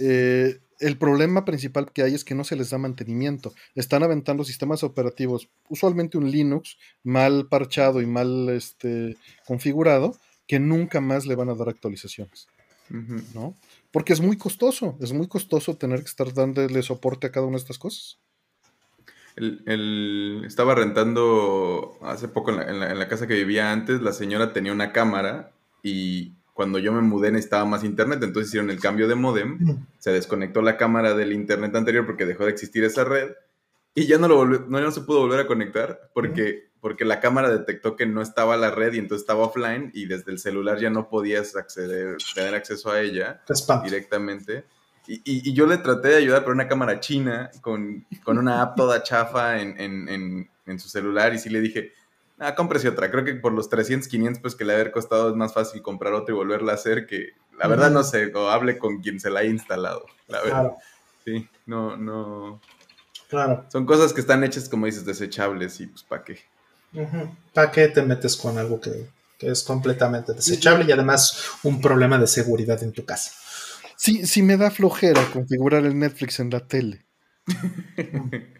[0.00, 3.52] eh, el problema principal que hay es que no se les da mantenimiento.
[3.74, 9.16] Están aventando sistemas operativos, usualmente un Linux, mal parchado y mal este,
[9.46, 10.16] configurado,
[10.46, 12.48] que nunca más le van a dar actualizaciones.
[13.34, 13.54] ¿No?
[13.90, 17.56] Porque es muy costoso, es muy costoso tener que estar dándole soporte a cada una
[17.56, 18.18] de estas cosas.
[19.36, 24.92] El, estaba rentando hace poco en la, casa que vivía antes, la señora tenía una
[24.92, 29.86] cámara y cuando yo me mudé necesitaba más internet, entonces hicieron el cambio de modem,
[30.00, 33.30] se desconectó la cámara del internet anterior porque dejó de existir esa red
[33.94, 37.94] y ya no, lo no, se pudo volver a conectar porque, porque la cámara detectó
[37.94, 41.08] que no estaba la red y entonces estaba offline y desde el celular ya no
[41.08, 43.40] podías acceder, tener acceso a ella
[43.84, 44.64] directamente.
[45.06, 49.60] Y, yo le traté de ayudar por una cámara china con, una app toda chafa
[49.60, 51.92] en, su celular y sí le dije,
[52.38, 53.10] ah, cómprese otra.
[53.10, 56.12] Creo que por los 300, 500 pues que le haber costado es más fácil comprar
[56.12, 59.30] otra y volverla a hacer que, la verdad no sé, o hable con quien se
[59.30, 60.60] la ha instalado, la verdad.
[60.60, 60.76] Claro.
[61.24, 62.60] Sí, no, no.
[63.28, 63.66] Claro.
[63.70, 66.38] Son cosas que están hechas, como dices, desechables y pues ¿para qué?
[67.52, 72.18] ¿Para qué te metes con algo que, que es completamente desechable y además un problema
[72.18, 73.32] de seguridad en tu casa?
[73.96, 77.04] Sí, sí me da flojera configurar el Netflix en la tele.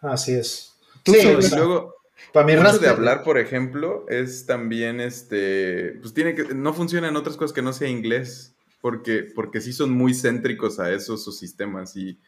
[0.00, 0.72] Así es.
[1.04, 1.95] sí, y luego,
[2.32, 7.08] para mi mucho de hablar, por ejemplo, es también este, pues tiene que, no funciona
[7.08, 11.24] en otras cosas que no sea inglés, porque, porque sí son muy céntricos a esos
[11.24, 12.18] sus sistemas y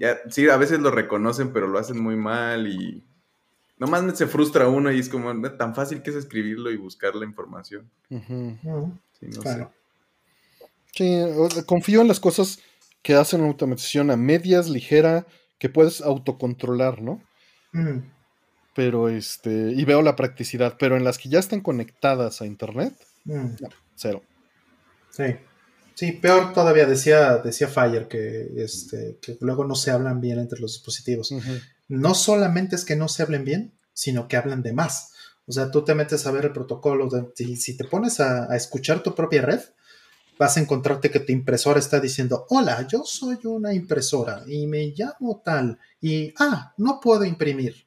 [0.00, 3.04] ya, sí, a veces lo reconocen, pero lo hacen muy mal y
[3.78, 7.24] nomás se frustra uno y es como tan fácil que es escribirlo y buscar la
[7.24, 7.90] información.
[8.08, 9.68] sí, no sé.
[10.92, 11.20] Sí,
[11.66, 12.60] confío en las cosas
[13.02, 15.26] que hacen una automatización a medias, ligera,
[15.58, 17.20] que puedes autocontrolar, ¿no?
[17.72, 17.98] Mm.
[18.74, 22.94] Pero este, y veo la practicidad, pero en las que ya están conectadas a internet,
[23.24, 23.54] mm.
[23.94, 24.22] cero.
[25.10, 25.24] Sí.
[25.94, 30.58] Sí, peor todavía decía, decía Fire que, este, que luego no se hablan bien entre
[30.58, 31.32] los dispositivos.
[31.86, 35.12] No solamente es que no se hablen bien, sino que hablan de más.
[35.46, 38.56] O sea, tú te metes a ver el protocolo, de, si, te pones a, a,
[38.56, 39.60] escuchar tu propia red,
[40.36, 44.92] vas a encontrarte que tu impresora está diciendo, hola, yo soy una impresora y me
[44.96, 47.86] llamo tal y, ah, no puedo imprimir.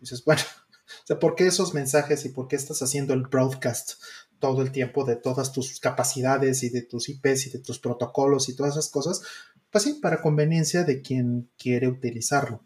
[0.00, 0.42] Dices, bueno,
[1.20, 3.94] ¿por qué esos mensajes y por qué estás haciendo el broadcast
[4.38, 8.48] todo el tiempo de todas tus capacidades y de tus IPs y de tus protocolos
[8.48, 9.22] y todas esas cosas?
[9.70, 12.64] Pues sí, para conveniencia de quien quiere utilizarlo.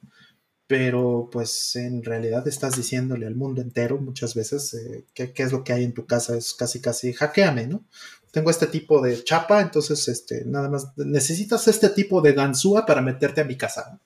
[0.67, 5.65] Pero pues en realidad estás diciéndole al mundo entero muchas veces eh, qué es lo
[5.65, 7.85] que hay en tu casa, es casi casi hackeame, ¿no?
[8.31, 13.03] tengo este tipo de chapa, entonces este, nada más necesitas este tipo de ganzúa para
[13.03, 14.01] meterte a mi casa.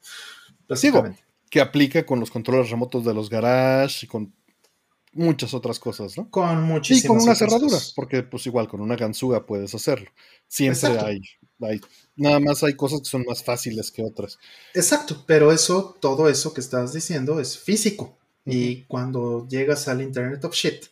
[0.75, 1.05] Sigo,
[1.55, 4.35] que aplica con los controles remotos de los garage y con
[5.13, 6.29] muchas otras cosas, ¿no?
[6.29, 10.11] Con muchísimas Y con una cerradura, porque pues igual con una ganzúa puedes hacerlo.
[10.49, 11.81] Siempre hay
[12.17, 14.37] nada más hay cosas que son más fáciles que otras.
[14.75, 18.19] Exacto, pero eso, todo eso que estás diciendo es físico.
[18.45, 20.87] Y cuando llegas al Internet of Shit,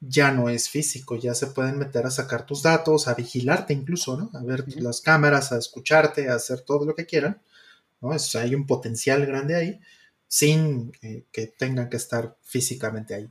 [0.00, 4.16] ya no es físico, ya se pueden meter a sacar tus datos, a vigilarte incluso,
[4.16, 4.30] ¿no?
[4.32, 7.42] A ver las cámaras, a escucharte, a hacer todo lo que quieran,
[8.00, 8.10] ¿no?
[8.12, 9.80] hay un potencial grande ahí,
[10.28, 13.28] sin eh, que tengan que estar físicamente ahí.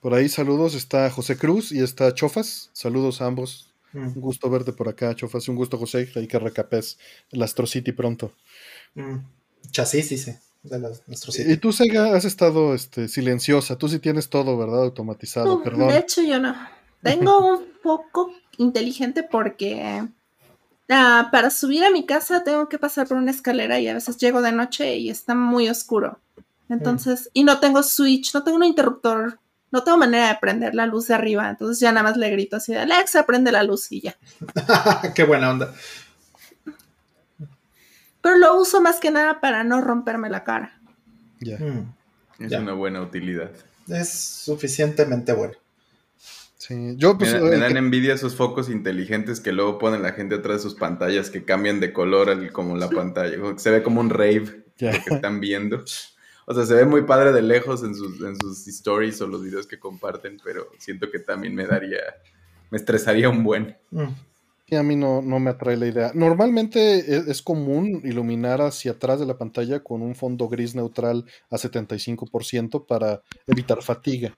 [0.00, 3.74] Por ahí saludos, está José Cruz y está Chofas, saludos a ambos.
[3.92, 4.06] Mm.
[4.06, 6.98] Un gusto verte por acá, Chofas, un gusto José, hay que recapes
[7.30, 8.32] el Astro City pronto.
[8.94, 9.18] Mm.
[9.70, 10.40] Chasis dice
[11.48, 13.78] y tú, Sega, has estado este, silenciosa.
[13.78, 14.82] Tú sí tienes todo, ¿verdad?
[14.82, 15.88] Automatizado, perdón.
[15.88, 16.54] De hecho, yo no.
[17.02, 20.06] Tengo un poco inteligente porque
[20.90, 24.16] ah, para subir a mi casa tengo que pasar por una escalera y a veces
[24.18, 26.18] llego de noche y está muy oscuro.
[26.68, 29.40] Entonces, y no tengo switch, no tengo un interruptor,
[29.72, 31.50] no tengo manera de prender la luz de arriba.
[31.50, 34.16] Entonces ya nada más le grito así de Alexa, prende la luz y ya.
[35.14, 35.74] Qué buena onda
[38.20, 40.78] pero lo uso más que nada para no romperme la cara.
[41.40, 41.58] Ya.
[41.58, 41.94] Mm.
[42.38, 43.50] es una buena utilidad.
[43.88, 45.54] Es suficientemente bueno.
[46.60, 50.58] Sí, yo pues, me, dan envidia esos focos inteligentes que luego ponen la gente atrás
[50.58, 53.38] de sus pantallas que cambian de color como la pantalla.
[53.56, 55.82] Se ve como un rave que están viendo.
[56.46, 59.42] O sea, se ve muy padre de lejos en sus, en sus stories o los
[59.42, 62.00] videos que comparten, pero siento que también me daría,
[62.70, 63.78] me estresaría un buen.
[63.90, 64.08] Mm
[64.76, 66.12] a mí no, no, me atrae la idea.
[66.14, 71.24] Normalmente e, es, común iluminar hacia atrás de la pantalla con un fondo gris neutral
[71.50, 74.36] a 75% para evitar fatiga.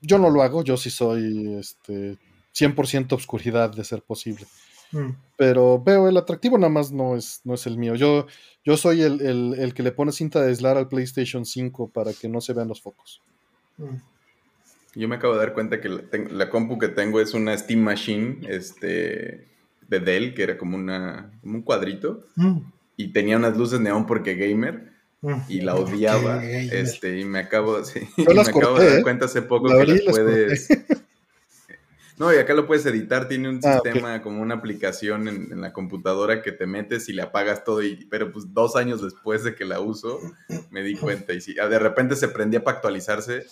[0.00, 2.18] Yo no lo hago, yo sí soy este,
[2.54, 4.46] 100% obscuridad de ser posible.
[4.92, 5.10] Mm.
[5.36, 7.94] Pero veo el atractivo, nada más no es, no es el mío.
[7.94, 8.26] Yo,
[8.64, 12.40] yo soy el, que le pone cinta de aislar al PlayStation 5 para que no
[12.40, 13.22] se vean los focos.
[13.78, 13.96] Mm.
[14.96, 17.80] Yo me acabo de dar cuenta que la, la, compu que tengo es una Steam
[17.80, 19.46] Machine, este,
[19.86, 22.58] de Dell, que era como, una, un cuadrito, mm.
[22.96, 24.90] y tenía unas luces neón porque gamer.
[25.48, 29.02] Y la odiaba, este, y me acabo, sí, me acabo de dar ¿eh?
[29.02, 30.68] cuenta hace poco que las puedes...
[32.16, 35.72] No, y acá lo puedes editar, tiene un ah, sistema como una aplicación en, la
[35.72, 39.54] computadora que te metes y le apagas todo, y, pero pues dos años después de
[39.54, 40.20] que la uso,
[40.70, 43.46] me di cuenta, y si de repente se prendía para actualizarse,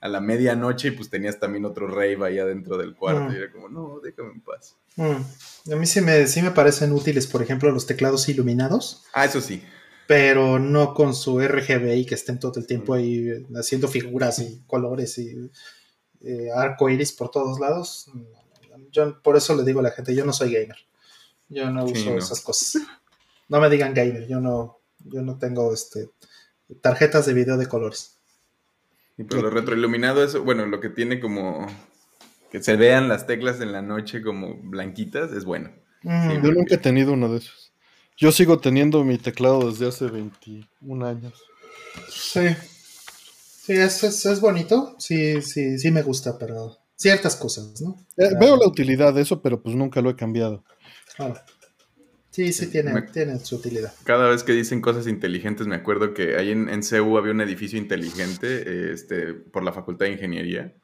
[0.00, 3.24] a la medianoche y pues tenías también otro rave ahí adentro del cuarto.
[3.24, 3.32] Mm.
[3.32, 4.76] Y era como, no, déjame en paz.
[4.96, 5.72] Mm.
[5.72, 9.04] A mí sí me, sí me parecen útiles, por ejemplo, los teclados iluminados.
[9.12, 9.62] Ah, eso sí.
[10.10, 14.62] Pero no con su RGB que estén todo el tiempo ahí eh, haciendo figuras y
[14.66, 15.50] colores y
[16.22, 18.10] eh, arco iris por todos lados.
[18.90, 20.78] Yo por eso le digo a la gente, yo no soy gamer.
[21.48, 22.82] Yo no uso esas cosas.
[23.48, 26.10] No me digan gamer, yo no, yo no tengo este
[26.80, 28.20] tarjetas de video de colores
[29.28, 31.66] pero lo retroiluminado es, bueno, lo que tiene como
[32.50, 35.70] que se vean las teclas en la noche como blanquitas, es bueno.
[36.02, 36.42] Mm.
[36.42, 37.69] yo nunca he tenido uno de esos.
[38.20, 41.42] Yo sigo teniendo mi teclado desde hace 21 años.
[42.10, 42.48] Sí.
[43.62, 44.94] Sí, es, es, bonito.
[44.98, 47.96] Sí, sí, sí me gusta, pero ciertas cosas, ¿no?
[48.18, 50.62] Eh, veo la utilidad de eso, pero pues nunca lo he cambiado.
[51.18, 51.42] Ah.
[52.30, 53.92] Sí, sí, tiene, tiene, su utilidad.
[54.04, 57.40] Cada vez que dicen cosas inteligentes, me acuerdo que ahí en, en CEU había un
[57.40, 60.74] edificio inteligente este, por la Facultad de Ingeniería.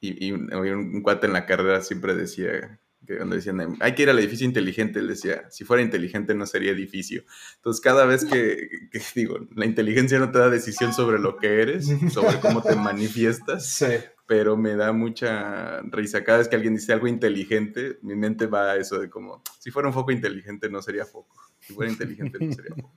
[0.00, 2.79] Y, un, cuate en la carrera siempre decía,
[3.10, 6.46] que cuando decían, hay que ir al edificio inteligente, él decía, si fuera inteligente no
[6.46, 7.24] sería edificio.
[7.56, 11.60] Entonces, cada vez que, que, digo, la inteligencia no te da decisión sobre lo que
[11.60, 13.86] eres, sobre cómo te manifiestas, sí
[14.30, 16.22] pero me da mucha risa.
[16.22, 19.72] Cada vez que alguien dice algo inteligente, mi mente va a eso de como, si
[19.72, 21.36] fuera un foco inteligente no sería foco.
[21.58, 22.92] Si fuera inteligente no sería foco.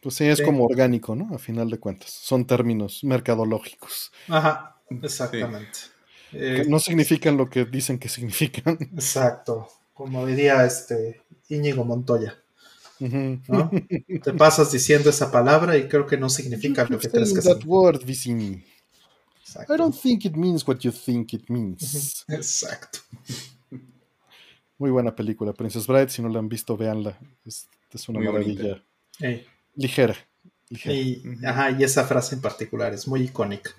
[0.00, 1.34] Pues sí, es como orgánico, ¿no?
[1.34, 2.10] A final de cuentas.
[2.10, 4.12] Son términos mercadológicos.
[4.28, 5.80] Ajá, exactamente.
[6.32, 8.78] Eh, no significan lo que dicen que significan.
[8.94, 9.68] Exacto.
[9.94, 12.36] Como diría este Íñigo Montoya.
[12.98, 17.42] Te pasas diciendo esa palabra y creo que no significa lo que crees que
[18.14, 18.64] significa.
[19.68, 22.24] I don't think it means what you think it means.
[22.28, 22.98] Exacto.
[24.78, 26.10] Muy buena película, Princess Bride.
[26.10, 27.18] Si no la han visto, véanla.
[27.44, 27.68] Es,
[28.08, 28.82] una maravilla.
[29.74, 30.14] Ligera.
[30.70, 33.70] Y, ajá, y esa frase en particular es muy icónica.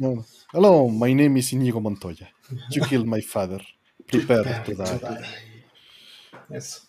[0.51, 2.31] Hello, my name is Inigo Montoya.
[2.71, 3.61] You killed my father.
[4.07, 4.97] Prepare, to, die.
[6.49, 6.81] Eso.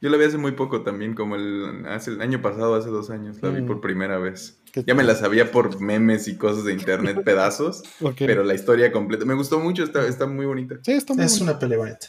[0.00, 3.10] Yo la vi hace muy poco también, como el, hace, el año pasado, hace dos
[3.10, 3.36] años.
[3.42, 3.66] La vi mm.
[3.66, 4.62] por primera vez.
[4.86, 7.82] Ya me la sabía por memes y cosas de internet, pedazos,
[8.16, 9.26] pero la historia completa.
[9.26, 10.76] Me gustó mucho, está, está muy bonita.
[10.82, 12.06] Sí, está muy Es una pelea bonita.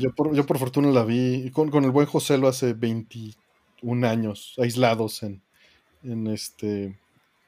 [0.00, 4.08] yo, por, yo por fortuna la vi con, con, el buen José lo hace 21
[4.08, 5.42] años, aislados en,
[6.02, 6.98] en este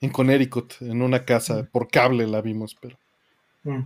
[0.00, 2.98] en Connecticut, en una casa, por cable la vimos, pero
[3.64, 3.82] mm.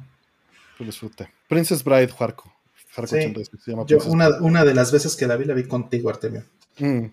[0.78, 1.28] disfruté.
[1.48, 2.52] Princess Bride, Juarco.
[4.06, 6.44] una, de las veces que la vi, la vi contigo, Artemio.
[6.78, 7.06] Mm.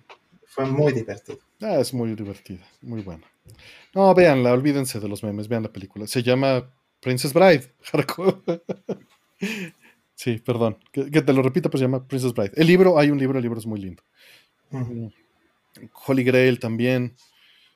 [0.46, 1.40] Fue muy divertido.
[1.62, 3.26] Ah, es muy divertida, muy buena.
[3.96, 6.06] No, véanla, olvídense de los memes, vean la película.
[6.08, 7.74] Se llama Princess Bride.
[10.16, 10.78] sí, perdón.
[10.92, 12.52] Que, te lo repito, pues se llama Princess Bride.
[12.56, 14.04] El libro, hay un libro, el libro es muy lindo.
[16.06, 17.16] Holy Grail también.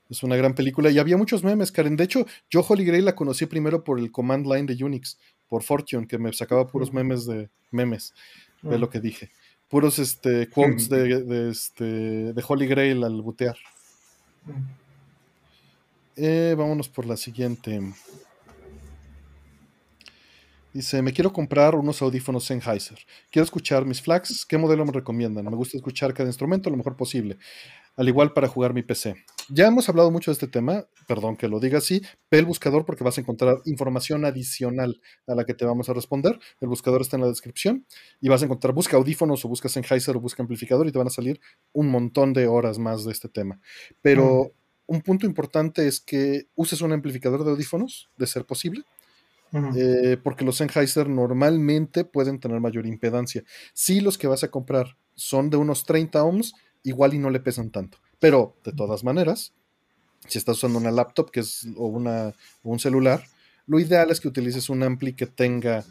[0.10, 0.90] Es una gran película.
[0.92, 1.96] Y había muchos memes, Karen.
[1.96, 5.18] De hecho, yo Holy Grail la conocí primero por el command line de Unix,
[5.48, 8.14] por Fortune, que me sacaba puros memes de memes.
[8.62, 9.30] De lo que dije.
[9.70, 11.84] Puros este, quotes de, este,
[12.34, 13.56] de Holy Grail al butear.
[16.16, 17.80] Eh, vámonos por la siguiente.
[20.74, 22.98] Dice, me quiero comprar unos audífonos Sennheiser.
[23.32, 24.46] Quiero escuchar mis flags.
[24.46, 25.46] ¿Qué modelo me recomiendan?
[25.46, 27.38] Me gusta escuchar cada instrumento lo mejor posible.
[27.96, 29.16] Al igual para jugar mi PC.
[29.50, 32.02] Ya hemos hablado mucho de este tema, perdón que lo diga así.
[32.32, 35.94] Ve el buscador porque vas a encontrar información adicional a la que te vamos a
[35.94, 36.40] responder.
[36.62, 37.86] El buscador está en la descripción
[38.22, 41.08] y vas a encontrar, busca audífonos o busca Sennheiser o busca amplificador y te van
[41.08, 41.40] a salir
[41.74, 43.60] un montón de horas más de este tema.
[44.02, 44.52] Pero
[44.88, 44.94] mm.
[44.94, 48.84] un punto importante es que uses un amplificador de audífonos, de ser posible
[49.76, 53.44] eh, porque los Sennheiser normalmente pueden tener mayor impedancia.
[53.74, 57.40] Si los que vas a comprar son de unos 30 ohms, igual y no le
[57.40, 57.98] pesan tanto.
[58.26, 59.54] Pero de todas maneras,
[60.28, 63.24] si estás usando una laptop que es, o, una, un celular,
[63.68, 65.86] lo ideal es que utilices un ampli que tenga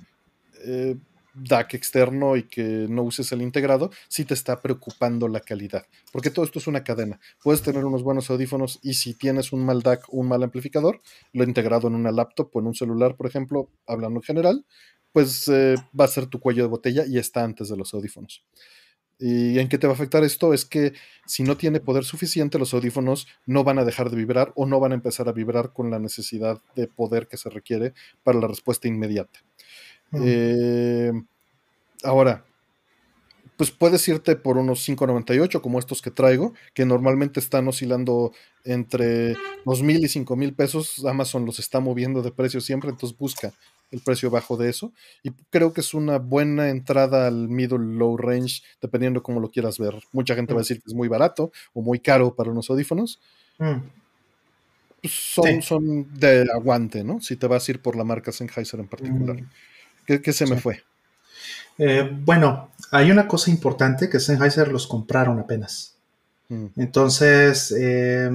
[0.65, 0.97] eh,
[1.35, 5.87] DAC externo y que no uses el integrado si te está preocupando la calidad.
[6.11, 7.21] Porque todo esto es una cadena.
[7.41, 11.03] Puedes tener unos buenos audífonos y si tienes un mal DAC o un mal amplificador,
[11.33, 14.67] lo integrado en una laptop o en un celular, por ejemplo, hablando en general,
[15.13, 18.43] pues eh, va a ser tu cuello de botella y está antes de los audífonos.
[19.18, 20.52] ¿Y en qué te va a afectar esto?
[20.52, 20.93] Es que
[21.26, 24.81] si no tiene poder suficiente, los audífonos no van a dejar de vibrar o no
[24.81, 28.49] van a empezar a vibrar con la necesidad de poder que se requiere para la
[28.49, 29.41] respuesta inmediata.
[30.12, 31.12] Eh,
[32.02, 32.44] ahora,
[33.57, 38.33] pues puedes irte por unos 5.98 como estos que traigo, que normalmente están oscilando
[38.65, 39.34] entre
[39.65, 41.05] 2.000 y 5.000 pesos.
[41.07, 43.52] Amazon los está moviendo de precio siempre, entonces busca
[43.91, 44.93] el precio bajo de eso.
[45.23, 49.79] Y creo que es una buena entrada al middle low range, dependiendo cómo lo quieras
[49.79, 49.95] ver.
[50.13, 53.21] Mucha gente va a decir que es muy barato o muy caro para unos audífonos.
[53.59, 53.77] Mm.
[55.01, 57.21] Pues son, son de aguante, ¿no?
[57.21, 59.37] Si te vas a ir por la marca Sennheiser en particular.
[59.37, 60.21] Mm.
[60.23, 60.83] ¿Qué, se me fue?
[61.79, 65.97] Eh, bueno, hay una cosa importante que Sennheiser los compraron apenas.
[66.49, 66.67] Mm.
[66.77, 68.31] Entonces, eh,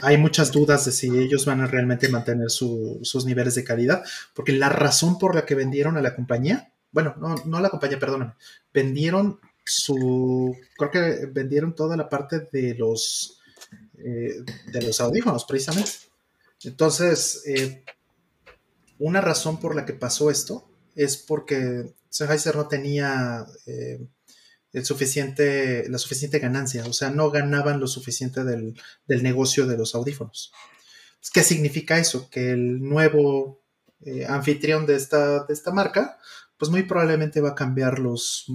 [0.00, 4.02] hay muchas dudas de si ellos van a realmente mantener sus niveles de calidad,
[4.34, 7.70] porque la razón por la que vendieron a la compañía, bueno, no, no a la
[7.70, 8.34] compañía, perdóname,
[8.72, 13.40] vendieron su, creo que vendieron toda la parte de los,
[13.98, 15.92] eh, de los audífonos, precisamente.
[16.64, 17.42] Entonces,
[18.98, 24.00] una razón por la que pasó esto es porque Sennheiser no tenía eh,
[24.72, 28.74] el suficiente, la suficiente ganancia, o sea, no ganaban lo suficiente del,
[29.06, 30.52] negocio de los audífonos.
[31.32, 32.28] ¿Qué significa eso?
[32.30, 33.62] Que el nuevo
[34.00, 36.18] eh, anfitrión de esta, de esta marca,
[36.56, 38.46] pues muy probablemente va a cambiar los,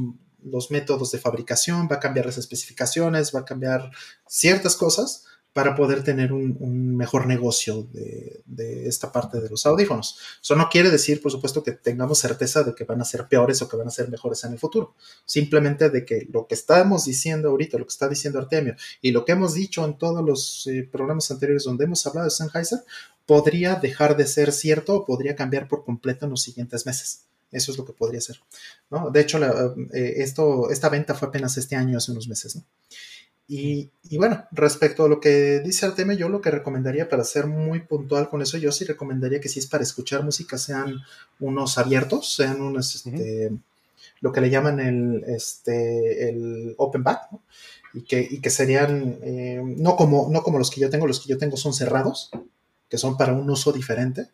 [0.43, 3.91] los métodos de fabricación, va a cambiar las especificaciones, va a cambiar
[4.27, 5.26] ciertas cosas
[5.57, 10.19] para poder tener un, mejor negocio de, esta parte de los audífonos.
[10.39, 13.59] Eso no quiere decir, por supuesto, que tengamos certeza de que van a ser peores
[13.63, 14.93] o que van a ser mejores en el futuro.
[15.25, 19.25] Simplemente de que lo que estamos diciendo ahorita, lo que está diciendo Artemio y lo
[19.25, 22.81] que hemos dicho en todos los eh, programas anteriores donde hemos hablado de Sennheiser,
[23.25, 27.23] podría dejar de ser cierto o podría cambiar por completo en los siguientes meses.
[27.51, 28.39] Eso es lo que podría ser.
[29.11, 29.39] De hecho,
[29.91, 32.59] eh, esta venta fue apenas este año, hace unos meses.
[33.50, 37.80] Y, bueno, respecto a lo que dice Artemio, yo lo que recomendaría para ser muy
[37.80, 40.98] puntual con eso, yo sí recomendaría que si es para escuchar música sean
[41.40, 43.53] unos abiertos, sean unos, este,
[44.19, 47.30] lo que le llaman el, este, el open back,
[47.93, 51.22] y, que, y que serían, eh, no, como, no como los que yo tengo, los
[51.22, 52.32] que yo tengo son cerrados,
[52.90, 54.27] que son para un uso diferente,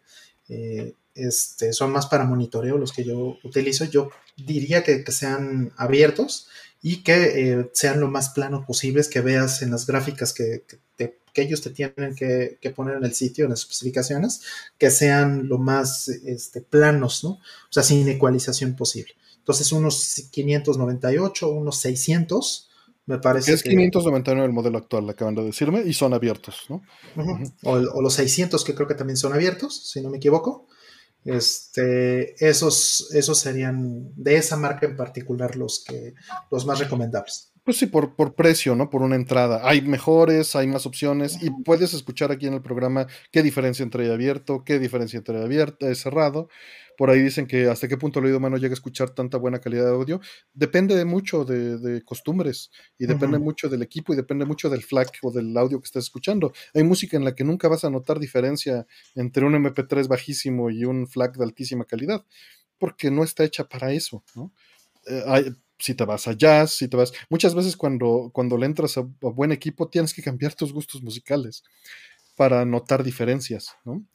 [0.49, 5.71] eh, este, son más para monitoreo los que yo utilizo, yo diría que, que sean
[5.77, 6.47] abiertos
[6.85, 7.13] y que
[7.53, 10.63] eh, sean lo más planos posibles, que veas en las gráficas que,
[11.35, 14.43] ellos te tienen que, poner en el sitio, en las especificaciones,
[14.77, 17.31] que sean lo más este, planos, ¿no?
[17.31, 19.15] O sea, sin ecualización posible.
[19.39, 22.69] Entonces, unos 598, unos 600,
[23.07, 23.53] me parece.
[23.53, 26.83] Es 599 el modelo actual, acaban de decirme, y son abiertos, ¿no?
[27.63, 30.67] o, o, los 600, que creo que también son abiertos, si no me equivoco.
[31.25, 36.13] Este, esos, esos serían de esa marca en particular los, que,
[36.51, 37.53] los más recomendables.
[37.63, 38.89] Pues sí, por, por precio, ¿no?
[38.89, 39.61] Por una entrada.
[39.63, 44.11] Hay mejores, hay más opciones y puedes escuchar aquí en el programa qué diferencia entre
[44.11, 46.49] abierto, qué diferencia entre abierto, eh, cerrado.
[46.97, 49.59] Por ahí dicen que hasta qué punto el oído humano llega a escuchar tanta buena
[49.59, 50.21] calidad de audio.
[50.53, 55.19] Depende de mucho de, costumbres y depende mucho del equipo y depende mucho del FLAC
[55.23, 56.53] o del audio que estés escuchando.
[56.73, 60.85] Hay música en la que nunca vas a notar diferencia entre un MP3 bajísimo y
[60.85, 62.25] un FLAC de altísima calidad
[62.77, 64.51] porque no está hecha para eso, ¿no?
[65.07, 67.11] Eh, si te vas a jazz, si te vas.
[67.29, 71.63] Muchas veces cuando, cuando le entras a, buen equipo tienes que cambiar tus gustos musicales
[72.35, 74.05] para notar diferencias, ¿no?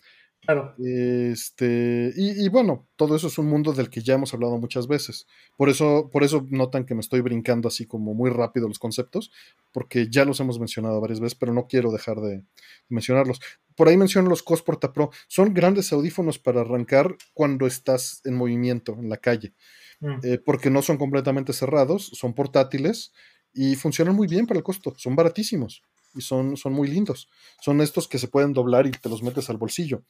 [0.48, 0.74] Claro.
[0.78, 5.26] Este, y, bueno, todo eso es un mundo del que ya hemos hablado muchas veces.
[5.58, 9.30] Por eso, por eso notan que me estoy brincando así como muy rápido los conceptos,
[9.72, 12.44] porque ya los hemos mencionado varias veces, pero no quiero dejar de
[12.88, 13.40] mencionarlos.
[13.74, 15.10] Por ahí menciono los COS Porta Pro.
[15.26, 19.52] Son grandes audífonos para arrancar cuando estás en movimiento, en la calle.
[20.00, 20.14] Mm.
[20.22, 23.12] Eh, porque no son completamente cerrados, son portátiles
[23.52, 25.82] y funcionan muy bien para el costo, son baratísimos
[26.18, 27.28] y son, son muy lindos.
[27.60, 30.02] Son estos que se pueden doblar y te los metes al bolsillo.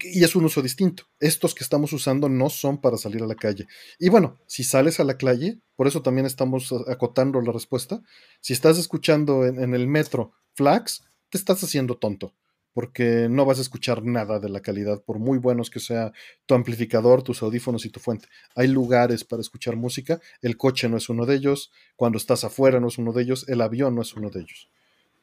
[0.00, 1.04] Y es un uso distinto.
[1.20, 3.66] Estos que estamos usando no son para salir a la calle.
[3.98, 8.02] Y bueno, si sales a la calle, por eso también estamos acotando la respuesta,
[8.40, 12.34] si estás escuchando en el metro Flax, te estás haciendo tonto
[12.72, 16.12] porque no vas a escuchar nada de la calidad, por muy buenos que sea
[16.46, 18.28] tu amplificador, tus audífonos y tu fuente.
[18.54, 22.80] Hay lugares para escuchar música, el coche no es uno de ellos, cuando estás afuera
[22.80, 24.70] no es uno de ellos, el avión no es uno de ellos.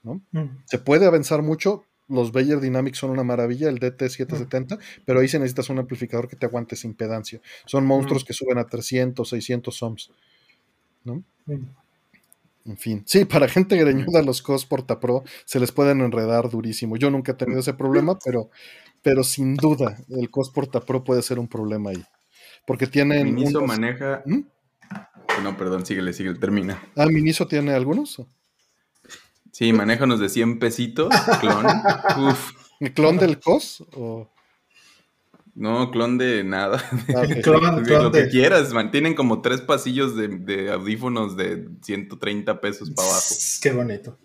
[0.03, 0.21] ¿No?
[0.31, 0.63] Mm.
[0.65, 4.79] Se puede avanzar mucho, los Bayer Dynamics son una maravilla, el DT770, mm.
[5.05, 7.41] pero ahí se necesitas un amplificador que te aguante sin impedancia.
[7.65, 8.25] Son monstruos mm.
[8.25, 10.11] que suben a 300, 600 ohms.
[11.03, 11.23] ¿no?
[12.65, 16.97] En fin, sí, para gente greñuda los COS Porta Pro se les pueden enredar durísimo.
[16.97, 18.49] Yo nunca he tenido ese problema, pero,
[19.01, 22.03] pero sin duda el COS Porta Pro puede ser un problema ahí.
[22.65, 23.33] Porque tienen.
[23.33, 24.21] Miniso maneja.
[24.25, 24.41] ¿Mm?
[25.43, 26.83] No, perdón, síguele, síguele, termina.
[26.97, 28.21] Ah, Miniso tiene algunos.
[29.57, 31.11] Sí, manéjanos de 100 pesitos,
[31.41, 31.65] clon.
[32.27, 32.51] Uf.
[32.79, 33.85] ¿El clon del COS?
[33.95, 34.29] O...
[35.55, 36.79] No, clon de nada.
[37.15, 43.07] Ah, clon, lo que quieras, mantienen como tres pasillos de, audífonos de 130 pesos para
[43.07, 43.35] abajo.
[43.59, 44.19] Qué bonito.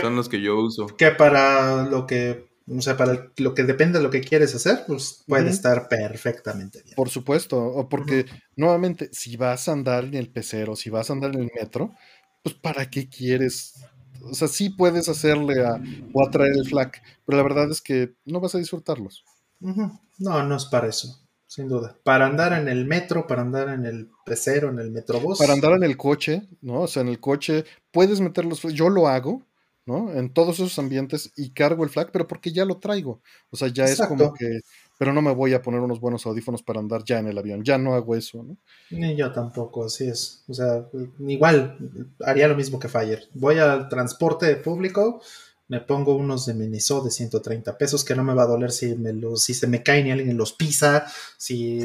[0.00, 0.88] Son los que yo uso.
[0.96, 4.80] Que para lo que, o sea, para lo que depende de lo que quieres hacer,
[4.84, 6.96] pues puede estar perfectamente bien.
[6.96, 11.12] Por supuesto, o porque nuevamente, si vas a andar en el pecero, si vas a
[11.12, 11.94] andar en el metro,
[12.42, 13.74] pues ¿para qué quieres?
[14.22, 15.80] O sea, sí puedes hacerle a,
[16.12, 19.24] o atraer el flac, pero la verdad es que no vas a disfrutarlos.
[19.60, 21.96] No, no es para eso, sin duda.
[22.02, 25.38] Para andar en el metro, para andar en el pecero, en el metrobús.
[25.38, 26.82] Para andar en el coche, ¿no?
[26.82, 29.42] O sea, en el coche puedes meterlos, yo lo hago,
[29.86, 30.12] ¿no?
[30.12, 33.20] En todos esos ambientes y cargo el flag, pero porque ya lo traigo.
[33.50, 34.60] O sea, ya es como que,
[35.00, 37.64] pero no me voy a poner unos buenos audífonos para andar ya en el avión,
[37.64, 38.58] ya no hago eso, ¿no?
[38.90, 40.44] Ni yo tampoco, así es.
[40.46, 40.84] O sea,
[41.26, 41.78] igual
[42.22, 43.26] haría lo mismo que Fire.
[43.32, 45.22] Voy al transporte público
[45.68, 48.94] me pongo unos de Miniso de 130 pesos que no me va a doler si,
[48.94, 51.06] me los, si se me caen y alguien los pisa,
[51.38, 51.80] si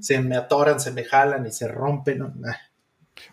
[0.00, 2.22] se, me atoran, se me jalan y se rompen.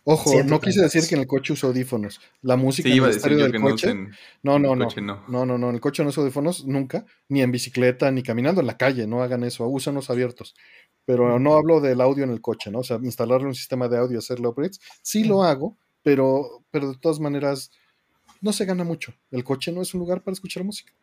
[0.09, 2.21] Ojo, no quise decir que en el coche uso audífonos.
[2.41, 3.93] La música en el estéreo del coche.
[4.41, 5.25] No, no, no, no.
[5.27, 5.67] No, no, no.
[5.67, 9.05] En el coche no uso audífonos nunca, ni en bicicleta, ni caminando en la calle.
[9.05, 9.67] No hagan eso.
[9.67, 10.55] Usan los abiertos.
[11.03, 12.79] Pero no hablo del audio en el coche, ¿no?
[12.79, 14.79] O sea, instalarle un sistema de audio y hacerle upgrades.
[15.01, 17.71] Sí lo hago, pero, pero de todas maneras
[18.39, 19.13] no se gana mucho.
[19.29, 20.93] El coche no es un lugar para escuchar música.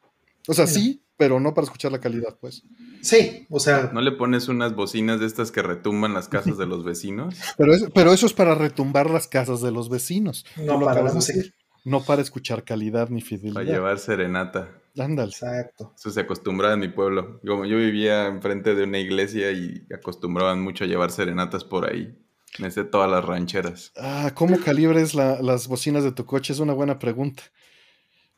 [0.49, 2.65] O sea, sí, pero no para escuchar la calidad, pues.
[3.01, 3.91] Sí, o sea.
[3.93, 7.35] ¿No le pones unas bocinas de estas que retumban las casas de los vecinos?
[7.59, 10.45] pero, pero eso es para retumbar las casas de los vecinos.
[10.57, 11.41] No para la música.
[11.85, 13.55] No para escuchar calidad ni fidelidad.
[13.55, 14.71] Para llevar serenata.
[14.99, 15.31] Ándale.
[15.31, 15.93] Exacto.
[15.97, 17.41] Eso se acostumbraba en mi pueblo.
[17.47, 22.17] Como yo vivía enfrente de una iglesia y acostumbraban mucho a llevar serenatas por ahí.
[22.59, 23.93] Me sé todas las rancheras.
[23.97, 26.53] Ah, ¿cómo calibres las bocinas de tu coche?
[26.53, 27.43] Es una buena pregunta.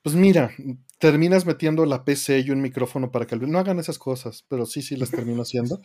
[0.02, 0.52] Pues mira,
[0.98, 3.50] terminas metiendo la PC y un micrófono para calibrar.
[3.50, 5.80] No hagan esas cosas, pero sí, sí las termino haciendo.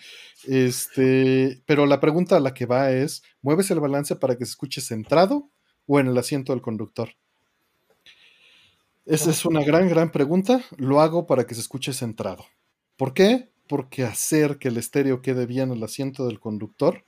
[0.46, 4.52] Este, pero la pregunta a la que va es: ¿mueves el balance para que se
[4.52, 5.50] escuche centrado
[5.88, 7.10] o en el asiento del conductor?
[9.06, 10.64] Esa es una gran, gran pregunta.
[10.78, 12.46] Lo hago para que se escuche centrado.
[12.98, 13.52] ¿Por qué?
[13.68, 17.04] Porque hacer que el estéreo quede bien en el asiento del conductor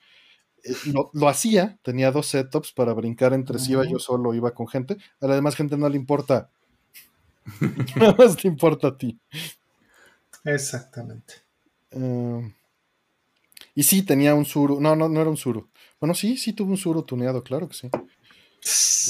[0.64, 0.74] eh,
[1.14, 4.98] lo, hacía, tenía dos setups para brincar entre sí, iba yo solo, iba con gente.
[5.20, 6.50] A la demás gente no le importa.
[7.96, 9.20] Nada más te importa a ti.
[10.44, 11.36] Exactamente.
[11.92, 12.54] Em,
[13.76, 14.80] y sí, tenía un Suru.
[14.80, 15.70] No, no, no era un Suru.
[16.00, 17.90] Bueno, sí, sí tuve un Suru tuneado, claro que sí.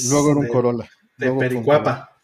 [0.08, 0.88] Luego era un Corolla.
[1.16, 2.14] De Pericuapa.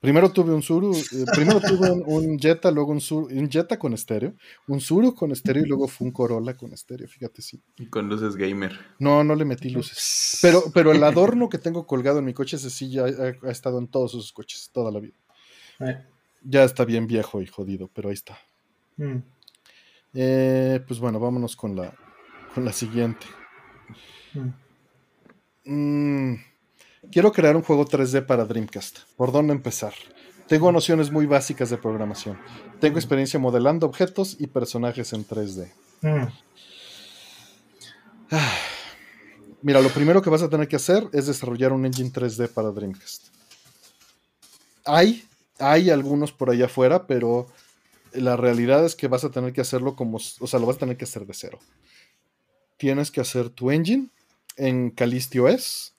[0.00, 3.92] Primero tuve un Suru, eh, primero tuve un, Jetta, luego un Suru, un Jetta con
[3.92, 4.34] estéreo,
[4.66, 7.62] un Suru con estéreo y luego fue un Corolla con estéreo, fíjate sí.
[7.76, 8.72] Y con luces gamer.
[8.98, 10.38] No, no le metí luces.
[10.40, 13.78] Pero, pero el adorno que tengo colgado en mi coche, ese sí ya ha, estado
[13.78, 15.14] en todos sus coches, toda la vida.
[15.80, 16.04] Eh.
[16.42, 18.38] Ya está bien viejo y jodido, pero ahí está.
[18.96, 19.18] Mm.
[20.14, 21.94] Eh, pues bueno, vámonos con la,
[22.54, 23.26] con la siguiente.
[25.64, 26.34] Mm.
[27.10, 29.00] Quiero crear un juego 3D para Dreamcast.
[29.16, 29.94] ¿Por dónde empezar?
[30.46, 32.38] Tengo nociones muy básicas de programación.
[32.80, 35.72] Tengo experiencia modelando objetos y personajes en 3D.
[36.02, 36.26] Mm.
[38.30, 38.58] Ah.
[39.62, 42.70] Mira, lo primero que vas a tener que hacer es desarrollar un engine 3D para
[42.70, 43.28] Dreamcast.
[44.86, 45.22] Hay,
[45.60, 47.46] hay algunos por allá afuera, pero
[48.12, 50.80] la realidad es que vas a tener que hacerlo como, o sea, lo vas a
[50.80, 51.58] tener que hacer de cero.
[52.76, 54.08] Tienes que hacer tu engine
[54.56, 55.94] en CallistiOS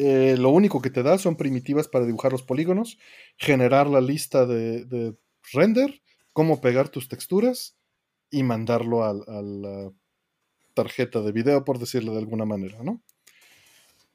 [0.00, 2.98] eh, lo único que te da son primitivas para dibujar los polígonos,
[3.36, 5.16] generar la lista de,
[5.52, 6.00] render,
[6.32, 7.76] cómo pegar tus texturas
[8.30, 9.90] y mandarlo a, la
[10.74, 13.02] tarjeta de video, por decirlo de alguna manera, ¿no?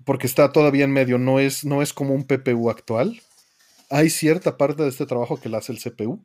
[0.05, 3.21] Porque está todavía en medio, no es, no es como un PPU actual.
[3.93, 6.19] Hay cierta parte de este trabajo que la hace el CPU.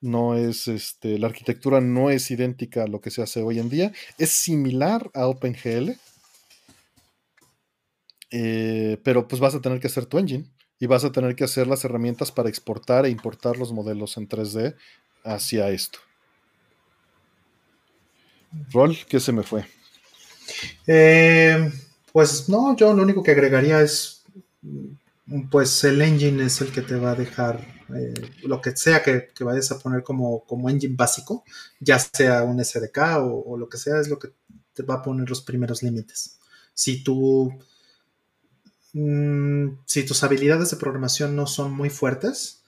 [0.00, 3.70] No es, este, la arquitectura no es idéntica a lo que se hace hoy en
[3.70, 3.92] día.
[4.18, 5.92] Es similar a OpenGL,
[8.32, 11.44] eh, pero pues vas a tener que hacer tu engine y vas a tener que
[11.44, 14.74] hacer las herramientas para exportar e importar los modelos en 3D
[15.22, 16.00] hacia esto.
[18.72, 19.64] Rol, ¿qué se me fue?
[20.88, 21.70] Eh,
[22.12, 24.24] pues no, yo lo único que agregaría es,
[25.50, 27.60] pues el engine es el que te va a dejar
[27.94, 31.44] eh, lo que sea que, vayas a poner como, como, engine básico,
[31.80, 34.28] ya sea un SDK o, o, lo que sea, es lo que
[34.72, 36.38] te va a poner los primeros límites.
[36.74, 37.52] Si tú
[38.92, 42.62] Mm, si tus habilidades de programación no son muy fuertes,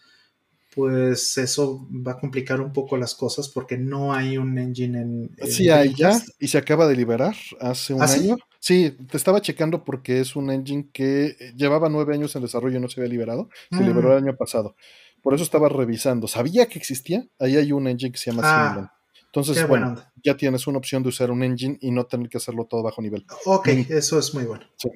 [0.74, 5.36] pues eso va a complicar un poco las cosas porque no hay un engine en...
[5.50, 8.36] sí, hay ya, y se acaba de liberar hace un ¿Ah, año.
[8.36, 8.42] Sí?
[8.66, 12.88] Te estaba checando porque es un engine que llevaba nueve años en desarrollo y no
[12.88, 13.48] se había liberado.
[13.70, 13.86] Se mm.
[13.86, 14.76] liberó el año pasado.
[15.20, 16.28] Por eso estaba revisando.
[16.28, 17.26] Sabía que existía.
[17.38, 18.94] Ahí hay un engine que se llama ah,
[19.26, 22.66] Entonces, bueno, ya tienes una opción de usar un engine y no tener que hacerlo
[22.66, 23.24] todo bajo nivel.
[23.46, 24.64] Ok, eso es muy bueno.
[24.76, 24.90] Sí.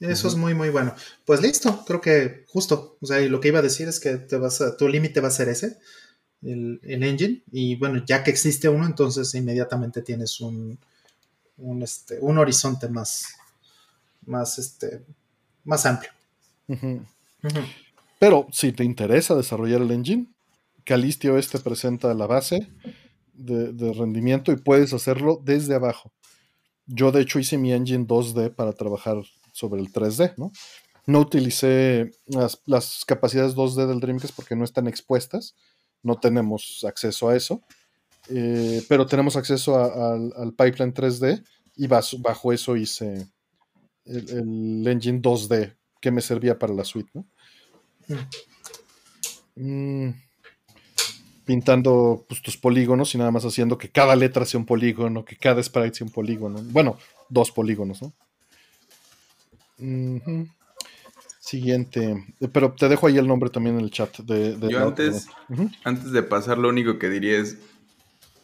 [0.00, 0.94] Eso es muy, muy bueno.
[1.24, 2.96] Pues listo, creo que justo.
[3.00, 5.20] O sea, y lo que iba a decir es que te vas a, tu límite
[5.20, 5.78] va a ser ese,
[6.42, 7.42] el, engine.
[7.52, 10.78] Y bueno, ya que existe uno, entonces inmediatamente tienes un,
[11.56, 13.34] un, este, un horizonte más,
[14.26, 15.04] más, este,
[15.64, 16.10] más amplio.
[18.18, 20.26] Pero si te interesa desarrollar el engine,
[20.84, 22.68] Calistio este presenta la base
[23.34, 26.12] de, de rendimiento y puedes hacerlo desde abajo.
[26.86, 29.16] Yo de hecho hice mi engine 2D para trabajar
[29.52, 30.50] sobre el 3D, ¿no?
[31.06, 32.10] No utilicé
[32.66, 35.56] las, capacidades 2D del Dreamcast porque no están expuestas,
[36.02, 37.62] no tenemos acceso a eso,
[38.28, 41.44] eh, pero tenemos acceso al pipeline 3D
[41.76, 43.26] y bajo, eso hice
[44.04, 47.26] el, engine 2D que me servía para la suite, ¿no?
[49.54, 50.10] Mm.
[51.44, 55.36] pintando pues, tus polígonos y nada más haciendo que cada letra sea un polígono, que
[55.36, 56.60] cada sprite sea un polígono.
[56.70, 58.12] Bueno, dos polígonos, ¿no?
[61.40, 62.24] Siguiente.
[62.52, 64.16] Pero te dejo ahí el nombre también en el chat.
[64.18, 65.26] De, Yo antes,
[65.84, 67.58] antes de pasar, lo único que diría es.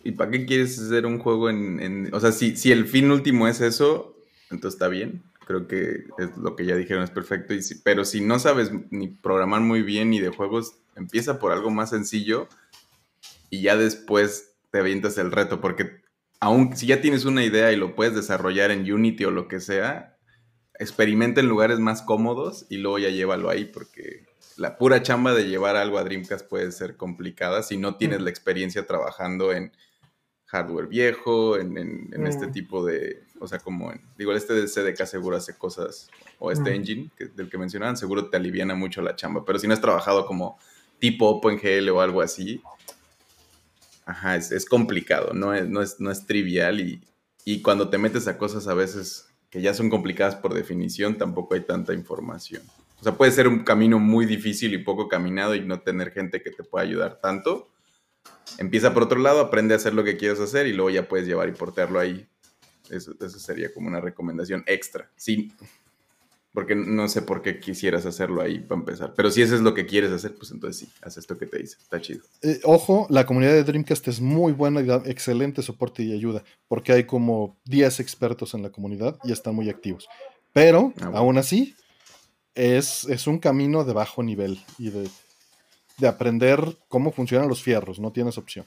[0.04, 2.08] ¿Y para qué quieres hacer un juego en.
[2.12, 4.16] o sea, si, si el fin último es eso,
[4.50, 5.22] entonces está bien.
[5.46, 7.54] Creo que es lo que ya dijeron, es perfecto.
[7.54, 11.70] Y pero si no sabes ni programar muy bien ni de juegos, empieza por algo
[11.70, 12.48] más sencillo
[13.50, 15.60] y ya después te avientas el reto.
[15.60, 16.02] Porque
[16.40, 19.60] aún si ya tienes una idea y lo puedes desarrollar en Unity o lo que
[19.60, 20.18] sea,
[20.78, 25.48] experimenta en lugares más cómodos y luego ya llévalo ahí porque la pura chamba de
[25.48, 29.72] llevar algo a Dreamcast puede ser complicada si no tienes la experiencia trabajando en
[30.48, 35.36] hardware viejo, en, este tipo de, o sea, como en, digo, este de CDK seguro
[35.36, 39.58] hace cosas, o este engine del que mencionaban, seguro te aliviana mucho la chamba, pero
[39.58, 40.58] si no has trabajado como
[40.98, 42.62] tipo OpenGL o algo así,
[44.06, 47.02] ajá, es, complicado, no es, no es, no es trivial y,
[47.44, 51.54] y cuando te metes a cosas a veces que ya son complicadas por definición, tampoco
[51.54, 52.62] hay tanta información.
[53.00, 56.42] O sea, puede ser un camino muy difícil y poco caminado y no tener gente
[56.42, 57.68] que te pueda ayudar tanto.
[58.58, 61.26] Empieza por otro lado, aprende a hacer lo que quieres hacer y luego ya puedes
[61.26, 62.26] llevar y portearlo ahí.
[62.90, 65.10] Eso, eso sería como una recomendación extra.
[65.16, 65.52] Sí,
[66.58, 69.14] porque no sé por qué quisieras hacerlo ahí para empezar.
[69.14, 71.58] Pero si eso es lo que quieres hacer, pues entonces sí, haz esto que te
[71.58, 71.76] dice.
[71.80, 72.24] Está chido.
[72.42, 76.42] Eh, ojo, la comunidad de Dreamcast es muy buena y da excelente soporte y ayuda,
[76.66, 80.08] porque hay como 10 expertos en la comunidad y están muy activos.
[80.52, 81.76] Pero, ah, aún así,
[82.54, 85.08] es, es un camino de bajo nivel y de,
[86.06, 88.66] aprender cómo funcionan los fierros, no tienes opción.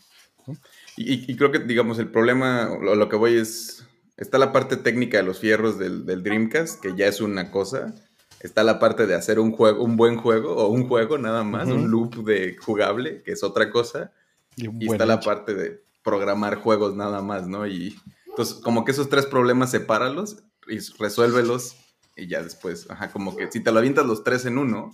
[0.97, 3.85] Y, creo que, digamos, el problema, lo, lo, que voy es,
[4.17, 7.95] está la parte técnica de los fierros del, del, Dreamcast, que ya es una cosa,
[8.41, 11.69] está la parte de hacer un juego, un buen juego, o un juego nada más,
[11.69, 14.11] un loop de jugable, que es otra cosa,
[14.57, 17.65] y, está la parte de programar juegos nada más, ¿no?
[17.67, 17.95] Y
[18.27, 21.75] entonces, como que esos tres problemas, sepáralos y resuélvelos
[22.15, 24.91] y ya después, ajá, como que si te lo avientas los tres en uno,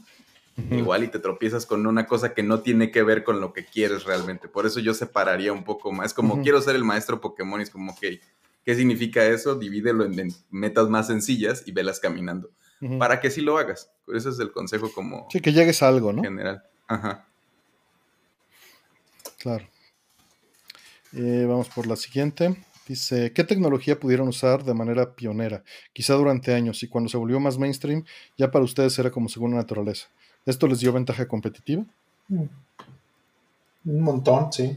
[0.71, 3.65] igual y te tropiezas con una cosa que no tiene que ver con lo que
[3.65, 4.47] quieres realmente.
[4.47, 7.69] Por eso yo separaría un poco más, como quiero ser el maestro Pokémon y es
[7.69, 8.01] como, ok,
[8.65, 9.55] ¿qué significa eso?
[9.55, 12.49] Divídelo en, metas más sencillas y velas caminando.
[12.99, 13.91] Para que sí lo hagas.
[14.07, 15.27] Ese es el consejo como...
[15.31, 16.21] Sí, que llegues a algo, ¿no?
[16.21, 16.63] General.
[16.87, 17.27] Ajá.
[19.39, 19.67] Claro.
[21.13, 22.55] Eh, vamos por la siguiente.
[22.87, 25.63] Dice, ¿qué tecnología pudieron usar de manera pionera?
[25.91, 28.05] Quizá durante años y cuando se volvió más mainstream,
[28.37, 30.07] ya para ustedes era como segunda naturaleza.
[30.47, 31.83] ¿Esto les dio ventaja competitiva?
[32.29, 32.43] Mm.
[33.85, 34.75] Un montón, sí.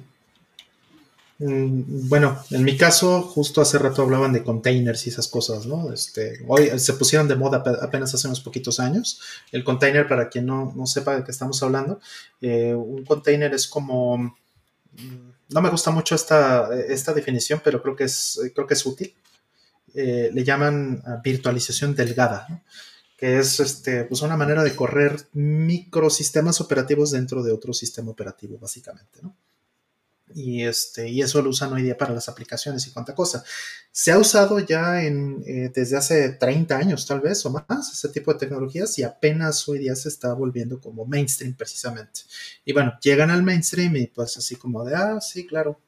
[1.39, 5.91] Mm, bueno, en mi caso, justo hace rato hablaban de containers y esas cosas, ¿no?
[5.93, 9.21] Este, hoy se pusieron de moda apenas hace unos poquitos años.
[9.51, 12.01] El container, para quien no, sepa de qué estamos hablando,
[12.43, 17.97] eh, un container es como mm, no me gusta mucho esta, esta definición, pero creo
[17.97, 19.15] que es, creo que es útil.
[19.95, 22.47] Eh, le llaman ah, virtualización delgada,
[23.21, 28.59] que es este, pues una manera de correr microsistemas operativos dentro de otro sistema operativo,
[28.59, 29.21] básicamente.
[29.23, 29.37] ¿no?
[30.35, 33.45] y, este, y eso lo usan hoy día para las aplicaciones y cuánta cosa.
[33.91, 38.09] Se ha usado ya en, eh, desde hace 30 años tal vez o más ese
[38.09, 42.21] tipo de tecnologías y apenas hoy día se está volviendo como mainstream precisamente.
[42.65, 45.81] Y bueno, llegan al mainstream y pues así como de, ah, sí, claro.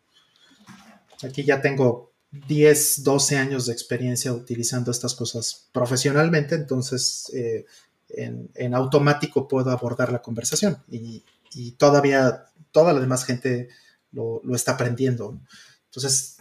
[1.22, 7.66] Aquí ya tengo 10, 12 años de experiencia utilizando estas cosas profesionalmente, entonces eh,
[8.08, 13.68] en, en, automático puedo abordar la conversación y, y todavía toda la demás gente
[14.12, 15.38] lo, está aprendiendo.
[15.86, 16.38] Entonces,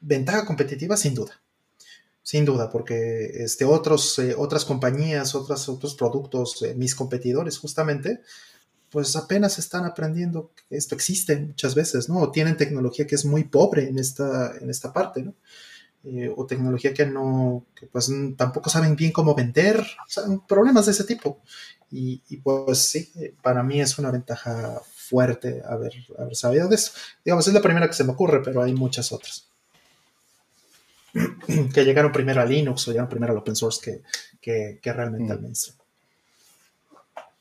[0.00, 1.40] ventaja competitiva sin duda.
[2.22, 8.20] Sin duda, porque este, otros, eh, otras compañías, otros, otros productos, eh, mis competidores justamente,
[8.90, 12.18] pues apenas están aprendiendo que esto existe muchas veces, ¿no?
[12.18, 15.34] O tienen tecnología que es muy pobre en esta, en esta parte, ¿no?
[16.36, 20.92] o tecnología que no, que pues tampoco saben bien cómo vender, o sea, problemas de
[20.92, 21.42] ese tipo.
[21.90, 26.92] Y, y, pues sí, para mí es una ventaja fuerte haber, haber sabido de eso.
[27.24, 29.48] Digamos, es la primera que se me ocurre, pero hay muchas otras.
[31.74, 34.02] que llegaron primero a Linux o llegaron primero al open source
[34.40, 35.42] que, realmente al mm.
[35.42, 35.78] mainstream.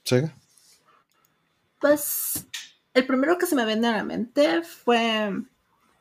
[0.03, 0.17] ¿Sí?
[1.80, 2.46] Pues
[2.94, 5.32] el primero que se me viene a la mente fue,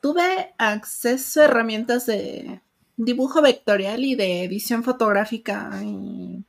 [0.01, 2.61] tuve acceso a herramientas de
[2.97, 6.45] dibujo vectorial y de edición fotográfica y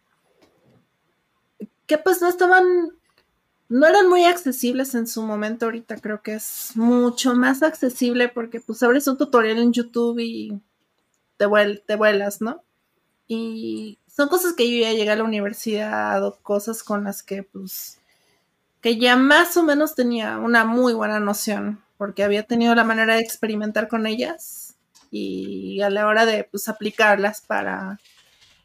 [1.85, 2.91] que pues no estaban
[3.69, 8.61] no eran muy accesibles en su momento, ahorita creo que es mucho más accesible porque
[8.61, 10.61] pues abres un tutorial en YouTube y
[11.35, 12.63] te, vuelas, ¿no?
[13.27, 17.99] Y son cosas que yo ya llegué a la universidad cosas con las que pues
[18.81, 23.15] que ya más o menos tenía una muy buena noción porque había tenido la manera
[23.15, 24.75] de experimentar con ellas
[25.09, 27.99] y a la hora de pues aplicarlas para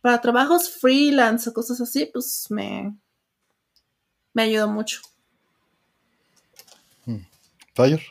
[0.02, 2.94] para trabajos freelance o cosas así, pues me,
[4.34, 5.00] me ayudó mucho.
[7.06, 7.24] Mm.
[7.74, 8.02] Fire.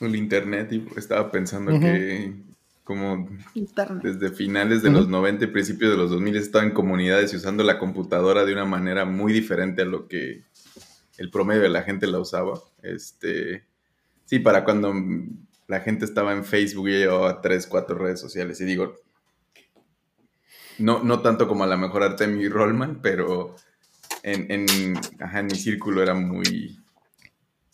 [0.00, 2.34] El internet, estaba pensando que
[2.84, 3.28] como
[4.02, 7.62] desde finales de los 90 y principios de los 2000 estaba en comunidades y usando
[7.62, 10.44] la computadora de una manera muy diferente a lo que
[11.18, 12.58] el promedio de la gente la usaba.
[12.82, 13.64] Este,
[14.24, 14.92] sí, para cuando
[15.68, 18.60] la gente estaba en Facebook y llevaba tres, cuatro redes sociales.
[18.60, 18.96] Y digo,
[20.78, 23.54] no, no tanto como a la mejor Artemi Rollman, pero
[24.22, 24.64] en,
[25.44, 26.80] mi círculo era muy,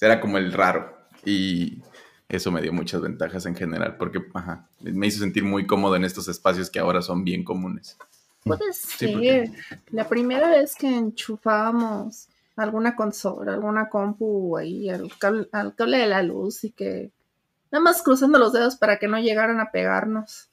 [0.01, 1.83] era como el raro y
[2.28, 4.20] eso me dio muchas ventajas en general porque
[4.80, 7.96] me hizo sentir muy cómodo en estos espacios que ahora son bien comunes.
[8.42, 9.50] Puede ser.
[9.90, 16.06] La primera vez que enchufábamos alguna consola, alguna compu ahí al cable, al cable de
[16.06, 17.10] la luz y que
[17.70, 20.48] nada más cruzando los dedos para que no llegaran a pegarnos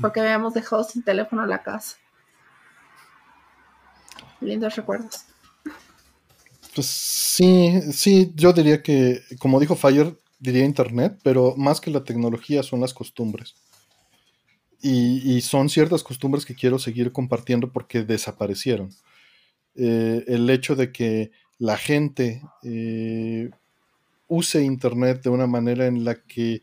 [0.00, 1.96] porque habíamos dejado sin teléfono la casa
[4.42, 5.24] lindos recuerdos.
[6.74, 12.02] Pues sí, sí, yo diría que, como dijo Fire, diría Internet, pero más que la
[12.02, 13.54] tecnología son las costumbres.
[14.84, 18.90] Y, son ciertas costumbres que quiero seguir compartiendo porque desaparecieron.
[19.76, 21.30] Eh, el hecho de que
[21.60, 23.50] la gente eh,
[24.26, 26.60] use Internet de una manera en la que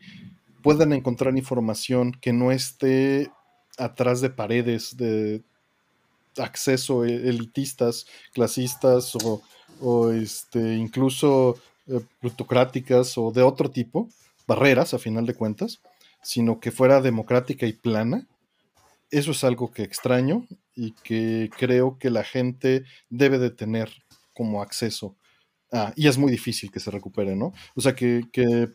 [0.62, 3.30] puedan encontrar información que no esté
[3.78, 5.42] atrás de paredes, de,
[6.36, 9.16] acceso e, elitistas, clasistas
[9.80, 11.56] o, este, incluso
[11.90, 14.08] eh, plutocráticas o de otro tipo,
[14.46, 15.80] barreras a final de cuentas,
[16.22, 18.26] sino que fuera democrática y plana.
[19.10, 20.46] Eso es algo que extraño
[20.76, 23.90] y que creo que la gente debe de tener
[24.32, 25.16] como acceso.
[25.94, 27.52] Y es muy difícil que se recupere, ¿no?
[27.74, 28.24] O sea, que,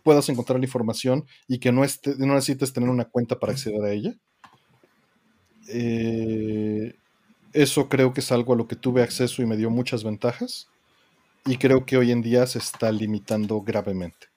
[0.04, 3.84] puedas encontrar la información y que no, esté, no necesites tener una cuenta para acceder
[3.84, 4.16] a ella.
[5.68, 6.96] Eh,
[7.52, 10.68] eso creo que es algo a lo que tuve acceso y me dio muchas ventajas.
[11.46, 14.28] Y creo que hoy en día se está limitando gravemente.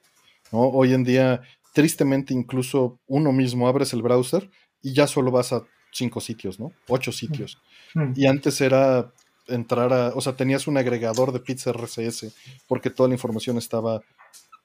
[0.52, 0.60] ¿no?
[0.60, 4.50] Hoy en día, tristemente, incluso uno mismo abres el browser
[4.82, 6.72] y ya solo vas a cinco sitios, ¿no?
[6.86, 7.58] Ocho sitios.
[7.94, 8.12] Mm.
[8.14, 9.12] Y antes era
[9.46, 12.34] entrar a, o sea, tenías un agregador de pizza RCS
[12.66, 14.02] porque toda la información estaba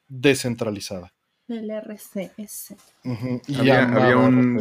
[0.08, 1.14] descentralizada.
[1.48, 2.76] El RCS.
[3.48, 4.60] Y había, un,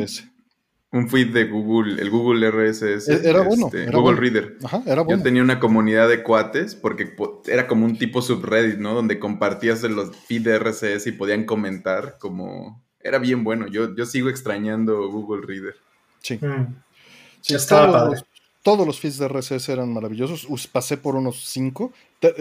[0.92, 3.08] un feed de Google, el Google RSS.
[3.08, 3.66] E-, era bueno.
[3.66, 4.58] Este, Google Reader.
[4.62, 5.18] Ajá, era bueno.
[5.18, 8.94] Yo tenía una comunidad de cuates porque era como un tipo subreddit, ¿no?
[8.94, 12.82] Donde compartías los feeds de RSS y podían comentar como...
[13.00, 13.66] Era bien bueno.
[13.66, 15.74] Yo, yo sigo extrañando Google Reader.
[16.20, 16.38] Sí.
[16.40, 16.76] Mm.
[17.40, 18.24] sí estaba todos,
[18.62, 20.46] todos los feeds de RSS eran maravillosos.
[20.68, 21.92] pasé por unos cinco.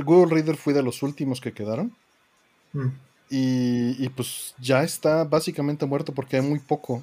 [0.04, 1.96] Google Reader fue de los últimos que quedaron.
[2.74, 2.88] Mm.
[3.30, 7.02] Y, y pues ya está básicamente muerto porque hay muy poco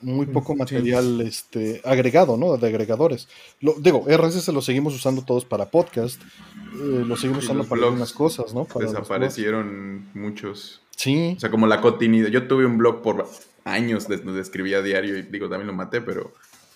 [0.00, 2.56] muy poco material este, agregado, ¿no?
[2.56, 3.28] De agregadores.
[3.60, 8.12] Lo, digo, RSS lo seguimos usando todos para podcast, eh, lo seguimos usando para algunas
[8.12, 8.66] cosas, ¿no?
[8.78, 10.82] desaparecieron muchos.
[10.96, 11.34] Sí.
[11.36, 12.28] O sea, como la cotidianidad.
[12.28, 13.28] Yo tuve un blog por
[13.64, 16.32] años donde escribía diario y digo, también lo maté, pero,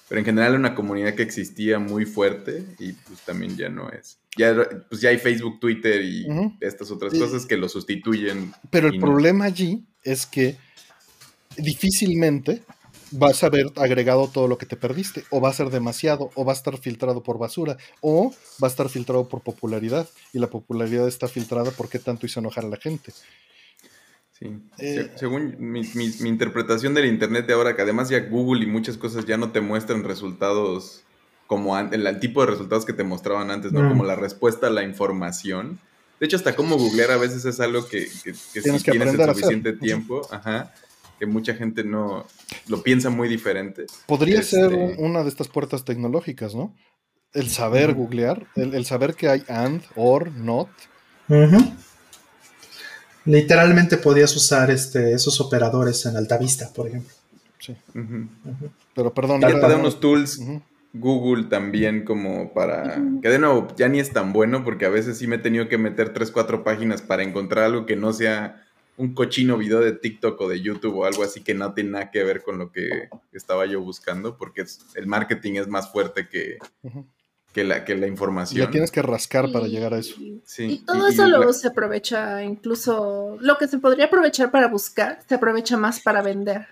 [0.08, 3.90] pero en general era una comunidad que existía muy fuerte y pues también ya no
[3.90, 4.18] es.
[4.36, 4.54] Ya,
[4.88, 6.26] pues ya hay Facebook, Twitter y
[6.60, 8.52] estas otras cosas que lo sustituyen.
[8.70, 10.56] Pero el problema allí es que
[11.56, 12.62] difícilmente
[13.10, 16.44] vas a haber agregado todo lo que te perdiste, o va a ser demasiado, o
[16.44, 20.48] va a estar filtrado por basura, o va a estar filtrado por popularidad, y la
[20.48, 23.12] popularidad está filtrada porque tanto hizo enojar a la gente.
[24.38, 24.46] Sí,
[24.78, 25.82] eh, según mi,
[26.24, 29.60] interpretación del Internet de ahora, que además ya Google y muchas cosas ya no te
[29.60, 31.02] muestran resultados
[31.48, 33.82] como el, tipo de resultados que te mostraban antes, ¿no?
[33.82, 33.88] Mm.
[33.88, 35.80] Como la respuesta a la información.
[36.20, 39.24] De hecho, hasta como googlear a veces es algo que, que, que si tienes el
[39.24, 40.72] suficiente tiempo, ajá,
[41.18, 42.26] que mucha gente no
[42.68, 43.86] lo piensa muy diferente.
[44.06, 46.74] Podría ser este una de estas puertas tecnológicas, ¿no?
[47.32, 50.68] El saber googlear, el, saber que hay and, or, not.
[53.24, 57.14] Literalmente podías usar este, esos operadores en Altavista, por ejemplo.
[57.58, 57.76] Sí.
[58.94, 59.42] Pero perdón.
[59.42, 60.40] Ya te da unos tools
[60.94, 63.00] Google también como para...
[63.22, 65.68] Que de nuevo, ya ni es tan bueno porque a veces sí me he tenido
[65.68, 68.64] que meter tres, cuatro páginas para encontrar algo que no sea
[68.98, 72.10] un cochino video de TikTok o de YouTube o algo así que no tiene nada
[72.10, 74.64] que ver con lo que estaba yo buscando, porque
[74.96, 76.58] el marketing es más fuerte que,
[77.52, 78.66] que, la, que la información.
[78.66, 80.16] Ya tienes que rascar para llegar a eso.
[80.18, 85.36] y todo eso luego se aprovecha, incluso lo que se podría aprovechar para buscar, se
[85.36, 86.66] aprovecha más para vender,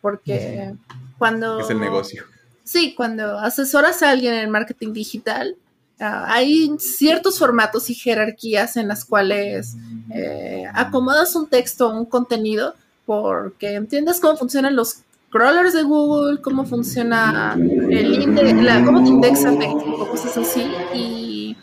[0.00, 0.74] porque
[1.18, 1.58] cuando...
[1.58, 2.24] Es el negocio.
[2.62, 5.56] Sí, cuando asesoras a alguien en el marketing digital,
[6.00, 9.76] Ah, hay ciertos formatos y jerarquías en las cuales
[10.12, 12.74] eh, acomodas un texto un contenido
[13.06, 20.08] porque entiendes cómo funcionan los crawlers de Google, cómo funciona el cómo te indexa Facebook
[20.08, 20.62] cosas así.
[20.94, 21.56] Y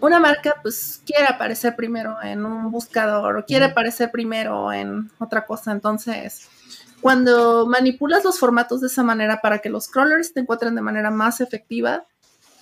[0.00, 5.46] una marca pues quiere aparecer primero en un buscador o quiere aparecer primero en otra
[5.46, 5.72] cosa.
[5.72, 6.48] Entonces,
[7.00, 11.10] cuando manipulas los formatos de esa manera para que los crawlers te encuentren de manera
[11.10, 12.06] más efectiva,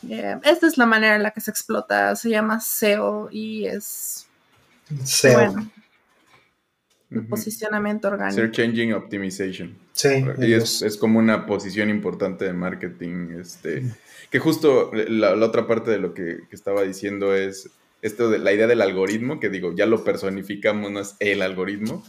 [0.09, 4.27] eh, esta es la manera en la que se explota, se llama SEO y es
[5.05, 5.53] SEO.
[5.53, 5.71] Bueno,
[7.29, 8.37] Posicionamiento orgánico.
[8.37, 9.77] Search Engine Optimization.
[9.93, 10.25] Sí.
[10.39, 13.39] Y es, como una posición importante de marketing.
[13.39, 13.85] Este,
[14.31, 18.53] que justo la, otra parte de lo que, que, estaba diciendo es esto de la
[18.53, 22.03] idea del algoritmo, que digo, ya lo personificamos, no es el algoritmo,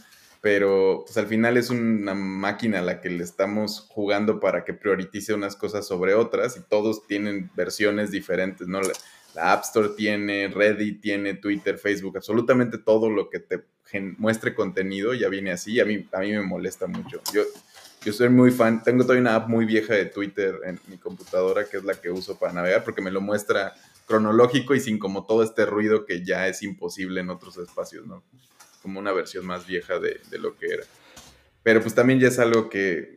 [0.44, 4.74] pero pues al final es una máquina a la que le estamos jugando para que
[4.74, 8.82] priorice unas cosas sobre otras y todos tienen versiones diferentes, ¿no?
[8.82, 13.64] La, App Store tiene, Reddit tiene, Twitter, Facebook, absolutamente todo lo que te
[14.18, 17.22] muestre contenido ya viene así a mí, a mí me molesta mucho.
[17.32, 17.44] Yo,
[18.04, 21.64] yo soy muy fan, tengo todavía una app muy vieja de Twitter en mi computadora
[21.64, 23.72] que es la que uso para navegar porque me lo muestra
[24.06, 28.22] cronológico y sin como todo este ruido que ya es imposible en otros espacios, ¿no?
[28.84, 30.82] Como una versión más vieja de, lo que era.
[31.62, 33.16] Pero pues también ya es algo que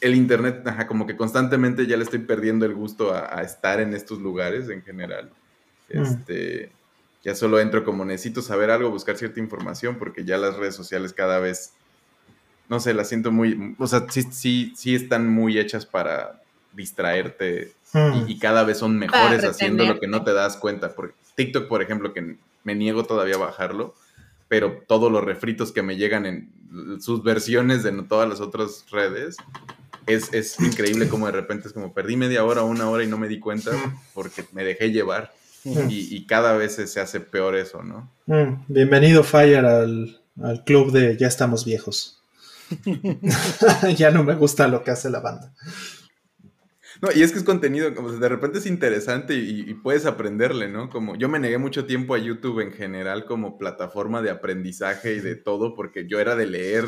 [0.00, 3.92] el Internet, ajá, como que constantemente ya le estoy perdiendo el gusto a, estar en
[3.92, 5.30] estos lugares en general.
[5.92, 6.02] Mm.
[6.02, 6.72] Este,
[7.22, 11.12] ya solo entro como necesito saber algo, buscar cierta información, porque ya las redes sociales
[11.12, 11.74] cada vez,
[12.70, 16.40] no sé, las siento muy, o sea, sí, sí, sí están muy hechas para
[16.72, 17.98] distraerte y,
[18.34, 18.38] hmm.
[18.38, 20.94] cada vez son mejores haciendo lo que no te das cuenta.
[20.94, 23.94] Por TikTok, por ejemplo, que me niego todavía a bajarlo,
[24.48, 29.36] pero todos los refritos que me llegan en sus versiones de todas las otras redes,
[30.06, 33.18] es, es increíble como de repente es como perdí media hora, una hora y no
[33.18, 33.70] me di cuenta
[34.14, 35.32] porque me dejé llevar.
[35.64, 38.10] Y, cada vez se hace peor eso, ¿no?
[38.68, 42.22] Bienvenido, Fire, al, al club de Ya estamos viejos.
[43.96, 45.52] ya no me gusta lo que hace la banda.
[47.00, 50.90] No, y es que es contenido, como de repente es interesante y, puedes aprenderle, ¿no?
[50.90, 55.20] Como yo me negué mucho tiempo a YouTube en general como plataforma de aprendizaje y
[55.20, 56.86] de todo, porque yo era de leer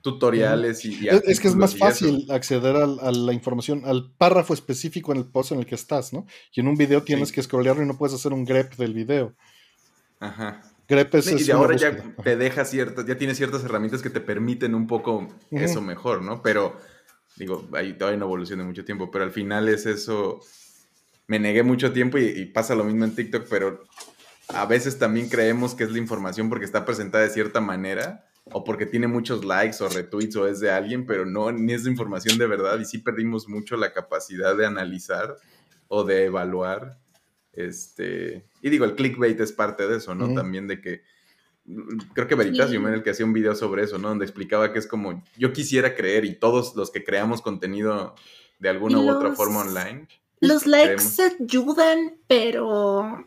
[0.00, 1.08] tutoriales y...
[1.08, 5.52] es, que es más fácil acceder a, la información, al párrafo específico en el post
[5.52, 6.26] en el que estás, ¿no?
[6.52, 9.34] Y en un video tienes que scrollearlo y no puedes hacer un grep del video.
[10.20, 14.86] Ajá y ahora ya te deja ciertas, ya tienes ciertas herramientas que te permiten un
[14.86, 16.42] poco eso mejor, ¿no?
[16.42, 16.76] Pero,
[17.36, 20.40] digo, ahí todavía no evoluciona mucho tiempo, pero al final es eso.
[21.26, 23.82] Me negué mucho tiempo y, pasa lo mismo en TikTok, pero
[24.48, 28.62] a veces también creemos que es la información porque está presentada de cierta manera o
[28.62, 31.90] porque tiene muchos likes o retweets o es de alguien, pero no, ni es de
[31.90, 35.36] información de verdad y sí perdimos mucho la capacidad de analizar
[35.88, 36.98] o de evaluar
[37.56, 40.34] este, y digo, el clickbait es parte de eso, ¿no?
[40.34, 41.02] También de que
[42.12, 42.86] creo que Veritasium sí.
[42.86, 44.08] era el que hacía un video sobre eso, ¿no?
[44.08, 48.14] Donde explicaba que es como yo quisiera creer y todos los que creamos contenido
[48.58, 50.08] de alguna u otra forma online.
[50.40, 51.04] Los likes
[51.40, 53.26] ayudan, pero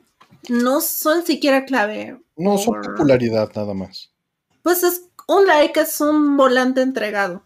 [0.49, 2.21] no son siquiera clave.
[2.35, 4.13] No son popularidad nada más.
[4.61, 7.43] Pues es un like es un volante entregado.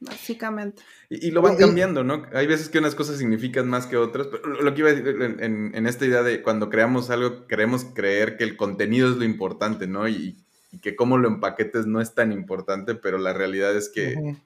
[0.00, 0.82] Básicamente.
[1.08, 2.26] Y, lo van cambiando, ¿no?
[2.34, 5.36] Hay veces que unas cosas significan más que otras, pero lo que iba a decir
[5.40, 9.86] en, esta idea de cuando creamos algo, queremos creer que el contenido es lo importante,
[9.86, 10.08] ¿no?
[10.08, 10.42] Y,
[10.82, 14.36] que cómo lo empaquetes no es tan importante, pero la realidad es que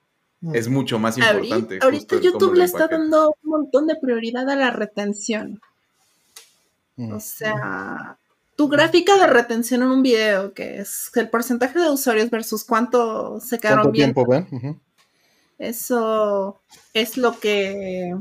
[0.52, 1.80] es mucho más importante.
[1.82, 5.60] Ahorita, YouTube le está dando un montón de prioridad a la retención.
[6.96, 8.18] O sea,
[8.54, 13.40] tu gráfica de retención en un video, que es el porcentaje de usuarios versus cuánto
[13.40, 14.80] se quedaron ¿Cuánto tiempo ven?
[15.60, 16.62] Eso
[16.94, 18.14] es lo que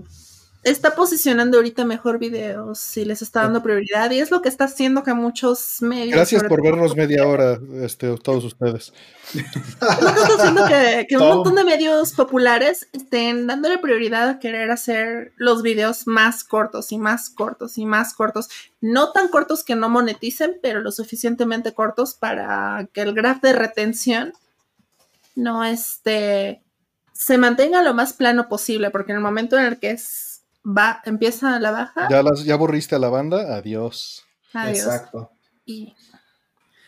[0.64, 4.66] está posicionando ahorita mejor videos y les está dando prioridad y es lo que está
[4.66, 6.18] haciendo que muchos medios...
[6.18, 8.92] Gracias por vernos media hora, este, todos ustedes.
[9.34, 10.68] lo que está haciendo
[11.08, 16.44] que, un montón de medios populares estén dándole prioridad a querer hacer los videos más
[16.44, 18.50] cortos y más cortos y más cortos.
[18.82, 23.54] No tan cortos que no moneticen, pero lo suficientemente cortos para que el graph de
[23.54, 24.34] retención
[25.36, 26.64] no esté
[27.20, 31.02] se mantenga lo más plano posible, porque en el momento en el que es, va,
[31.04, 32.08] empieza la baja.
[32.10, 34.26] Ya, las, ya aburriste a la banda, adiós.
[34.54, 34.86] Adiós.
[34.86, 35.30] Exacto.
[35.66, 35.94] Y,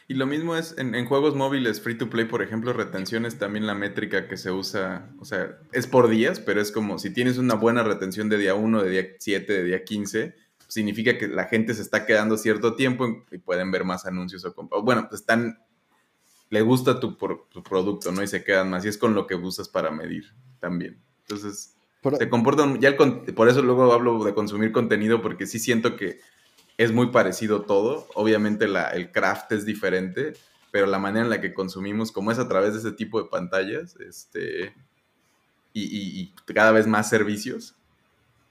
[0.07, 3.39] y lo mismo es en, en, juegos móviles free to play, por ejemplo, retención es
[3.39, 7.09] también la métrica que se usa, o sea, es por días, pero es como si
[7.09, 10.33] tienes una buena retención de día 1, de día 7, de día 15,
[10.69, 14.55] significa que la gente se está quedando cierto tiempo y pueden ver más anuncios o,
[14.55, 15.59] o bueno, pues están
[16.51, 18.21] le gusta tu, producto, ¿no?
[18.21, 18.83] Y se quedan más.
[18.85, 21.01] Y es con lo que usas para medir también.
[21.21, 21.75] Entonces,
[22.17, 26.19] se comportan, ya por eso luego hablo de consumir contenido, porque sí siento que
[26.77, 28.05] es muy parecido todo.
[28.15, 30.33] Obviamente la, el craft es diferente,
[30.71, 33.29] pero la manera en la que consumimos, como es a través de ese tipo de
[33.29, 34.75] pantallas, este,
[35.73, 37.75] y, cada vez más servicios,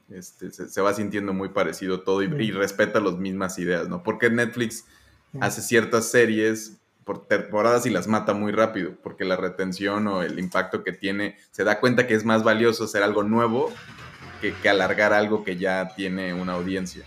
[0.08, 4.02] este, se, va sintiendo muy parecido todo y, y respeta las mismas ideas, ¿no?
[4.02, 4.86] Porque Netflix
[5.38, 10.38] hace ciertas series por temporadas y las mata muy rápido, porque la retención o el
[10.38, 13.72] impacto que tiene, se da cuenta que es más valioso hacer algo nuevo
[14.40, 17.04] que, alargar algo que ya tiene una audiencia.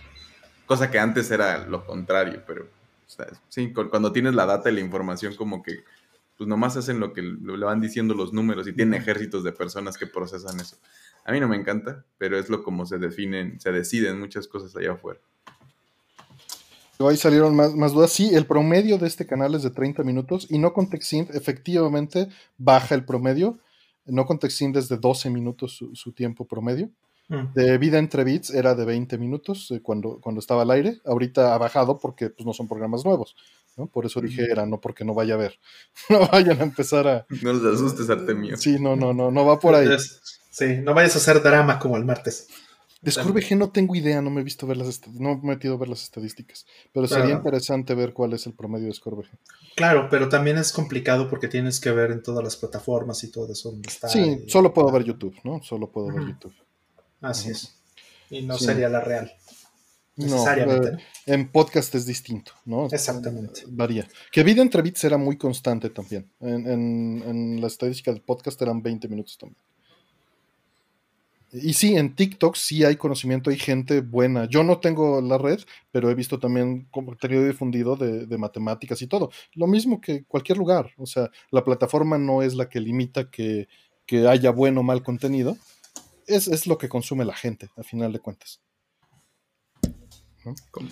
[0.66, 2.66] Cosa que antes era lo contrario, pero
[3.48, 5.84] sí, cuando tienes la data y la información como que
[6.36, 9.96] pues nomás hacen lo que le van diciendo los números y tienen ejércitos de personas
[9.96, 10.76] que procesan eso.
[11.24, 14.74] A mí no me encanta, pero es lo como se definen, se deciden muchas cosas
[14.76, 15.20] allá afuera.
[16.98, 18.12] Ahí salieron más, más, dudas.
[18.12, 22.94] Sí, el promedio de este canal es de 30 minutos y no TechSynth efectivamente baja
[22.94, 23.58] el promedio.
[24.06, 26.90] No TechSynth es de 12 minutos su, tiempo promedio.
[27.28, 27.54] Mm.
[27.54, 31.00] De vida entre bits era de 20 minutos eh, cuando, cuando estaba al aire.
[31.04, 33.34] Ahorita ha bajado porque pues, no son programas nuevos.
[33.76, 33.86] ¿no?
[33.86, 35.58] Por eso dije era, no porque no vaya a ver.
[36.08, 37.26] no vayan a empezar a...
[37.42, 38.56] No les asustes, Artemio.
[38.56, 39.88] Sí, no, no, no, no va por ahí.
[40.50, 42.48] Sí, no vayas a hacer drama como el martes.
[43.04, 45.88] De no tengo idea, no me he visto ver las no he metido a ver
[45.88, 49.26] las estadísticas, pero sería interesante ver cuál es el promedio de Scorbg.
[49.76, 53.52] Claro, pero también es complicado porque tienes que ver en todas las plataformas y todo
[53.52, 53.76] eso.
[54.08, 55.62] sí, solo puedo ver YouTube, ¿no?
[55.62, 56.54] Solo puedo ver YouTube.
[57.20, 57.76] Así es.
[58.30, 59.32] Y no sería la real.
[60.16, 60.92] Necesariamente.
[60.92, 62.86] No, en podcast es distinto, ¿no?
[62.86, 63.62] Exactamente.
[63.66, 64.06] Varía.
[64.30, 66.30] Que vida entre bits era muy constante también.
[66.40, 69.58] En, en, en la estadística del podcast eran 20 minutos también.
[71.54, 74.46] Y sí, en TikTok sí hay conocimiento, hay gente buena.
[74.48, 75.60] Yo no tengo la red,
[75.92, 79.30] pero he visto también contenido difundido de, matemáticas y todo.
[79.54, 80.90] Lo mismo que cualquier lugar.
[80.96, 83.68] O sea, la plataforma no es la que limita que,
[84.28, 85.56] haya buen o mal contenido.
[86.26, 88.60] Es, es, lo que consume la gente, a final de cuentas.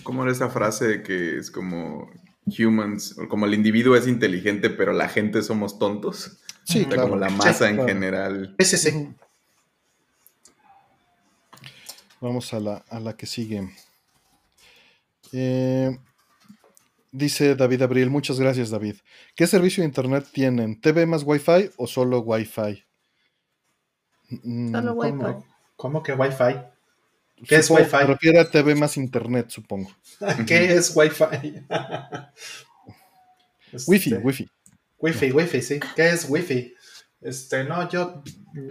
[0.03, 2.09] ¿Cómo, era esa frase de que es como
[2.57, 6.39] humans, como el individuo es inteligente, pero la gente somos tontos?
[6.63, 7.03] Sí, claro.
[7.09, 8.55] Como la masa en general.
[8.57, 9.09] Ese sí.
[12.23, 13.69] Vamos a la, que sigue.
[15.33, 15.99] Eh,
[17.11, 18.95] dice David Abril, muchas gracias David.
[19.35, 20.79] ¿Qué servicio de internet tienen?
[20.79, 22.81] ¿TV más Wi-Fi o solo Wi-Fi?
[24.41, 25.45] Mm, solo Wi-Fi.
[25.75, 26.61] ¿Cómo, que Wi-Fi?
[27.45, 27.89] ¿Qué es Wi-Fi?
[27.89, 29.91] Se refiere a TV más internet, supongo.
[30.47, 31.25] ¿Qué es Wi-Fi?
[33.85, 34.49] Wi-Fi, Wi-Fi.
[34.99, 35.79] Wi-Fi, Wi-Fi, sí.
[35.93, 36.73] ¿Qué es Wi-Fi?
[37.19, 38.23] Este, no, yo,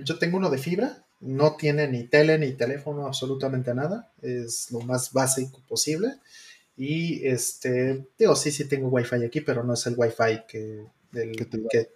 [0.05, 4.12] yo tengo uno de fibra no tiene ni tele ni teléfono, absolutamente nada.
[4.20, 6.17] Es lo más básico posible.
[6.76, 10.84] Y este, digo, sí, sí tengo wifi aquí, pero no es el wifi que,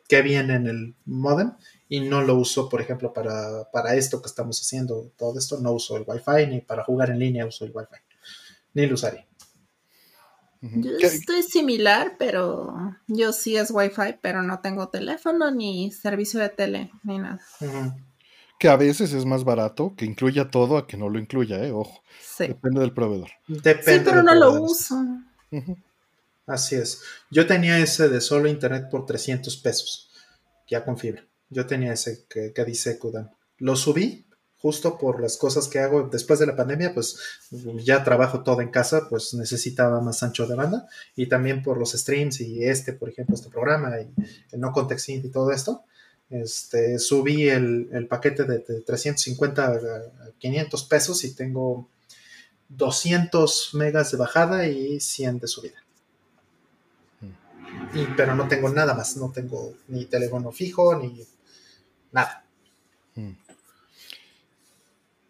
[0.08, 1.52] que, viene en el modem.
[1.88, 5.96] Y no lo uso, por ejemplo, para, esto que estamos haciendo, todo esto, no uso
[5.96, 7.96] el wifi, ni para jugar en línea uso el wifi.
[8.74, 9.26] Ni lo usaría.
[10.60, 12.74] Yo estoy similar, pero
[13.08, 17.40] yo sí es wifi, pero no tengo teléfono ni servicio de tele, ni nada
[18.58, 21.72] que a veces es más barato que incluya todo a que no lo incluya, ¿eh?
[21.72, 22.02] Ojo.
[22.38, 23.30] Depende del proveedor.
[23.46, 24.96] Depende sí, pero no lo uso.
[26.46, 27.02] Así es.
[27.30, 30.10] Yo tenía ese de solo internet por 300 pesos,
[30.68, 31.24] ya con fibra.
[31.50, 33.30] Yo tenía ese que, dice Kudan.
[33.58, 34.26] Lo subí
[34.58, 37.18] justo por las cosas que hago después de la pandemia, pues
[37.84, 41.92] ya trabajo todo en casa, pues necesitaba más ancho de banda y también por los
[41.92, 44.12] streams y este, por ejemplo, este programa y
[44.50, 45.84] el no context y todo esto
[46.30, 49.78] este, subí el, paquete de, 350 a
[50.38, 51.88] 500 pesos y tengo
[52.68, 55.82] 200 megas de bajada y 100 de subida.
[57.94, 61.24] Y, pero no tengo nada más, no tengo ni teléfono fijo ni
[62.12, 62.44] nada.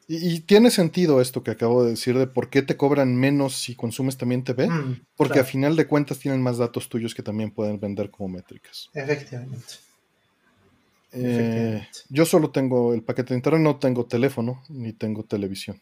[0.09, 3.75] Y, tiene sentido esto que acabo de decir de por qué te cobran menos si
[3.75, 7.51] consumes también TV, mm, porque a final de cuentas tienen más datos tuyos que también
[7.51, 8.89] pueden vender como métricas.
[8.95, 9.86] Efectivamente.
[11.13, 15.81] Eh, yo solo tengo el paquete de internet, no tengo teléfono ni tengo televisión.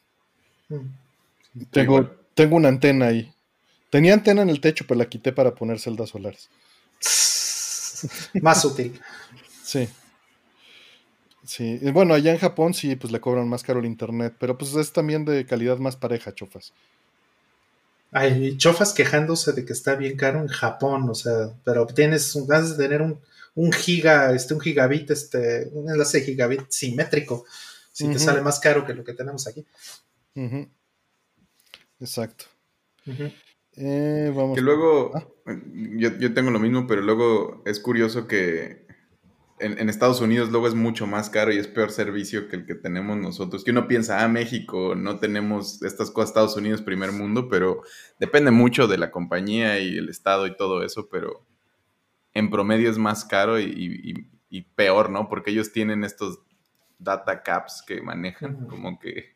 [0.68, 1.64] Mm.
[1.70, 3.32] Tengo, tengo una antena ahí.
[3.90, 6.48] Tenía antena en el techo, pero la quité para poner celdas solares.
[8.42, 9.00] más útil.
[9.62, 9.88] Sí.
[11.44, 11.78] Sí.
[11.92, 14.92] Bueno, allá en Japón sí, pues le cobran más caro el internet, pero pues es
[14.92, 16.72] también de calidad más pareja, chofas.
[18.10, 22.76] Ay, chofas quejándose de que está bien caro en Japón, o sea, pero tienes ganas
[22.76, 23.18] de tener un
[23.54, 27.44] un giga, este, un gigabit, este, un enlace gigabit simétrico,
[27.92, 29.64] si te sale más caro que lo que tenemos aquí.
[32.00, 32.46] Exacto.
[33.76, 34.56] Eh, vamos.
[34.56, 35.26] Que luego, ah.
[35.96, 38.84] yo, tengo lo mismo, pero luego es curioso que
[39.60, 42.74] en, Estados Unidos luego es mucho más caro y es peor servicio que el que
[42.74, 43.64] tenemos nosotros.
[43.64, 47.82] Que uno piensa, ah, México, no tenemos estas cosas, Estados Unidos, primer mundo, pero
[48.18, 51.46] depende mucho de la compañía y el estado y todo eso, pero
[52.34, 54.28] en promedio es más caro y,
[54.76, 55.28] peor, ¿no?
[55.28, 56.40] Porque ellos tienen estos
[56.98, 59.34] data caps que manejan, como que...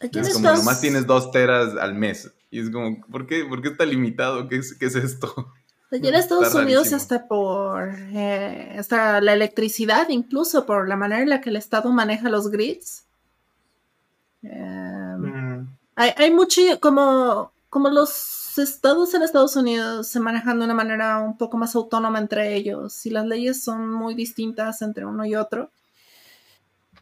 [0.00, 2.32] Es como nomás tienes dos teras al mes.
[2.50, 4.48] Y es como, ¿por qué, ¿Por qué está limitado?
[4.48, 5.52] ¿Qué es, qué es esto?
[5.92, 11.28] Allí en Estados Unidos hasta por eh, hasta la electricidad, incluso por la manera en
[11.28, 13.06] la que el Estado maneja los grids.
[14.42, 20.74] Em, hay, hay mucho, como, como los estados en Estados Unidos se manejan de una
[20.74, 25.24] manera un poco más autónoma entre ellos y las leyes son muy distintas entre uno
[25.24, 25.70] y otro.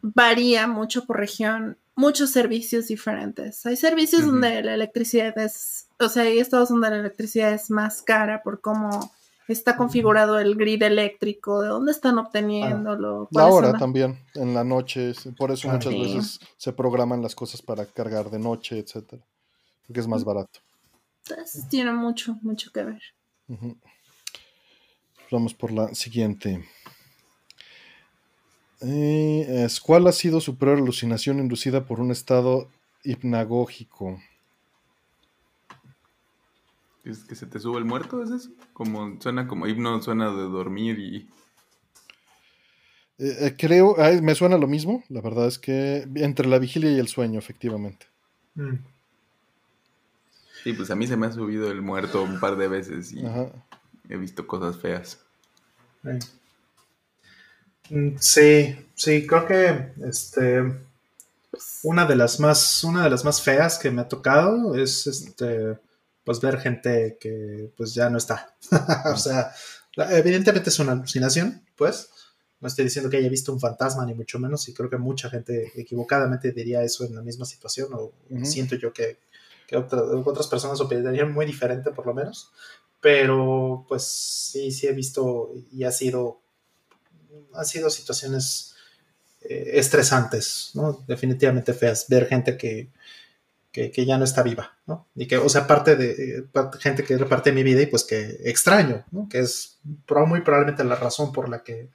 [0.01, 3.65] Varía mucho por región, muchos servicios diferentes.
[3.65, 8.01] Hay servicios donde la electricidad es, o sea, hay estados donde la electricidad es más
[8.01, 9.11] cara por cómo
[9.47, 13.27] está configurado el grid eléctrico, de dónde están obteniéndolo.
[13.31, 17.85] La hora también, en la noche, por eso muchas veces se programan las cosas para
[17.85, 19.23] cargar de noche, etcétera,
[19.85, 20.59] porque es más barato
[21.69, 23.01] tiene mucho, mucho que ver.
[25.31, 26.63] Vamos por la siguiente.
[28.81, 32.69] Eh, ¿Cuál ha sido su peor alucinación inducida por un estado
[33.03, 34.19] hipnagógico?
[37.03, 38.23] ¿Es que se te sube el muerto?
[38.23, 38.51] ¿Es eso?
[38.73, 41.29] Como, suena como hipno, suena de dormir y.
[43.17, 45.03] Eh, eh, creo, me suena lo mismo.
[45.09, 48.05] La verdad es que entre la vigilia y el sueño, efectivamente.
[48.55, 48.75] Mm.
[50.69, 53.23] Sí, pues a mí se me ha subido el muerto un par de veces y
[54.07, 55.17] he visto cosas feas.
[57.89, 60.61] Mm, sí, sí, creo que este
[61.81, 65.79] una de las más, una de las más feas que me ha tocado es este
[66.23, 68.53] pues ver gente que pues ya no está.
[69.11, 69.51] o sea,
[70.11, 72.11] evidentemente es una alucinación, pues.
[72.59, 75.31] No estoy diciendo que haya visto un fantasma, ni mucho menos, y creo que mucha
[75.31, 78.11] gente equivocadamente diría eso en la misma situación, o
[78.43, 79.17] siento yo que,
[79.77, 82.51] otras personas opinarían muy diferente, por lo menos.
[83.01, 86.41] Pero, pues sí, sí he visto y ha sido,
[87.53, 88.75] han sido situaciones
[89.41, 91.03] eh, estresantes, ¿no?
[91.07, 92.07] Definitivamente feas.
[92.09, 92.89] Ver gente que,
[93.71, 95.07] que, ya no está viva, ¿no?
[95.15, 96.45] Y que, o sea, parte de
[96.79, 99.29] gente que era parte de mi vida y pues que extraño, ¿no?
[99.29, 101.89] Que es muy probablemente la razón por la que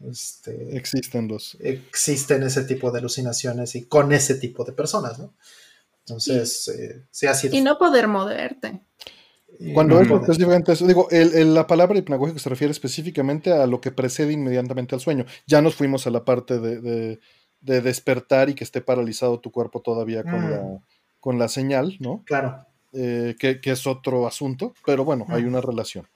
[0.00, 1.56] este, existen los...
[1.60, 5.34] Existen ese tipo de alucinaciones y con ese tipo de personas, ¿no?
[6.06, 7.56] Entonces, eh, se ha sido...
[7.56, 8.80] Y no poder moverte.
[9.74, 13.92] Cuando es específicamente eso, digo, el, la palabra hipnagógico se refiere específicamente a lo que
[13.92, 15.24] precede inmediatamente al sueño.
[15.46, 17.20] Ya nos fuimos a la parte de,
[17.60, 20.82] despertar y que esté paralizado tu cuerpo todavía con, la, mm.
[21.20, 22.22] con la señal, ¿no?
[22.24, 22.66] Claro.
[22.92, 25.48] Eh, que, es otro asunto, pero bueno, hay mm.
[25.48, 26.08] una relación.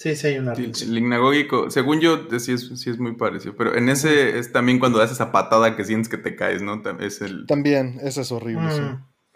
[0.00, 0.54] Sí, sí hay una.
[0.54, 4.78] El hipnagógico, según yo, sí es, sí es muy parecido, pero en ese es también
[4.78, 6.82] cuando das esa patada que sientes que te caes, ¿no?
[7.00, 7.44] Es el...
[7.46, 8.80] También, eso es horrible, sí.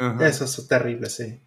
[0.03, 0.23] Mm.
[0.23, 1.39] Eso es terrible, sí.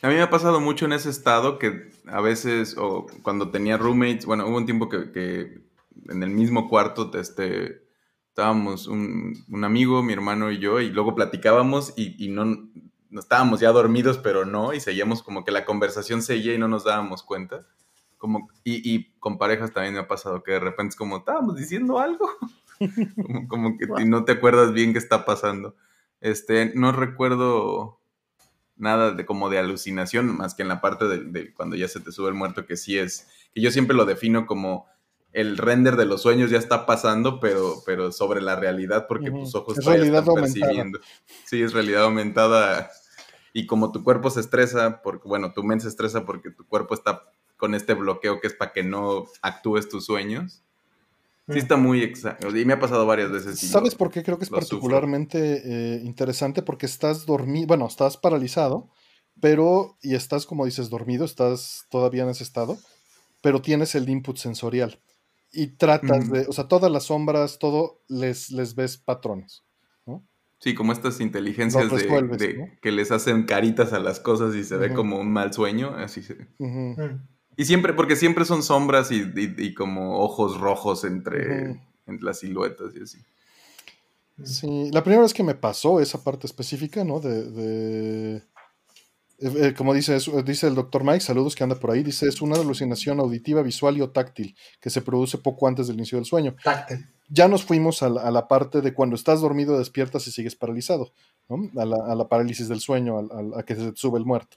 [0.00, 3.76] A mí me ha pasado mucho en ese estado que a veces, o cuando tenía
[3.76, 5.60] roommates, bueno, hubo un tiempo que,
[6.08, 7.82] en el mismo cuarto este,
[8.30, 13.70] estábamos un, amigo, mi hermano y yo, y luego platicábamos y, no, no, estábamos ya
[13.72, 17.66] dormidos, pero no, y seguíamos como que la conversación seguía y no nos dábamos cuenta.
[18.20, 21.98] Como, y, con parejas también me ha pasado que de repente es como, estábamos diciendo
[21.98, 22.28] algo,
[23.48, 25.74] como, que no te acuerdas bien qué está pasando.
[26.20, 27.98] Este, no recuerdo
[28.76, 32.12] nada de como de alucinación, más que en la parte de, cuando ya se te
[32.12, 34.86] sube el muerto, que sí es, que yo siempre lo defino como
[35.32, 39.54] el render de los sueños ya está pasando, pero, pero sobre la realidad, porque tus
[39.54, 40.98] ojos están percibiendo.
[41.46, 42.90] Sí, es realidad aumentada.
[43.54, 46.94] Y como tu cuerpo se estresa, porque, bueno, tu mente se estresa porque tu cuerpo
[46.94, 47.30] está
[47.60, 50.64] con este bloqueo que es para que no actúes tus sueños.
[51.52, 52.56] Sí está muy exacto.
[52.56, 53.58] Y me ha pasado varias veces.
[53.58, 56.62] ¿Sabes por qué creo que es particularmente eh, interesante?
[56.62, 58.88] Porque estás dormido, bueno, estás paralizado,
[59.40, 62.78] pero, y estás, como dices, dormido, estás todavía en ese estado,
[63.42, 65.00] pero tienes el input sensorial.
[65.52, 69.64] Y tratas de, o sea, todas las sombras, todo, les, les ves patrones.
[70.06, 70.24] ¿no?
[70.60, 74.94] Sí, como estas inteligencias de, que les hacen caritas a las cosas y se ve
[74.94, 76.46] como un mal sueño, así se...
[77.56, 83.18] Y siempre, porque siempre son sombras y, como ojos rojos entre, las siluetas y así.
[84.42, 87.20] Sí, la primera vez que me pasó esa parte específica, ¿no?
[87.20, 88.42] De, eh,
[89.38, 92.56] eh, como dice, dice el doctor Mike, saludos que anda por ahí, dice, es una
[92.56, 96.56] alucinación auditiva, visual y o táctil que se produce poco antes del inicio del sueño.
[96.62, 97.06] Táctil.
[97.28, 101.12] Ya nos fuimos a la, parte de cuando estás dormido, despiertas y sigues paralizado,
[101.48, 101.70] ¿no?
[101.80, 104.56] a, la, parálisis del sueño, a, a que se te sube el muerto.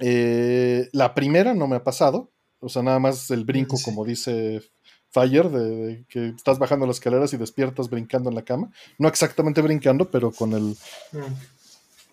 [0.00, 4.62] Eh, la primera no me ha pasado, o sea, nada más el brinco, como dice
[5.10, 8.70] Fire, de, que estás bajando las escaleras y despiertas brincando en la cama.
[8.98, 10.76] No exactamente brincando, pero con el...
[11.12, 11.34] Mm.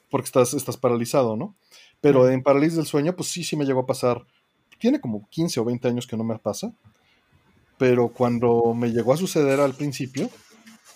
[0.09, 1.55] Porque estás, estás paralizado, ¿no?
[2.01, 2.31] Pero mm.
[2.31, 4.25] en parálisis del sueño, pues sí, sí me llegó a pasar.
[4.77, 6.73] Tiene como 15 o 20 años que no me pasa.
[7.77, 10.29] Pero cuando me llegó a suceder al principio,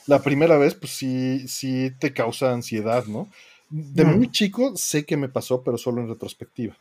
[0.05, 3.29] la primera vez, pues sí, sí te causa ansiedad, ¿no?
[3.77, 6.77] De muy chico sé que me pasó, pero solo en retrospectiva.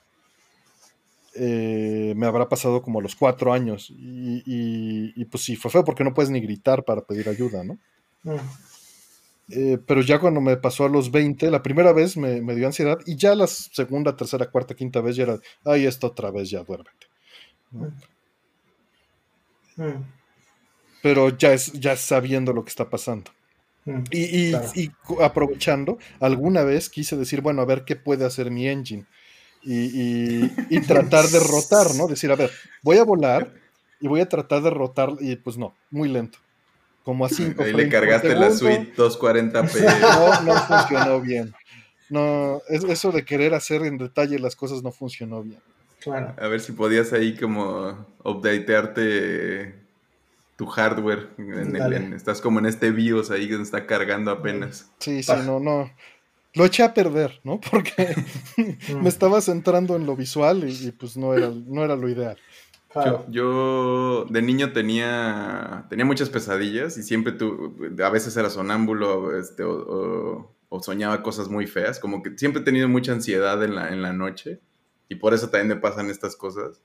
[1.35, 3.93] Eh, me habrá pasado como a los cuatro años.
[3.97, 7.79] Y, pues sí, fue feo porque no puedes ni gritar para pedir ayuda, ¿no?
[9.51, 12.99] Eh, pero ya cuando me pasó a los 20, la primera vez me, dio ansiedad
[13.07, 16.63] y ya la segunda, tercera, cuarta, quinta vez ya era, ay, esto otra vez ya
[16.63, 17.09] duérmete.
[21.03, 23.33] Pero ya es, ya sabiendo lo que está pasando.
[23.85, 24.53] Mm, y,
[25.21, 29.05] aprovechando, alguna vez quise decir, bueno, a ver qué puede hacer mi engine.
[29.63, 30.49] Y,
[30.87, 32.07] tratar de rotar, ¿no?
[32.07, 32.51] Decir, a ver,
[32.83, 33.53] voy a volar
[34.01, 36.39] y voy a tratar de rotar, y pues no, muy lento.
[37.03, 37.55] Como así.
[37.59, 39.71] Ahí le cargaste la suite 240p.
[40.01, 41.55] No, no funcionó bien.
[42.09, 45.61] No, eso de querer hacer en detalle las cosas no funcionó bien.
[46.01, 46.35] Claro.
[46.39, 49.84] A ver si podías ahí como updatearte
[50.65, 51.31] tu hardware.
[52.15, 54.91] estás como en este BIOS ahí que está cargando apenas.
[54.99, 55.91] Sí, sí, no, no.
[56.55, 57.61] Lo eché a perder, ¿no?
[57.71, 58.15] Porque
[59.03, 62.39] me estaba centrando en lo visual y, pues no era, no era lo ideal.
[63.29, 69.65] Yo, de niño tenía, tenía muchas pesadillas y siempre tú, a veces era sonámbulo este,
[69.65, 70.49] o,
[70.81, 74.13] soñaba cosas muy feas, como que siempre he tenido mucha ansiedad en la, en la
[74.13, 74.61] noche
[75.09, 76.81] y por eso también me pasan estas cosas.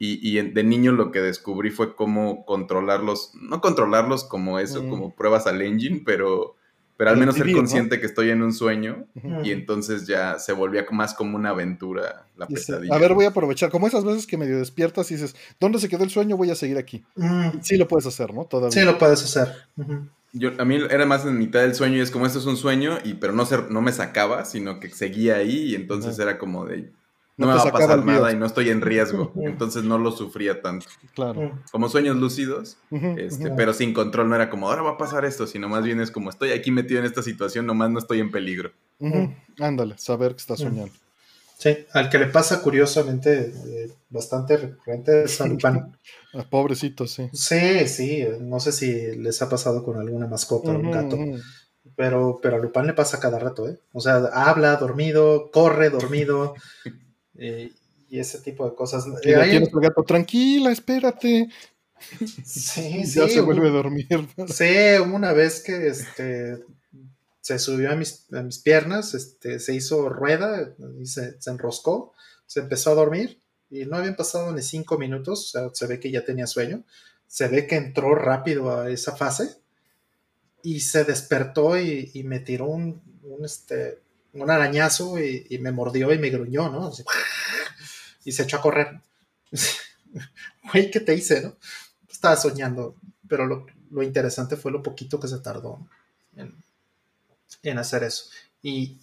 [0.00, 4.90] Y, de niño lo que descubrí fue cómo controlarlos, no controlarlos como eso, mm.
[4.90, 6.54] como pruebas al engine, pero,
[6.96, 9.06] pero al menos ser consciente que estoy en un sueño
[9.42, 12.94] y entonces ya se volvía más como una aventura la pesadilla.
[12.94, 15.88] A ver, voy a aprovechar, como esas veces que medio despiertas y dices, ¿dónde se
[15.88, 16.36] quedó el sueño?
[16.36, 17.04] Voy a seguir aquí.
[17.16, 17.58] Mm.
[17.62, 18.44] Sí lo puedes hacer, ¿no?
[18.44, 18.70] Todavía.
[18.70, 19.52] Sí lo puedes hacer.
[20.32, 22.56] Yo, a mí era más en mitad del sueño y es como esto es un
[22.56, 26.38] sueño, y, pero no, ser, no me sacaba, sino que seguía ahí y entonces era
[26.38, 26.92] como de,
[27.38, 30.60] no, me va a pasar nada y no estoy en riesgo, entonces no lo sufría
[30.60, 30.86] tanto.
[31.14, 31.58] Claro.
[31.70, 35.46] Como sueños lúcidos, este, pero sin control, no era como, ahora va a pasar esto,
[35.46, 38.30] sino más bien es como, estoy aquí metido en esta situación, nomás no estoy en
[38.30, 38.72] peligro.
[39.58, 40.92] Ándale, saber que estás soñando.
[41.58, 45.92] Sí, al que le pasa curiosamente eh, bastante recurrente es a Lupin.
[46.50, 47.28] Pobrecito, sí.
[47.32, 51.18] Sí, sí, no sé si les ha pasado con alguna mascota o un gato.
[51.96, 53.78] Pero, pero a Lupin le pasa cada rato, ¿eh?
[53.92, 56.54] O sea, habla dormido, corre dormido,
[57.38, 57.72] eh,
[58.08, 59.06] y ese tipo de cosas.
[59.06, 61.48] Y eh, tienes el gato, tranquila, espérate.
[62.44, 63.20] Sí, sí.
[63.20, 64.28] Ya se vuelve a dormir.
[64.48, 66.58] Sí, una vez que este,
[67.40, 68.26] se subió a mis,
[68.62, 72.12] piernas, este, se hizo rueda y se, enroscó,
[72.46, 76.24] se empezó a dormir y no habían pasado ni cinco minutos, se ve que ya
[76.24, 76.84] tenía sueño,
[77.26, 79.56] se ve que entró rápido a esa fase
[80.62, 83.00] y se despertó y, me tiró un,
[83.42, 86.92] este, un arañazo y, me mordió y me gruñó, ¿no?
[88.24, 89.00] y se echó a correr.
[90.72, 91.56] Güey, ¿qué te hice, no?
[92.10, 95.86] Estaba soñando, pero lo, interesante fue lo poquito que se tardó
[96.36, 96.54] en,
[97.62, 98.26] en hacer eso.
[98.62, 98.98] Y,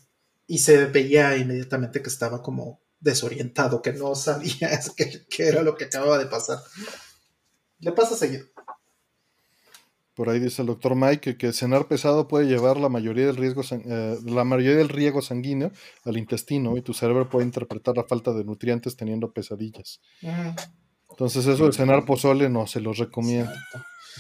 [0.58, 6.20] se veía inmediatamente que estaba como desorientado, que no sabía qué, era lo que acababa
[6.20, 6.60] de pasar.
[7.80, 8.45] Le pasa seguido.
[10.16, 13.64] Por ahí dice el doctor Mike que, cenar pesado puede llevar la mayoría del riesgo
[13.72, 15.72] eh, la mayoría del riego sanguíneo
[16.06, 20.00] al intestino y tu cerebro puede interpretar la falta de nutrientes teniendo pesadillas.
[21.10, 23.52] Entonces eso de cenar pozole no se los recomiendo.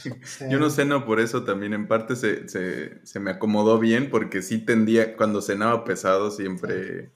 [0.49, 5.15] Yo no ceno por eso también, en parte se, me acomodó bien porque sí tendía,
[5.15, 7.13] cuando cenaba pesado siempre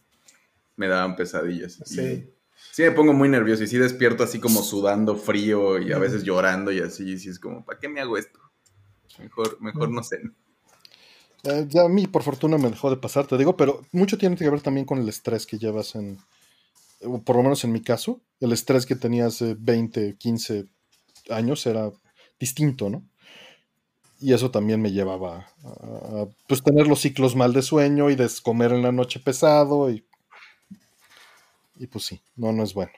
[0.78, 1.82] me daban pesadillas.
[1.86, 2.30] Sí.
[2.72, 6.24] sí me pongo muy nervioso y sí despierto así como sudando frío y a veces
[6.24, 8.40] llorando y así, y sí es como, ¿para qué me hago esto?
[9.20, 10.02] Mejor, mejor no.
[11.44, 14.36] Eh, ya a mí por fortuna me dejó de pasar, te digo, pero mucho tiene
[14.36, 16.18] que ver también con el estrés que llevas en,
[17.24, 20.66] por lo menos en mi caso, el estrés que tenías hace 20, 15
[21.30, 21.92] años era
[22.40, 23.04] distinto, ¿no?
[24.22, 28.30] Y eso también me llevaba a, pues, tener los ciclos mal de sueño y de
[28.44, 30.06] comer en la noche pesado y,
[31.78, 32.92] y pues sí, no, no es bueno.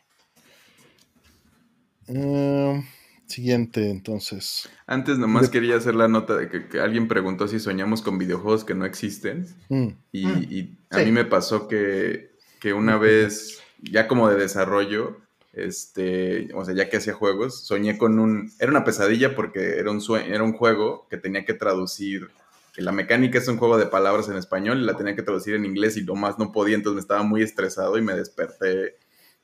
[2.08, 2.84] Em,
[3.32, 4.70] siguiente, entonces.
[4.86, 8.76] Antes nomás quería hacer la nota de que, alguien preguntó si soñamos con videojuegos que
[8.76, 9.48] no existen.
[9.70, 9.88] Mm.
[10.12, 10.78] Y, mm.
[10.92, 15.18] a mí me pasó que, que una vez, ya como de desarrollo,
[15.54, 19.92] este, o sea, ya que hacía juegos, soñé con un, era una pesadilla porque era
[19.92, 22.30] un, sueño, era un juego que tenía que traducir,
[22.74, 25.56] que la mecánica es un juego de palabras en español y la tenía que traducir
[25.56, 28.96] en inglés y lo más no podía, entonces me estaba muy estresado y me desperté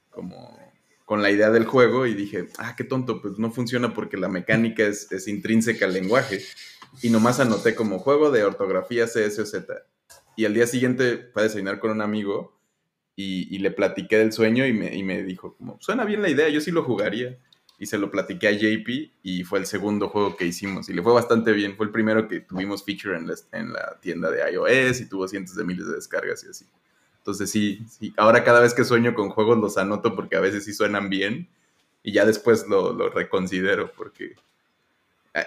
[0.09, 0.57] como
[1.07, 4.27] con la idea del juego y dije, ah, qué tonto, pues no funciona porque la
[4.27, 6.41] mecánica es, es intrínseca al lenguaje.
[7.01, 9.85] Y nomás anoté como juego de ortografía CS o Z.
[10.35, 12.59] Y al día siguiente fue a desayunar con un amigo
[13.15, 16.49] y, le platiqué del sueño y me, y me, dijo, como, suena bien la idea,
[16.49, 17.39] yo sí lo jugaría.
[17.79, 18.89] Y se lo platiqué a JP
[19.23, 21.77] y fue el segundo juego que hicimos y le fue bastante bien.
[21.77, 25.25] Fue el primero que tuvimos feature en la, en la tienda de iOS y tuvo
[25.29, 26.65] cientos de miles de descargas y así.
[27.27, 30.63] Entonces sí, sí, ahora cada vez que sueño con juegos los anoto porque a veces
[30.63, 31.49] sí suenan bien
[32.01, 34.35] y ya después lo, lo reconsidero porque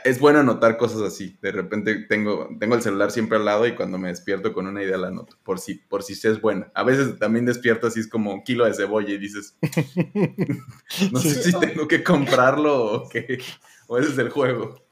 [0.05, 1.39] es bueno anotar cosas así.
[1.41, 4.83] De repente tengo, tengo el celular siempre al lado y cuando me despierto con una
[4.83, 6.71] idea la anoto, por si, por si es buena.
[6.75, 9.57] A veces también despierto así, es como un kilo de cebolla y dices,
[11.13, 13.43] no sé si tengo que comprarlo o qué,
[13.87, 14.85] o ese es el juego.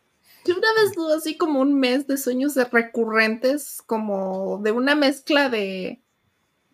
[0.47, 5.50] Yo una vez tuve así como un mes de sueños recurrentes, como de una mezcla
[5.50, 6.00] de,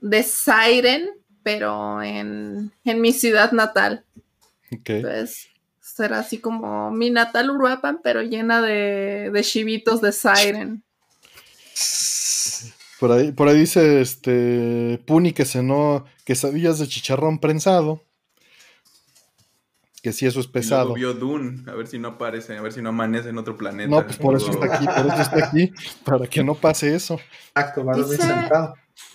[0.01, 1.11] de Siren,
[1.43, 4.05] pero en, en mi ciudad natal.
[4.81, 4.97] Okay.
[4.97, 5.49] Entonces,
[5.81, 10.83] será así como mi natal Uruapan, pero llena de, de chivitos de Siren.
[12.99, 18.03] Por ahí, por ahí dice este Puni que cenó quesadillas de chicharrón prensado.
[20.03, 20.93] Que si eso es pesado.
[20.93, 23.57] Y vio Dune, a ver si no aparece, a ver si no amanece en otro
[23.57, 23.89] planeta.
[23.89, 25.73] No, pues por eso está aquí, por eso está aquí,
[26.05, 27.19] para que no pase eso.
[27.55, 27.85] Exacto,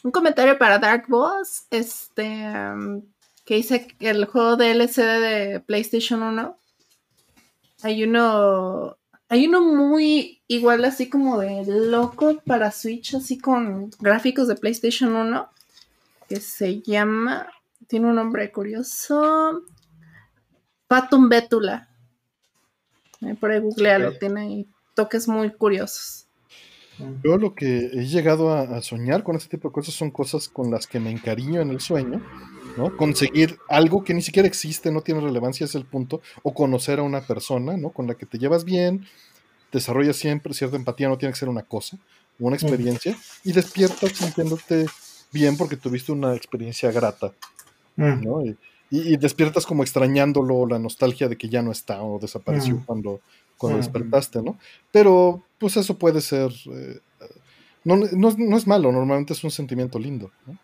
[0.04, 3.02] Un comentario para Dark Boss, este, um,
[3.46, 6.58] que dice que el juego de LCD de PlayStation 1
[7.82, 8.98] hay uno,
[9.30, 15.16] hay uno muy igual así como de loco para Switch, así con gráficos de PlayStation
[15.16, 15.50] 1,
[16.28, 17.48] que se llama,
[17.88, 19.64] tiene un nombre curioso,
[20.88, 21.90] Patum Bétula.
[23.22, 26.29] Eh, por ahí googlealo, tiene ahí toques muy curiosos.
[27.24, 30.72] Yo lo que he llegado a, soñar con este tipo de cosas son cosas con
[30.72, 32.22] las que me encariño en el sueño,
[32.78, 32.96] ¿no?
[32.98, 37.04] Conseguir algo que ni siquiera existe, no tiene relevancia, es el punto, o conocer a
[37.04, 37.90] una persona, ¿no?
[37.90, 39.06] Con la que te llevas bien,
[39.72, 41.98] desarrollas siempre cierta empatía, no tiene que ser una cosa,
[42.38, 44.86] una experiencia, y despiertas sintiéndote
[45.32, 47.32] bien porque tuviste una experiencia grata,
[47.96, 48.46] ¿no?
[48.46, 48.58] Y,
[48.90, 53.22] despiertas como extrañándolo, la nostalgia de que ya no está o desapareció cuando,
[53.58, 54.58] cuando despertaste, ¿no?
[54.92, 57.00] Pero pues eso puede ser, eh,
[57.84, 60.32] no, no, es malo, normalmente es un sentimiento lindo.
[60.48, 60.58] ¿no?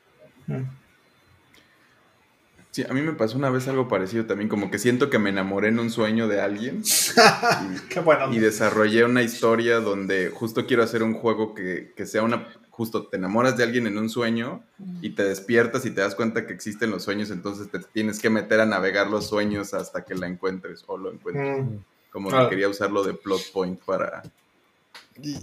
[2.75, 5.29] Sí, a mí me pasó una vez algo parecido también, como que siento que me
[5.29, 6.81] enamoré en un sueño de alguien.
[6.83, 8.33] y, Qué bueno.
[8.33, 13.07] Y desarrollé una historia donde justo quiero hacer un juego que, que sea una justo
[13.07, 14.61] te enamoras de alguien en un sueño
[15.01, 18.29] y te despiertas y te das cuenta que existen los sueños, entonces te tienes que
[18.29, 21.63] meter a navegar los sueños hasta que la encuentres o lo encuentres.
[21.63, 21.77] Mm.
[22.11, 24.23] Como que quería usarlo de plot point para,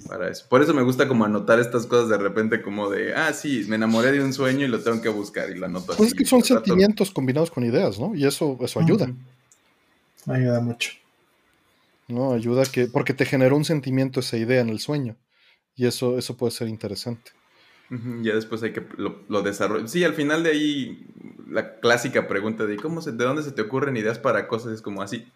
[0.06, 0.44] para eso.
[0.46, 3.76] Por eso me gusta como anotar estas cosas de repente como de, ah, sí, me
[3.76, 6.26] enamoré de un sueño y lo tengo que buscar y lo anoto pues es que
[6.26, 8.14] son sentimientos combinados con ideas, ¿no?
[8.14, 9.10] Y eso, eso ayuda.
[10.26, 10.92] Ayuda mucho.
[12.08, 15.16] No, ayuda que, porque te generó un sentimiento esa idea en el sueño.
[15.76, 17.33] Y eso, eso puede ser interesante.
[18.23, 19.86] Ya después hay que lo, lo desarrollar.
[19.86, 21.07] Sí, al final de ahí,
[21.51, 24.81] la clásica pregunta de ¿cómo se, de dónde se te ocurren ideas para cosas es
[24.81, 25.26] como así.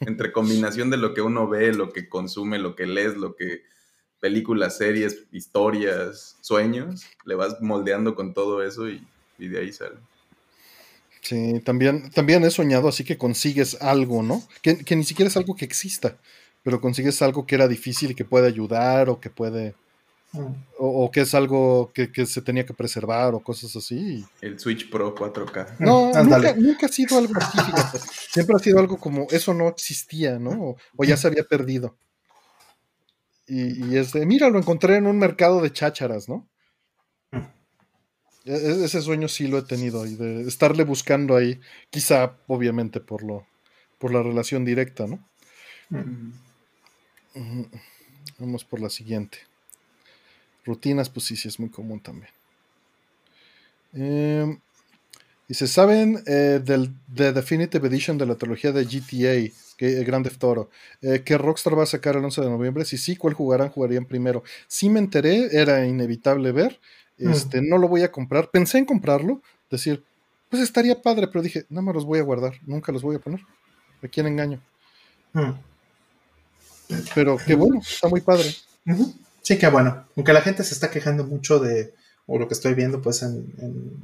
[0.00, 3.62] Entre combinación de lo que uno ve, lo que consume, lo que lees, lo que
[4.20, 9.04] películas, series, historias, sueños, le vas moldeando con todo eso y,
[9.38, 9.96] de ahí sale.
[11.20, 14.42] Sí, también, también he soñado así que consigues algo, ¿no?
[14.62, 16.16] Que, que, ni siquiera es algo que exista,
[16.62, 19.74] pero consigues algo que era difícil y que puede ayudar o que puede
[20.78, 24.24] o, que es algo que, se tenía que preservar o cosas así.
[24.40, 25.76] El Switch Pro 4K.
[25.78, 27.58] No, nunca, ha sido algo así,
[28.30, 30.76] Siempre ha sido algo como eso no existía, ¿no?
[30.96, 31.96] O, ya se había perdido.
[33.46, 36.48] Y, es de, mira, lo encontré en un mercado de chácharas, ¿no?
[38.44, 43.00] E, e, ese sueño sí lo he tenido y de estarle buscando ahí, quizá obviamente
[43.00, 43.46] por lo
[43.98, 45.26] por la relación directa, ¿no?
[48.38, 49.38] Vamos por la siguiente.
[50.64, 52.30] Rutinas, pues sí, sí es muy común también.
[53.94, 54.58] Eh,
[55.46, 60.04] y se saben eh, del de Definitive Edition de la trilogía de GTA, que, eh,
[60.04, 60.70] Grand Theft Auto,
[61.02, 62.84] eh, que Rockstar va a sacar el 11 de noviembre.
[62.84, 63.68] Si sí, ¿cuál jugarán?
[63.68, 64.42] Jugarían primero.
[64.68, 66.80] Sí me enteré, era inevitable ver.
[67.18, 67.30] Mm.
[67.30, 68.50] Este, No lo voy a comprar.
[68.50, 70.02] Pensé en comprarlo, decir,
[70.48, 73.18] pues estaría padre, pero dije, no me los voy a guardar, nunca los voy a
[73.18, 73.40] poner.
[74.02, 74.60] ¿A quién engaño?
[75.34, 75.50] Mm.
[77.14, 78.54] Pero qué bueno, está muy padre.
[79.44, 80.08] Sí, que bueno.
[80.16, 81.94] Aunque la gente se está quejando mucho de,
[82.26, 83.52] o lo que estoy viendo pues en,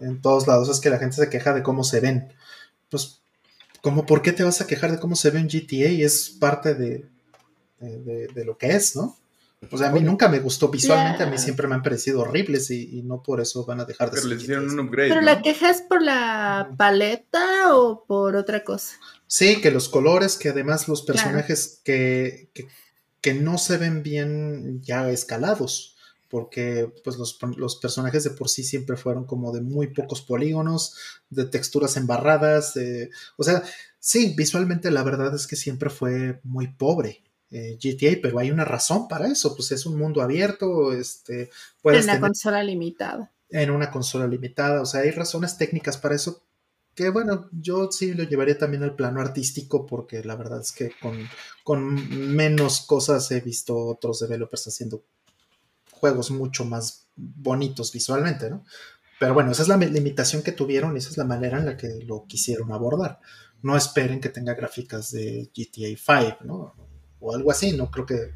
[0.03, 2.31] en, todos lados, es que la gente se queja de cómo se ven.
[2.91, 3.23] Pues,
[3.81, 6.05] como por qué te vas a quejar de cómo se ve en GTA?
[6.05, 7.07] Es parte de,
[7.79, 9.17] de, lo que es, ¿no?
[9.71, 12.71] O sea, a mí nunca me gustó visualmente, a mí siempre me han parecido horribles
[12.71, 15.09] y, no por eso van a dejar de Pero les hicieron un upgrade.
[15.09, 18.97] ¿Pero la queja es por la paleta o por otra cosa?
[19.27, 22.69] Sí, que los colores, que además los personajes que, que
[23.35, 25.97] no se ven bien ya escalados,
[26.29, 30.95] porque pues los, personajes de por sí siempre fueron como de muy pocos polígonos,
[31.29, 32.75] de texturas embarradas,
[33.37, 33.63] o sea,
[33.99, 37.23] sí, visualmente la verdad es que siempre fue muy pobre.
[37.53, 41.51] Eh, GTA, pero hay una razón para eso, pues es un mundo abierto, este,
[41.83, 43.33] en una consola limitada.
[43.49, 46.45] En una consola limitada, o sea, hay razones técnicas para eso
[46.95, 50.93] que bueno, yo sí lo llevaría también al plano artístico porque la verdad es que
[51.01, 51.17] con,
[51.65, 55.05] con menos cosas he visto otros developers haciendo
[55.93, 58.65] juegos mucho más bonitos visualmente, ¿no?
[59.19, 61.77] Pero bueno, esa es la limitación que tuvieron y esa es la manera en la
[61.77, 63.21] que lo quisieron abordar.
[63.63, 66.75] No esperen que tenga gráficas de GTA 5, ¿no?
[67.21, 68.33] O algo así, no creo que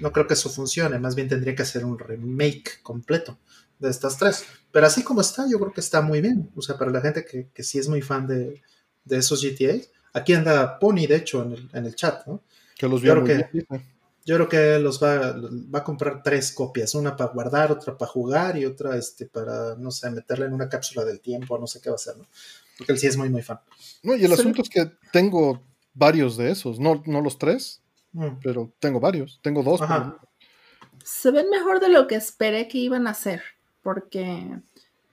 [0.00, 3.38] no creo que eso funcione, más bien tendría que hacer un remake completo
[3.82, 4.44] de estas tres.
[4.70, 6.50] Pero así como está, yo creo que está muy bien.
[6.56, 8.62] O sea, para la gente que, que sí es muy fan de,
[9.04, 9.74] de esos GTA.
[10.14, 12.42] Aquí anda Pony, de hecho, en el, en el chat, ¿no?
[12.76, 13.64] Que los yo, creo que,
[14.24, 15.34] yo creo que los va,
[15.74, 19.74] va a comprar tres copias, una para guardar, otra para jugar y otra este, para,
[19.76, 22.26] no sé, meterla en una cápsula del tiempo, no sé qué va a hacer, ¿no?
[22.76, 23.60] Porque él sí es muy, muy fan.
[24.02, 25.62] No, y el asunto es que tengo
[25.94, 28.40] varios de esos, no, no los tres, mm.
[28.42, 29.80] pero tengo varios, tengo dos.
[31.04, 33.42] Se ven mejor de lo que esperé que iban a hacer
[33.82, 34.58] porque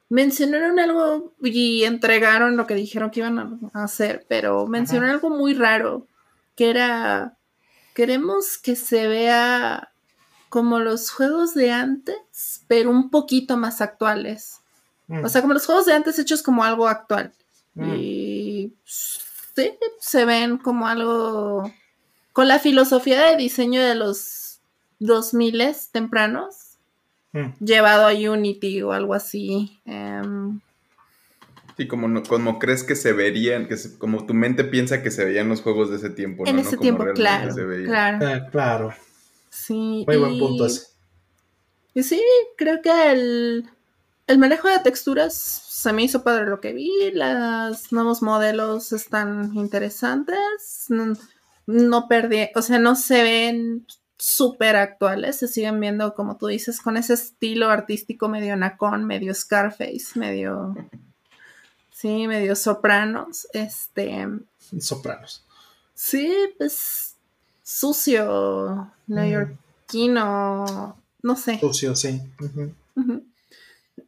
[0.09, 5.53] mencionaron algo y entregaron lo que dijeron que iban a hacer, pero mencionaron algo muy
[5.53, 6.07] raro,
[6.55, 7.37] que era,
[7.93, 9.89] queremos que se vea
[10.49, 14.61] como los juegos de antes, pero un poquito más actuales.
[15.07, 15.23] Mm.
[15.23, 17.33] O sea, como los juegos de antes hechos como algo actual.
[17.75, 17.95] Mm.
[17.95, 21.71] Y sí, se ven como algo
[22.33, 24.59] con la filosofía de diseño de los
[24.99, 26.68] 2000 tempranos,
[27.33, 27.63] mm.
[27.63, 29.79] llevado a Unity o algo así.
[29.85, 30.59] Em,
[31.79, 35.47] Sí, como, como crees que se verían, que como tu mente piensa que se veían
[35.47, 36.45] los juegos de ese tiempo.
[36.45, 37.55] En ese tiempo, claro.
[37.85, 38.27] Claro.
[38.27, 38.93] Eh, claro.
[39.49, 40.03] Sí.
[40.05, 40.87] Muy buen punto ese.
[41.93, 42.21] Y sí,
[42.57, 43.69] creo que el,
[44.37, 46.91] manejo de texturas se me hizo padre lo que vi.
[47.13, 50.87] Los nuevos modelos están interesantes.
[50.89, 51.13] No,
[51.65, 53.87] no perdí, o sea, no se ven
[54.19, 59.33] súper actuales, se siguen viendo, como tú dices, con ese estilo artístico medio nacón, medio
[59.33, 60.75] Scarface, medio
[61.99, 63.45] Sí, medio sopranos.
[63.51, 64.25] Este.
[64.79, 65.43] Sopranos.
[65.93, 67.17] Sí, pues.
[67.61, 70.97] Sucio, neoyorquino.
[71.21, 71.59] No sé.
[71.59, 72.21] Sucio, sí.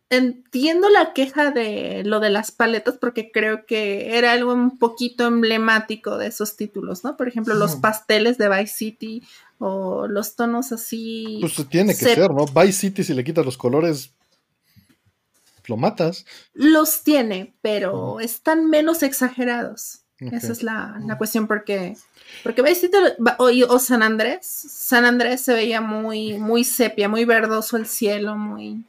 [0.10, 5.28] Entiendo la queja de lo de las paletas porque creo que era algo un poquito
[5.28, 7.18] emblemático de esos títulos, ¿no?
[7.18, 9.22] Por ejemplo, los pasteles de Vice City
[9.62, 11.38] o los tonos así.
[11.40, 12.46] Pues tiene que ser, ¿no?
[12.46, 14.12] Vice City, si le quitas los colores,
[15.68, 16.26] lo matas.
[16.54, 20.00] Los tiene, pero están menos exagerados.
[20.20, 21.96] Esa es la, cuestión porque
[22.44, 27.88] porque o, o, San Andrés, San Andrés se veía muy muy sepia, muy verdoso el
[27.88, 28.84] cielo, muy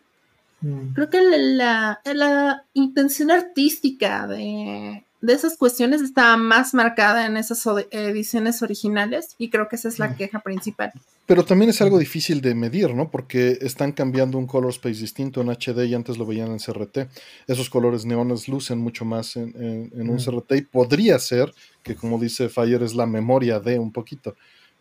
[0.60, 0.92] mm.
[0.92, 7.64] Creo que la, la, intención artística de, de, esas cuestiones estaba más marcada en esas
[7.90, 10.16] ediciones originales y creo que esa es la mm.
[10.16, 10.92] queja principal.
[11.24, 13.10] Pero también es algo difícil de medir, ¿no?
[13.10, 17.08] Porque están cambiando un color space distinto en HD y antes lo veían en CRT.
[17.46, 22.48] Esos colores neones lucen mucho más en, un CRT y podría ser que, como dice
[22.48, 24.34] Fire, es la memoria de un poquito,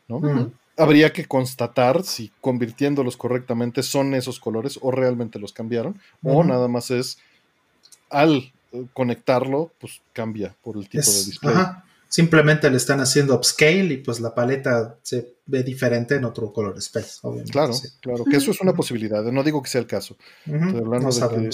[0.07, 0.51] ¿no?
[0.77, 6.67] Habría que constatar si convirtiéndolos correctamente son esos colores o realmente los cambiaron o nada
[6.67, 7.19] más es
[8.09, 8.51] al
[8.93, 11.55] conectarlo, pues cambia por el tipo de display
[12.11, 16.77] simplemente le están haciendo upscale y pues la paleta se ve diferente en otro color
[16.77, 17.53] space, obviamente.
[17.53, 20.17] Claro, claro, que eso es una posibilidad, no digo que sea el caso.
[20.45, 21.49] hablando de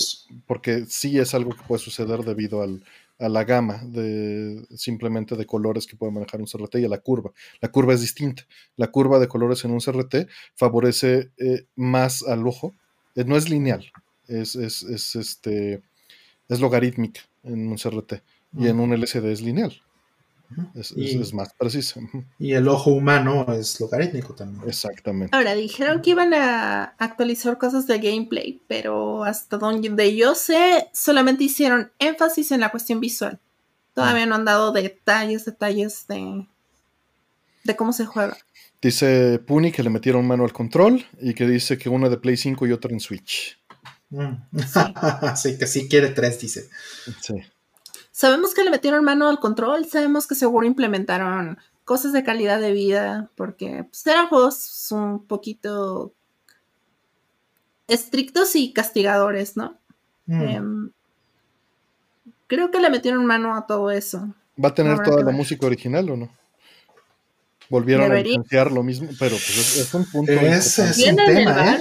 [0.47, 2.83] porque sí es algo que puede suceder debido al,
[3.19, 7.01] a la gama de simplemente de colores que puede manejar un CRT y a la
[7.01, 7.31] curva.
[7.61, 8.47] La curva es distinta.
[8.77, 12.73] La curva de colores en un CRT favorece eh, más al ojo.
[13.15, 13.85] Eh, no es lineal,
[14.27, 15.83] es, es, es, este,
[16.49, 18.21] es logarítmica en un CRT
[18.57, 19.81] y en un LCD es lineal.
[20.75, 21.99] Es, más preciso.
[22.39, 24.67] Y el ojo humano es logarítmico también.
[24.67, 25.35] Exactamente.
[25.35, 31.43] Ahora, dijeron que iban a actualizar cosas de gameplay, pero hasta donde yo sé, solamente
[31.43, 33.39] hicieron énfasis en la cuestión visual.
[33.93, 36.47] Todavía no han dado detalles, detalles de,
[37.63, 38.37] de cómo se juega.
[38.81, 42.37] Dice Puni que le metieron mano al control y que dice que una de Play
[42.37, 43.59] 5 y otra en Switch.
[44.09, 44.33] Mm.
[45.35, 45.57] Sí.
[45.57, 46.69] que sí quiere tres, dice.
[47.21, 47.35] Sí.
[48.11, 52.71] Sabemos que le metieron mano al control, sabemos que seguro implementaron cosas de calidad de
[52.71, 56.13] vida, porque pues, eran juegos un poquito
[57.87, 59.77] estrictos y castigadores, ¿no?
[60.25, 60.41] Mm.
[60.41, 60.91] Em,
[62.47, 64.33] creo que le metieron mano a todo eso.
[64.63, 66.29] ¿Va a tener toda la música original o no?
[67.69, 70.31] Volvieron a licenciar lo mismo, pero pues es, un punto.
[70.31, 71.79] Es, es un tema, ¿eh?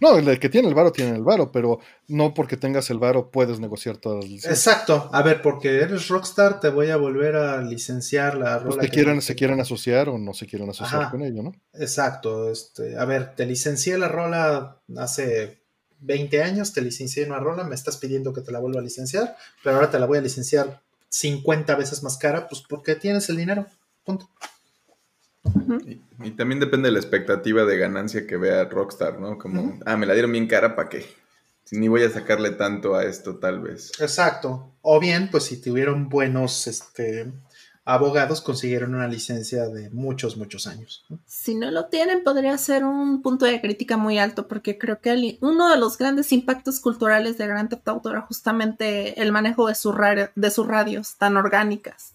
[0.00, 3.30] No, el que tiene el varo tiene el varo, pero no porque tengas el varo
[3.30, 4.66] puedes negociar todas las licencias.
[4.66, 5.08] Exacto.
[5.12, 8.76] A ver, porque eres Rockstar, te voy a volver a licenciar la rola.
[8.76, 11.52] Los que, quieran, se quieren asociar o no se quieren asociar con ello, ¿no?
[11.74, 12.50] Exacto.
[12.50, 15.62] Este, a ver, te licencié la rola hace
[16.00, 19.36] 20 años, te licencié una rola, me estás pidiendo que te la vuelva a licenciar,
[19.62, 23.36] pero ahora te la voy a licenciar 50 veces más cara, pues porque tienes el
[23.36, 23.66] dinero.
[24.04, 24.28] Punto
[26.22, 29.38] y, también depende de la expectativa de ganancia que vea Rockstar, ¿no?
[29.38, 31.06] Como, ah, me la dieron bien cara, ¿para qué?
[31.64, 33.92] Si ni voy a sacarle tanto a esto, tal vez.
[34.00, 34.74] Exacto.
[34.82, 37.32] O bien, pues si tuvieron buenos este,
[37.84, 41.04] abogados, consiguieron una licencia de muchos, muchos años.
[41.26, 45.38] Si no lo tienen, podría ser un punto de crítica muy alto, porque creo que
[45.40, 49.74] uno de los grandes impactos culturales de Grand Theft Auto era justamente el manejo de,
[49.74, 49.94] su
[50.34, 52.14] de sus radios tan orgánicas.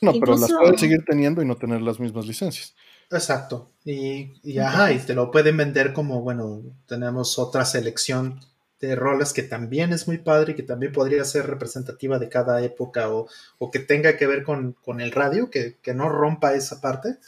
[0.00, 2.74] No, pero las pueden seguir teniendo y no tener las mismas licencias.
[3.10, 3.70] Exacto.
[3.84, 8.40] Y, y, ajá, y te lo pueden vender como, bueno, tenemos otra selección
[8.80, 12.62] de roles que también es muy padre y que también podría ser representativa de cada
[12.62, 13.28] época o,
[13.72, 17.18] que tenga que ver con, el radio, que, no rompa esa parte,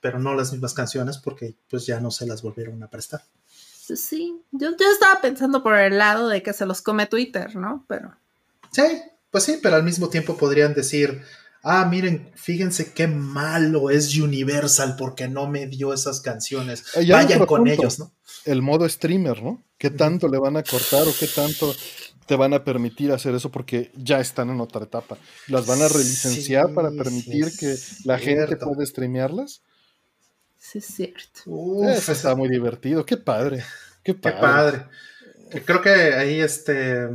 [0.00, 3.22] pero no las mismas canciones porque pues ya no se las volvieron a prestar.
[3.88, 7.56] Pues sí, yo, yo estaba pensando por el lado de que se los come Twitter,
[7.56, 7.84] ¿no?
[7.88, 8.14] Pero...
[8.70, 9.02] Sí,
[9.32, 11.22] pues sí, pero al mismo tiempo podrían decir,
[11.62, 16.84] ah, miren, fíjense qué malo es Universal porque no me dio esas canciones.
[16.94, 18.12] Vayan con ellos, ¿no?
[18.44, 19.62] El modo streamer, ¿no?
[19.78, 21.74] ¿Qué tanto le van a cortar o qué tanto?
[22.30, 25.18] te van a permitir hacer eso porque ya están en otra etapa.
[25.48, 27.74] Las van a relicenciar para permitir que
[28.04, 29.62] la gente pueda streamearlas.
[30.56, 31.90] Sí, es cierto.
[31.90, 33.04] eso está muy divertido.
[33.04, 33.64] Qué padre.
[34.04, 34.86] Qué padre.
[35.64, 37.08] Creo que ahí este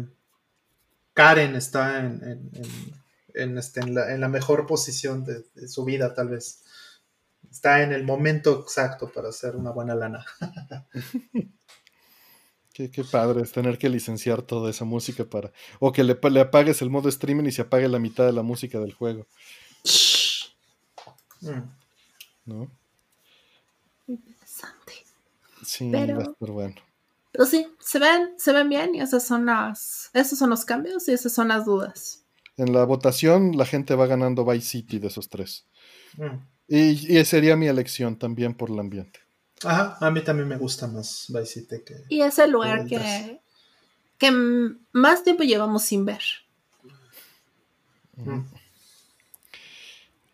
[1.14, 2.52] Karen está en,
[3.36, 6.64] este, en, la, mejor posición de, su vida, tal vez.
[7.52, 10.26] Está en el momento exacto para hacer una buena lana.
[12.74, 15.54] Qué, padre es tener que licenciar toda esa música para.
[15.80, 18.42] O que le, le, apagues el modo streaming y se apague la mitad de la
[18.42, 19.26] música del juego.
[21.40, 21.62] Mm.
[22.46, 22.70] ¿No?
[24.08, 24.94] Interesante.
[25.64, 26.76] Sí, pero, bueno.
[27.32, 30.10] Pero sí, se ven, se ven bien y esas son las.
[30.14, 32.25] Esos son los cambios y esas son las dudas.
[32.58, 35.66] En la votación, la gente va ganando Vice City de esos tres.
[36.18, 36.38] Mm.
[36.68, 39.20] Y, y sería mi elección también por el ambiente.
[39.64, 41.96] Ajá, a mí también me gusta más Vice City que.
[42.10, 43.40] Y es el lugar que,
[44.18, 44.32] que
[44.92, 46.22] más tiempo llevamos sin ver.
[48.16, 48.42] Mm.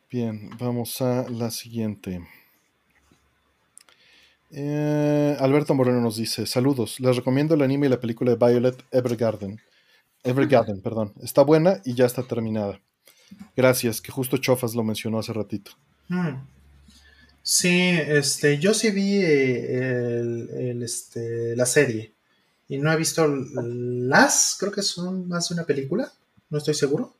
[0.09, 2.27] Bien, vamos a la siguiente.
[4.51, 8.83] Eh, Alberto Moreno nos dice: Saludos, les recomiendo el anime y la película de Violet
[8.91, 9.61] Evergarden.
[10.23, 11.13] Evergarden, perdón.
[11.21, 12.79] Está buena y ya está terminada.
[13.55, 15.71] Gracias, que justo Chofas lo mencionó hace ratito.
[16.09, 16.35] Mm.
[17.43, 22.13] Sí, este, yo sí vi eh, el, este, la serie
[22.67, 26.11] y no he visto las, creo que son más de una película,
[26.49, 27.15] no estoy seguro.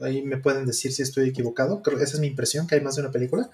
[0.00, 2.80] Ahí me pueden decir si estoy equivocado, creo que esa es mi impresión, que hay
[2.80, 3.50] más de una película,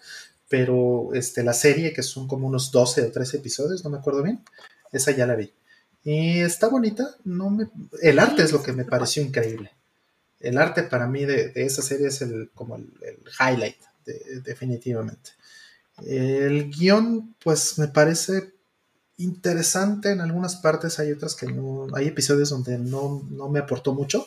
[0.48, 4.22] pero este, la serie, que son como unos 12 o 13 episodios, no me acuerdo
[4.22, 4.42] bien,
[4.90, 5.52] esa ya la vi.
[6.04, 7.68] Y está bonita, no me,
[8.00, 9.70] el arte es lo que me pareció increíble.
[10.40, 12.90] El arte para mí de, esa serie es el, como el,
[13.38, 13.76] highlight,
[14.44, 15.32] definitivamente.
[16.06, 18.54] El guion, pues me parece
[19.18, 24.26] interesante en algunas partes, hay otras que no, hay episodios donde no, me aportó mucho,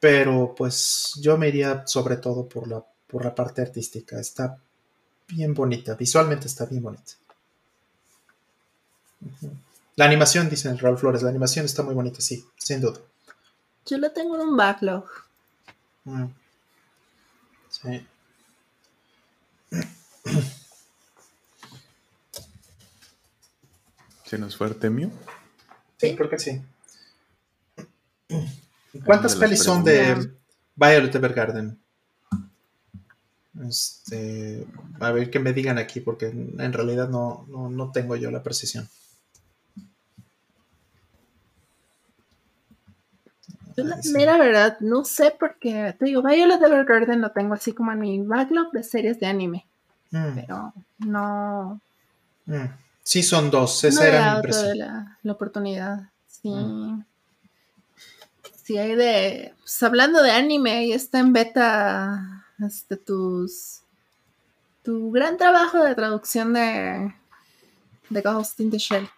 [0.00, 4.58] pero pues yo me iría sobre todo por la, por la parte artística, está
[5.28, 7.12] bien bonita, visualmente está bien bonita.
[9.96, 13.00] La animación, dicen Raúl Flores, la animación está muy bonita, sí, sin duda.
[13.86, 15.04] Yo la tengo en un backlog.
[16.04, 16.26] Mm.
[17.70, 18.06] Sí.
[24.24, 25.10] ¿Se nos fue Artemio?
[25.98, 26.60] Sí, creo que sí.
[29.04, 30.32] ¿Cuántas pelis son de
[30.74, 31.78] Violet Evergarden?
[33.68, 34.66] Este,
[34.98, 38.88] a ver que me digan aquí, porque en realidad no, no, tengo yo la precisión.
[43.76, 47.92] Yo la mera verdad, no sé porque te digo, Violet Evergarden lo tengo así como
[47.92, 49.66] en mi backlog de series de anime.
[50.10, 50.34] Mm.
[50.34, 51.80] Pero no.
[52.46, 52.66] Mm.
[53.02, 53.84] Sí, son dos.
[53.84, 56.08] Esa era mi la, la, oportunidad.
[56.26, 56.48] Sí.
[56.48, 57.04] Mm.
[58.62, 59.54] Sí, hay de.
[59.60, 62.46] Pues, hablando de anime, ahí está en beta.
[62.64, 63.80] Este, tus.
[64.82, 67.14] Tu gran trabajo de traducción de.
[68.08, 69.08] De Ghost in the Shell.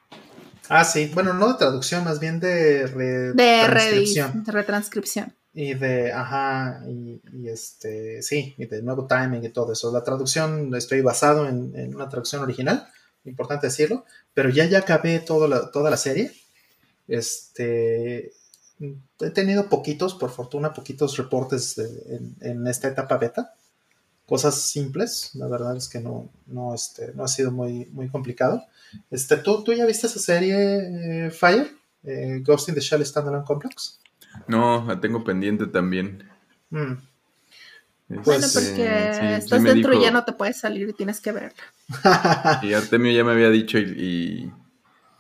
[0.68, 1.10] Ah, sí.
[1.14, 4.44] Bueno, no de traducción, más bien de retranscripción.
[4.44, 9.90] De retranscripción y de, ajá, y, este, sí, y de nuevo timing y todo eso.
[9.90, 12.86] La traducción, estoy basado en, una traducción original,
[13.24, 14.04] importante decirlo,
[14.34, 16.30] pero ya ya acabé toda la, toda la serie.
[17.08, 18.32] Este,
[18.78, 23.54] he tenido poquitos, por fortuna, poquitos reportes en, esta etapa beta.
[24.26, 28.64] Cosas simples, la verdad es que no, no, este, no ha sido muy, muy complicado.
[29.10, 31.70] Este, ¿tú, ¿Tú ya viste esa serie, eh, Fire?
[32.02, 34.00] Eh, Ghost in the Shell Standalone Complex.
[34.48, 36.28] No, la tengo pendiente también.
[36.70, 36.92] Mm.
[38.08, 41.62] Este, bueno, porque estás dentro y ya no te puedes salir y tienes que verla.
[42.62, 44.52] y Artemio ya me había dicho y,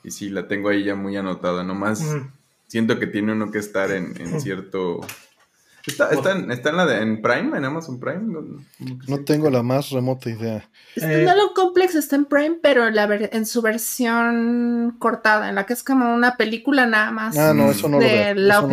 [0.04, 1.64] y, sí, la tengo ahí ya muy anotada.
[1.64, 2.32] Nomás mm.
[2.68, 4.40] siento que tiene uno que estar en, mm.
[4.40, 5.00] cierto...
[5.86, 8.22] ¿Está, en, la de, en Prime, en Amazon Prime?
[9.06, 10.68] No, tengo la más remota idea.
[10.96, 15.84] Standalone Complex está en Prime, pero la en su versión cortada, en la que es
[15.84, 17.38] como una película nada más.
[17.38, 18.68] Ah, no, eso no de lo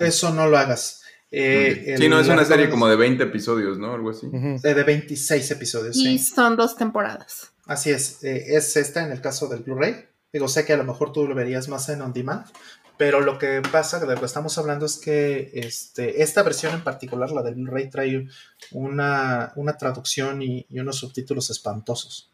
[0.00, 1.02] Eso no lo hagas.
[1.30, 3.92] Eh, sí, no, es una serie como de 20 episodios, ¿no?
[3.94, 4.28] Algo así.
[4.28, 5.96] de, 26 episodios.
[5.96, 7.52] Y son dos temporadas.
[7.66, 8.22] Así es.
[8.24, 10.06] Eh, es esta en el caso del Blu-ray.
[10.32, 12.46] Digo, sé que a lo mejor tú lo verías más en on demand,
[12.96, 16.84] pero lo que pasa, de lo que estamos hablando es que este, esta versión en
[16.84, 18.28] particular, la del Blu-ray, trae
[18.72, 22.30] una, traducción y, unos subtítulos espantosos.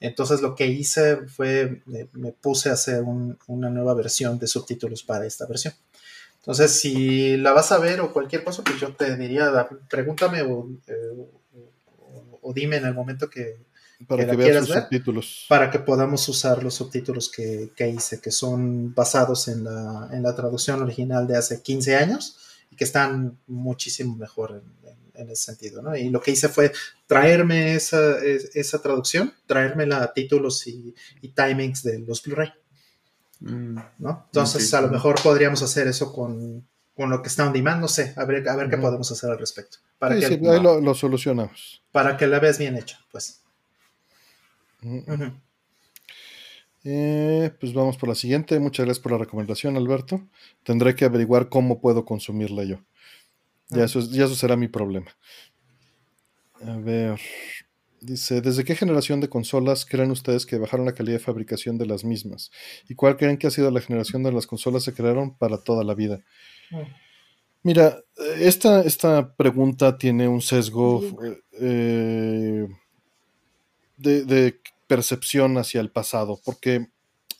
[0.00, 5.26] Entonces lo que hice fue, me, puse a hacer una nueva versión de subtítulos para
[5.26, 5.74] esta versión.
[6.38, 10.70] Entonces, si la vas a ver o cualquier cosa, pues yo te diría, pregúntame o,
[10.86, 13.58] eh, dime en el momento que,
[14.06, 15.46] para que, veas los subtítulos.
[15.48, 20.34] Para que podamos usar los subtítulos que, hice, que son basados en la, en la,
[20.34, 22.38] traducción original de hace 15 años
[22.70, 24.62] y que están muchísimo mejor
[25.14, 25.82] en, ese sentido.
[25.82, 25.94] ¿no?
[25.94, 26.72] Y lo que hice fue
[27.06, 30.94] traerme esa, esa traducción, traerme la títulos y,
[31.34, 32.52] timings de los Blu-ray.
[33.40, 34.24] Mm, ¿no?
[34.26, 36.66] Entonces, a lo mejor podríamos hacer eso con,
[37.00, 39.30] con lo que está on demand, no sé, a ver, a ver qué podemos hacer
[39.30, 39.78] al respecto.
[39.98, 41.82] Para que, ahí lo, solucionamos.
[41.92, 43.42] Para que la veas bien hecha, pues.
[46.84, 48.58] Eh, pues vamos por la siguiente.
[48.58, 50.26] Muchas gracias por la recomendación, Alberto.
[50.62, 52.80] Tendré que averiguar cómo puedo consumirla yo.
[53.68, 55.16] Ya, eso, ya eso será mi problema.
[56.62, 57.20] A ver.
[58.00, 61.84] Dice, ¿desde qué generación de consolas creen ustedes que bajaron la calidad de fabricación de
[61.84, 62.50] las mismas?
[62.88, 65.84] ¿Y cuál creen que ha sido la generación de las consolas que crearon para toda
[65.84, 66.22] la vida?
[66.70, 66.76] Mm.
[67.62, 68.02] Mira,
[68.38, 71.02] esta, esta pregunta tiene un sesgo
[71.60, 72.66] eh,
[74.00, 76.88] de, percepción hacia el pasado, porque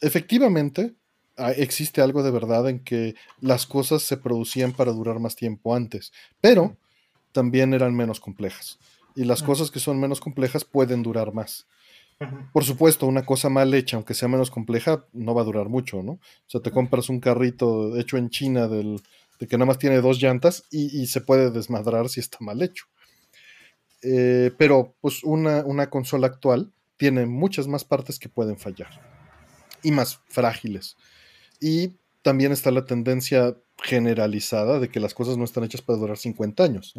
[0.01, 0.95] efectivamente
[1.37, 5.75] ah, existe algo de verdad en que las cosas se producían para durar más tiempo
[5.75, 6.77] antes, pero
[7.33, 8.79] también eran menos complejas.
[9.17, 11.67] Y las cosas que son menos complejas pueden durar más.
[12.53, 16.03] Por supuesto, una cosa mal hecha, aunque sea menos compleja, no va a durar mucho,
[16.03, 16.13] ¿no?
[16.13, 19.01] O sea, te compras un carrito hecho en China del,
[19.39, 22.85] de que nada más tiene dos llantas y, se puede desmadrar si está mal hecho.
[24.03, 28.89] Eh, pero pues una, una, consola actual tiene muchas más partes que pueden fallar
[29.83, 30.97] y más frágiles.
[31.61, 36.17] Y también está la tendencia generalizada de que las cosas no están hechas para durar
[36.17, 36.95] 50 años.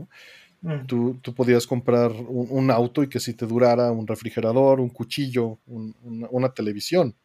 [0.62, 0.86] Mm.
[0.86, 6.50] Tú, podías comprar un, auto y que si te durara un refrigerador, un cuchillo, una,
[6.50, 7.16] televisión.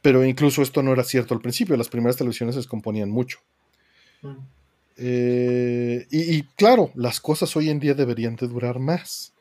[0.00, 1.76] Pero incluso esto no era cierto al principio.
[1.76, 3.38] Las primeras televisiones se descomponían mucho.
[4.96, 9.32] Eh, y, claro, las cosas hoy en día deberían de durar más.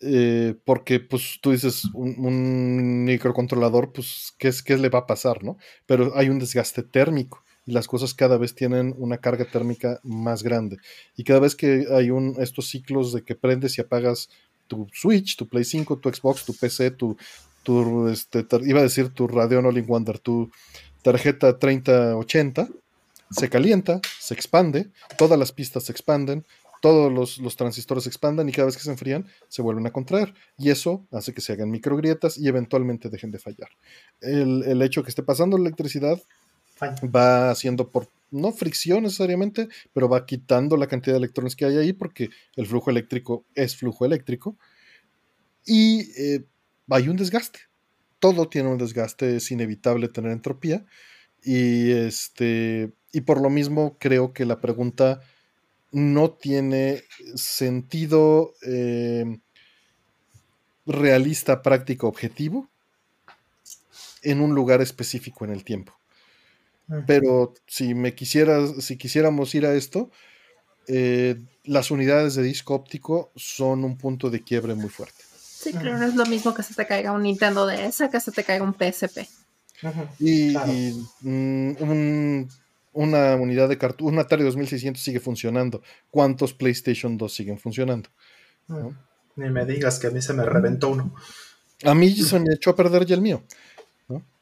[0.00, 5.44] Eh, porque, pues, tú dices, un, microcontrolador, pues, ¿qué, es, ¿qué le va a pasar,
[5.44, 5.58] no?
[5.86, 10.42] Pero hay un desgaste térmico y las cosas cada vez tienen una carga térmica más
[10.42, 10.78] grande.
[11.16, 14.28] Y cada vez que hay un, estos ciclos de que prendes y apagas
[14.66, 17.16] tu Switch, tu Play 5, tu Xbox, tu PC, tu,
[18.08, 20.50] este, iba a decir tu Radeon All in Wonder, tu
[21.02, 22.68] tarjeta 3080,
[23.32, 26.44] se calienta, se expande, todas las pistas se expanden,
[26.82, 30.34] todos los, transistores se expandan y cada vez que se enfrían se vuelven a contraer.
[30.58, 33.68] Y eso hace que se hagan microgrietas y eventualmente dejen de fallar.
[34.20, 36.20] El, hecho que esté pasando la electricidad
[36.82, 41.76] va haciendo por, no fricción necesariamente, pero va quitando la cantidad de electrones que hay
[41.76, 44.56] ahí porque el flujo eléctrico es flujo eléctrico.
[45.64, 46.44] Y eh,
[46.90, 47.60] hay un desgaste.
[48.18, 50.84] Todo tiene un desgaste, es inevitable tener entropía.
[51.44, 55.20] Y este y por lo mismo creo que la pregunta
[55.92, 59.38] no tiene sentido eh,
[60.86, 62.68] realista, práctico, objetivo
[64.22, 65.92] en un lugar específico en el tiempo.
[67.06, 70.10] Pero si me quisieras, si quisiéramos ir a esto,
[70.88, 75.22] eh, las unidades de disco óptico son un punto de quiebre muy fuerte.
[75.34, 78.20] Sí, creo que no es lo mismo que se te caiga un Nintendo DS que
[78.20, 79.26] se te caiga un PSP.
[80.18, 80.54] Y,
[81.22, 82.48] mm, un
[82.92, 85.82] una unidad de cartucho, un Atari 2600 sigue funcionando.
[86.10, 88.10] ¿Cuántos PlayStation 2 siguen funcionando?
[88.68, 88.88] Mm,
[89.36, 91.14] ni me digas que a mí se me reventó uno.
[91.84, 93.42] A mí se me echó a perder ya el mío.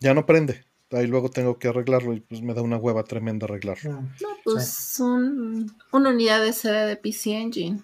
[0.00, 0.64] Ya no prende.
[0.90, 3.92] Ahí luego tengo que arreglarlo y pues me da una hueva tremenda arreglarlo.
[3.92, 7.80] Mm, no, pues una unidad de CD de PC Engine.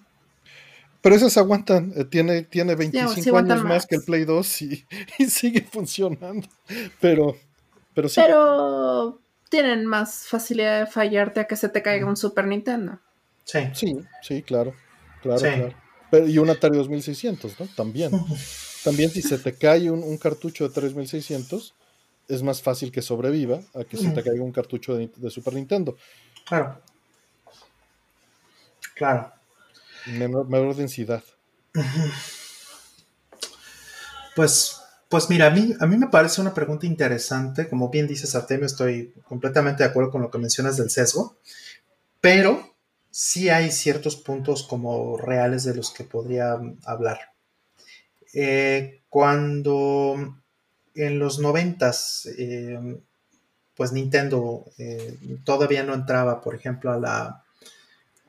[1.01, 3.85] Pero esas aguantan, eh, tiene, tiene 25 años más.
[3.85, 4.85] que el Play 2 y,
[5.19, 6.47] y, sigue funcionando.
[6.99, 7.37] Pero,
[7.93, 8.19] pero sí.
[8.19, 12.99] Pero tienen más facilidad de fallarte a que se te caiga un Super Nintendo.
[13.43, 13.59] Sí.
[13.73, 14.73] Sí, sí, claro.
[15.21, 16.27] Claro, claro.
[16.27, 17.67] y un Atari 2600, ¿no?
[17.75, 18.11] También.
[18.83, 21.73] También si se te cae un, cartucho de Atari 2600,
[22.27, 25.97] es más fácil que sobreviva a que se te caiga un cartucho de, Super Nintendo.
[26.45, 26.81] Claro.
[28.95, 29.31] Claro.
[30.05, 31.23] Menor, menor densidad.
[34.35, 34.79] Pues
[35.09, 37.69] pues mira, a mí, a mí me parece una pregunta interesante.
[37.69, 41.37] Como bien dices, Artemio, estoy completamente de acuerdo con lo que mencionas del sesgo,
[42.19, 42.75] pero
[43.09, 47.19] sí hay ciertos puntos como reales de los que podría hablar.
[48.33, 50.37] Eh, cuando
[50.93, 52.99] en los noventas, eh,
[53.75, 57.43] pues Nintendo eh, todavía no entraba, por ejemplo, a la,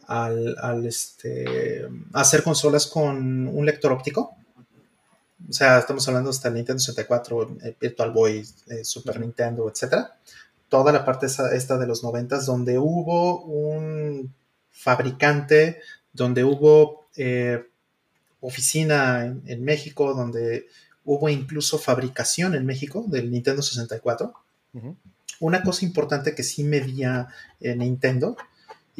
[0.06, 4.37] al, este, hacer consolas con un lector óptico
[5.46, 10.06] o sea, estamos hablando hasta el Nintendo 64, eh, Virtual Boy, eh, Super Nintendo, etc.
[10.68, 14.34] Toda la parte esta de los 90 donde hubo un
[14.70, 15.80] fabricante,
[16.12, 17.66] donde hubo eh,
[18.40, 20.66] oficina en, México donde
[21.04, 24.32] hubo incluso fabricación en México del Nintendo 64.
[25.40, 27.28] Una cosa importante que sí medía
[27.60, 28.36] Nintendo,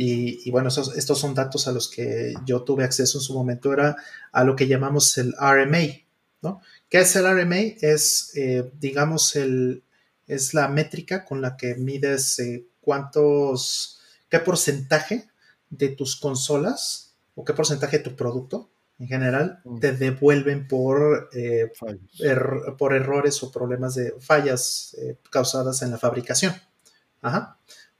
[0.00, 3.97] y, bueno, estos son datos a los que yo tuve acceso en su momento, era
[4.31, 6.07] a lo que llamamos el RMA,
[6.42, 6.60] ¿no?
[6.89, 7.76] ¿Qué es el RMA?
[7.81, 9.83] Es, eh, digamos, el,
[10.26, 15.28] es la métrica con la que mides eh, cuántos, qué porcentaje
[15.70, 19.78] de tus consolas o qué porcentaje de tu producto en general mm.
[19.78, 21.70] te devuelven por, eh,
[22.78, 24.97] por errores o problemas de fallas
[25.31, 26.55] causadas en la fabricación.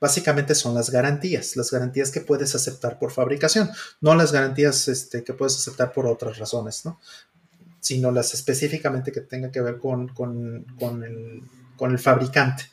[0.01, 3.69] Básicamente son las garantías, las garantías que puedes aceptar por fabricación,
[4.01, 7.01] no las garantías este, que puedes aceptar por otras razones, ¿no?
[7.81, 10.11] Sino las específicamente que tengan que ver con,
[11.79, 12.65] el, fabricante.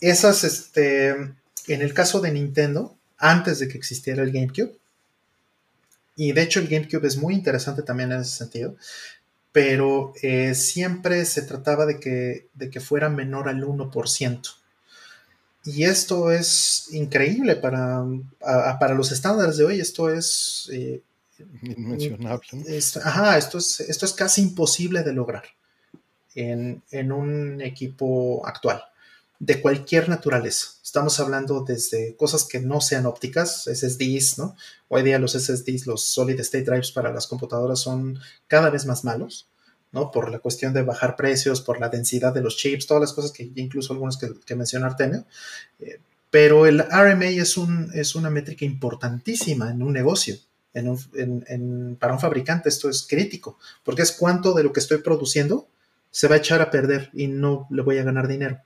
[0.00, 4.76] Esas, este, en el caso de Nintendo, antes de que existiera el GameCube,
[6.16, 8.76] y de hecho el GameCube es muy interesante también en ese sentido,
[9.52, 14.40] pero eh, siempre se trataba de que, de que fuera menor al 1%.
[15.64, 18.04] Y esto es increíble para,
[18.40, 21.02] para los estándares de hoy, esto es eh,
[21.62, 22.46] Inmencionable.
[23.04, 25.44] ajá, esto es, esto es casi imposible de lograr
[26.34, 28.82] en, un equipo actual,
[29.38, 30.68] de cualquier naturaleza.
[30.82, 34.56] Estamos hablando desde cosas que no sean ópticas, SSDs, ¿no?
[34.88, 39.04] Hoy día los SSDs, los Solid State Drives para las computadoras son cada vez más
[39.04, 39.48] malos,
[39.92, 40.10] ¿no?
[40.10, 43.32] Por la cuestión de bajar precios, por la densidad de los chips, todas las cosas
[43.32, 45.24] que incluso algunos que, que mencionó Artemio.
[45.78, 50.36] Eh, pero el RMA es, un, es una métrica importantísima en un negocio
[50.72, 55.68] para un fabricante esto es crítico, porque es cuánto de lo que estoy produciendo
[56.10, 58.60] se va a echar a perder y no le voy a ganar dinero.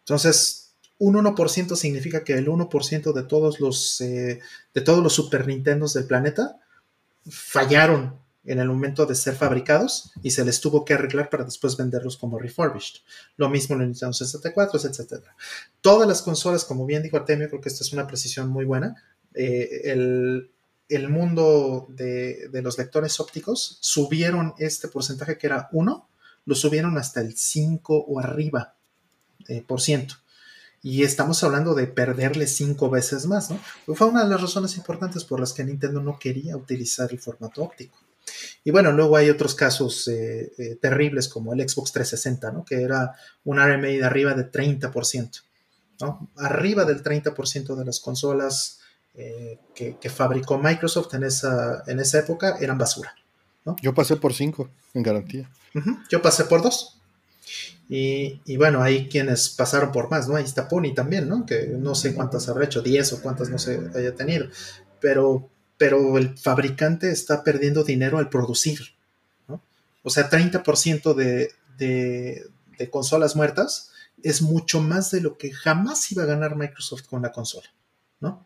[0.00, 4.40] Entonces, un 1% significa que el 1% de todos los, eh,
[4.72, 6.58] de todos los Super Nintendos del planeta
[7.28, 11.76] fallaron en el momento de ser fabricados y se les tuvo que arreglar para después
[11.76, 13.00] venderlos como refurbished.
[13.36, 15.24] Lo mismo en el Nintendo 64, etc.
[15.80, 18.94] Todas las consolas, como bien dijo Artemio, creo que esta es una precisión muy buena.
[19.34, 20.50] Eh, el,
[20.88, 26.08] el mundo de, los lectores ópticos subieron este porcentaje que era 1,
[26.44, 28.76] lo subieron hasta el 5 o arriba
[29.48, 30.14] eh, por ciento.
[30.82, 33.58] Y estamos hablando de perderle cinco veces más, ¿no?
[33.96, 37.64] Fue una de las razones importantes por las que Nintendo no quería utilizar el formato
[37.64, 37.98] óptico.
[38.62, 42.64] Y bueno, luego hay otros casos eh, eh, terribles como el Xbox 360, ¿no?
[42.64, 45.42] Que era un RMA de arriba de 30%,
[46.00, 46.30] ¿no?
[46.36, 48.80] Arriba del 30% de las consolas
[49.18, 53.14] eh, que, fabricó Microsoft en esa, en esa época eran basura.
[53.82, 55.50] Yo pasé por cinco en garantía.
[56.10, 57.00] Yo pasé por dos.
[57.88, 60.36] Y, bueno, hay quienes pasaron por más, ¿no?
[60.36, 61.46] Ahí está Pony también, ¿no?
[61.46, 64.48] Que no sé cuántas habrá hecho, 10 o cuántas no sé haya tenido.
[65.00, 68.80] Pero, pero el fabricante está perdiendo dinero al producir,
[69.48, 69.62] ¿no?
[70.02, 72.46] O sea, 30% de, de,
[72.78, 77.22] de consolas muertas es mucho más de lo que jamás iba a ganar Microsoft con
[77.22, 77.68] la consola,
[78.20, 78.44] ¿no?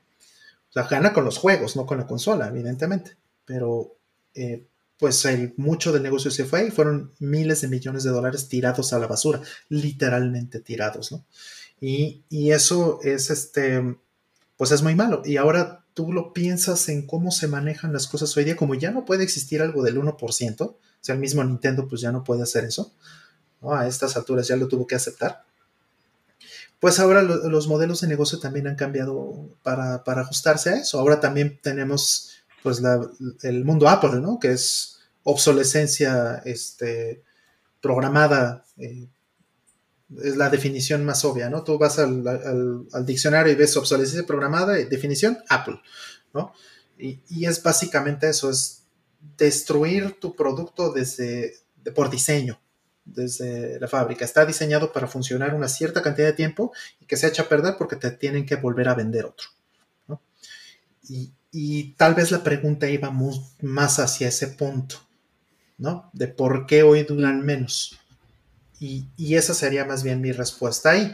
[0.70, 3.16] O sea, gana con los juegos, no con la consola, evidentemente.
[3.44, 3.96] Pero
[4.34, 4.66] eh,
[5.00, 5.26] pues
[5.56, 9.06] mucho del negocio se fue y fueron miles de millones de dólares tirados a la
[9.06, 9.40] basura,
[9.70, 11.24] literalmente tirados, ¿no?
[11.80, 13.96] Y, eso es este,
[14.58, 15.22] pues es muy malo.
[15.24, 18.90] Y ahora tú lo piensas en cómo se manejan las cosas hoy día, como ya
[18.90, 22.42] no puede existir algo del 1%, o sea, el mismo Nintendo pues ya no puede
[22.42, 22.94] hacer eso,
[23.62, 25.44] A estas alturas ya lo tuvo que aceptar
[26.80, 30.98] pues ahora los modelos de negocio también han cambiado para, ajustarse a eso.
[30.98, 32.30] Ahora también tenemos
[32.62, 32.82] pues
[33.42, 34.38] el mundo Apple, ¿no?
[34.40, 37.22] Que es obsolescencia este,
[37.82, 38.64] programada.
[38.78, 39.06] Eh,
[40.24, 41.62] es la definición más obvia, ¿no?
[41.62, 45.80] Tú vas al, diccionario y ves obsolescencia programada, definición Apple,
[46.32, 46.52] ¿no?
[46.98, 48.82] Y, y, es básicamente eso, es
[49.36, 51.54] destruir tu producto desde,
[51.94, 52.60] por diseño,
[53.14, 54.24] desde la fábrica.
[54.24, 57.74] Está diseñado para funcionar una cierta cantidad de tiempo y que se echa a perder
[57.76, 59.48] porque te tienen que volver a vender otro.
[61.52, 64.96] Y, tal vez la pregunta iba más hacia ese punto,
[65.78, 66.08] ¿no?
[66.12, 67.98] De por qué hoy duran menos.
[68.78, 71.12] Y, esa sería más bien mi respuesta ahí,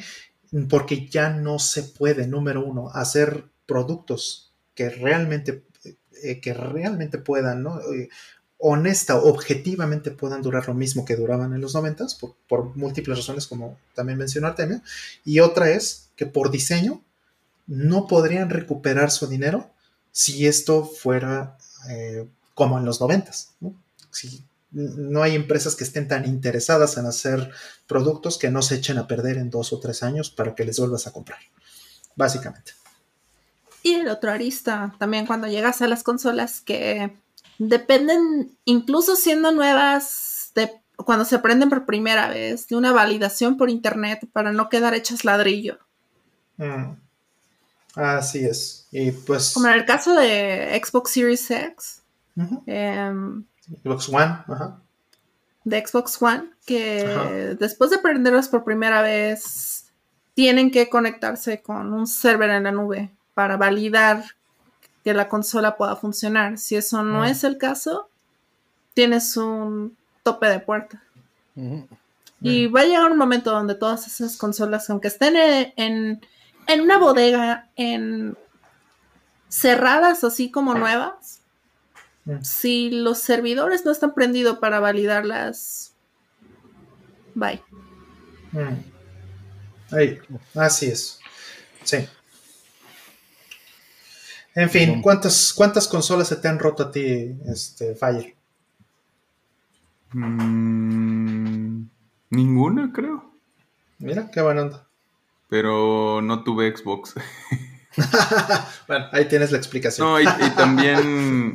[0.69, 5.65] porque ya no se puede, número uno, hacer productos que realmente,
[6.23, 7.81] eh, que realmente puedan, ¿no?
[8.59, 12.07] Honesta, objetivamente puedan durar lo mismo que duraban en los 90
[12.49, 14.81] por, múltiples razones, como también mencionó Artemio,
[15.25, 17.03] y otra es que por diseño
[17.67, 19.71] no podrían recuperar su dinero
[20.11, 21.59] si esto fuera
[21.91, 23.75] eh, como en los 90 ¿no?
[24.11, 27.51] Si no hay empresas que estén tan interesadas en hacer
[27.87, 30.79] productos que no se echen a perder en dos o tres años para que les
[30.79, 31.39] vuelvas a comprar,
[32.15, 32.73] básicamente.
[33.83, 37.17] Y el otro arista, también cuando llegas a las consolas que
[37.59, 43.71] dependen, incluso siendo nuevas, de cuando se aprenden por primera vez, de una validación por
[43.71, 45.79] internet para no quedar hechas ladrillo.
[46.57, 46.95] Mm.
[47.97, 48.87] Así es.
[48.91, 49.55] Y pues.
[49.55, 52.03] Como en el caso de Xbox Series X.
[52.67, 53.45] Em,
[53.83, 54.81] Xbox One, ajá.
[55.65, 59.87] De Xbox One, que después de aprenderlas por primera vez,
[60.35, 64.23] tienen que conectarse con un server en la nube para validar
[65.07, 66.59] que la consola pueda funcionar.
[66.59, 68.09] Si eso no es el caso,
[68.93, 71.01] tienes un tope de puerta.
[72.41, 76.21] Y va a llegar un momento donde todas esas consolas, aunque estén en,
[76.67, 78.37] en una bodega, en
[79.49, 81.39] cerradas así como nuevas,
[82.43, 85.93] si los servidores no están prendidos para validarlas,
[87.33, 87.63] bye.
[89.93, 90.19] Ahí,
[90.57, 91.21] así es.
[91.85, 92.09] Sí.
[94.57, 98.35] En fin, ¿cuántas, ¿cuántas consolas se te han roto a ti, este, Fire?
[100.15, 101.85] Mm,
[102.31, 103.31] ninguna, creo.
[103.99, 104.89] Mira, qué buena onda.
[105.51, 107.17] Pero no tuve Xbox.
[108.89, 110.09] bueno, ahí tienes la explicación.
[110.09, 110.25] No, y,
[110.57, 111.53] también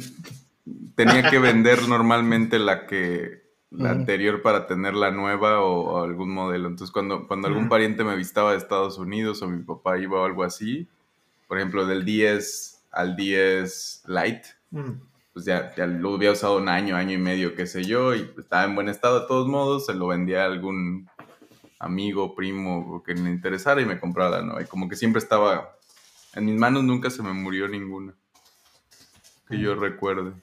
[0.93, 6.67] tenía que vender normalmente la que la anterior para tener la nueva o, algún modelo.
[6.67, 10.25] Entonces, cuando, cuando algún pariente me visitaba de Estados Unidos o mi papá iba o
[10.25, 10.87] algo así,
[11.47, 14.43] por ejemplo, del 10 al 10 Lite.
[14.71, 14.91] Mm.
[15.33, 18.29] Pues ya, ya, lo había usado un año, año y medio, qué sé yo, y
[18.37, 21.09] estaba en buen estado de todos modos, se lo vendía a algún
[21.79, 24.59] amigo, primo, que le interesara y me compraba ¿no?
[24.59, 25.77] Y como que siempre estaba,
[26.35, 28.13] en mis manos nunca se me murió ninguna,
[29.47, 29.79] que yo mm.
[29.79, 30.33] recuerde.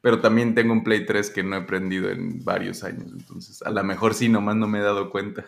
[0.00, 3.70] Pero también tengo un Play 3 que no he prendido en varios años, entonces a
[3.70, 5.44] lo mejor sí, nomás no me he dado cuenta.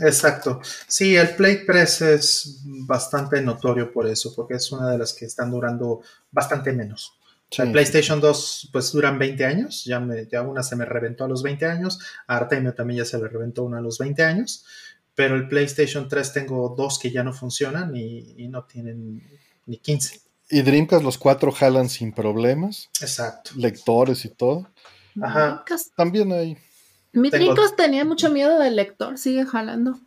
[0.00, 0.60] Exacto.
[0.86, 5.24] Sí, el Play 3 es bastante notorio por eso, porque es una de las que
[5.24, 7.18] están durando bastante menos.
[7.58, 11.28] El PlayStation 2 pues duran 20 años, ya, me, ya una se me reventó a
[11.28, 14.64] los 20 años, a Artemio también ya se le reventó una a los 20 años,
[15.14, 19.22] pero el PlayStation 3 tengo dos que ya no funcionan y, no tienen
[19.64, 20.20] ni 15.
[20.50, 22.88] Y Dreamcast los cuatro jalan sin problemas.
[23.00, 23.52] Exacto.
[23.56, 24.68] Lectores y todo.
[25.20, 25.64] Ajá.
[25.96, 26.56] También hay
[27.16, 27.30] mi
[27.76, 29.98] tenía mucho miedo del lector, sigue jalando.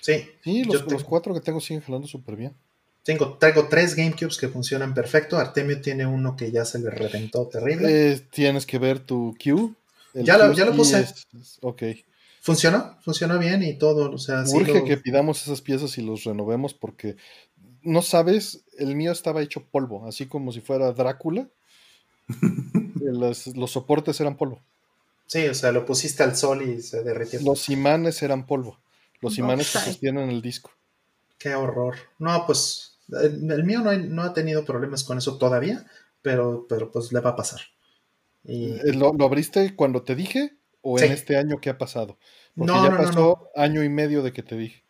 [0.00, 0.28] Sí.
[0.42, 2.54] Sí, los, cuatro que tengo siguen jalando súper bien.
[3.04, 5.38] Tengo, traigo tres GameCubes que funcionan perfecto.
[5.38, 8.12] Artemio tiene uno que ya se le reventó terrible.
[8.12, 9.74] Eh, tienes que ver tu Q.
[10.14, 11.06] Ya lo, ya lo, puse.
[11.62, 11.82] ok.
[12.40, 14.10] Funcionó, funcionó bien y todo.
[14.10, 17.16] O sea, Urge que pidamos esas piezas y los renovemos porque
[17.82, 21.48] no sabes, el mío estaba hecho polvo, así como si fuera Drácula.
[22.96, 24.60] los soportes eran polvo.
[25.32, 27.40] Sí, o sea, lo pusiste al sol y se derritió.
[27.40, 28.78] Los imanes eran polvo.
[29.22, 30.72] Los imanes se sostienen el disco.
[31.38, 31.94] Qué horror.
[32.18, 35.86] No, pues el, mío no, ha tenido problemas con eso todavía,
[36.20, 37.62] pero, pero pues le va a pasar.
[38.44, 38.72] Y...
[38.72, 42.18] Eh, ¿Lo, abriste cuando te dije o en este año que ha pasado?
[42.54, 44.84] Porque no, ya pasó año y medio de que te dije.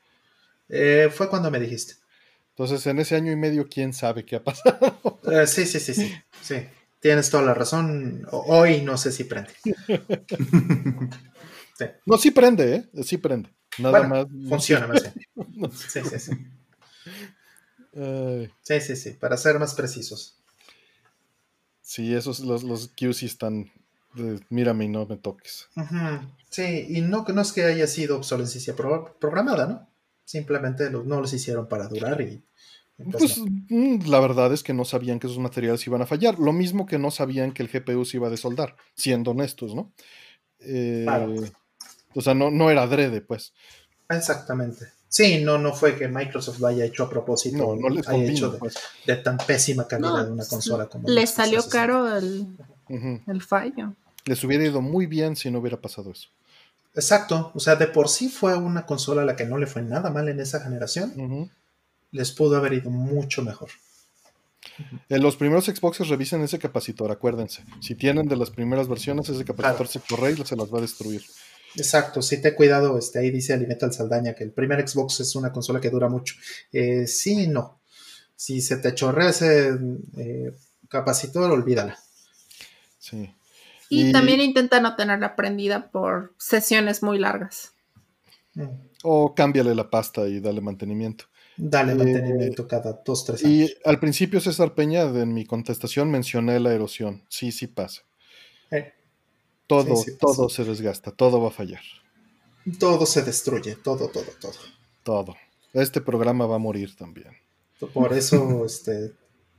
[0.68, 1.94] Eh, fue cuando me dijiste.
[2.48, 5.20] Entonces, en ese año y medio, ¿quién sabe qué ha pasado?
[5.30, 6.12] Eh, sí, sí, sí, sí.
[6.42, 6.66] sí.
[7.02, 8.24] Tienes toda la razón.
[8.30, 9.52] Hoy no sé si prende.
[12.06, 13.02] No, sí prende, ¿eh?
[13.02, 13.50] Sí prende.
[13.78, 14.26] Nada más.
[14.48, 15.02] Funciona, más
[15.88, 16.32] Sí, sí, sí.
[18.62, 19.10] Sí, sí, sí.
[19.18, 20.38] Para ser más precisos.
[21.80, 23.72] Sí, esos, los, los QC están.
[24.48, 25.68] mírame y no me toques.
[26.50, 29.88] Sí, y no, no es que haya sido obsolescencia programada, ¿no?
[30.24, 32.44] Simplemente no los hicieron para durar y
[33.10, 36.38] pues mm, la verdad es que no sabían que esos materiales iban a fallar.
[36.38, 39.92] Lo mismo que no sabían que el GPU se iba a desoldar, siendo honestos, ¿no?
[40.60, 41.06] Eh,
[42.14, 43.52] o sea, no, no era adrede, pues.
[44.08, 44.86] Exactamente.
[45.08, 47.58] Sí, no, no fue que Microsoft lo haya hecho a propósito.
[47.58, 48.76] No, no les haya hecho pues.
[49.06, 51.08] de, tan pésima calidad de una consola como.
[51.08, 52.46] Les salió caro el,
[52.88, 53.94] el fallo.
[54.24, 56.28] Les hubiera ido muy bien si no hubiera pasado eso.
[56.94, 57.52] Exacto.
[57.54, 60.10] O sea, de por sí fue una consola a la que no le fue nada
[60.10, 61.50] mal en esa generación
[62.12, 63.70] les pudo haber ido mucho mejor.
[65.08, 67.64] En los primeros Xboxes revisen ese capacitor, acuérdense.
[67.80, 70.82] Si tienen de las primeras versiones, ese capacitor se corre y se las va a
[70.82, 71.22] destruir.
[71.74, 75.34] Exacto, si te he cuidado, este, ahí dice Alimental Saldaña que el primer Xbox es
[75.34, 76.34] una consola que dura mucho.
[76.72, 77.80] Eh, sí no.
[78.36, 79.70] Si se te chorrea ese
[80.16, 80.52] eh,
[80.88, 81.98] capacitor, olvídala.
[82.98, 83.34] Sí.
[83.88, 87.72] Y, también intenta no tenerla prendida por sesiones muy largas.
[88.54, 88.68] Mm.
[89.02, 91.26] O cámbiale la pasta y dale mantenimiento.
[91.56, 93.70] Dale mantenimiento cada dos, tres años.
[93.70, 97.24] Y al principio, César Peña, en mi contestación mencioné la erosión.
[97.28, 98.02] Sí, sí pasa.
[98.70, 98.92] Eh,
[99.66, 101.82] todo, todo se desgasta, todo va a fallar.
[102.78, 104.58] Todo se destruye, todo, todo, todo.
[105.02, 105.36] Todo.
[105.72, 107.32] Este programa va a morir también.
[107.92, 109.12] Por eso, este,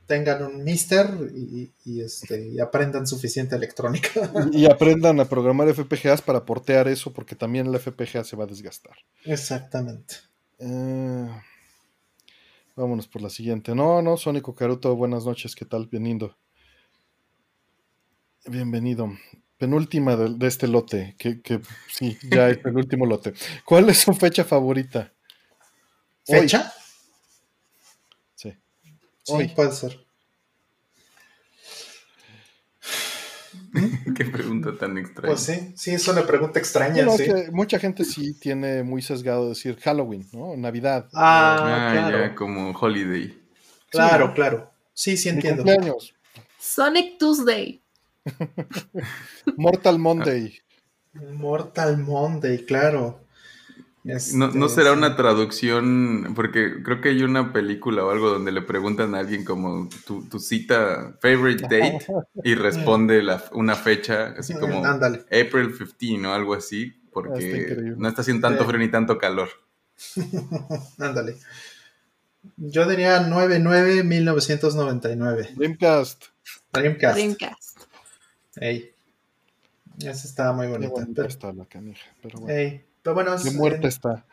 [0.06, 4.30] tengan un mister y, este, y aprendan suficiente electrónica.
[4.52, 8.48] Y, aprendan a programar FPGAs para portear eso, porque también la FPGA se va a
[8.48, 8.94] desgastar.
[9.24, 10.16] Exactamente.
[10.58, 11.28] Eh,
[12.76, 13.74] vámonos por la siguiente.
[13.74, 15.86] No, no, Sónico Caruto, buenas noches, ¿qué tal?
[15.86, 16.36] Bienvenido.
[18.46, 19.10] Bienvenido.
[19.56, 23.32] Penúltima de, este lote, que, que, sí, ya es el último lote.
[23.64, 25.12] ¿Cuál es su fecha favorita?
[26.24, 26.72] ¿Fecha?
[28.34, 28.52] Sí.
[29.22, 30.03] Sí, puede ser.
[34.16, 35.34] Qué pregunta tan extraña.
[35.34, 37.08] Pues sí, sí, es una pregunta extraña.
[37.10, 37.30] sí.
[37.52, 40.56] mucha gente sí tiene muy sesgado decir Halloween, ¿no?
[40.56, 41.08] Navidad.
[41.12, 42.18] Ah, ah claro.
[42.18, 43.36] ya, como Holiday.
[43.90, 44.70] Claro, claro.
[44.92, 45.64] Sí, sí entiendo.
[45.64, 46.14] Cumpleaños.
[46.58, 47.80] Sonic Tuesday.
[49.56, 50.58] Mortal Monday.
[51.12, 53.23] Mortal Monday, claro.
[54.34, 58.60] No, no, será una traducción, porque creo que hay una película o algo donde le
[58.60, 62.00] preguntan a alguien como tu, cita, favorite date,
[62.42, 62.54] y
[62.94, 68.66] responde una fecha, así como April 15 o algo así, porque no está haciendo tanto
[68.66, 69.48] frío ni tanto calor.
[70.98, 71.36] Ándale.
[72.56, 75.54] Yo diría 9-9-1999.
[75.54, 76.24] Dreamcast.
[76.72, 77.16] Dreamcast.
[77.16, 77.80] Dreamcast.
[78.56, 78.92] Ey.
[79.98, 81.06] Esa estaba muy bonita.
[81.14, 81.28] Pero...
[81.28, 82.54] está la canija, pero bueno.
[82.54, 82.84] Ey.
[83.04, 84.26] Pero bueno, Qué muerta está.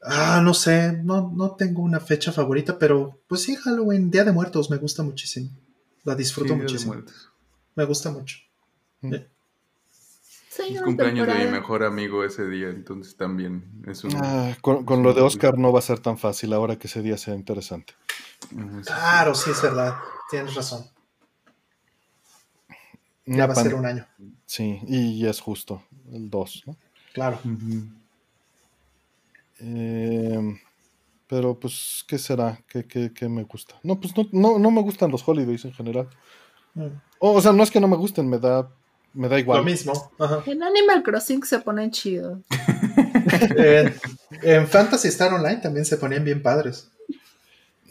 [0.00, 4.30] Ah, no sé, no, no tengo una fecha favorita, pero pues sí, Halloween, Día de
[4.30, 5.50] Muertos, me gusta muchísimo.
[6.04, 6.94] La disfruto muchísimo.
[7.74, 8.36] Me gusta mucho.
[9.00, 9.14] Mm.
[9.14, 14.12] Es cumpleaños de mi mejor amigo ese día, entonces también es un...
[14.14, 17.18] Ah, con, lo de Oscar no va a ser tan fácil ahora que ese día
[17.18, 17.94] sea interesante.
[18.84, 19.96] Claro, sí, es verdad.
[20.30, 20.86] Tienes razón.
[23.26, 24.06] Ya va a ser un año.
[24.46, 26.76] Sí, y es justo, el 2, ¿no?
[27.16, 27.40] Claro.
[29.58, 30.60] Eh,
[31.26, 32.60] pero pues, ¿qué será?
[32.68, 33.74] ¿Qué, me gusta?
[33.82, 36.10] No, pues no, no, me gustan los holidays en general.
[36.74, 36.88] Mm.
[37.18, 38.68] O, sea, no es que no me gusten, me da,
[39.14, 39.60] me da igual.
[39.60, 40.12] Lo mismo.
[40.44, 42.40] En Animal Crossing se ponen chidos.
[44.42, 46.90] en, Fantasy Star Online también se ponían bien padres.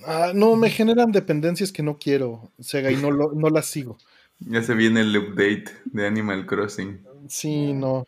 [0.05, 3.97] Ah, no, me generan dependencias que no quiero, Sega, y no, no las sigo.
[4.37, 7.03] Ya se viene el update de Animal Crossing.
[7.27, 8.05] Sí, no.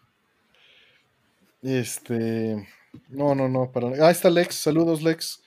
[1.61, 2.67] Este.
[3.09, 3.71] No, no, no.
[3.71, 4.05] Para...
[4.05, 4.55] Ah, está Lex.
[4.55, 5.41] Saludos, Lex.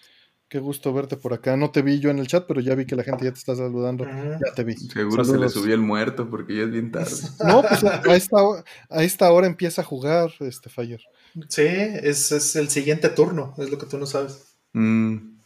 [0.48, 1.56] Qué gusto verte por acá.
[1.56, 3.38] No te vi yo en el chat, pero ya vi que la gente ya te
[3.38, 4.04] está saludando.
[4.04, 4.74] Ya te vi.
[4.76, 7.12] Seguro se le subió el muerto porque ya es bien tarde.
[7.46, 8.36] No, pues a esta,
[8.88, 11.00] a esta hora empieza a jugar este Fire.
[11.48, 14.56] Sí, es, es el siguiente turno, es lo que tú no sabes.
[14.72, 15.38] Mm.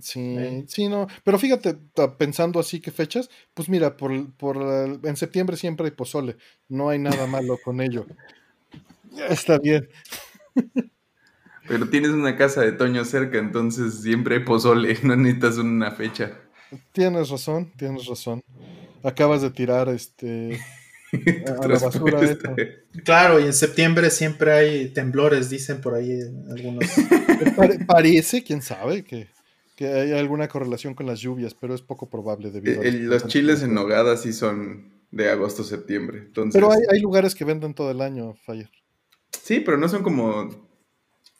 [0.00, 1.06] Sí, sí, no.
[1.24, 1.78] Pero fíjate,
[2.18, 4.56] pensando así que fechas, pues mira, por, por
[5.02, 6.36] en septiembre siempre hay pozole.
[6.68, 8.06] No hay nada malo con ello.
[9.28, 9.88] Está bien.
[11.68, 16.32] Pero tienes una casa de Toño cerca, entonces siempre hay pozole, no necesitas una fecha.
[16.92, 18.42] Tienes razón, tienes razón.
[19.02, 20.60] Acabas de tirar este
[21.62, 22.20] a la basura
[23.04, 26.84] Claro, y en septiembre siempre hay temblores, dicen por ahí algunos.
[27.86, 29.28] parece, quién sabe, que
[29.80, 32.84] que hay alguna correlación con las lluvias, pero es poco probable debido a...
[32.84, 36.18] los chiles en nogada sí son de agosto a septiembre.
[36.18, 36.52] Entonces...
[36.52, 38.68] Pero hay, lugares que venden todo el año, Fire.
[39.32, 40.48] Sí, pero no son como...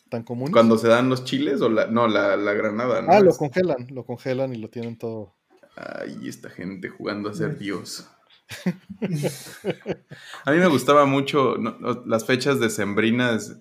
[0.08, 0.52] ¿Tan comunes?
[0.52, 1.86] Cuando se dan los chiles o la...
[1.86, 5.34] No, la, granada, Ah, lo congelan, lo congelan y lo tienen todo.
[5.76, 8.08] Ay, esta gente jugando a ser Dios.
[10.44, 11.56] a mí me gustaba mucho
[12.04, 13.56] las fechas decembrinas.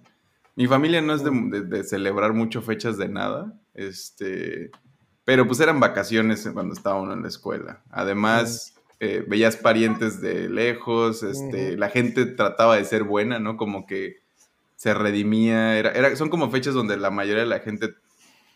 [0.55, 3.53] Mi familia no es de celebrar mucho fechas de nada.
[3.75, 4.71] Este,
[5.23, 7.83] pero pues eran vacaciones cuando estaba uno en la escuela.
[7.91, 13.57] Además, eh, veías parientes de lejos, este, la gente trataba de ser buena, ¿no?
[13.57, 14.17] Como que
[14.75, 15.77] se redimía.
[15.77, 17.95] Era, son como fechas donde la mayoría de la gente,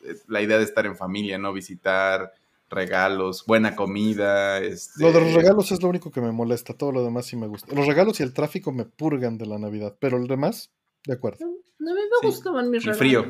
[0.03, 1.53] eh, la idea de estar en familia, ¿no?
[1.53, 2.33] Visitar,
[2.69, 4.59] regalos, buena comida.
[4.59, 5.01] Este...
[5.01, 7.47] Lo de los regalos es lo único que me molesta, todo lo demás sí me
[7.47, 7.73] gusta.
[7.73, 10.71] Los regalos y el tráfico me purgan de la Navidad, pero el demás,
[11.05, 11.45] de acuerdo.
[11.79, 12.97] No, a mí me gustaban mis regalos.
[12.97, 13.25] frío.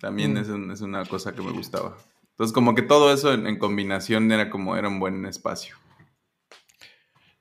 [0.00, 0.70] También mm.
[0.72, 1.96] es, una cosa que me gustaba.
[2.32, 5.76] Entonces, como que todo eso en, combinación era como era un buen espacio.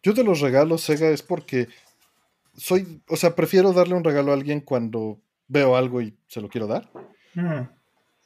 [0.03, 1.67] Yo de los regalos, Sega, es porque
[2.55, 6.49] soy, o sea, prefiero darle un regalo a alguien cuando veo algo y se lo
[6.49, 6.89] quiero dar.
[7.33, 7.61] Mm.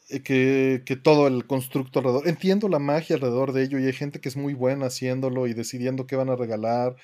[0.10, 2.28] Eh, que, que, todo el constructo alrededor.
[2.28, 5.54] Entiendo la magia alrededor de ello y hay gente que es muy buena haciéndolo y
[5.54, 6.96] decidiendo qué van a regalar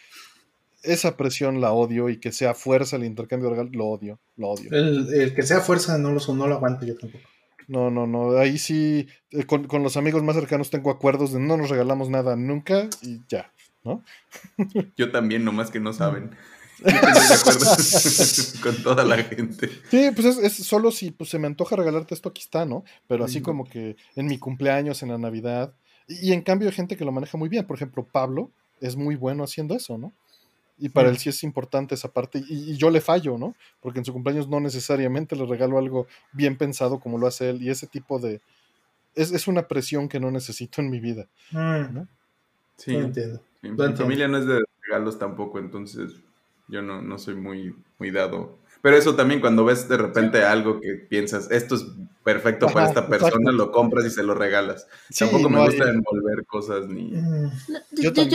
[0.84, 4.50] esa presión la odio y que sea fuerza el intercambio de regalos, lo odio, lo
[4.50, 4.70] odio.
[4.72, 7.24] El, que sea fuerza no lo, no lo aguanto yo tampoco.
[7.68, 8.38] No, no, no.
[8.38, 12.36] Ahí sí, eh, con, los amigos más cercanos tengo acuerdos de no nos regalamos nada
[12.36, 13.52] nunca y ya,
[13.84, 14.04] ¿no?
[14.98, 16.32] Yo también, nomás que no saben.
[16.80, 17.66] Yo de acuerdo
[18.64, 19.70] con toda la gente.
[19.90, 22.84] Sí, pues es, solo si pues, se me antoja regalarte esto, aquí está, ¿no?
[23.08, 25.74] Pero así como que en mi cumpleaños, en la Navidad,
[26.08, 27.66] Y en cambio hay gente que lo maneja muy bien.
[27.66, 30.14] Por ejemplo, Pablo es muy bueno haciendo eso, ¿no?
[30.78, 31.18] Y para él mm.
[31.18, 32.44] sí es importante esa parte.
[32.50, 33.56] Y, yo le fallo, ¿no?
[33.80, 37.62] Porque en su cumpleaños no necesariamente le regalo algo bien pensado como lo hace él.
[37.62, 38.42] Y ese tipo de...
[39.16, 41.28] Es, una presión que no necesito en mi vida.
[41.52, 42.00] Mm.
[42.78, 43.42] Sí, entiendo.
[43.62, 46.14] Mi, familia no es de regalos tampoco, entonces
[46.68, 50.82] yo no, no soy muy, muy dado pero eso también cuando ves de repente algo
[50.82, 51.86] que piensas, esto es
[52.22, 54.90] perfecto para esta persona, lo compras y se lo regalas.
[55.18, 57.14] Tampoco me gusta envolver cosas ni...
[57.14, 57.50] Mm.
[57.92, 58.26] yo, te,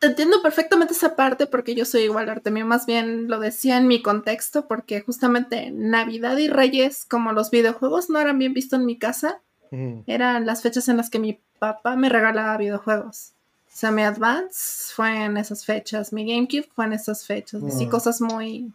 [0.00, 4.02] entiendo perfectamente esa parte porque yo soy igual, Artemio, más bien lo decía en mi
[4.02, 8.98] contexto porque justamente Navidad y Reyes, como los videojuegos no eran bien vistos en mi
[8.98, 9.42] casa,
[10.08, 13.33] eran las fechas en las que mi papá me regalaba videojuegos.
[13.74, 17.86] O sea, mi Advance fue en esas fechas, mi GameCube fue en esas fechas, así
[17.86, 17.90] mm.
[17.90, 18.72] cosas muy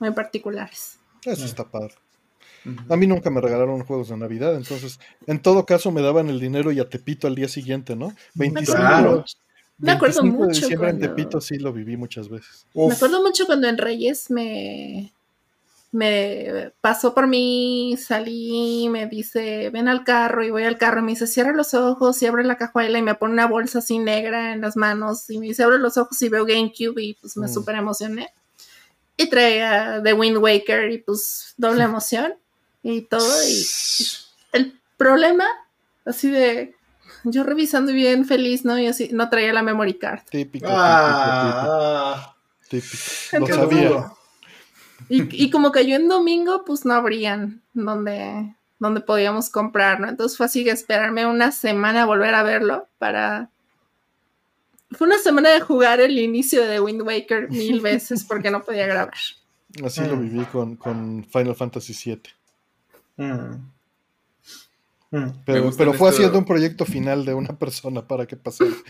[0.00, 0.98] muy particulares.
[1.24, 1.94] Eso está padre.
[2.88, 6.40] A mí nunca me regalaron juegos de Navidad, entonces en todo caso me daban el
[6.40, 8.12] dinero y a Tepito al día siguiente, ¿no?
[8.34, 9.24] 25, claro.
[9.78, 10.46] me acuerdo mucho.
[10.48, 12.66] De diciembre en Tepito sí lo viví muchas veces.
[12.74, 15.12] Me acuerdo mucho cuando en Reyes me,
[15.90, 21.02] me pasó por mí, salí, me dice, ven al carro y voy al carro, y
[21.02, 23.98] me dice, cierra los ojos y abre la cajuela y me pone una bolsa así
[23.98, 27.36] negra en las manos y me dice, abre los ojos y veo GameCube y pues
[27.36, 27.54] me mm.
[27.54, 28.28] súper emocioné
[29.18, 32.34] y traía The Wind Waker y pues doble emoción
[32.82, 33.28] y todo.
[33.46, 33.66] Y,
[34.52, 35.46] el problema,
[36.06, 36.74] así de
[37.24, 38.78] yo revisando bien feliz, ¿no?
[38.78, 40.20] Y así no traía la memory card.
[40.30, 40.66] Típico.
[40.70, 42.34] Ah,
[42.68, 42.96] típico.
[43.30, 43.54] típico.
[43.54, 44.12] sabía.
[45.08, 50.08] Y, y, como cayó en domingo, pues no habrían donde, donde podíamos comprar, ¿no?
[50.08, 53.50] Entonces fue así que esperarme una semana a volver a verlo para
[54.90, 58.86] fue una semana de jugar el inicio de Wind Waker mil veces porque no podía
[58.86, 59.14] grabar.
[59.84, 60.20] Así lo mm.
[60.20, 62.22] viví con, Final Fantasy VII.
[63.16, 63.70] Mm.
[65.10, 65.42] Mm.
[65.44, 68.70] Pero, pero fue haciendo un proyecto final de una persona para que pasara.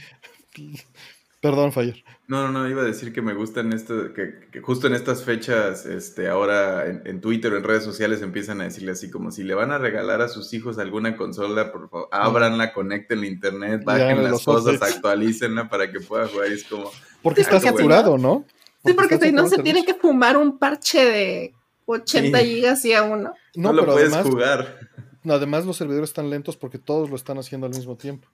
[1.41, 2.05] Perdón, Fire.
[2.26, 5.86] No, no, no, iba a decir que me gustan esto, que, justo en estas fechas,
[5.86, 9.55] este, ahora en, Twitter o en redes sociales empiezan a decirle así como si le
[9.55, 14.25] van a regalar a sus hijos alguna consola, por favor, ábranla, conecten la internet, bajen
[14.25, 16.49] las cosas, actualícenla para que pueda jugar.
[16.49, 16.91] es como.
[17.23, 18.44] Porque está saturado, ¿no?
[18.84, 21.55] sí, porque si no se tiene que fumar un parche de
[21.86, 23.33] 80 gigas y a uno.
[23.55, 24.76] No, lo puedes jugar.
[25.25, 28.28] Además, los servidores están lentos porque todos lo están haciendo al mismo tiempo.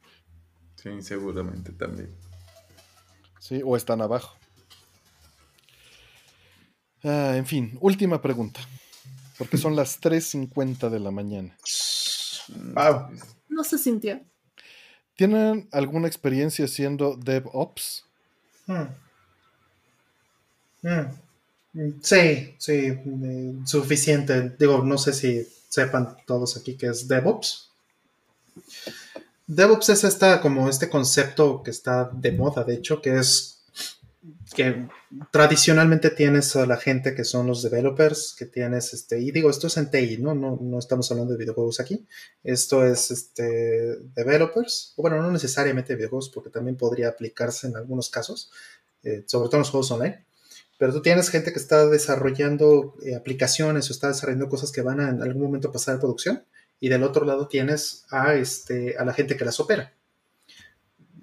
[0.77, 2.11] Sí, seguramente también.
[3.45, 3.61] ¿Sí?
[3.63, 4.35] O están abajo.
[7.03, 8.61] Ah, en fin, última pregunta.
[9.37, 11.55] Porque son las 3.50 de la mañana.
[13.49, 14.21] No se sintió.
[15.17, 18.05] ¿Tienen alguna experiencia siendo DevOps?
[18.67, 18.87] Hmm.
[20.83, 22.01] Hmm.
[22.01, 24.55] Sí, sí, eh, suficiente.
[24.59, 27.71] Digo, no sé si sepan todos aquí que es DevOps.
[29.47, 33.55] DevOps es esta, como este concepto que está de moda, de hecho, que es
[34.55, 34.89] que
[35.31, 39.67] tradicionalmente tienes a la gente que son los developers, que tienes este, y digo, esto
[39.67, 40.35] es en TI, ¿no?
[40.35, 42.07] No, no estamos hablando de videojuegos aquí.
[42.43, 48.09] Esto es este, developers, o bueno, no necesariamente videojuegos, porque también podría aplicarse en algunos
[48.09, 48.51] casos,
[49.03, 50.25] eh, sobre todo en los juegos online.
[50.79, 55.01] Pero tú tienes gente que está desarrollando eh, aplicaciones o está desarrollando cosas que van
[55.01, 56.45] a en algún momento pasar a producción
[56.85, 59.95] y del otro lado tienes a, este, a la gente que las opera.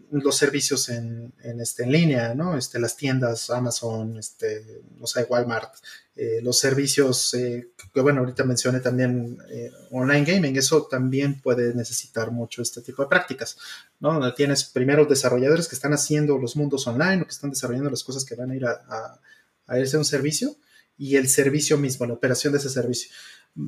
[0.10, 2.58] Los servicios en, en, este, en línea, ¿no?
[2.58, 5.76] Este, las tiendas, Amazon, este, no Walmart,
[6.16, 11.76] eh, los servicios eh, que, bueno, ahorita mencioné también eh, online gaming, eso también puede
[11.76, 13.56] necesitar mucho este tipo de prácticas,
[14.00, 14.14] ¿no?
[14.14, 18.04] Donde tienes primero desarrolladores que están haciendo los mundos online o que están desarrollando las
[18.04, 19.20] cosas que van a ir a, a,
[19.68, 20.56] a irse a un servicio
[20.98, 23.12] y el servicio mismo, la operación de ese servicio.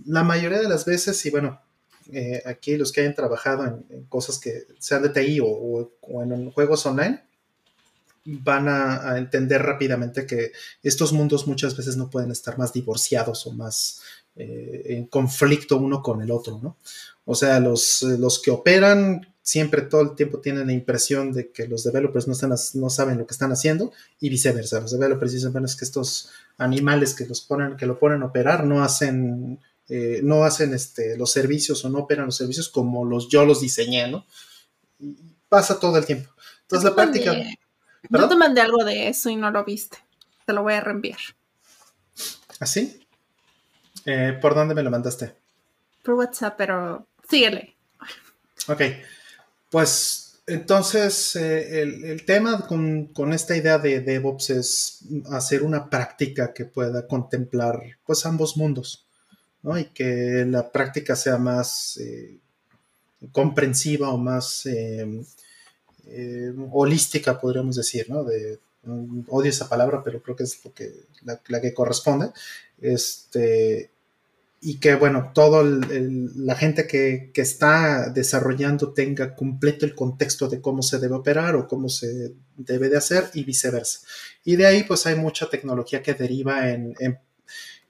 [0.07, 1.61] La mayoría de las veces, y bueno,
[2.11, 5.91] eh, aquí los que hayan trabajado en, cosas que sean de TI o,
[6.21, 7.23] en juegos online,
[8.25, 10.51] van a, entender rápidamente que
[10.81, 14.01] estos mundos muchas veces no pueden estar más divorciados o más
[14.35, 16.77] eh, en conflicto uno con el otro, ¿no?
[17.25, 21.67] O sea, los, los que operan siempre todo el tiempo tienen la impresión de que
[21.67, 24.79] los developers no, están, no saben lo que están haciendo y viceversa.
[24.79, 28.27] Los developers dicen, bueno, es que estos animales que los ponen, que lo ponen a
[28.27, 33.05] operar no hacen eh, no hacen este, los servicios o no operan los servicios como
[33.05, 34.25] los yo los diseñé, ¿no?
[34.99, 35.15] Y
[35.49, 36.29] pasa todo el tiempo.
[36.61, 37.35] Entonces la práctica...
[38.09, 39.97] Yo te mandé algo de eso y no lo viste.
[40.45, 41.19] Te lo voy a reenviar.
[42.59, 42.99] ¿Así?
[42.99, 45.33] ¿Ah, eh, ¿Por dónde me lo mandaste?
[46.03, 47.75] Por WhatsApp, pero síguele.
[48.67, 48.81] Ok.
[49.69, 54.99] Pues entonces eh, el, tema con, con, esta idea de DevOps es
[55.31, 59.05] hacer una práctica que pueda contemplar pues ambos mundos
[59.63, 62.37] y que la práctica sea más, eh,
[63.31, 65.23] comprensiva o más em,
[66.07, 68.25] em, holística, podríamos decir, ¿no?
[69.29, 70.91] Odio esa palabra, pero creo que es lo que,
[71.23, 72.31] la, que corresponde.
[72.81, 73.89] Este,
[74.65, 80.81] y que, bueno, toda la gente que, está desarrollando tenga completo el contexto de cómo
[80.81, 83.99] se debe operar o cómo se debe de hacer y viceversa.
[84.45, 86.95] Y de ahí, pues hay mucha tecnología que deriva en,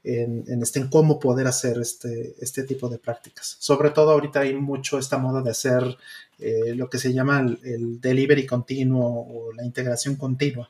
[0.04, 3.56] este, en cómo poder hacer este, este tipo de prácticas.
[3.60, 5.98] Sobre todo ahorita hay mucho esta moda de hacer
[6.40, 10.70] eh, lo que se llama el, delivery continuo o la integración continua.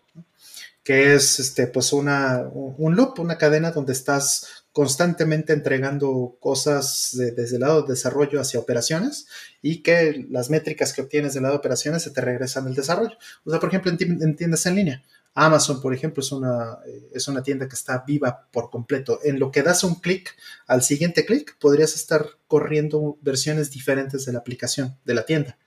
[0.84, 7.56] que es este, pues una, un loop, una cadena donde estás constantemente entregando cosas desde
[7.56, 9.28] el lado de desarrollo hacia operaciones
[9.62, 13.16] y que las métricas que obtienes del lado de operaciones se te regresan al desarrollo.
[13.46, 15.04] O sea, por ejemplo, en, tiendas en línea.
[15.36, 19.20] Amazon, por ejemplo, es una, eh, es una tienda que está viva por completo.
[19.24, 20.36] En lo que das un clic,
[20.68, 25.58] al siguiente clic, podrías estar corriendo versiones diferentes de la aplicación, de la tienda.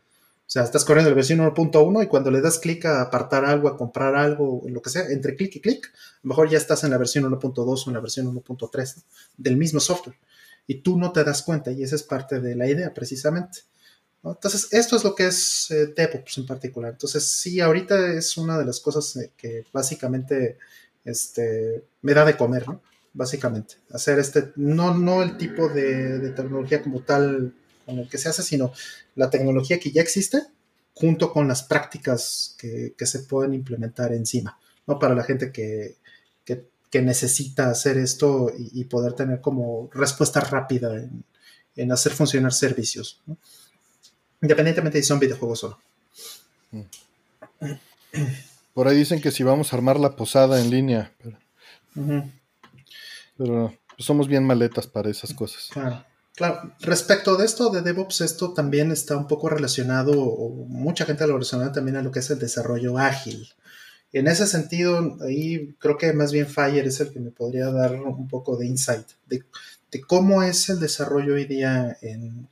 [0.47, 3.67] O sea, estás corriendo la versión 1.1 y cuando le das clic a apartar algo,
[3.69, 6.85] a comprar algo, lo que sea, entre clic y clic, a lo mejor ya estás
[6.85, 9.03] en la versión 1.2 o en la versión 1.3
[9.36, 10.17] del mismo software.
[10.69, 13.62] Y tú no te das cuenta y esa es parte de la idea precisamente.
[14.25, 16.93] Entonces, esto es lo que es eh, DevOps en particular.
[16.93, 20.59] Entonces, sí, ahorita es una de las cosas eh, que básicamente
[21.05, 22.83] este, me da de comer, ¿no?
[23.12, 27.55] Básicamente, hacer este, no, no el tipo de, de tecnología como tal
[27.86, 28.73] con el que se hace, sino
[29.15, 30.43] la tecnología que ya existe
[30.97, 34.99] junto con las prácticas que, se pueden implementar encima, ¿no?
[34.99, 35.97] Para la gente que,
[36.97, 40.97] necesita hacer esto y, poder tener como respuesta rápida
[41.77, 43.23] en, hacer funcionar servicios,
[44.47, 45.78] independientemente de si son videojuegos o
[46.73, 46.86] no.
[48.75, 51.12] Por ahí dicen que si vamos a armar la posada en línea,
[53.36, 55.68] pero, somos bien maletas para esas cosas.
[55.73, 56.05] Claro.
[56.36, 61.26] Claro, respecto de esto de DevOps, esto también está un poco relacionado, o mucha gente
[61.26, 63.49] lo relaciona también a lo que es el desarrollo ágil.
[64.12, 67.94] En ese sentido, ahí creo que más bien Fire es el que me podría dar
[67.94, 69.42] un poco de insight de,
[70.07, 72.49] cómo es el desarrollo hoy día en,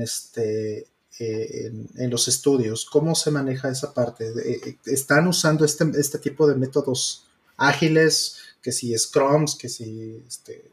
[0.00, 0.86] este,
[1.20, 4.28] eh, en, los estudios, cómo se maneja esa parte.
[4.28, 10.70] Eh, ¿Están usando este, este tipo de métodos ágiles, que si Scrums, que si este,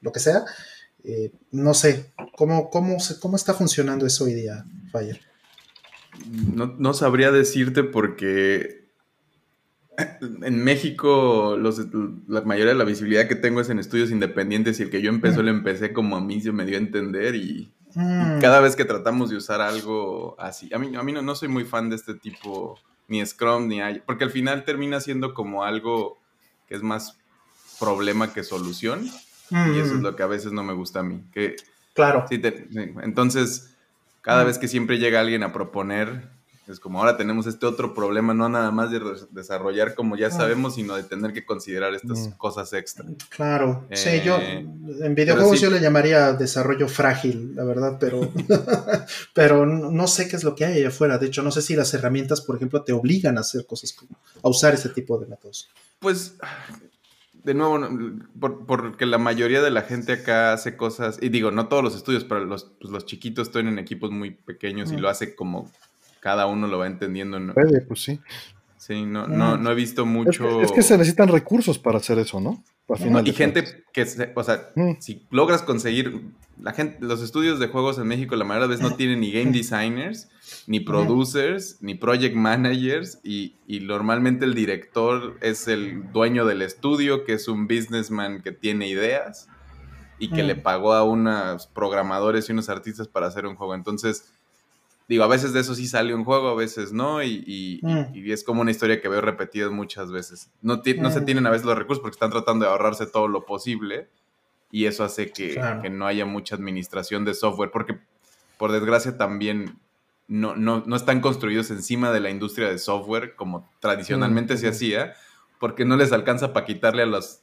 [0.00, 0.46] lo que sea?
[1.04, 5.20] Eh, no sé, ¿cómo, cómo, ¿cómo está funcionando eso hoy día, Fire?
[6.54, 8.86] No, sabría decirte porque
[10.42, 14.90] en México la mayoría de la visibilidad que tengo es en estudios independientes y el
[14.90, 18.40] que yo empecé lo empecé como a mí se me dio a entender y, mm.
[18.40, 21.48] cada vez que tratamos de usar algo así, a mí, a mí no, no soy
[21.48, 26.18] muy fan de este tipo, ni Scrum, ni porque al final termina siendo como algo
[26.68, 27.18] que es más
[27.78, 29.08] problema que solución.
[29.50, 30.02] Y eso es mm.
[30.02, 31.22] lo que a veces no me gusta a mí.
[31.32, 31.56] Que,
[31.94, 32.26] claro.
[32.30, 33.74] entonces,
[34.22, 34.46] cada mm.
[34.46, 36.28] vez que siempre llega alguien a proponer,
[36.66, 40.30] es como ahora tenemos este otro problema, no nada más de desarrollar como ya ah.
[40.30, 42.32] sabemos, sino de tener que considerar estas mm.
[42.32, 43.04] cosas extra.
[43.28, 44.66] Claro, sí, yo eh,
[45.00, 48.32] en videojuegos yo le llamaría desarrollo frágil, la verdad, pero,
[49.34, 51.18] pero no sé qué es lo que hay allá afuera.
[51.18, 54.18] De hecho, no sé si las herramientas, por ejemplo, te obligan a hacer cosas como
[54.42, 55.68] a usar ese tipo de métodos.
[56.00, 56.36] Pues
[57.46, 57.78] de nuevo,
[58.66, 62.24] porque la mayoría de la gente acá hace cosas, y digo, no todos los estudios,
[62.24, 65.70] pero los, pues, los chiquitos estoy en equipos muy pequeños y lo hace como
[66.26, 67.38] cada uno lo va entendiendo.
[67.38, 67.54] ¿no?
[67.54, 68.18] Puede, pues sí.
[68.78, 70.60] Sí, no, no, no he visto mucho.
[70.60, 72.64] Es que, se necesitan recursos para hacer eso, ¿no?
[73.24, 78.08] y gente que, o sea, si logras conseguir, la gente, los estudios de juegos en
[78.08, 80.28] México la mayoría de veces no tienen ni game designers
[80.66, 87.34] ni producers, ni project managers, y, normalmente el director es el dueño del estudio, que
[87.34, 89.48] es un businessman que tiene ideas
[90.18, 90.62] y que le mm.
[90.62, 93.74] pagó a unos programadores y unos artistas para hacer un juego.
[93.76, 94.32] Entonces,
[95.08, 98.30] digo, a veces de eso sí sale un juego, a veces no, y, mm.
[98.30, 100.50] es como una historia que veo repetida muchas veces.
[100.62, 101.24] No, no se mm.
[101.24, 104.08] tienen a veces los recursos porque están tratando de ahorrarse todo lo posible,
[104.70, 107.98] y eso hace que, que no haya mucha administración de software, porque
[108.58, 109.78] por desgracia también
[110.28, 115.14] no, no, no, están construidos encima de la industria de software como tradicionalmente se hacía,
[115.60, 117.42] porque no les alcanza para quitarle a los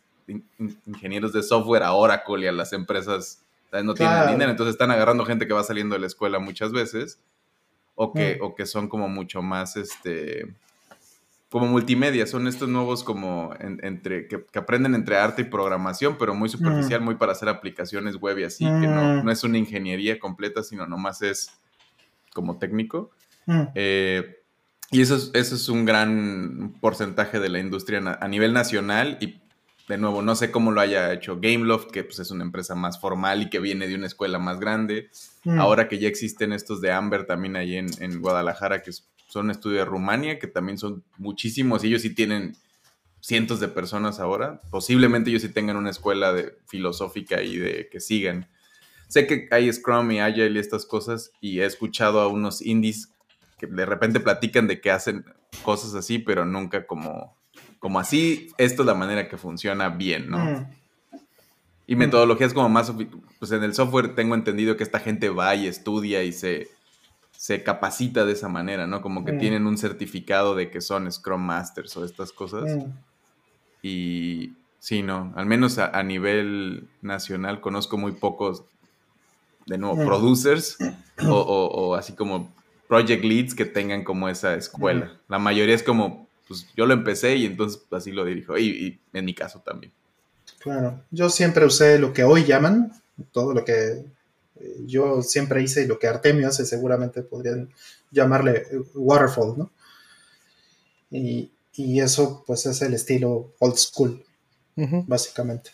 [0.86, 3.44] ingenieros de software a Oracle y a las empresas,
[3.84, 7.20] no tienen dinero, entonces están agarrando gente que va saliendo de la escuela muchas veces,
[7.96, 10.56] o que, o que son como mucho más, este,
[11.50, 16.50] como multimedia, son estos nuevos como entre, que, aprenden entre arte y programación, pero muy
[16.50, 20.64] superficial, muy para hacer aplicaciones web y así, que no, no es una ingeniería completa,
[20.64, 21.52] sino nomás es
[22.34, 23.12] como técnico.
[23.46, 23.62] Mm.
[23.76, 24.40] Eh,
[24.90, 29.43] y eso es, eso es un gran porcentaje de la industria a nivel nacional y
[29.88, 33.00] de nuevo, no sé cómo lo haya hecho Gameloft, que pues es una empresa más
[33.00, 35.10] formal y que viene de una escuela más grande.
[35.44, 35.60] Mm.
[35.60, 39.52] Ahora que ya existen estos de Amber también ahí en, en Guadalajara, que son un
[39.52, 42.56] estudio de Rumania, que también son muchísimos, y ellos sí tienen
[43.20, 44.62] cientos de personas ahora.
[44.70, 48.48] Posiblemente ellos sí tengan una escuela de filosófica y de que sigan.
[49.08, 53.12] Sé que hay Scrum y Agile y estas cosas, y he escuchado a unos indies
[53.58, 55.26] que de repente platican de que hacen
[55.64, 57.38] cosas así, pero nunca como
[57.84, 60.38] como así, esto es la manera que funciona bien, ¿no?
[60.38, 60.68] Mm.
[61.86, 62.94] Y metodologías como más,
[63.40, 66.70] pues en el software tengo entendido que esta gente va y estudia y se,
[67.34, 69.02] se capacita de esa manera, ¿no?
[69.02, 69.38] Como que mm.
[69.38, 72.74] tienen un certificado de que son Scrum Masters o estas cosas.
[72.74, 72.92] Mm.
[73.82, 78.64] Y sí, no, al menos a, nivel nacional conozco muy pocos,
[79.66, 80.78] de nuevo, producers
[81.28, 82.50] o, o, así como
[82.88, 85.20] project leads que tengan como esa escuela.
[85.28, 88.58] La mayoría es como pues yo lo empecé y entonces así lo dirijo.
[88.58, 89.92] Y, en mi caso también.
[90.60, 92.94] Claro, yo siempre usé lo que hoy llaman,
[93.32, 94.06] todo lo que
[94.60, 97.70] eh, yo siempre hice y lo que Artemio hace seguramente podrían
[98.12, 99.72] llamarle eh, waterfall, ¿no?
[101.10, 104.24] Y, eso pues es el estilo old school,
[105.08, 105.72] básicamente.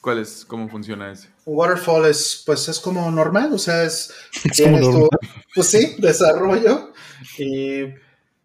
[0.00, 0.44] ¿Cuál es?
[0.44, 1.28] ¿Cómo funciona ese?
[1.46, 4.12] Waterfall es, pues es como normal, o sea, es,
[5.54, 6.92] pues sí, desarrollo
[7.38, 7.94] y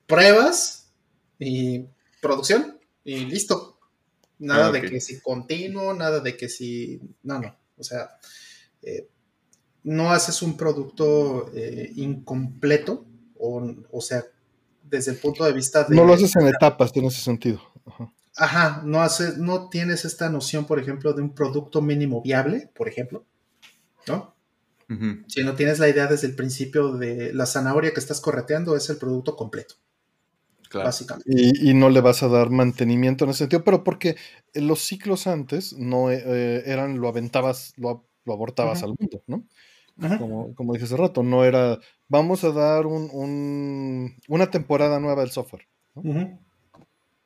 [0.05, 0.84] pruebas
[1.39, 1.85] y
[2.21, 3.79] producción y listo.
[4.39, 6.99] Nada ah, de que si continuo, nada de que si...
[7.23, 7.55] No, no.
[7.77, 8.17] O sea,
[8.81, 9.07] eh,
[9.83, 13.05] no haces un producto eh, incompleto,
[13.37, 14.25] o, o, sea,
[14.83, 15.95] desde el punto de vista de...
[15.95, 17.61] No lo haces en etapas, tiene ese sentido.
[18.35, 22.89] Ajá, no, haces, no tienes esta noción, por ejemplo, de un producto mínimo viable, por
[22.89, 23.25] ejemplo,
[24.07, 24.35] ¿no?
[25.27, 28.87] Si no tienes la idea desde el principio de la zanahoria que estás correteando, es
[28.89, 29.75] el producto completo.
[31.25, 34.15] Y, no le vas a dar mantenimiento en ese sentido, pero porque
[34.53, 39.45] los ciclos antes no eh, eran lo aventabas, lo, abortabas al mundo, ¿no?
[40.17, 41.79] Como, como, dije hace rato, no era,
[42.09, 45.67] vamos a dar un, una temporada nueva del software,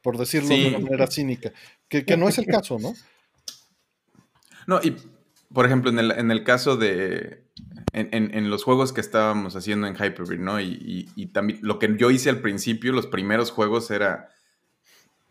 [0.03, 1.51] por decirlo de una manera cínica,
[1.87, 2.93] que, no es el caso, ¿no?
[4.67, 4.95] No, y
[5.53, 7.43] por ejemplo, en el, en el caso de,
[7.93, 10.59] en, los juegos que estábamos haciendo en Hyperbeat, ¿no?
[10.59, 14.29] Y, también lo que yo hice al principio, los primeros juegos era,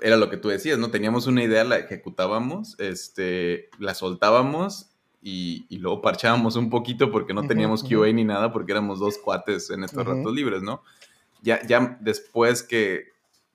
[0.00, 0.90] era lo que tú decías, ¿no?
[0.90, 4.90] Teníamos una idea, la ejecutábamos, este, la soltábamos
[5.22, 9.70] y, luego parchábamos un poquito porque no teníamos QA ni nada porque éramos dos cuates
[9.70, 10.82] en estos ratos libres, ¿no?
[11.42, 13.12] Ya, ya después que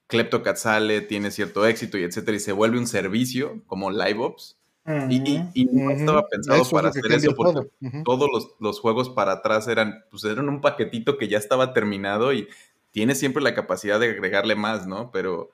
[0.08, 5.66] CleptoCat sale, tiene cierto éxito y etcétera, y se vuelve un servicio como LiveOps, y,
[5.72, 7.70] no estaba pensado para hacer eso porque
[8.04, 12.48] todos los, juegos para atrás eran, pues eran un paquetito que ya estaba terminado y
[12.92, 15.10] tiene siempre la capacidad de agregarle más, ¿no?
[15.12, 15.52] Pero,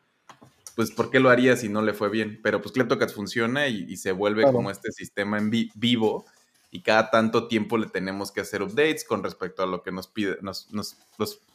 [0.75, 2.39] pues, ¿por qué lo haría si no le fue bien?
[2.41, 6.25] Pero pues CleptoCats funciona y, se vuelve como este sistema en vivo
[6.71, 10.07] y cada tanto tiempo le tenemos que hacer updates con respecto a lo que nos
[10.07, 10.97] pide, nos, nos,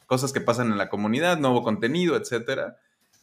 [0.05, 2.77] cosas que pasan en la comunidad, nuevo contenido, etcétera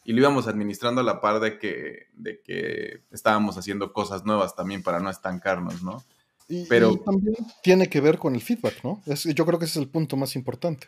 [0.05, 4.55] y lo íbamos administrando a la par de que, de que estábamos haciendo cosas nuevas
[4.55, 6.03] también para no estancarnos, ¿no?
[6.49, 9.01] Y, Pero también tiene que ver con el feedback, ¿no?
[9.05, 10.87] yo creo que ese es el punto más importante.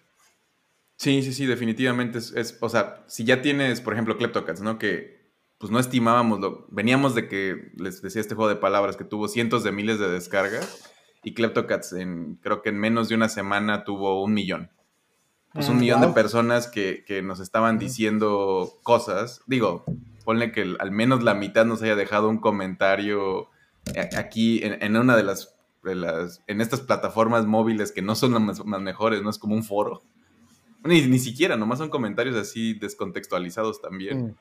[0.98, 4.78] Sí, sí, sí, definitivamente es, o sea, si ya tienes, por ejemplo, Kleptocats, ¿no?
[4.78, 5.16] Que
[5.58, 9.28] pues no estimábamos, lo, veníamos de que, les decía este juego de palabras, que tuvo
[9.28, 10.92] cientos de miles de descargas
[11.24, 14.70] y Kleptocats en, creo que en menos de una semana tuvo un millón
[15.56, 19.42] pues un mm, millón de personas que, nos estaban diciendo cosas.
[19.48, 19.86] Digo,
[20.26, 23.50] ponle que al menos la mitad nos haya dejado un comentario
[23.94, 28.66] eh, aquí en, una de las, las, en estas plataformas móviles que no son las
[28.66, 30.04] más, mejores, no es como un foro.
[30.84, 34.28] Ni, ni siquiera, nomás son comentarios así descontextualizados también.
[34.28, 34.36] Mm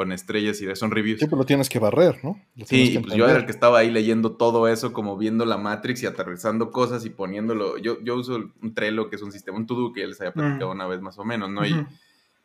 [0.00, 1.20] con estrellas y son reviews.
[1.20, 2.40] Sí, pero lo tienes que barrer, ¿no?
[2.64, 6.02] sí, pues yo era el que estaba ahí leyendo todo eso, como viendo la Matrix
[6.02, 7.76] y aterrizando cosas y poniéndolo.
[7.76, 10.32] Yo, yo uso un Trello, que es un sistema, un to que ya les había
[10.32, 11.66] platicado una vez más o menos, ¿no?
[11.66, 11.86] y,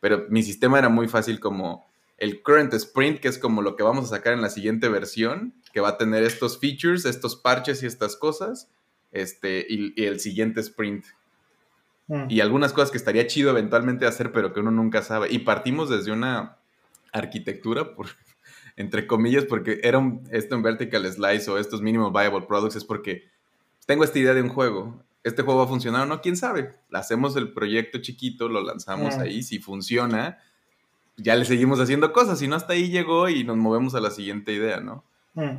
[0.02, 1.86] pero mi sistema era muy fácil como
[2.18, 5.54] el current sprint, que es como lo que vamos a sacar en la siguiente versión,
[5.72, 8.70] que va a tener estos features, estos parches y estas cosas,
[9.14, 11.06] este, y, el siguiente sprint.
[12.28, 15.32] Y algunas cosas que estaría chido eventualmente hacer, pero que uno nunca sabe.
[15.32, 16.58] Y partimos desde una
[17.20, 18.08] arquitectura, por,
[18.76, 22.86] entre comillas, porque era un, esto en Vertical Slice o estos Minimal Viable Products, es
[22.86, 23.24] porque
[23.86, 25.02] tengo esta idea de un juego.
[25.24, 26.22] ¿Este juego va a funcionar o no?
[26.22, 26.76] ¿Quién sabe?
[26.92, 30.38] Hacemos el proyecto chiquito, lo lanzamos ahí, si funciona,
[31.18, 34.12] ya le seguimos haciendo cosas, si no hasta ahí llegó y nos movemos a la
[34.12, 35.04] siguiente idea, ¿no?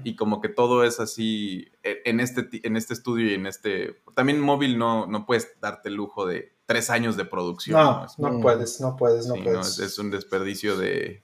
[0.05, 4.01] Y como que todo es así e, en este, en este estudio y en este...
[4.15, 7.77] También móvil no, no puedes darte el lujo de tres años de producción.
[7.77, 9.79] No, no, puedes, no puedes, no puedes.
[9.79, 11.23] es, un desperdicio de,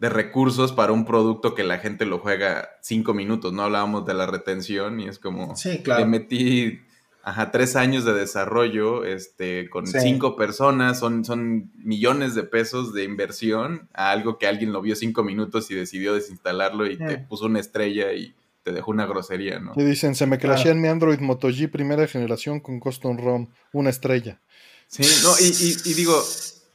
[0.00, 3.62] de recursos para un producto que la gente lo juega cinco minutos, ¿no?
[3.62, 6.00] Hablábamos de la retención y es como, sí, claro.
[6.00, 6.80] le metí,
[7.22, 13.04] ajá, tres años de desarrollo, este, con cinco personas, son, son millones de pesos de
[13.04, 17.44] inversión a algo que alguien lo vio cinco minutos y decidió desinstalarlo y te puso
[17.44, 19.74] una estrella y te dejó una grosería, ¿no?
[19.76, 23.48] Y dicen, se me crashea en mi Android Moto G primera generación con custom ROM,
[23.74, 24.40] una estrella.
[24.86, 26.18] Sí, no, y, y digo,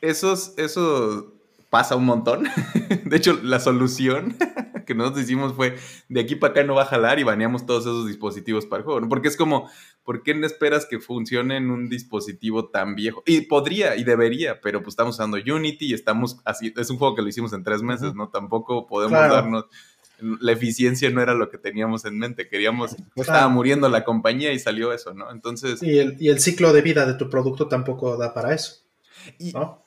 [0.01, 1.25] esos, esos
[1.69, 2.47] pasa un montón.
[3.05, 4.35] de hecho, la solución
[4.85, 5.75] que nosotros hicimos fue,
[6.09, 8.85] de aquí para acá no va a jalar y baneamos todos esos dispositivos para el
[8.85, 9.09] juego.
[9.09, 9.69] Porque es como,
[10.03, 13.23] ¿por qué no esperas que funcione en un dispositivo tan viejo?
[13.25, 17.15] Y podría y debería, pero pues estamos usando Unity y estamos así, es un juego
[17.15, 18.29] que lo hicimos en tres meses, ¿no?
[18.29, 19.65] Tampoco podemos darnos
[20.19, 24.59] la eficiencia no era lo que teníamos en mente, queríamos, estaba muriendo la compañía y
[24.59, 25.31] salió eso, ¿no?
[25.31, 25.83] Entonces...
[25.83, 28.85] Y el, y el, ciclo de vida de tu producto tampoco da para eso.
[29.53, 29.84] ¿no?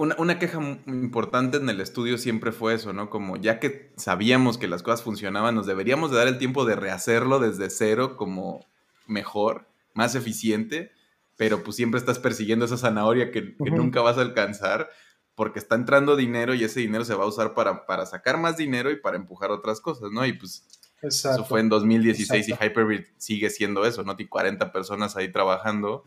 [0.00, 3.10] Una, queja importante en el estudio siempre fue eso, ¿no?
[3.10, 6.76] Como ya que sabíamos que las cosas funcionaban, nos deberíamos de dar el tiempo de
[6.76, 8.66] rehacerlo desde cero como
[9.06, 10.92] mejor, más eficiente,
[11.36, 14.88] pero pues siempre estás persiguiendo esa zanahoria que, nunca vas a alcanzar
[15.34, 18.56] porque está entrando dinero y ese dinero se va a usar para, para sacar más
[18.56, 20.24] dinero y para empujar otras cosas, ¿no?
[20.24, 20.66] Y pues
[21.02, 24.16] eso fue en 2016 y Hyperbit sigue siendo eso, ¿no?
[24.16, 26.04] Tiene 40 personas ahí trabajando,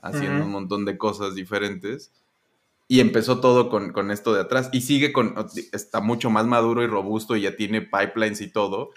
[0.00, 2.12] haciendo un montón de cosas diferentes
[2.88, 5.34] y empezó todo con, esto de atrás y sigue con,
[5.72, 8.90] está mucho más maduro y robusto y ya tiene pipelines y todo,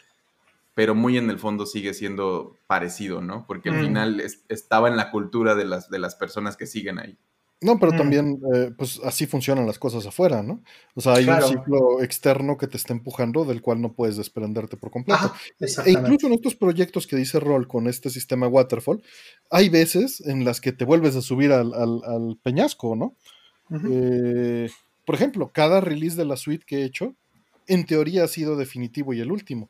[0.74, 3.46] pero muy en el fondo sigue siendo parecido, ¿no?
[3.46, 3.82] Porque al mm.
[3.82, 7.18] final estaba en la cultura de las, de las personas que siguen ahí.
[7.60, 7.98] No, pero mm.
[7.98, 10.64] también, eh, pues así funcionan las cosas afuera, ¿no?
[10.96, 14.78] O sea, hay un ciclo externo que te está empujando del cual no puedes desprenderte
[14.78, 15.34] por completo.
[15.60, 19.04] e incluso en estos proyectos que dice Roll con este sistema Waterfall,
[19.50, 23.18] hay veces en las que te vuelves a subir al, al peñasco, ¿no?
[23.90, 24.70] Eh,
[25.06, 27.16] por ejemplo, cada release de la suite que he hecho,
[27.68, 29.70] en teoría ha sido definitivo y el último.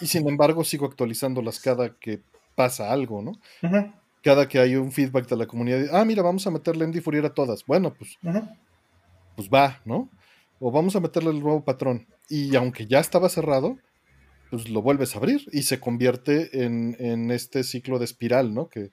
[0.00, 2.20] Y sin embargo, sigo actualizándolas cada que
[2.54, 3.32] pasa algo, ¿no?
[4.22, 5.88] Cada que hay un feedback de la comunidad.
[5.92, 7.64] Ah, mira, vamos a meterle en Fourier a todas.
[7.66, 8.18] Bueno, pues,
[9.36, 10.08] pues va, ¿no?
[10.60, 12.06] O vamos a meterle el nuevo patrón.
[12.28, 13.76] Y aunque ya estaba cerrado,
[14.50, 18.68] pues lo vuelves a abrir y se convierte en, en este ciclo de espiral, ¿no?
[18.68, 18.90] Que,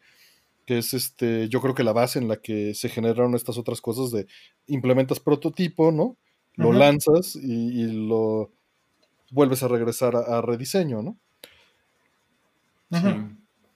[0.66, 3.82] que es este, yo creo que la base en la que se generaron estas otras
[3.82, 4.28] cosas de
[4.68, 6.18] implementas prototipo, ¿no?
[6.56, 8.52] Lo lanzas y, lo
[9.32, 11.18] vuelves a regresar a, rediseño, ¿no?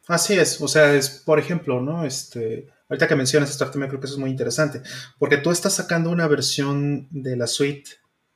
[0.07, 2.05] Así es, o sea, es, por ejemplo, ¿no?
[2.05, 4.81] Este, ahorita que mencionas esto, me creo que eso es muy interesante,
[5.17, 7.91] porque tú estás sacando una versión de la suite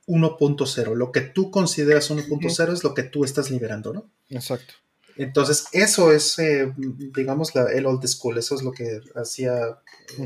[0.06, 4.10] 1.0, lo que tú consideras 1.0 es lo que tú estás liberando, ¿no?
[4.30, 4.74] Exacto.
[5.16, 9.78] Entonces, eso es, eh, digamos, el old school, eso es lo que hacía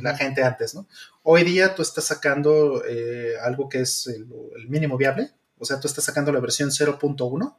[0.03, 0.87] la gente antes, ¿no?
[1.23, 4.27] Hoy día tú estás sacando eh, algo que es el,
[4.69, 7.57] mínimo viable, o sea, tú estás sacando la versión 0.1,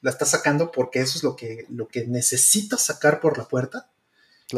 [0.00, 3.90] la estás sacando porque eso es lo que, lo que necesitas sacar por la puerta.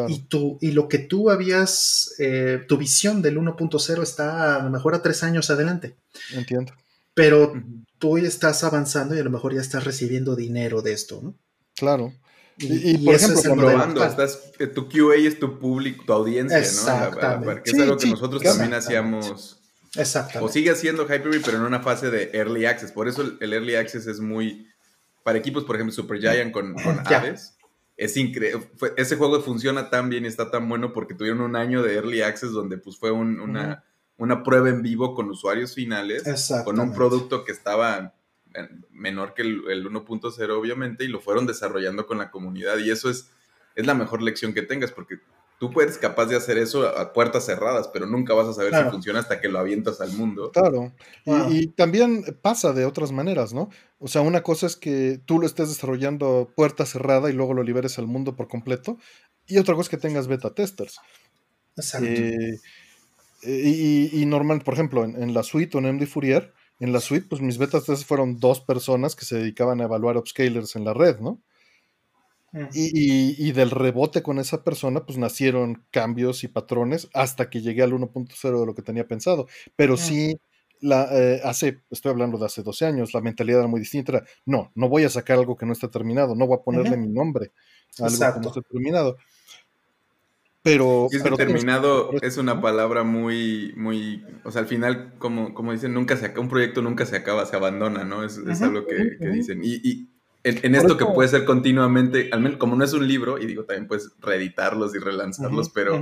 [0.07, 4.71] Y, tú, y lo que tú habías, eh, tu visión del 1.0 está a lo
[4.71, 5.97] mejor a tres años adelante.
[6.33, 6.73] Entiendo.
[7.13, 7.53] Pero
[7.99, 11.35] tú estás avanzando y a lo mejor ya estás recibiendo dinero de esto, ¿no?
[11.77, 12.13] Claro.
[12.63, 17.63] Y, por ejemplo, comprobando, estás, tu QA es tu público, tu audiencia, ¿no?
[17.63, 19.59] que es algo que nosotros también hacíamos.
[19.97, 20.45] Exactamente.
[20.45, 22.93] O sigue haciendo Hyper-V, pero en una fase de Early Access.
[22.93, 24.69] Por eso el, Early Access es muy.
[25.25, 27.57] Para equipos, por ejemplo, Supergiant con, con Aves.
[27.97, 28.67] Es increíble.
[28.97, 32.23] Ese juego funciona tan bien y está tan bueno porque tuvieron un año de Early
[32.23, 33.85] Access donde pues fue una,
[34.17, 36.25] una prueba en vivo con usuarios finales.
[36.65, 38.15] Con un producto que estaba
[38.91, 43.33] menor que el, 1.0 obviamente y lo fueron desarrollando con la comunidad y eso es,
[43.75, 45.19] es la mejor lección que tengas porque
[45.61, 48.91] tú puedes capaz de hacer eso a, puertas cerradas, pero nunca vas a saber si
[48.91, 50.51] funciona hasta que lo avientas al mundo.
[50.53, 50.95] Claro.
[51.51, 53.69] Y, también pasa de otras maneras, ¿no?
[53.99, 57.53] O sea, una cosa es que tú lo estés desarrollando a puerta cerrada y luego
[57.53, 58.97] lo liberes al mundo por completo,
[59.47, 60.99] y otra cosa es que tengas beta testers.
[61.77, 62.09] Exacto.
[62.09, 67.01] Eh, y, normal, por ejemplo, en, en, la suite o en MD Fourier, en la
[67.01, 70.95] suite, pues mis betas fueron dos personas que se dedicaban a evaluar upscalers en la
[70.95, 71.41] red, ¿no?
[72.75, 77.93] Y, del rebote con esa persona, pues nacieron cambios y patrones hasta que llegué al
[77.93, 79.47] 1.0 de lo que tenía pensado.
[79.77, 80.37] Pero sí,
[80.81, 84.13] la, eh, hace, estoy hablando de hace 12 años, la mentalidad era muy distinta.
[84.13, 86.97] Era, no, no voy a sacar algo que no está terminado, no voy a ponerle
[86.97, 87.53] mi nombre
[88.01, 89.17] a algo que no está terminado.
[90.63, 96.19] Pero, terminado es una palabra muy, muy, o sea, al final, como, como dicen, nunca
[96.19, 98.25] se acaba, un proyecto nunca se acaba, se abandona, ¿no?
[98.25, 99.63] Es, algo que, dicen.
[99.65, 100.11] Y,
[100.43, 103.65] en, esto que puede ser continuamente, al menos como no es un libro, y digo,
[103.65, 105.99] también puedes reeditarlos y relanzarlos, pero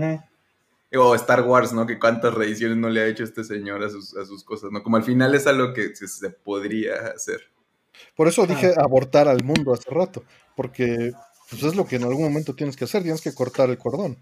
[0.96, 1.86] O Star Wars, ¿no?
[1.86, 4.82] Que cuántas reediciones no le ha hecho este señor a sus, a sus cosas, ¿no?
[4.82, 7.42] Como al final es algo que se, podría hacer.
[8.16, 10.24] Por eso dije abortar al mundo hace rato,
[10.56, 11.12] porque
[11.48, 14.18] pues, es lo que en algún momento tienes que hacer, tienes que cortar el cordón.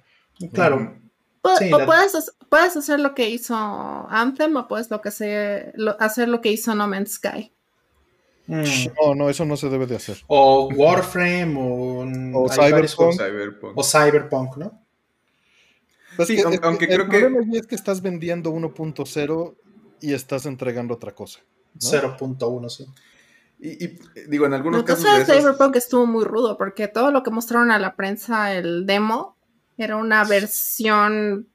[0.53, 0.99] Claro.
[1.43, 1.87] o
[2.49, 6.89] puedes, hacer lo que hizo Anthem o puedes lo que hacer lo que hizo No
[6.89, 7.53] Man's Sky.
[8.47, 8.63] Mm.
[9.01, 10.19] No, no, eso no se debe de hacer.
[10.29, 11.55] O Warframe
[12.35, 13.21] o, Cyberpunk.
[13.75, 14.83] O Cyberpunk, ¿no?
[16.17, 17.59] Pues sí, aunque, creo que.
[17.59, 19.55] es que estás vendiendo 1.0
[20.01, 21.41] y estás entregando otra cosa.
[21.79, 22.87] 0.1, sí.
[23.59, 23.99] Y,
[24.29, 25.05] digo, en algunos casos.
[25.05, 29.36] de Cyberpunk estuvo muy rudo porque todo lo que mostraron a la prensa, el demo,
[29.77, 31.49] era una versión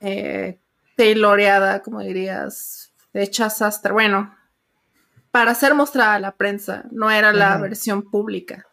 [0.00, 0.58] eh,
[0.96, 3.92] tailoreada, como dirías, hecha sastre.
[3.92, 4.34] Bueno,
[5.30, 8.66] para ser mostrada a la prensa, no era la versión pública.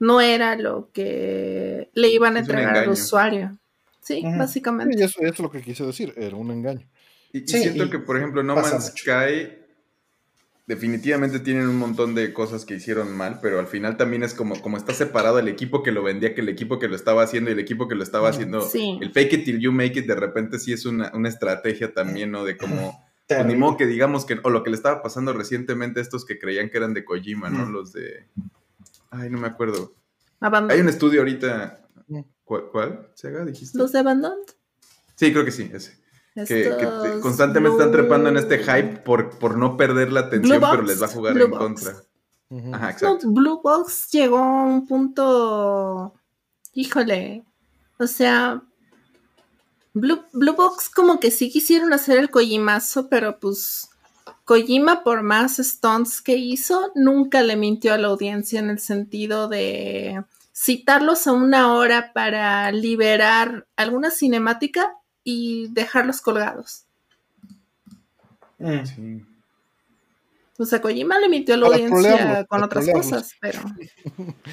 [0.00, 3.58] No era lo que le iban a entregar al usuario.
[4.00, 4.96] Sí, básicamente.
[4.98, 6.86] Y eso, es lo que quise decir, era un engaño.
[7.32, 9.58] Y, siento que, por ejemplo, No Man's Sky
[10.68, 14.60] definitivamente tienen un montón de cosas que hicieron mal, pero al final también es como,
[14.60, 17.48] como está separado el equipo que lo vendía que el equipo que lo estaba haciendo
[17.48, 18.68] y el equipo que lo estaba haciendo.
[18.74, 22.30] El fake it till you make it de repente sí es una, una estrategia también,
[22.30, 22.44] ¿no?
[22.44, 26.00] De como pues ni modo que digamos que, o lo que le estaba pasando recientemente
[26.00, 27.66] a estos que creían que eran de Kojima, ¿no?
[27.70, 28.26] Los de.
[29.10, 29.94] Ay, no me acuerdo.
[30.40, 31.88] Hay un estudio ahorita.
[32.44, 33.10] ¿Cuál?
[33.14, 33.76] ¿Sega dijiste?
[33.76, 34.46] ¿Los de Abandoned?
[35.14, 35.97] Sí, creo que sí, ese.
[36.46, 41.00] Que, constantemente están trepando en este hype por, por no perder la atención, pero les
[41.00, 41.94] va a jugar en contra.
[42.72, 43.30] Ajá, exacto.
[43.30, 46.14] Blue Box llegó a un punto.
[46.72, 47.44] Híjole.
[47.98, 48.62] O sea,
[49.92, 53.90] Blue, Box como que sí quisieron hacer el Kojimazo, pero pues
[54.44, 59.48] Kojima por más stunts que hizo, nunca le mintió a la audiencia en el sentido
[59.48, 64.94] de citarlos a una hora para liberar alguna cinemática
[65.30, 66.84] y dejarlos colgados.
[68.56, 69.20] Mm.
[70.56, 73.60] O sea, Kojima le mintió a la audiencia con otras cosas, pero.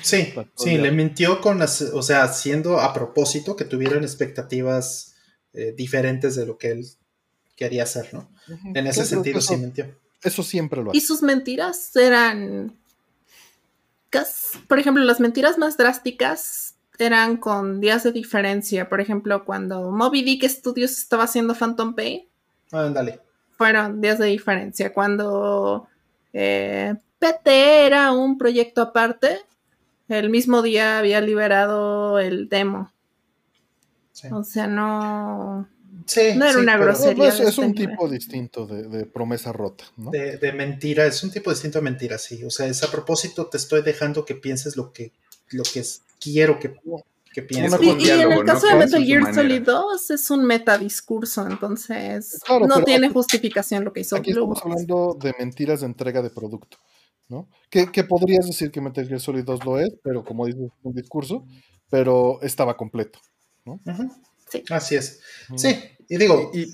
[0.01, 5.15] Sí, sí, le mintió con las, o sea, haciendo a propósito que tuvieran expectativas
[5.53, 6.85] eh, diferentes de lo que él
[7.55, 8.29] quería hacer, ¿no?
[8.73, 9.97] En ese sentido sí mintió.
[10.21, 10.97] Eso siempre lo hace.
[10.97, 12.77] Y sus mentiras eran,
[14.67, 16.64] por ejemplo, las mentiras más drásticas
[16.99, 18.89] eran con días de diferencia.
[18.89, 22.23] Por ejemplo, cuando Moby Dick Studios estaba haciendo Phantom Pain.
[22.71, 23.19] Ah, dale.
[23.57, 24.93] Fueron días de diferencia.
[24.93, 25.87] Cuando
[26.33, 29.39] eh, PT era un proyecto aparte,
[30.09, 32.91] el mismo día había liberado el demo.
[34.31, 35.67] O sea, no.
[36.35, 37.29] no era una grosería.
[37.29, 40.11] es, un tipo distinto de, promesa rota, ¿no?
[40.11, 42.43] De, mentira, es un tipo distinto de mentira, sí.
[42.43, 45.11] O sea, es a propósito, te estoy dejando que pienses lo que,
[45.49, 45.83] lo que
[46.19, 46.73] quiero que,
[47.33, 47.79] que pienses.
[47.81, 53.09] Y, en el caso de Metal Gear Solid 2 es un metadiscurso, entonces no tiene
[53.09, 56.77] justificación lo que hizo aquí Estamos hablando de mentiras de entrega de producto.
[57.27, 57.49] ¿no?
[57.69, 60.93] Que, que, podrías decir que Metal Gear Solid 2 lo es, pero como dices, un
[60.93, 61.45] discurso,
[61.89, 63.19] pero estaba completo.
[64.47, 64.63] Sí.
[64.69, 65.21] Así es.
[65.55, 65.75] Sí,
[66.07, 66.71] y digo, y,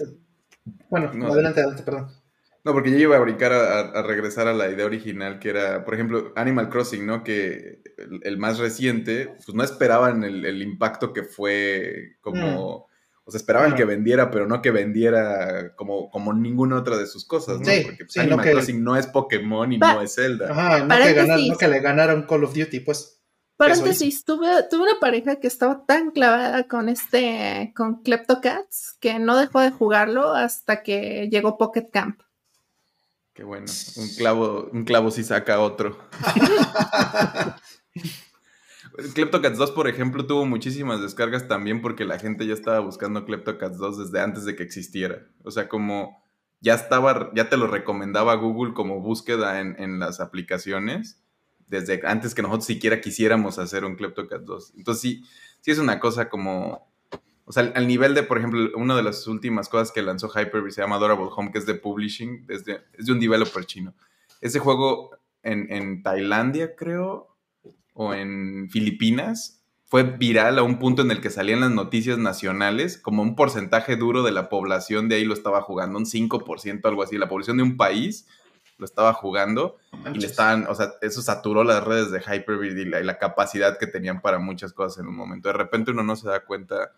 [0.90, 2.21] bueno, adelante, adelante, perdón.
[2.64, 5.96] No, porque yo iba a brincar a, regresar a la idea original, que era, por
[5.96, 7.24] ejemplo, Animal Crossing, ¿no?
[7.24, 7.82] Que
[8.24, 12.88] el, más reciente, pues no esperaban el, impacto que fue como...
[12.88, 12.92] Mm.
[13.24, 17.24] O sea, esperaban que vendiera, pero no que vendiera como, como ninguna otra de sus
[17.24, 17.66] cosas, ¿no?
[17.84, 20.52] Porque pues, Animal Crossing no es Pokémon y no es Zelda.
[20.52, 23.22] Ajá, no que, no que le ganaron Call of Duty, pues.
[23.58, 29.38] Paréntesis, tuve, tuve una pareja que estaba tan clavada con este, con Kleptocats, que no
[29.38, 32.22] dejó de jugarlo hasta que llegó Pocket Camp.
[33.42, 35.98] Qué bueno, un clavo, un clavo si saca otro.
[39.16, 43.80] Kleptocats 2, por ejemplo, tuvo muchísimas descargas también porque la gente ya estaba buscando Kleptocats
[43.80, 45.26] 2 desde antes de que existiera.
[45.44, 46.24] O sea, como
[46.60, 51.20] ya estaba, ya te lo recomendaba Google como búsqueda en, en las aplicaciones
[51.66, 54.74] desde antes que nosotros siquiera quisiéramos hacer un Kleptocat 2.
[54.78, 55.24] Entonces sí,
[55.62, 56.91] sí es una cosa como,
[57.52, 60.72] o sea, al nivel de, por ejemplo, una de las últimas cosas que lanzó Hyper
[60.72, 63.94] se llama Adorable Home, que es de publishing, es de, es de un developer chino.
[64.40, 65.12] Ese juego
[65.44, 67.36] en, en Tailandia, creo,
[67.94, 72.98] o en Filipinas, fue viral a un punto en el que salían las noticias nacionales,
[72.98, 77.04] como un porcentaje duro de la población de ahí lo estaba jugando, un 5%, algo
[77.04, 78.30] así, la población de un país
[78.78, 79.76] lo estaba jugando
[80.14, 83.86] y le estaban, o sea, eso saturó las redes de Hyperbeard y la, capacidad que
[83.86, 85.50] tenían para muchas cosas en un momento.
[85.50, 86.94] De repente uno no se da cuenta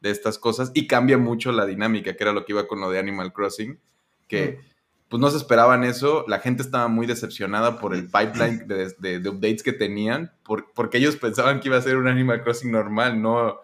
[0.00, 2.90] de estas cosas y cambia mucho la dinámica, que era lo que iba con lo
[2.90, 3.78] de Animal Crossing,
[4.26, 4.60] que
[5.08, 9.62] pues no se esperaban eso, la gente estaba muy decepcionada por el pipeline de, updates
[9.62, 10.32] que tenían,
[10.74, 13.56] porque ellos pensaban que iba a ser un Animal Crossing normal, no,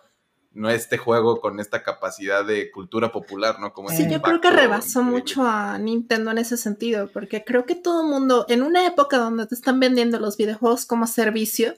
[0.52, 3.74] no este juego con esta capacidad de cultura popular, ¿no?
[3.74, 7.74] Como sí, yo creo que rebasó mucho a Nintendo en ese sentido, porque creo que
[7.74, 11.74] todo el mundo, en una época donde te están vendiendo los videojuegos como servicio,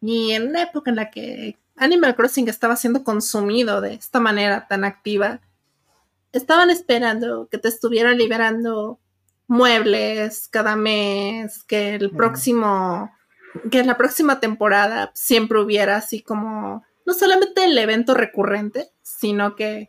[0.00, 4.66] y en una época en la que Animal Crossing estaba siendo consumido de esta manera
[4.68, 5.40] tan activa,
[6.32, 8.98] estaban esperando que te estuvieran liberando
[9.46, 13.12] muebles cada mes, que el próximo,
[13.70, 19.54] que en la próxima temporada siempre hubiera así como, no solamente el evento recurrente, sino
[19.54, 19.88] que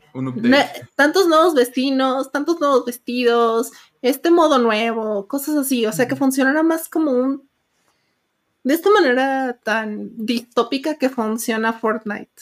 [0.95, 6.63] tantos nuevos vecinos, tantos nuevos vestidos, este modo nuevo, cosas así, o sea, que funcionara
[6.63, 7.49] más como un...
[8.65, 12.41] De esta manera tan distópica que funciona Fortnite.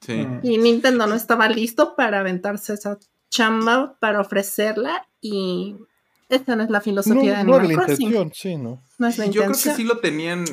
[0.00, 0.24] Sí.
[0.44, 5.74] Y Nintendo no estaba listo para aventarse esa chamba, para ofrecerla y
[6.28, 8.32] esta no es la filosofía de Animal no Crossing.
[8.32, 8.80] sí, ¿no?
[9.08, 10.44] es Yo creo que sí lo tenían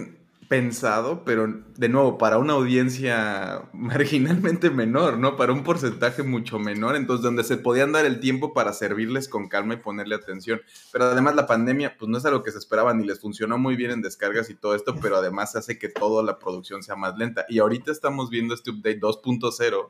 [0.47, 5.37] pensado, pero de nuevo, para una audiencia marginalmente menor, ¿no?
[5.37, 9.47] Para un porcentaje mucho menor, entonces donde se podían dar el tiempo para servirles con
[9.47, 10.61] calma y ponerle atención.
[10.91, 13.75] Pero además la pandemia, pues no es algo que se esperaba ni les funcionó muy
[13.75, 17.17] bien en descargas y todo esto, pero además hace que toda la producción sea más
[17.17, 17.45] lenta.
[17.49, 19.89] Y ahorita estamos viendo este update 2.0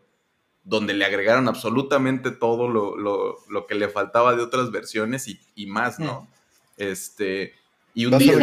[0.64, 6.22] donde le agregaron absolutamente todo lo, que le faltaba de otras versiones y, más, ¿no?
[6.22, 6.28] Mm.
[6.78, 7.54] Este,
[7.96, 8.38] y un día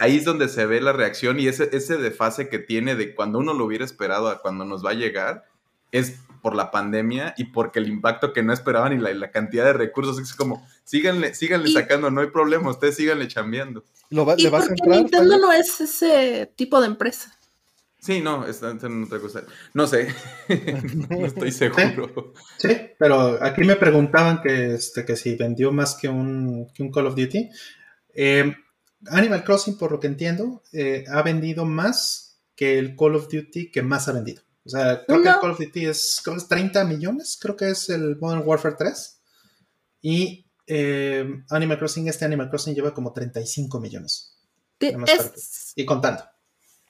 [0.00, 3.38] ahí es donde se ve la reacción y ese, ese desfase que tiene de cuando
[3.38, 5.44] uno lo hubiera esperado a cuando nos va a llegar,
[5.92, 9.74] es por la pandemia y porque el impacto que no esperaban y la, cantidad de
[9.74, 13.84] recursos es como, síganle, síganle sacando, no hay problema, ustedes síganle chambeando.
[14.10, 17.32] ¿Lo va, ¿Y porque Nintendo no es ese tipo de empresa.
[18.00, 19.44] Sí, no, está en otra cosa.
[19.72, 20.12] No sé,
[21.08, 22.34] no estoy seguro.
[22.58, 26.90] Sí, pero aquí me preguntaban que, este, que si vendió más que un, que un
[26.90, 27.48] Call of Duty.
[28.12, 28.54] Em,
[29.08, 33.70] Animal Crossing, por lo que entiendo, eh, ha vendido más que el Call of Duty
[33.70, 34.42] que más ha vendido.
[34.64, 37.90] O sea, creo que el Call of Duty es, es 30 millones, creo que es
[37.90, 39.20] el Modern Warfare 3.
[40.02, 44.36] Y em, Animal Crossing, este Animal Crossing lleva como 35 millones.
[45.76, 46.24] Y contando.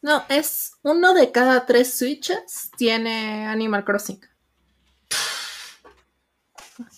[0.03, 4.21] No, es uno de cada tres Switches tiene Animal Crossing.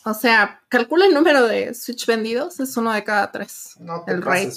[0.05, 3.75] O sea, calcula el número de Switch vendidos, es uno de cada tres.
[3.79, 4.57] No el rate.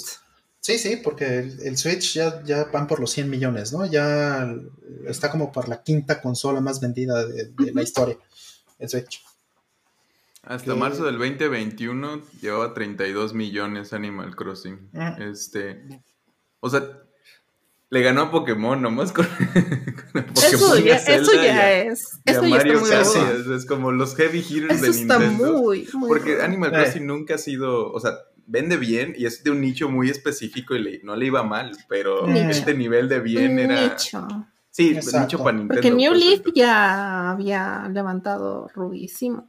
[0.60, 3.86] Sí, sí, porque el, Switch ya, ya, van por los 100 millones, ¿no?
[3.86, 4.54] Ya
[5.06, 8.18] está como por la quinta consola más vendida de, la historia,
[8.78, 9.24] el Switch.
[10.42, 14.90] Hasta marzo del 2021 llevaba 32 millones Animal Crossing.
[15.18, 16.02] Este,
[16.60, 16.82] o sea,
[17.88, 19.26] le ganó a Pokémon nomás con,
[20.14, 22.20] Pokémon eso, ya, eso ya es.
[22.24, 25.24] Eso ya está muy es, es, como los heavy hitters de Nintendo.
[25.24, 28.12] Está muy, muy Porque Animal Crossing nunca ha sido, o sea,
[28.50, 32.26] vende bien y es de un nicho muy específico y no le iba mal, pero
[32.28, 33.88] este nivel de bien era.
[33.88, 34.26] Nicho.
[34.70, 35.74] Sí, nicho para Nintendo.
[35.74, 39.46] Porque New pues, Leaf ya había levantado rubísimo.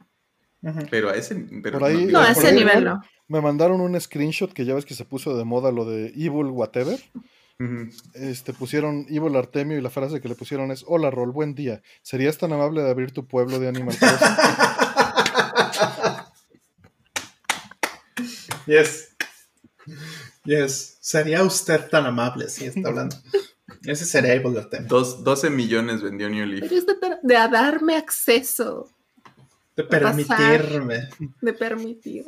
[0.90, 3.00] Pero a ese, pero no, a ese nivel no.
[3.26, 6.46] Me mandaron un screenshot que ya ves que se puso de moda lo de Evil
[6.46, 7.00] Whatever.
[8.14, 11.80] Este pusieron Evil Artemio y la frase que le pusieron es Hola Rol, buen día.
[12.02, 14.28] ¿Serías tan amable de abrir tu pueblo de Animal Crossing?
[18.66, 19.14] yes.
[20.44, 20.98] Yes.
[21.00, 23.16] Sería usted tan amable, si está hablando.
[23.84, 24.88] Ese sería Evil Artemio.
[24.88, 26.70] 12 millones vendió New Leaf.
[27.22, 28.88] De, darme acceso.
[29.76, 31.08] De permitirme.
[31.40, 32.24] de permitir.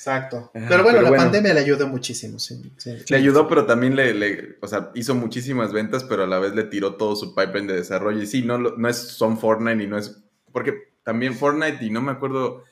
[0.00, 0.50] Exacto.
[0.54, 2.38] Pero bueno, la pandemia le ayudó muchísimo.
[2.38, 2.72] Sí,
[3.08, 6.64] le ayudó, pero también le, o sea, hizo muchísimas ventas, pero a la vez le
[6.64, 8.22] tiró todo su pipeline de desarrollo.
[8.22, 10.22] Y sí, no, no es son Fortnite y no es.
[10.52, 12.64] Porque también Fortnite, y no me acuerdo,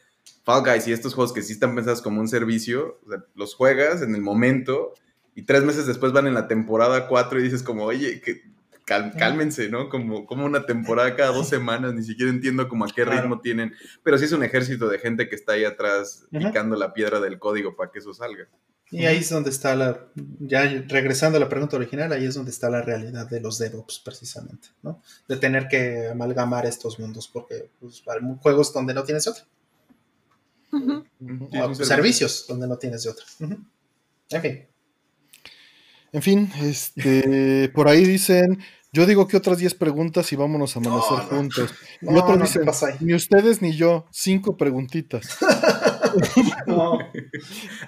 [0.44, 3.00] Fall Guys y estos juegos que sí están pensados como un servicio,
[3.34, 4.94] los juegas en el momento
[5.34, 8.42] y tres meses después van en la temporada 4 y dices como, oye, que
[9.18, 9.88] cálmense, ¿no?
[9.88, 13.74] Como, como una temporada cada dos semanas, ni siquiera entiendo como a qué ritmo tienen,
[14.02, 17.38] pero sí es un ejército de gente que está ahí atrás picando la piedra del
[17.38, 18.48] código para que eso salga.
[18.90, 20.08] Y ahí es donde está la,
[20.40, 24.00] ya regresando a la pregunta original, ahí es donde está la realidad de los DevOps
[24.02, 25.02] precisamente, ¿no?
[25.28, 29.44] De tener que amalgamar estos mundos, porque pues, hay juegos donde no tienes otro.
[30.70, 33.24] O servicios donde no tienes de otra.
[34.30, 34.66] En fin.
[36.12, 38.60] En fin, este, por ahí dicen,
[38.92, 41.74] yo digo que otras 10 preguntas y vámonos a amanecer juntos.
[42.00, 42.66] y otros dicen,
[43.00, 45.36] ni ustedes ni yo, cinco preguntitas.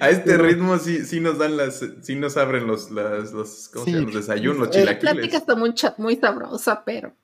[0.00, 3.86] a este ritmo sí, sí nos dan las, sí nos abren los, las, los, ¿cómo
[3.86, 4.04] se llama?
[4.04, 5.02] los desayunos, los chilaquiles.
[5.02, 7.16] La plática está muy, muy sabrosa, pero.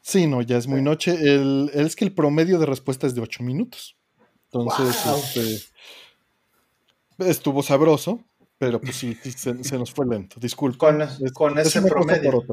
[0.00, 1.16] Sí, no, ya es muy noche.
[1.20, 3.96] El, es que el promedio de respuesta es de 8 minutos.
[4.62, 5.66] Entonces,
[7.18, 8.22] este, estuvo sabroso,
[8.58, 10.38] pero pues sí, se, nos fue lento.
[10.40, 10.78] Disculpa.
[10.78, 12.44] Con, con ese promedio.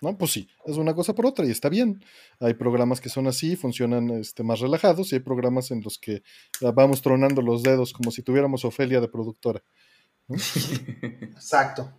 [0.00, 0.16] ¿no?
[0.16, 2.02] Pues sí, es una cosa por otra y está bien.
[2.38, 6.22] Hay programas que son así, funcionan este, más relajados y hay programas en los que
[6.64, 9.62] ah, vamos tronando los dedos como si tuviéramos Ofelia de productora.
[10.28, 11.92] Exacto.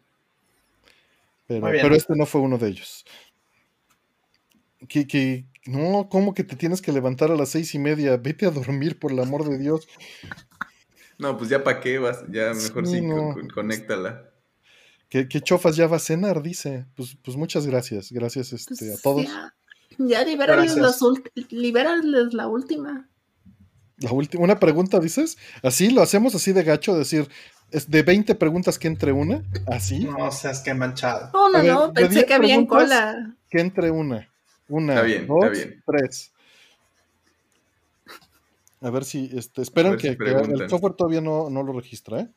[1.48, 3.06] Pero, pero, este no fue uno de ellos.
[4.88, 8.18] Que, no, ¿cómo que te tienes que levantar a las seis y media?
[8.18, 9.88] Vete a dormir, por el amor de Dios.
[11.18, 13.02] No, pues ya para qué vas, ya mejor sí,
[13.54, 14.32] conéctala.
[15.08, 16.86] Que, chofas ya va a cenar, dice.
[16.96, 18.14] Pues, pues muchas gracias.
[18.14, 19.24] Gracias este, a pues todos.
[19.26, 19.54] Ya,
[19.98, 20.78] ya libérales,
[22.34, 23.10] la última.
[23.98, 25.38] La última, una pregunta, dices.
[25.62, 27.28] Así lo hacemos así de gacho, decir,
[27.72, 30.06] es de 20 preguntas que entre una, así.
[30.06, 31.30] No seas que manchado.
[31.34, 33.36] No, no, no, pensé que había en cola.
[33.50, 34.31] Que entre una.
[34.72, 36.32] Una, dos, tres.
[38.80, 42.30] A ver si, este, esperan que, el software todavía no, no lo registra, ¿eh?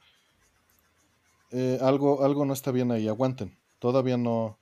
[1.53, 3.57] Eh, algo, algo no está bien ahí, aguanten.
[3.79, 4.59] Todavía no.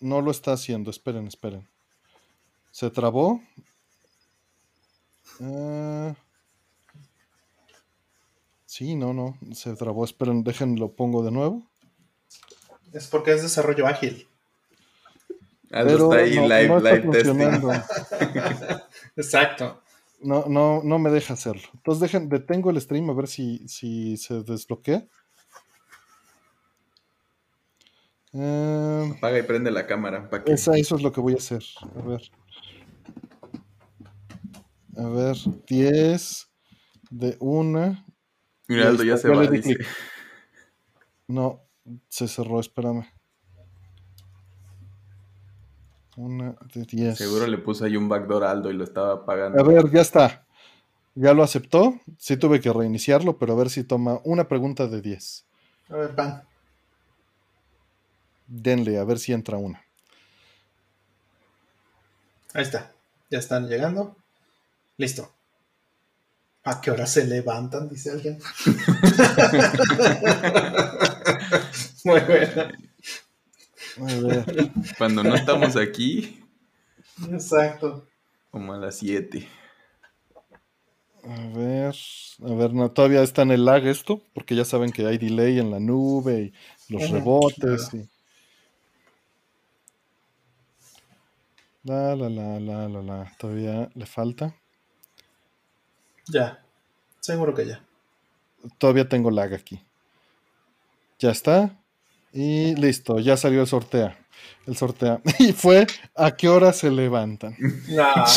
[0.00, 1.68] No lo está haciendo, esperen, esperen.
[2.70, 3.42] Se trabó.
[5.40, 6.14] Eh,
[8.64, 10.06] sí, no, no, se trabó.
[10.06, 11.62] Esperen, déjenlo, pongo de nuevo.
[12.94, 14.26] Es porque es desarrollo ágil.
[15.70, 17.38] Pero está ahí live, live testing.
[19.16, 19.82] Exacto.
[20.20, 21.62] No, no, no me deja hacerlo.
[21.74, 25.06] Entonces dejen, detengo el stream a ver si, si se desbloquea.
[28.32, 30.28] Eh, Apaga y prende la cámara.
[30.46, 31.62] eso es lo que voy a hacer.
[31.96, 32.22] A ver.
[34.96, 35.36] A ver,
[35.66, 36.48] 10
[37.10, 38.04] de una.
[38.66, 39.48] Mira, Aldo ya se va,
[41.28, 41.62] No,
[42.08, 43.06] se cerró, espérame.
[46.18, 47.16] Una de 10.
[47.16, 49.60] Seguro le puso ahí un backdoor a Aldo y lo estaba pagando.
[49.60, 50.44] A ver, ya está.
[51.14, 52.00] Ya lo aceptó.
[52.18, 55.44] Sí tuve que reiniciarlo, pero a ver si toma una pregunta de 10.
[55.90, 56.42] A ver, pan.
[58.48, 59.80] Denle, a ver si entra una.
[62.52, 62.92] Ahí está.
[63.30, 64.16] Ya están llegando.
[64.96, 65.32] Listo.
[66.64, 67.88] ¿A qué hora se levantan?
[67.88, 68.40] Dice alguien.
[72.04, 72.87] Muy bueno.
[74.98, 76.40] Cuando no estamos aquí.
[77.30, 78.06] Exacto.
[78.50, 79.48] Como a las 7.
[81.24, 81.94] A ver,
[82.42, 85.58] a ver, no, todavía está en el lag esto, porque ya saben que hay delay
[85.58, 86.52] en la nube
[86.88, 87.92] y los rebotes.
[87.92, 88.08] Y...
[91.82, 94.54] La, la, la, la, la, la, todavía le falta.
[96.28, 96.64] Ya,
[97.20, 97.84] seguro que ya.
[98.78, 99.80] Todavía tengo lag aquí.
[101.18, 101.77] Ya está.
[102.32, 104.14] Y listo, ya salió el sorteo.
[104.66, 105.20] El sorteo.
[105.38, 107.56] Y fue a qué hora se levantan.
[107.88, 108.24] No, no.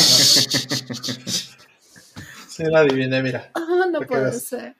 [2.52, 3.50] Sí, la adiviné, mira.
[3.54, 4.76] Ah, no puede ser.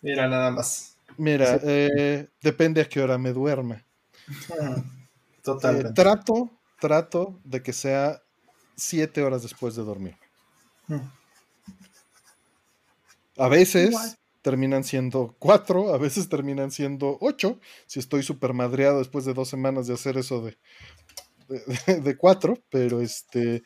[0.00, 0.96] Mira, nada más.
[1.18, 3.84] Mira, eh, depende a qué hora me duerma.
[5.42, 5.88] totalmente.
[5.88, 8.22] Eh, trato, trato de que sea
[8.76, 10.16] siete horas después de dormir.
[10.86, 11.00] Mm.
[13.36, 14.16] A veces
[14.48, 19.46] terminan siendo cuatro, a veces terminan siendo ocho, si estoy súper madreado después de dos
[19.46, 20.56] semanas de hacer eso de,
[22.00, 23.62] de, cuatro, pero este,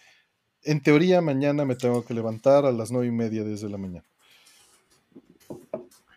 [0.65, 4.05] en teoría mañana me tengo que levantar a las nueve y media desde la mañana.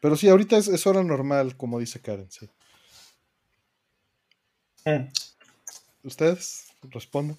[0.02, 2.50] Pero sí, ahorita es, hora normal, como dice Karen, sí.
[4.86, 5.12] Mm.
[6.02, 7.38] ¿Ustedes responden?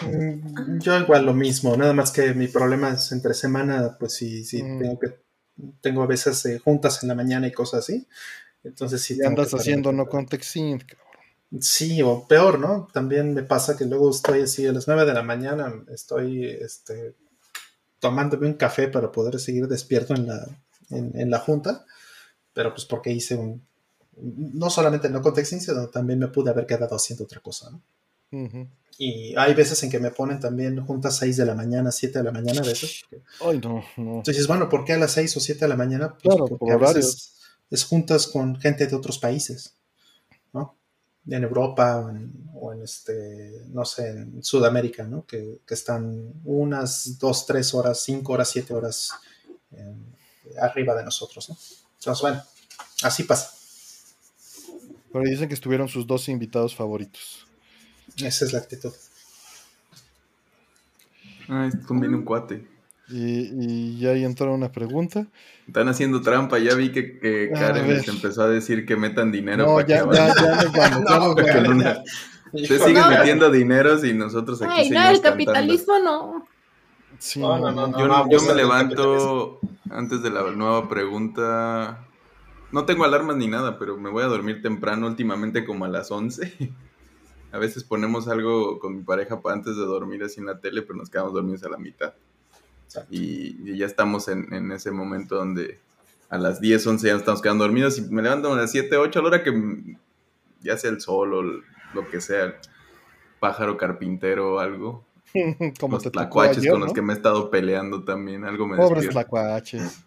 [0.00, 4.42] Mm, yo igual lo mismo, nada más que mi problema es entre semana, pues sí,
[4.42, 4.78] sí, mm.
[4.78, 5.29] tengo que
[5.80, 8.06] tengo a veces eh, juntas en la mañana y cosas así.
[8.64, 9.18] Entonces sí.
[9.24, 10.56] andas haciendo no context
[11.60, 12.86] Sí, o peor, ¿no?
[12.92, 17.16] También me pasa que luego estoy así a las 9 de la mañana, estoy este,
[17.98, 20.46] tomándome un café para poder seguir despierto en la,
[20.90, 21.84] en, la junta,
[22.52, 23.66] pero pues porque hice un,
[24.16, 27.82] no solamente no contexting, sino también me pude haber quedado haciendo otra cosa, ¿no?
[28.98, 32.24] Y hay veces en que me ponen también juntas 6 de la mañana, 7 de
[32.24, 33.02] la mañana a veces.
[33.40, 34.16] Ay, no, no.
[34.16, 36.16] Entonces, bueno, ¿por qué a las 6 o 7 de la mañana?
[36.22, 37.32] Pues porque a veces
[37.70, 39.74] es juntas con gente de otros países,
[40.52, 40.76] ¿no?
[41.26, 42.12] En Europa
[42.54, 45.24] o en, este, no sé, en Sudamérica, ¿no?
[45.24, 49.12] Que, están unas 2, 3 horas, 5 horas, 7 horas
[50.60, 51.56] arriba de nosotros, ¿no?
[51.98, 52.42] Entonces, bueno,
[53.02, 53.52] así pasa.
[55.12, 57.46] Pero dicen que estuvieron sus dos invitados favoritos.
[58.24, 58.92] Esa es la actitud.
[61.48, 62.66] Ah, conviene un cuate.
[63.08, 65.26] Y, ya ahí entró una pregunta.
[65.66, 69.66] Están haciendo trampa, ya vi que, Karen les empezó a decir que metan dinero.
[69.66, 72.02] No, ya, ya, ya,
[72.52, 76.46] Ustedes siguen metiendo dineros y nosotros aquí Ay, no, el capitalismo no.
[77.36, 82.06] no, no, no, no, yo, no, yo me levanto antes de la nueva pregunta
[82.72, 86.10] no tengo alarmas ni nada, pero me voy a dormir temprano, últimamente como a las
[86.10, 86.72] 11.
[87.52, 90.82] A veces ponemos algo con mi pareja para antes de dormir así en la tele,
[90.82, 92.14] pero nos quedamos dormidos a la mitad.
[93.10, 95.78] Y, ya estamos en, ese momento donde
[96.28, 98.96] a las 10, 11 ya nos estamos quedando dormidos y me levanto a las 7,
[98.96, 99.96] 8 a la hora que
[100.60, 101.42] ya sea el sol o
[101.94, 102.56] lo que sea,
[103.38, 105.04] pájaro carpintero o algo.
[105.80, 110.04] Como los tlacuaches con los que me he estado peleando también, algo me Pobres tlacuaches.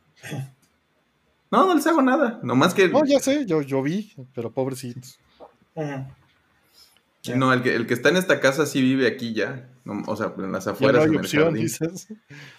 [1.52, 2.90] No, no les hago nada, nomás que...
[2.90, 5.20] No, ya sé, yo, yo vi, pero pobrecitos.
[7.32, 9.70] No, el que, el que está en esta casa sí vive aquí ya.
[9.86, 11.06] o sea, en las afueras.
[11.06, 12.08] en el dices.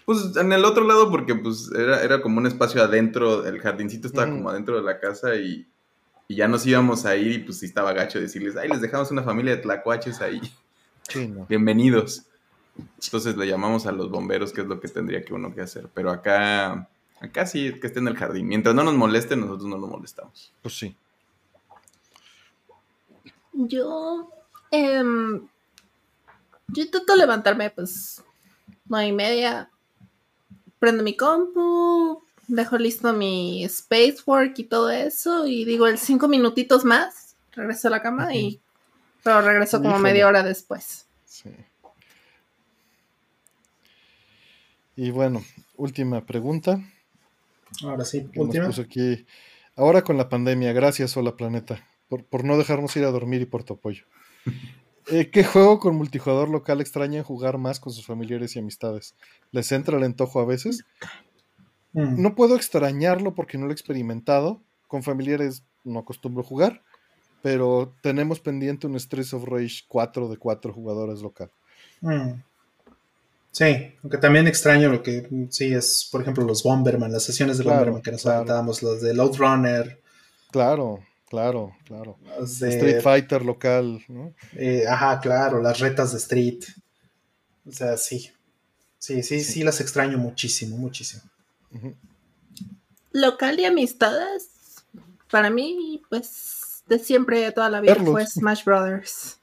[0.07, 4.09] Pues en el otro lado, porque pues era, era como un espacio adentro, el jardincito
[4.09, 5.67] estaba como adentro de la casa y,
[6.31, 9.23] ya nos íbamos a ir y pues sí estaba gacho decirles, ay, les dejamos una
[9.23, 10.41] familia de tlacuaches ahí.
[11.49, 12.25] Bienvenidos.
[13.05, 15.89] Entonces le llamamos a los bomberos, que es lo que tendría que uno que hacer.
[15.93, 16.89] Pero acá,
[17.21, 18.49] acá sí, que esté en el jardín.
[18.49, 20.53] Mientras no nos moleste, nosotros no lo molestamos.
[20.63, 20.97] Pues sí.
[23.53, 24.34] Yo
[24.75, 25.47] Em,
[26.69, 28.23] yo intento levantarme, pues,
[28.87, 29.71] nueve y media.
[30.79, 35.47] Prendo mi compu, dejo listo mi space work y todo eso.
[35.47, 38.61] Y digo, el cinco minutitos más, regreso a la cama y.
[39.23, 41.07] Pero regreso como media hora después.
[41.25, 41.51] Sí.
[44.97, 45.43] Y bueno,
[45.77, 46.81] última pregunta.
[47.83, 48.69] Ahora sí, última.
[48.69, 49.25] Aquí.
[49.77, 53.47] Ahora con la pandemia, gracias, Hola Planeta, por, por no dejarnos ir a dormir y
[53.47, 54.05] por tu apoyo.
[55.07, 59.15] Eh, ¿Qué juego con multijugador local extraña jugar más con sus familiares y amistades?
[59.53, 60.85] ¿Les entra el antojo a veces?
[61.93, 62.23] Mm.
[62.23, 64.63] No puedo extrañarlo porque no lo he experimentado.
[64.89, 66.83] Con familiares no acostumbro jugar,
[67.43, 71.51] pero tenemos pendiente un Streets of Rage 4 de 4 jugadores local.
[72.01, 72.43] Mm.
[73.51, 77.65] Sí, aunque también extraño lo que sí es, por ejemplo, los Bomberman, las sesiones de
[77.65, 78.65] Bomberman que nos claro.
[78.65, 80.01] los de Load Runner.
[81.29, 82.19] Claro, Claro.
[82.45, 84.35] Street Fighter local, ¿no?
[84.57, 86.63] Eh, ajá, claro, las retas de Street.
[87.67, 88.31] O sea, sí.
[88.99, 91.23] Sí, sí, sí, las extraño muchísimo, muchísimo.
[93.13, 94.85] Local y amistades,
[95.31, 99.39] para mí, pues, de siempre, de toda la vida, fue Smash Brothers.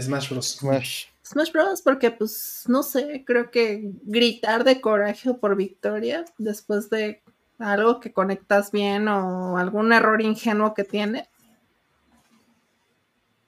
[0.00, 0.56] Smash Bros.
[0.58, 1.06] Smash.
[1.24, 1.82] Smash Bros.
[1.82, 7.22] porque, pues, no sé, creo que gritar de coraje por victoria después de
[7.58, 11.28] algo que conectas bien o algún error ingenuo que tiene.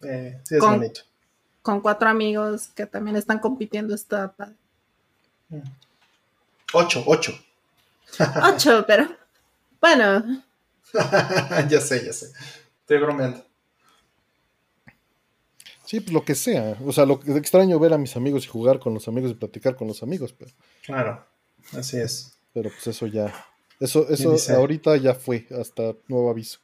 [0.03, 1.01] Eh, sí, es con, bonito.
[1.63, 4.35] Con cuatro amigos que también están compitiendo esta
[5.49, 5.59] mm.
[6.73, 7.33] Ocho, ocho.
[8.43, 9.07] Ocho, pero
[9.81, 10.43] bueno.
[11.69, 12.33] ya sé, ya sé.
[12.81, 13.45] Estoy bromeando.
[15.85, 16.77] Sí, pues lo que sea.
[16.85, 19.35] O sea, lo que extraño ver a mis amigos y jugar con los amigos y
[19.35, 20.51] platicar con los amigos, pero.
[20.83, 21.27] Claro,
[21.73, 22.39] así es.
[22.53, 23.33] Pero pues eso ya
[23.81, 26.59] eso, eso ahorita ya fue, hasta nuevo aviso.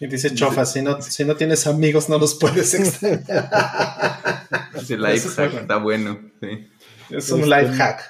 [0.00, 3.22] Y dice Chofa, si no, si no tienes amigos no los puedes extrañar.
[4.74, 6.68] Ese life hack está bueno, sí.
[7.10, 8.02] Es un life hack.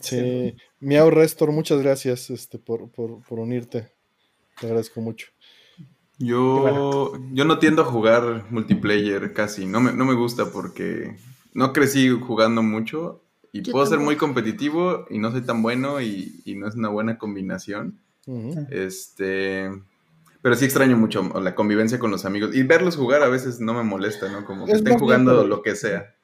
[0.00, 0.54] Sí.
[0.80, 2.90] Miau Restor, muchas gracias este, por,
[3.30, 3.88] unirte.
[4.60, 5.28] Te agradezco mucho.
[6.18, 11.16] Yo, yo no tiendo a jugar multiplayer casi, no me, no me gusta porque
[11.54, 13.21] no crecí jugando mucho
[13.52, 17.18] y puedo ser muy competitivo y no soy tan bueno y, no es una buena
[17.18, 18.00] combinación.
[18.70, 19.70] Este.
[20.40, 22.54] Pero sí extraño mucho la convivencia con los amigos.
[22.56, 24.44] Y verlos jugar a veces no me molesta, ¿no?
[24.44, 26.14] Como que estén jugando lo que sea.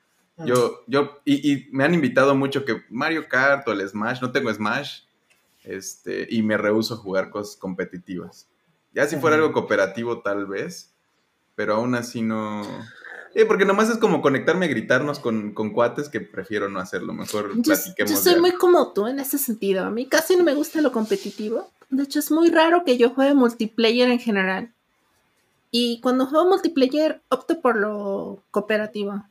[0.44, 4.52] Yo, yo, y, me han invitado mucho que Mario Kart o el Smash, no tengo
[4.52, 5.02] Smash,
[5.64, 8.48] este, y me rehuso a jugar cosas competitivas.
[8.94, 10.94] Ya si fuera algo cooperativo tal vez,
[11.56, 12.62] pero aún así no,
[13.38, 17.12] Sí, porque nomás es como conectarme y gritarnos con, cuates que prefiero no hacerlo.
[17.12, 18.10] Mejor yo, platiquemos.
[18.10, 19.84] Yo soy muy como tú en ese sentido.
[19.84, 21.70] A mí casi no me gusta lo competitivo.
[21.88, 24.72] De hecho, es muy raro que yo juegue multiplayer en general.
[25.70, 29.22] Y cuando juego multiplayer, opto por lo cooperativo.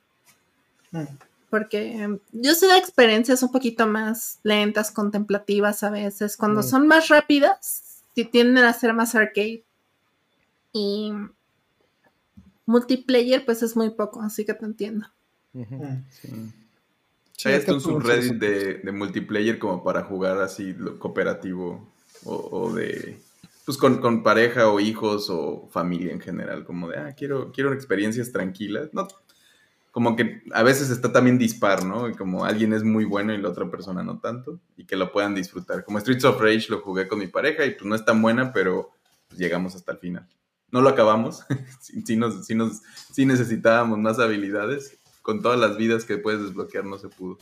[0.91, 1.03] Mm.
[1.49, 6.37] Porque em, yo sé de experiencias un poquito más lentas, contemplativas a veces.
[6.37, 6.63] Cuando mm.
[6.63, 9.65] son más rápidas, tienden a ser más arcade.
[10.71, 11.11] Y
[12.67, 15.07] multiplayer pues es muy poco, así que te entiendo.
[15.53, 15.65] Mm.
[16.11, 17.49] Sí.
[17.49, 21.91] Hay un subreddit de, multiplayer como para jugar así cooperativo
[22.23, 23.19] o, de
[23.65, 28.31] pues con, pareja o hijos o familia en general, como de ah, quiero, quiero experiencias
[28.31, 28.89] tranquilas.
[28.91, 29.07] No,
[29.91, 32.11] como que a veces está también dispar, ¿no?
[32.17, 35.35] Como alguien es muy bueno y la otra persona no tanto, y que lo puedan
[35.35, 35.83] disfrutar.
[35.85, 38.51] Como Streets of Rage lo jugué con mi pareja y pues no es tan buena,
[38.51, 38.91] pero
[39.27, 40.27] pues, llegamos hasta el final
[40.71, 41.45] no lo acabamos.
[41.79, 42.81] sí, nos,
[43.17, 44.97] necesitábamos más habilidades.
[45.21, 47.37] Con todas las vidas que puedes desbloquear no se pudo.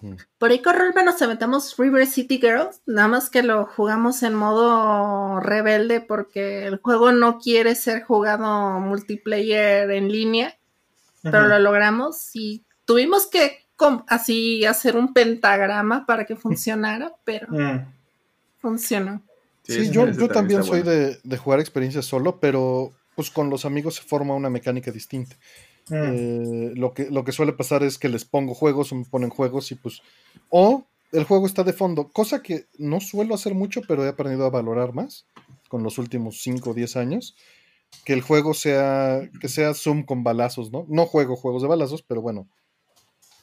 [0.00, 0.14] Mm.
[0.38, 4.34] Por ahí con Rolva nos aventamos River City Girls, nada más que lo jugamos en
[4.34, 10.56] modo rebelde porque el juego no quiere ser jugado multiplayer en línea,
[11.22, 13.66] pero lo logramos y tuvimos que
[14.08, 17.86] así hacer un pentagrama para que funcionara, pero mm.
[18.58, 19.22] funcionó.
[19.64, 23.96] Sí, yo, yo también soy de, de, jugar experiencias solo, pero pues con los amigos
[23.96, 25.36] se forma una mecánica distinta.
[25.88, 25.94] Mm.
[25.94, 29.30] Eh, lo, que, lo que suele pasar es que les pongo juegos o me ponen
[29.30, 30.02] juegos y pues...
[30.50, 34.44] O el juego está de fondo, cosa que no suelo hacer mucho, pero he aprendido
[34.44, 35.26] a valorar más
[35.68, 37.36] con los últimos 5 o 10 años.
[38.04, 40.84] Que el juego sea, que sea Zoom con balazos, ¿no?
[40.88, 42.48] No juego juegos de balazos, pero bueno.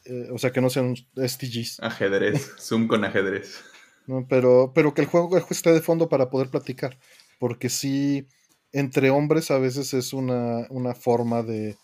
[0.04, 1.80] Eh, o sea, que no sean STGs.
[1.80, 3.64] Ajedrez, Zoom con ajedrez.
[4.08, 4.26] ¿No?
[4.28, 6.98] Pero, pero que el juego esté de fondo para poder platicar.
[7.40, 8.28] Porque sí,
[8.72, 11.78] entre hombres a veces es una, forma de,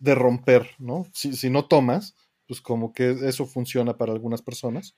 [0.00, 1.06] romper, ¿no?
[1.12, 2.14] Si, no tomas,
[2.46, 4.94] pues como que eso funciona para algunas personas.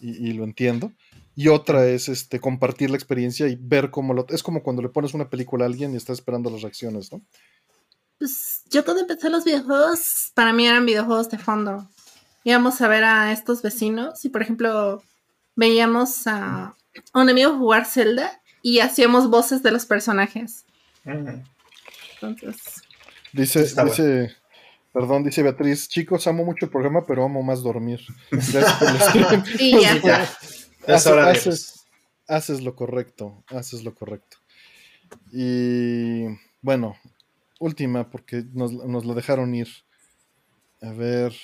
[0.00, 0.92] Y, lo entiendo.
[1.34, 4.26] Y otra es este compartir la experiencia y ver cómo lo.
[4.28, 7.20] Es como cuando le pones una película a alguien y estás esperando las reacciones, ¿no?
[8.16, 11.88] Pues yo cuando empecé los videojuegos, para mí eran videojuegos de fondo.
[12.44, 15.02] Íbamos a ver a estos vecinos y, por ejemplo,
[15.58, 16.76] veíamos a
[17.14, 20.64] un amigo jugar Zelda y hacíamos voces de los personajes.
[21.04, 22.82] Entonces.
[23.32, 24.36] Dice, dice,
[24.92, 28.00] perdón, dice Beatriz, chicos, amo mucho el programa, pero amo más dormir.
[29.58, 30.28] sí, ya.
[30.86, 31.86] haces,
[32.28, 34.36] haces, lo correcto, haces lo correcto.
[35.32, 36.26] Y
[36.62, 36.96] bueno,
[37.58, 39.68] última, porque nos, nos la dejaron ir.
[40.82, 41.34] A ver.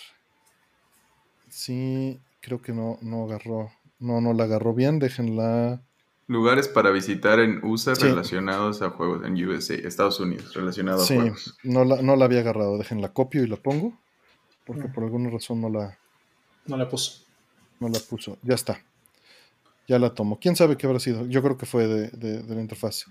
[1.48, 3.72] Sí, creo que no, no agarró.
[4.04, 5.82] No, no la agarró bien, déjenla.
[6.26, 11.56] Lugares para visitar en USA relacionados a juegos en USA, Estados Unidos, relacionados a juegos.
[11.62, 13.98] No la, no la había agarrado, déjenla copio y la pongo.
[14.66, 15.98] Porque por alguna razón no la.
[16.66, 17.24] No la puso.
[17.80, 18.36] No la puso.
[18.42, 18.78] Ya está.
[19.88, 20.38] Ya la tomo.
[20.38, 21.26] ¿Quién sabe qué habrá sido?
[21.26, 23.06] Yo creo que fue de, la interfaz.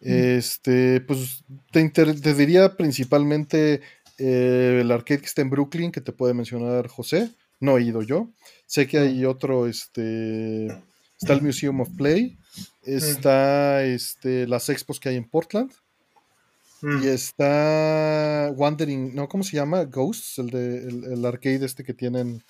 [0.00, 3.80] Este, pues te, te diría principalmente
[4.18, 7.30] eh, el arcade que está en Brooklyn, que te puede mencionar José.
[7.60, 8.30] No he ido yo.
[8.66, 10.66] Sé que hay otro, este,
[11.20, 12.38] está el Museum of Play,
[12.82, 15.72] está este, las expos que hay en Portland.
[16.82, 17.02] Mm.
[17.02, 19.26] Y está Wandering, ¿no?
[19.26, 19.84] ¿Cómo se llama?
[19.84, 22.42] Ghosts, el de el, arcade este que tienen,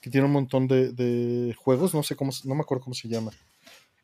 [0.00, 3.30] que tiene un montón de, juegos, no sé cómo, no me acuerdo cómo se llama.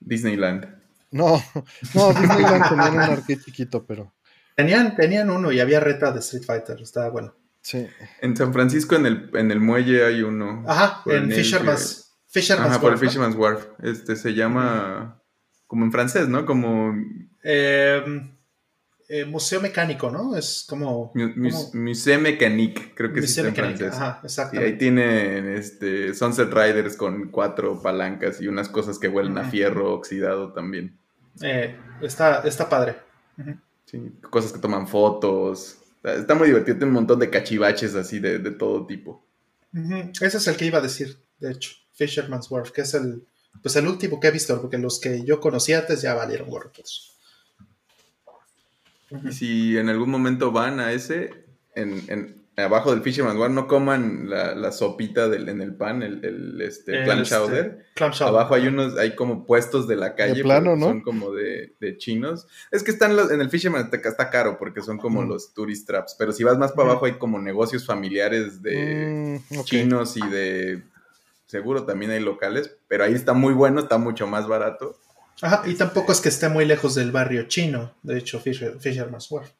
[0.01, 0.67] Disneyland.
[1.11, 1.43] No,
[1.95, 4.15] no, Disneyland tenían un arcade chiquito, pero.
[4.57, 7.35] Tenían, tenían uno y había reta de Street Fighter, estaba bueno.
[8.21, 10.65] En San Francisco, en el, en el muelle, hay uno.
[10.67, 13.67] Ajá, en Fisherman's, Fisherman's Ajá, por el Fisherman's Wharf.
[13.83, 15.23] Este se llama.
[15.67, 16.47] Como en francés, ¿no?
[16.47, 16.95] Como.
[17.43, 18.37] Em,
[19.09, 20.37] eh, museo mecánico, ¿no?
[20.37, 21.13] Es como.
[21.15, 23.95] Museo Mécanique, creo que sí en francés.
[23.95, 24.61] Ajá, exacto.
[24.61, 29.45] Y ahí tienen este, Sunset Riders con cuatro palancas y unas cosas que huelen a
[29.45, 30.99] fierro oxidado también.
[31.41, 32.97] Eh, está, está padre.
[33.85, 35.78] Sí, cosas que toman fotos.
[36.03, 39.27] Está muy divertido, tiene un montón de cachivaches así de, todo tipo.
[40.21, 43.27] Ese es el que iba a decir, de hecho, Fisherman's Wharf, que es el,
[43.63, 47.17] pues el último que he visto, porque los que yo conocí antes ya valieron gorros.
[49.25, 54.29] Y si en algún momento van a ese, en, abajo del Fisherman's Wharf, no coman
[54.29, 57.87] la, sopita del, en el pan, el, este, clam, este, chowder.
[58.21, 60.43] Abajo hay unos, hay como puestos de la calle.
[60.43, 60.87] plano, ¿no?
[60.87, 62.47] Son como de, chinos.
[62.71, 66.17] Es que están en el Fisherman está caro porque son como los tourist traps.
[66.19, 70.83] Pero si vas más para abajo hay como negocios familiares de mm, chinos y de...
[71.47, 74.99] Seguro también hay locales, pero ahí está muy bueno, está mucho más barato.
[75.41, 79.51] Ajá, y tampoco es que esté muy lejos del barrio chino, de hecho, Fisherman's Wharf.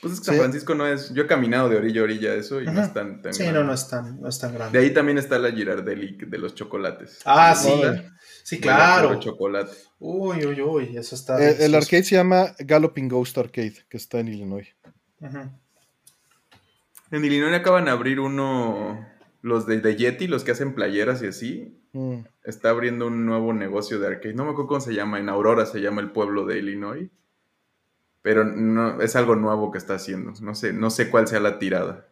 [0.00, 1.12] Pues es que San Francisco no es.
[1.14, 3.72] Yo he caminado de orilla a orilla eso y no es tan, Sí, no, no
[3.72, 4.78] es tan, no es tan grande.
[4.78, 7.20] De ahí también está la Girardelli de los chocolates.
[7.24, 7.70] Ah, sí.
[8.42, 9.18] Sí, claro.
[9.18, 9.72] chocolate.
[9.98, 11.42] Uy, uy, uy, eso está.
[11.42, 14.68] Eh, el arcade se llama Galloping Ghost Arcade, que está en Illinois.
[17.10, 19.12] En Illinois acaban de abrir uno.
[19.40, 21.78] Los de, de, Yeti, los que hacen playeras y así.
[21.92, 22.20] Mm.
[22.44, 24.32] Está abriendo un nuevo negocio de arcade.
[24.32, 25.18] No me acuerdo cómo se llama.
[25.18, 27.10] En Aurora se llama el pueblo de Illinois
[28.24, 30.32] pero no, es algo nuevo que está haciendo.
[30.40, 32.08] No sé, no sé cuál sea la tirada.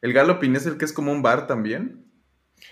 [0.00, 2.10] ¿El Galopin es el que es como un bar también?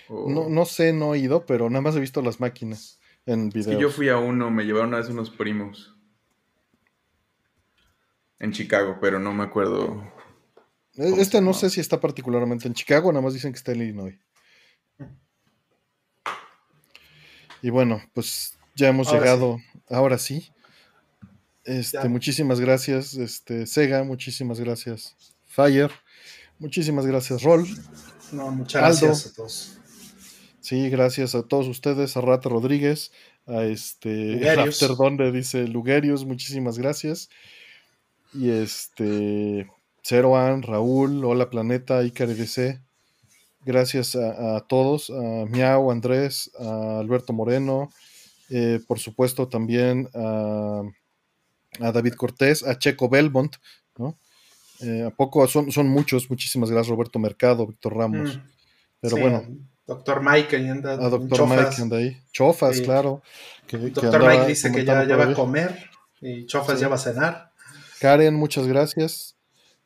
[0.09, 3.79] No, no sé, no he ido, pero nada más he visto las máquinas en videos.
[3.79, 5.95] yo fui a uno, me llevaron una vez unos primos.
[8.39, 10.03] En Chicago, pero no me acuerdo.
[10.95, 13.83] E, este no sé si está particularmente en Chicago, nada más dicen que está en
[13.83, 14.17] Illinois.
[17.61, 20.51] Y bueno, pues ya hemos llegado, ahora sí,
[21.65, 25.15] este, muchísimas gracias, este, Sega, muchísimas gracias,
[25.47, 25.91] Fire,
[26.59, 27.67] muchísimas gracias, Roll.
[28.31, 29.77] No, muchas gracias a todos.
[30.61, 33.11] Sí, gracias a todos ustedes, a Rata Rodríguez,
[33.47, 37.29] a este After Donde dice Lugerius, muchísimas gracias.
[38.33, 39.69] Y este
[40.03, 42.29] Ceroan, Raúl, Hola Planeta, Icar
[43.63, 47.89] Gracias a, todos, a Miau, Andrés, a Alberto Moreno,
[48.49, 50.81] eh, por supuesto también a,
[51.79, 53.55] David Cortés, a Checo Belmont,
[53.97, 54.17] ¿no?
[54.81, 58.37] Eh, a poco son, son muchos, muchísimas gracias Roberto Mercado, Víctor Ramos.
[58.37, 58.41] Mm,
[58.99, 59.45] Pero bueno.
[59.85, 60.93] Doctor Mike ahí anda.
[60.93, 62.17] A Doctor Mike anda ahí.
[62.31, 63.21] Chofas, claro.
[63.69, 65.89] Doctor Mike dice que ya, va a comer
[66.19, 67.51] y Chofas ya va a cenar.
[67.99, 69.35] Karen, muchas gracias.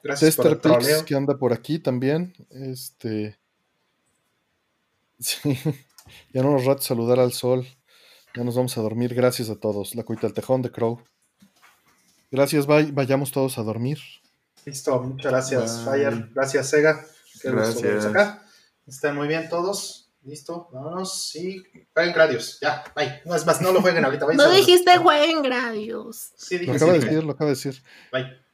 [0.04, 2.34] Gracias por Pix, que anda por aquí también.
[2.50, 3.38] Este.
[5.18, 5.58] Sí,
[6.34, 7.66] ya no nos rato saludar al sol.
[8.36, 9.14] Ya nos vamos a dormir.
[9.16, 9.96] Gracias a todos.
[9.96, 11.02] La cuita del tejón de Crow.
[12.36, 13.98] Gracias, vayamos todos a dormir.
[14.66, 16.30] Listo, muchas gracias, Fire.
[16.34, 17.06] Gracias, Sega.
[17.42, 18.06] gracias.
[18.06, 18.44] acá.
[18.86, 20.12] Están muy bien todos.
[20.22, 21.30] Listo, vámonos.
[21.30, 22.60] Sí, jueguen Gradius.
[22.60, 23.22] Ya, bye.
[23.24, 24.26] No es más, no lo jueguen ahorita.
[24.34, 26.34] no dijiste jueguen Gradius.
[26.36, 27.84] Sí, dije, lo acaba de decir, lo acaba de decir.
[28.12, 28.45] Bye.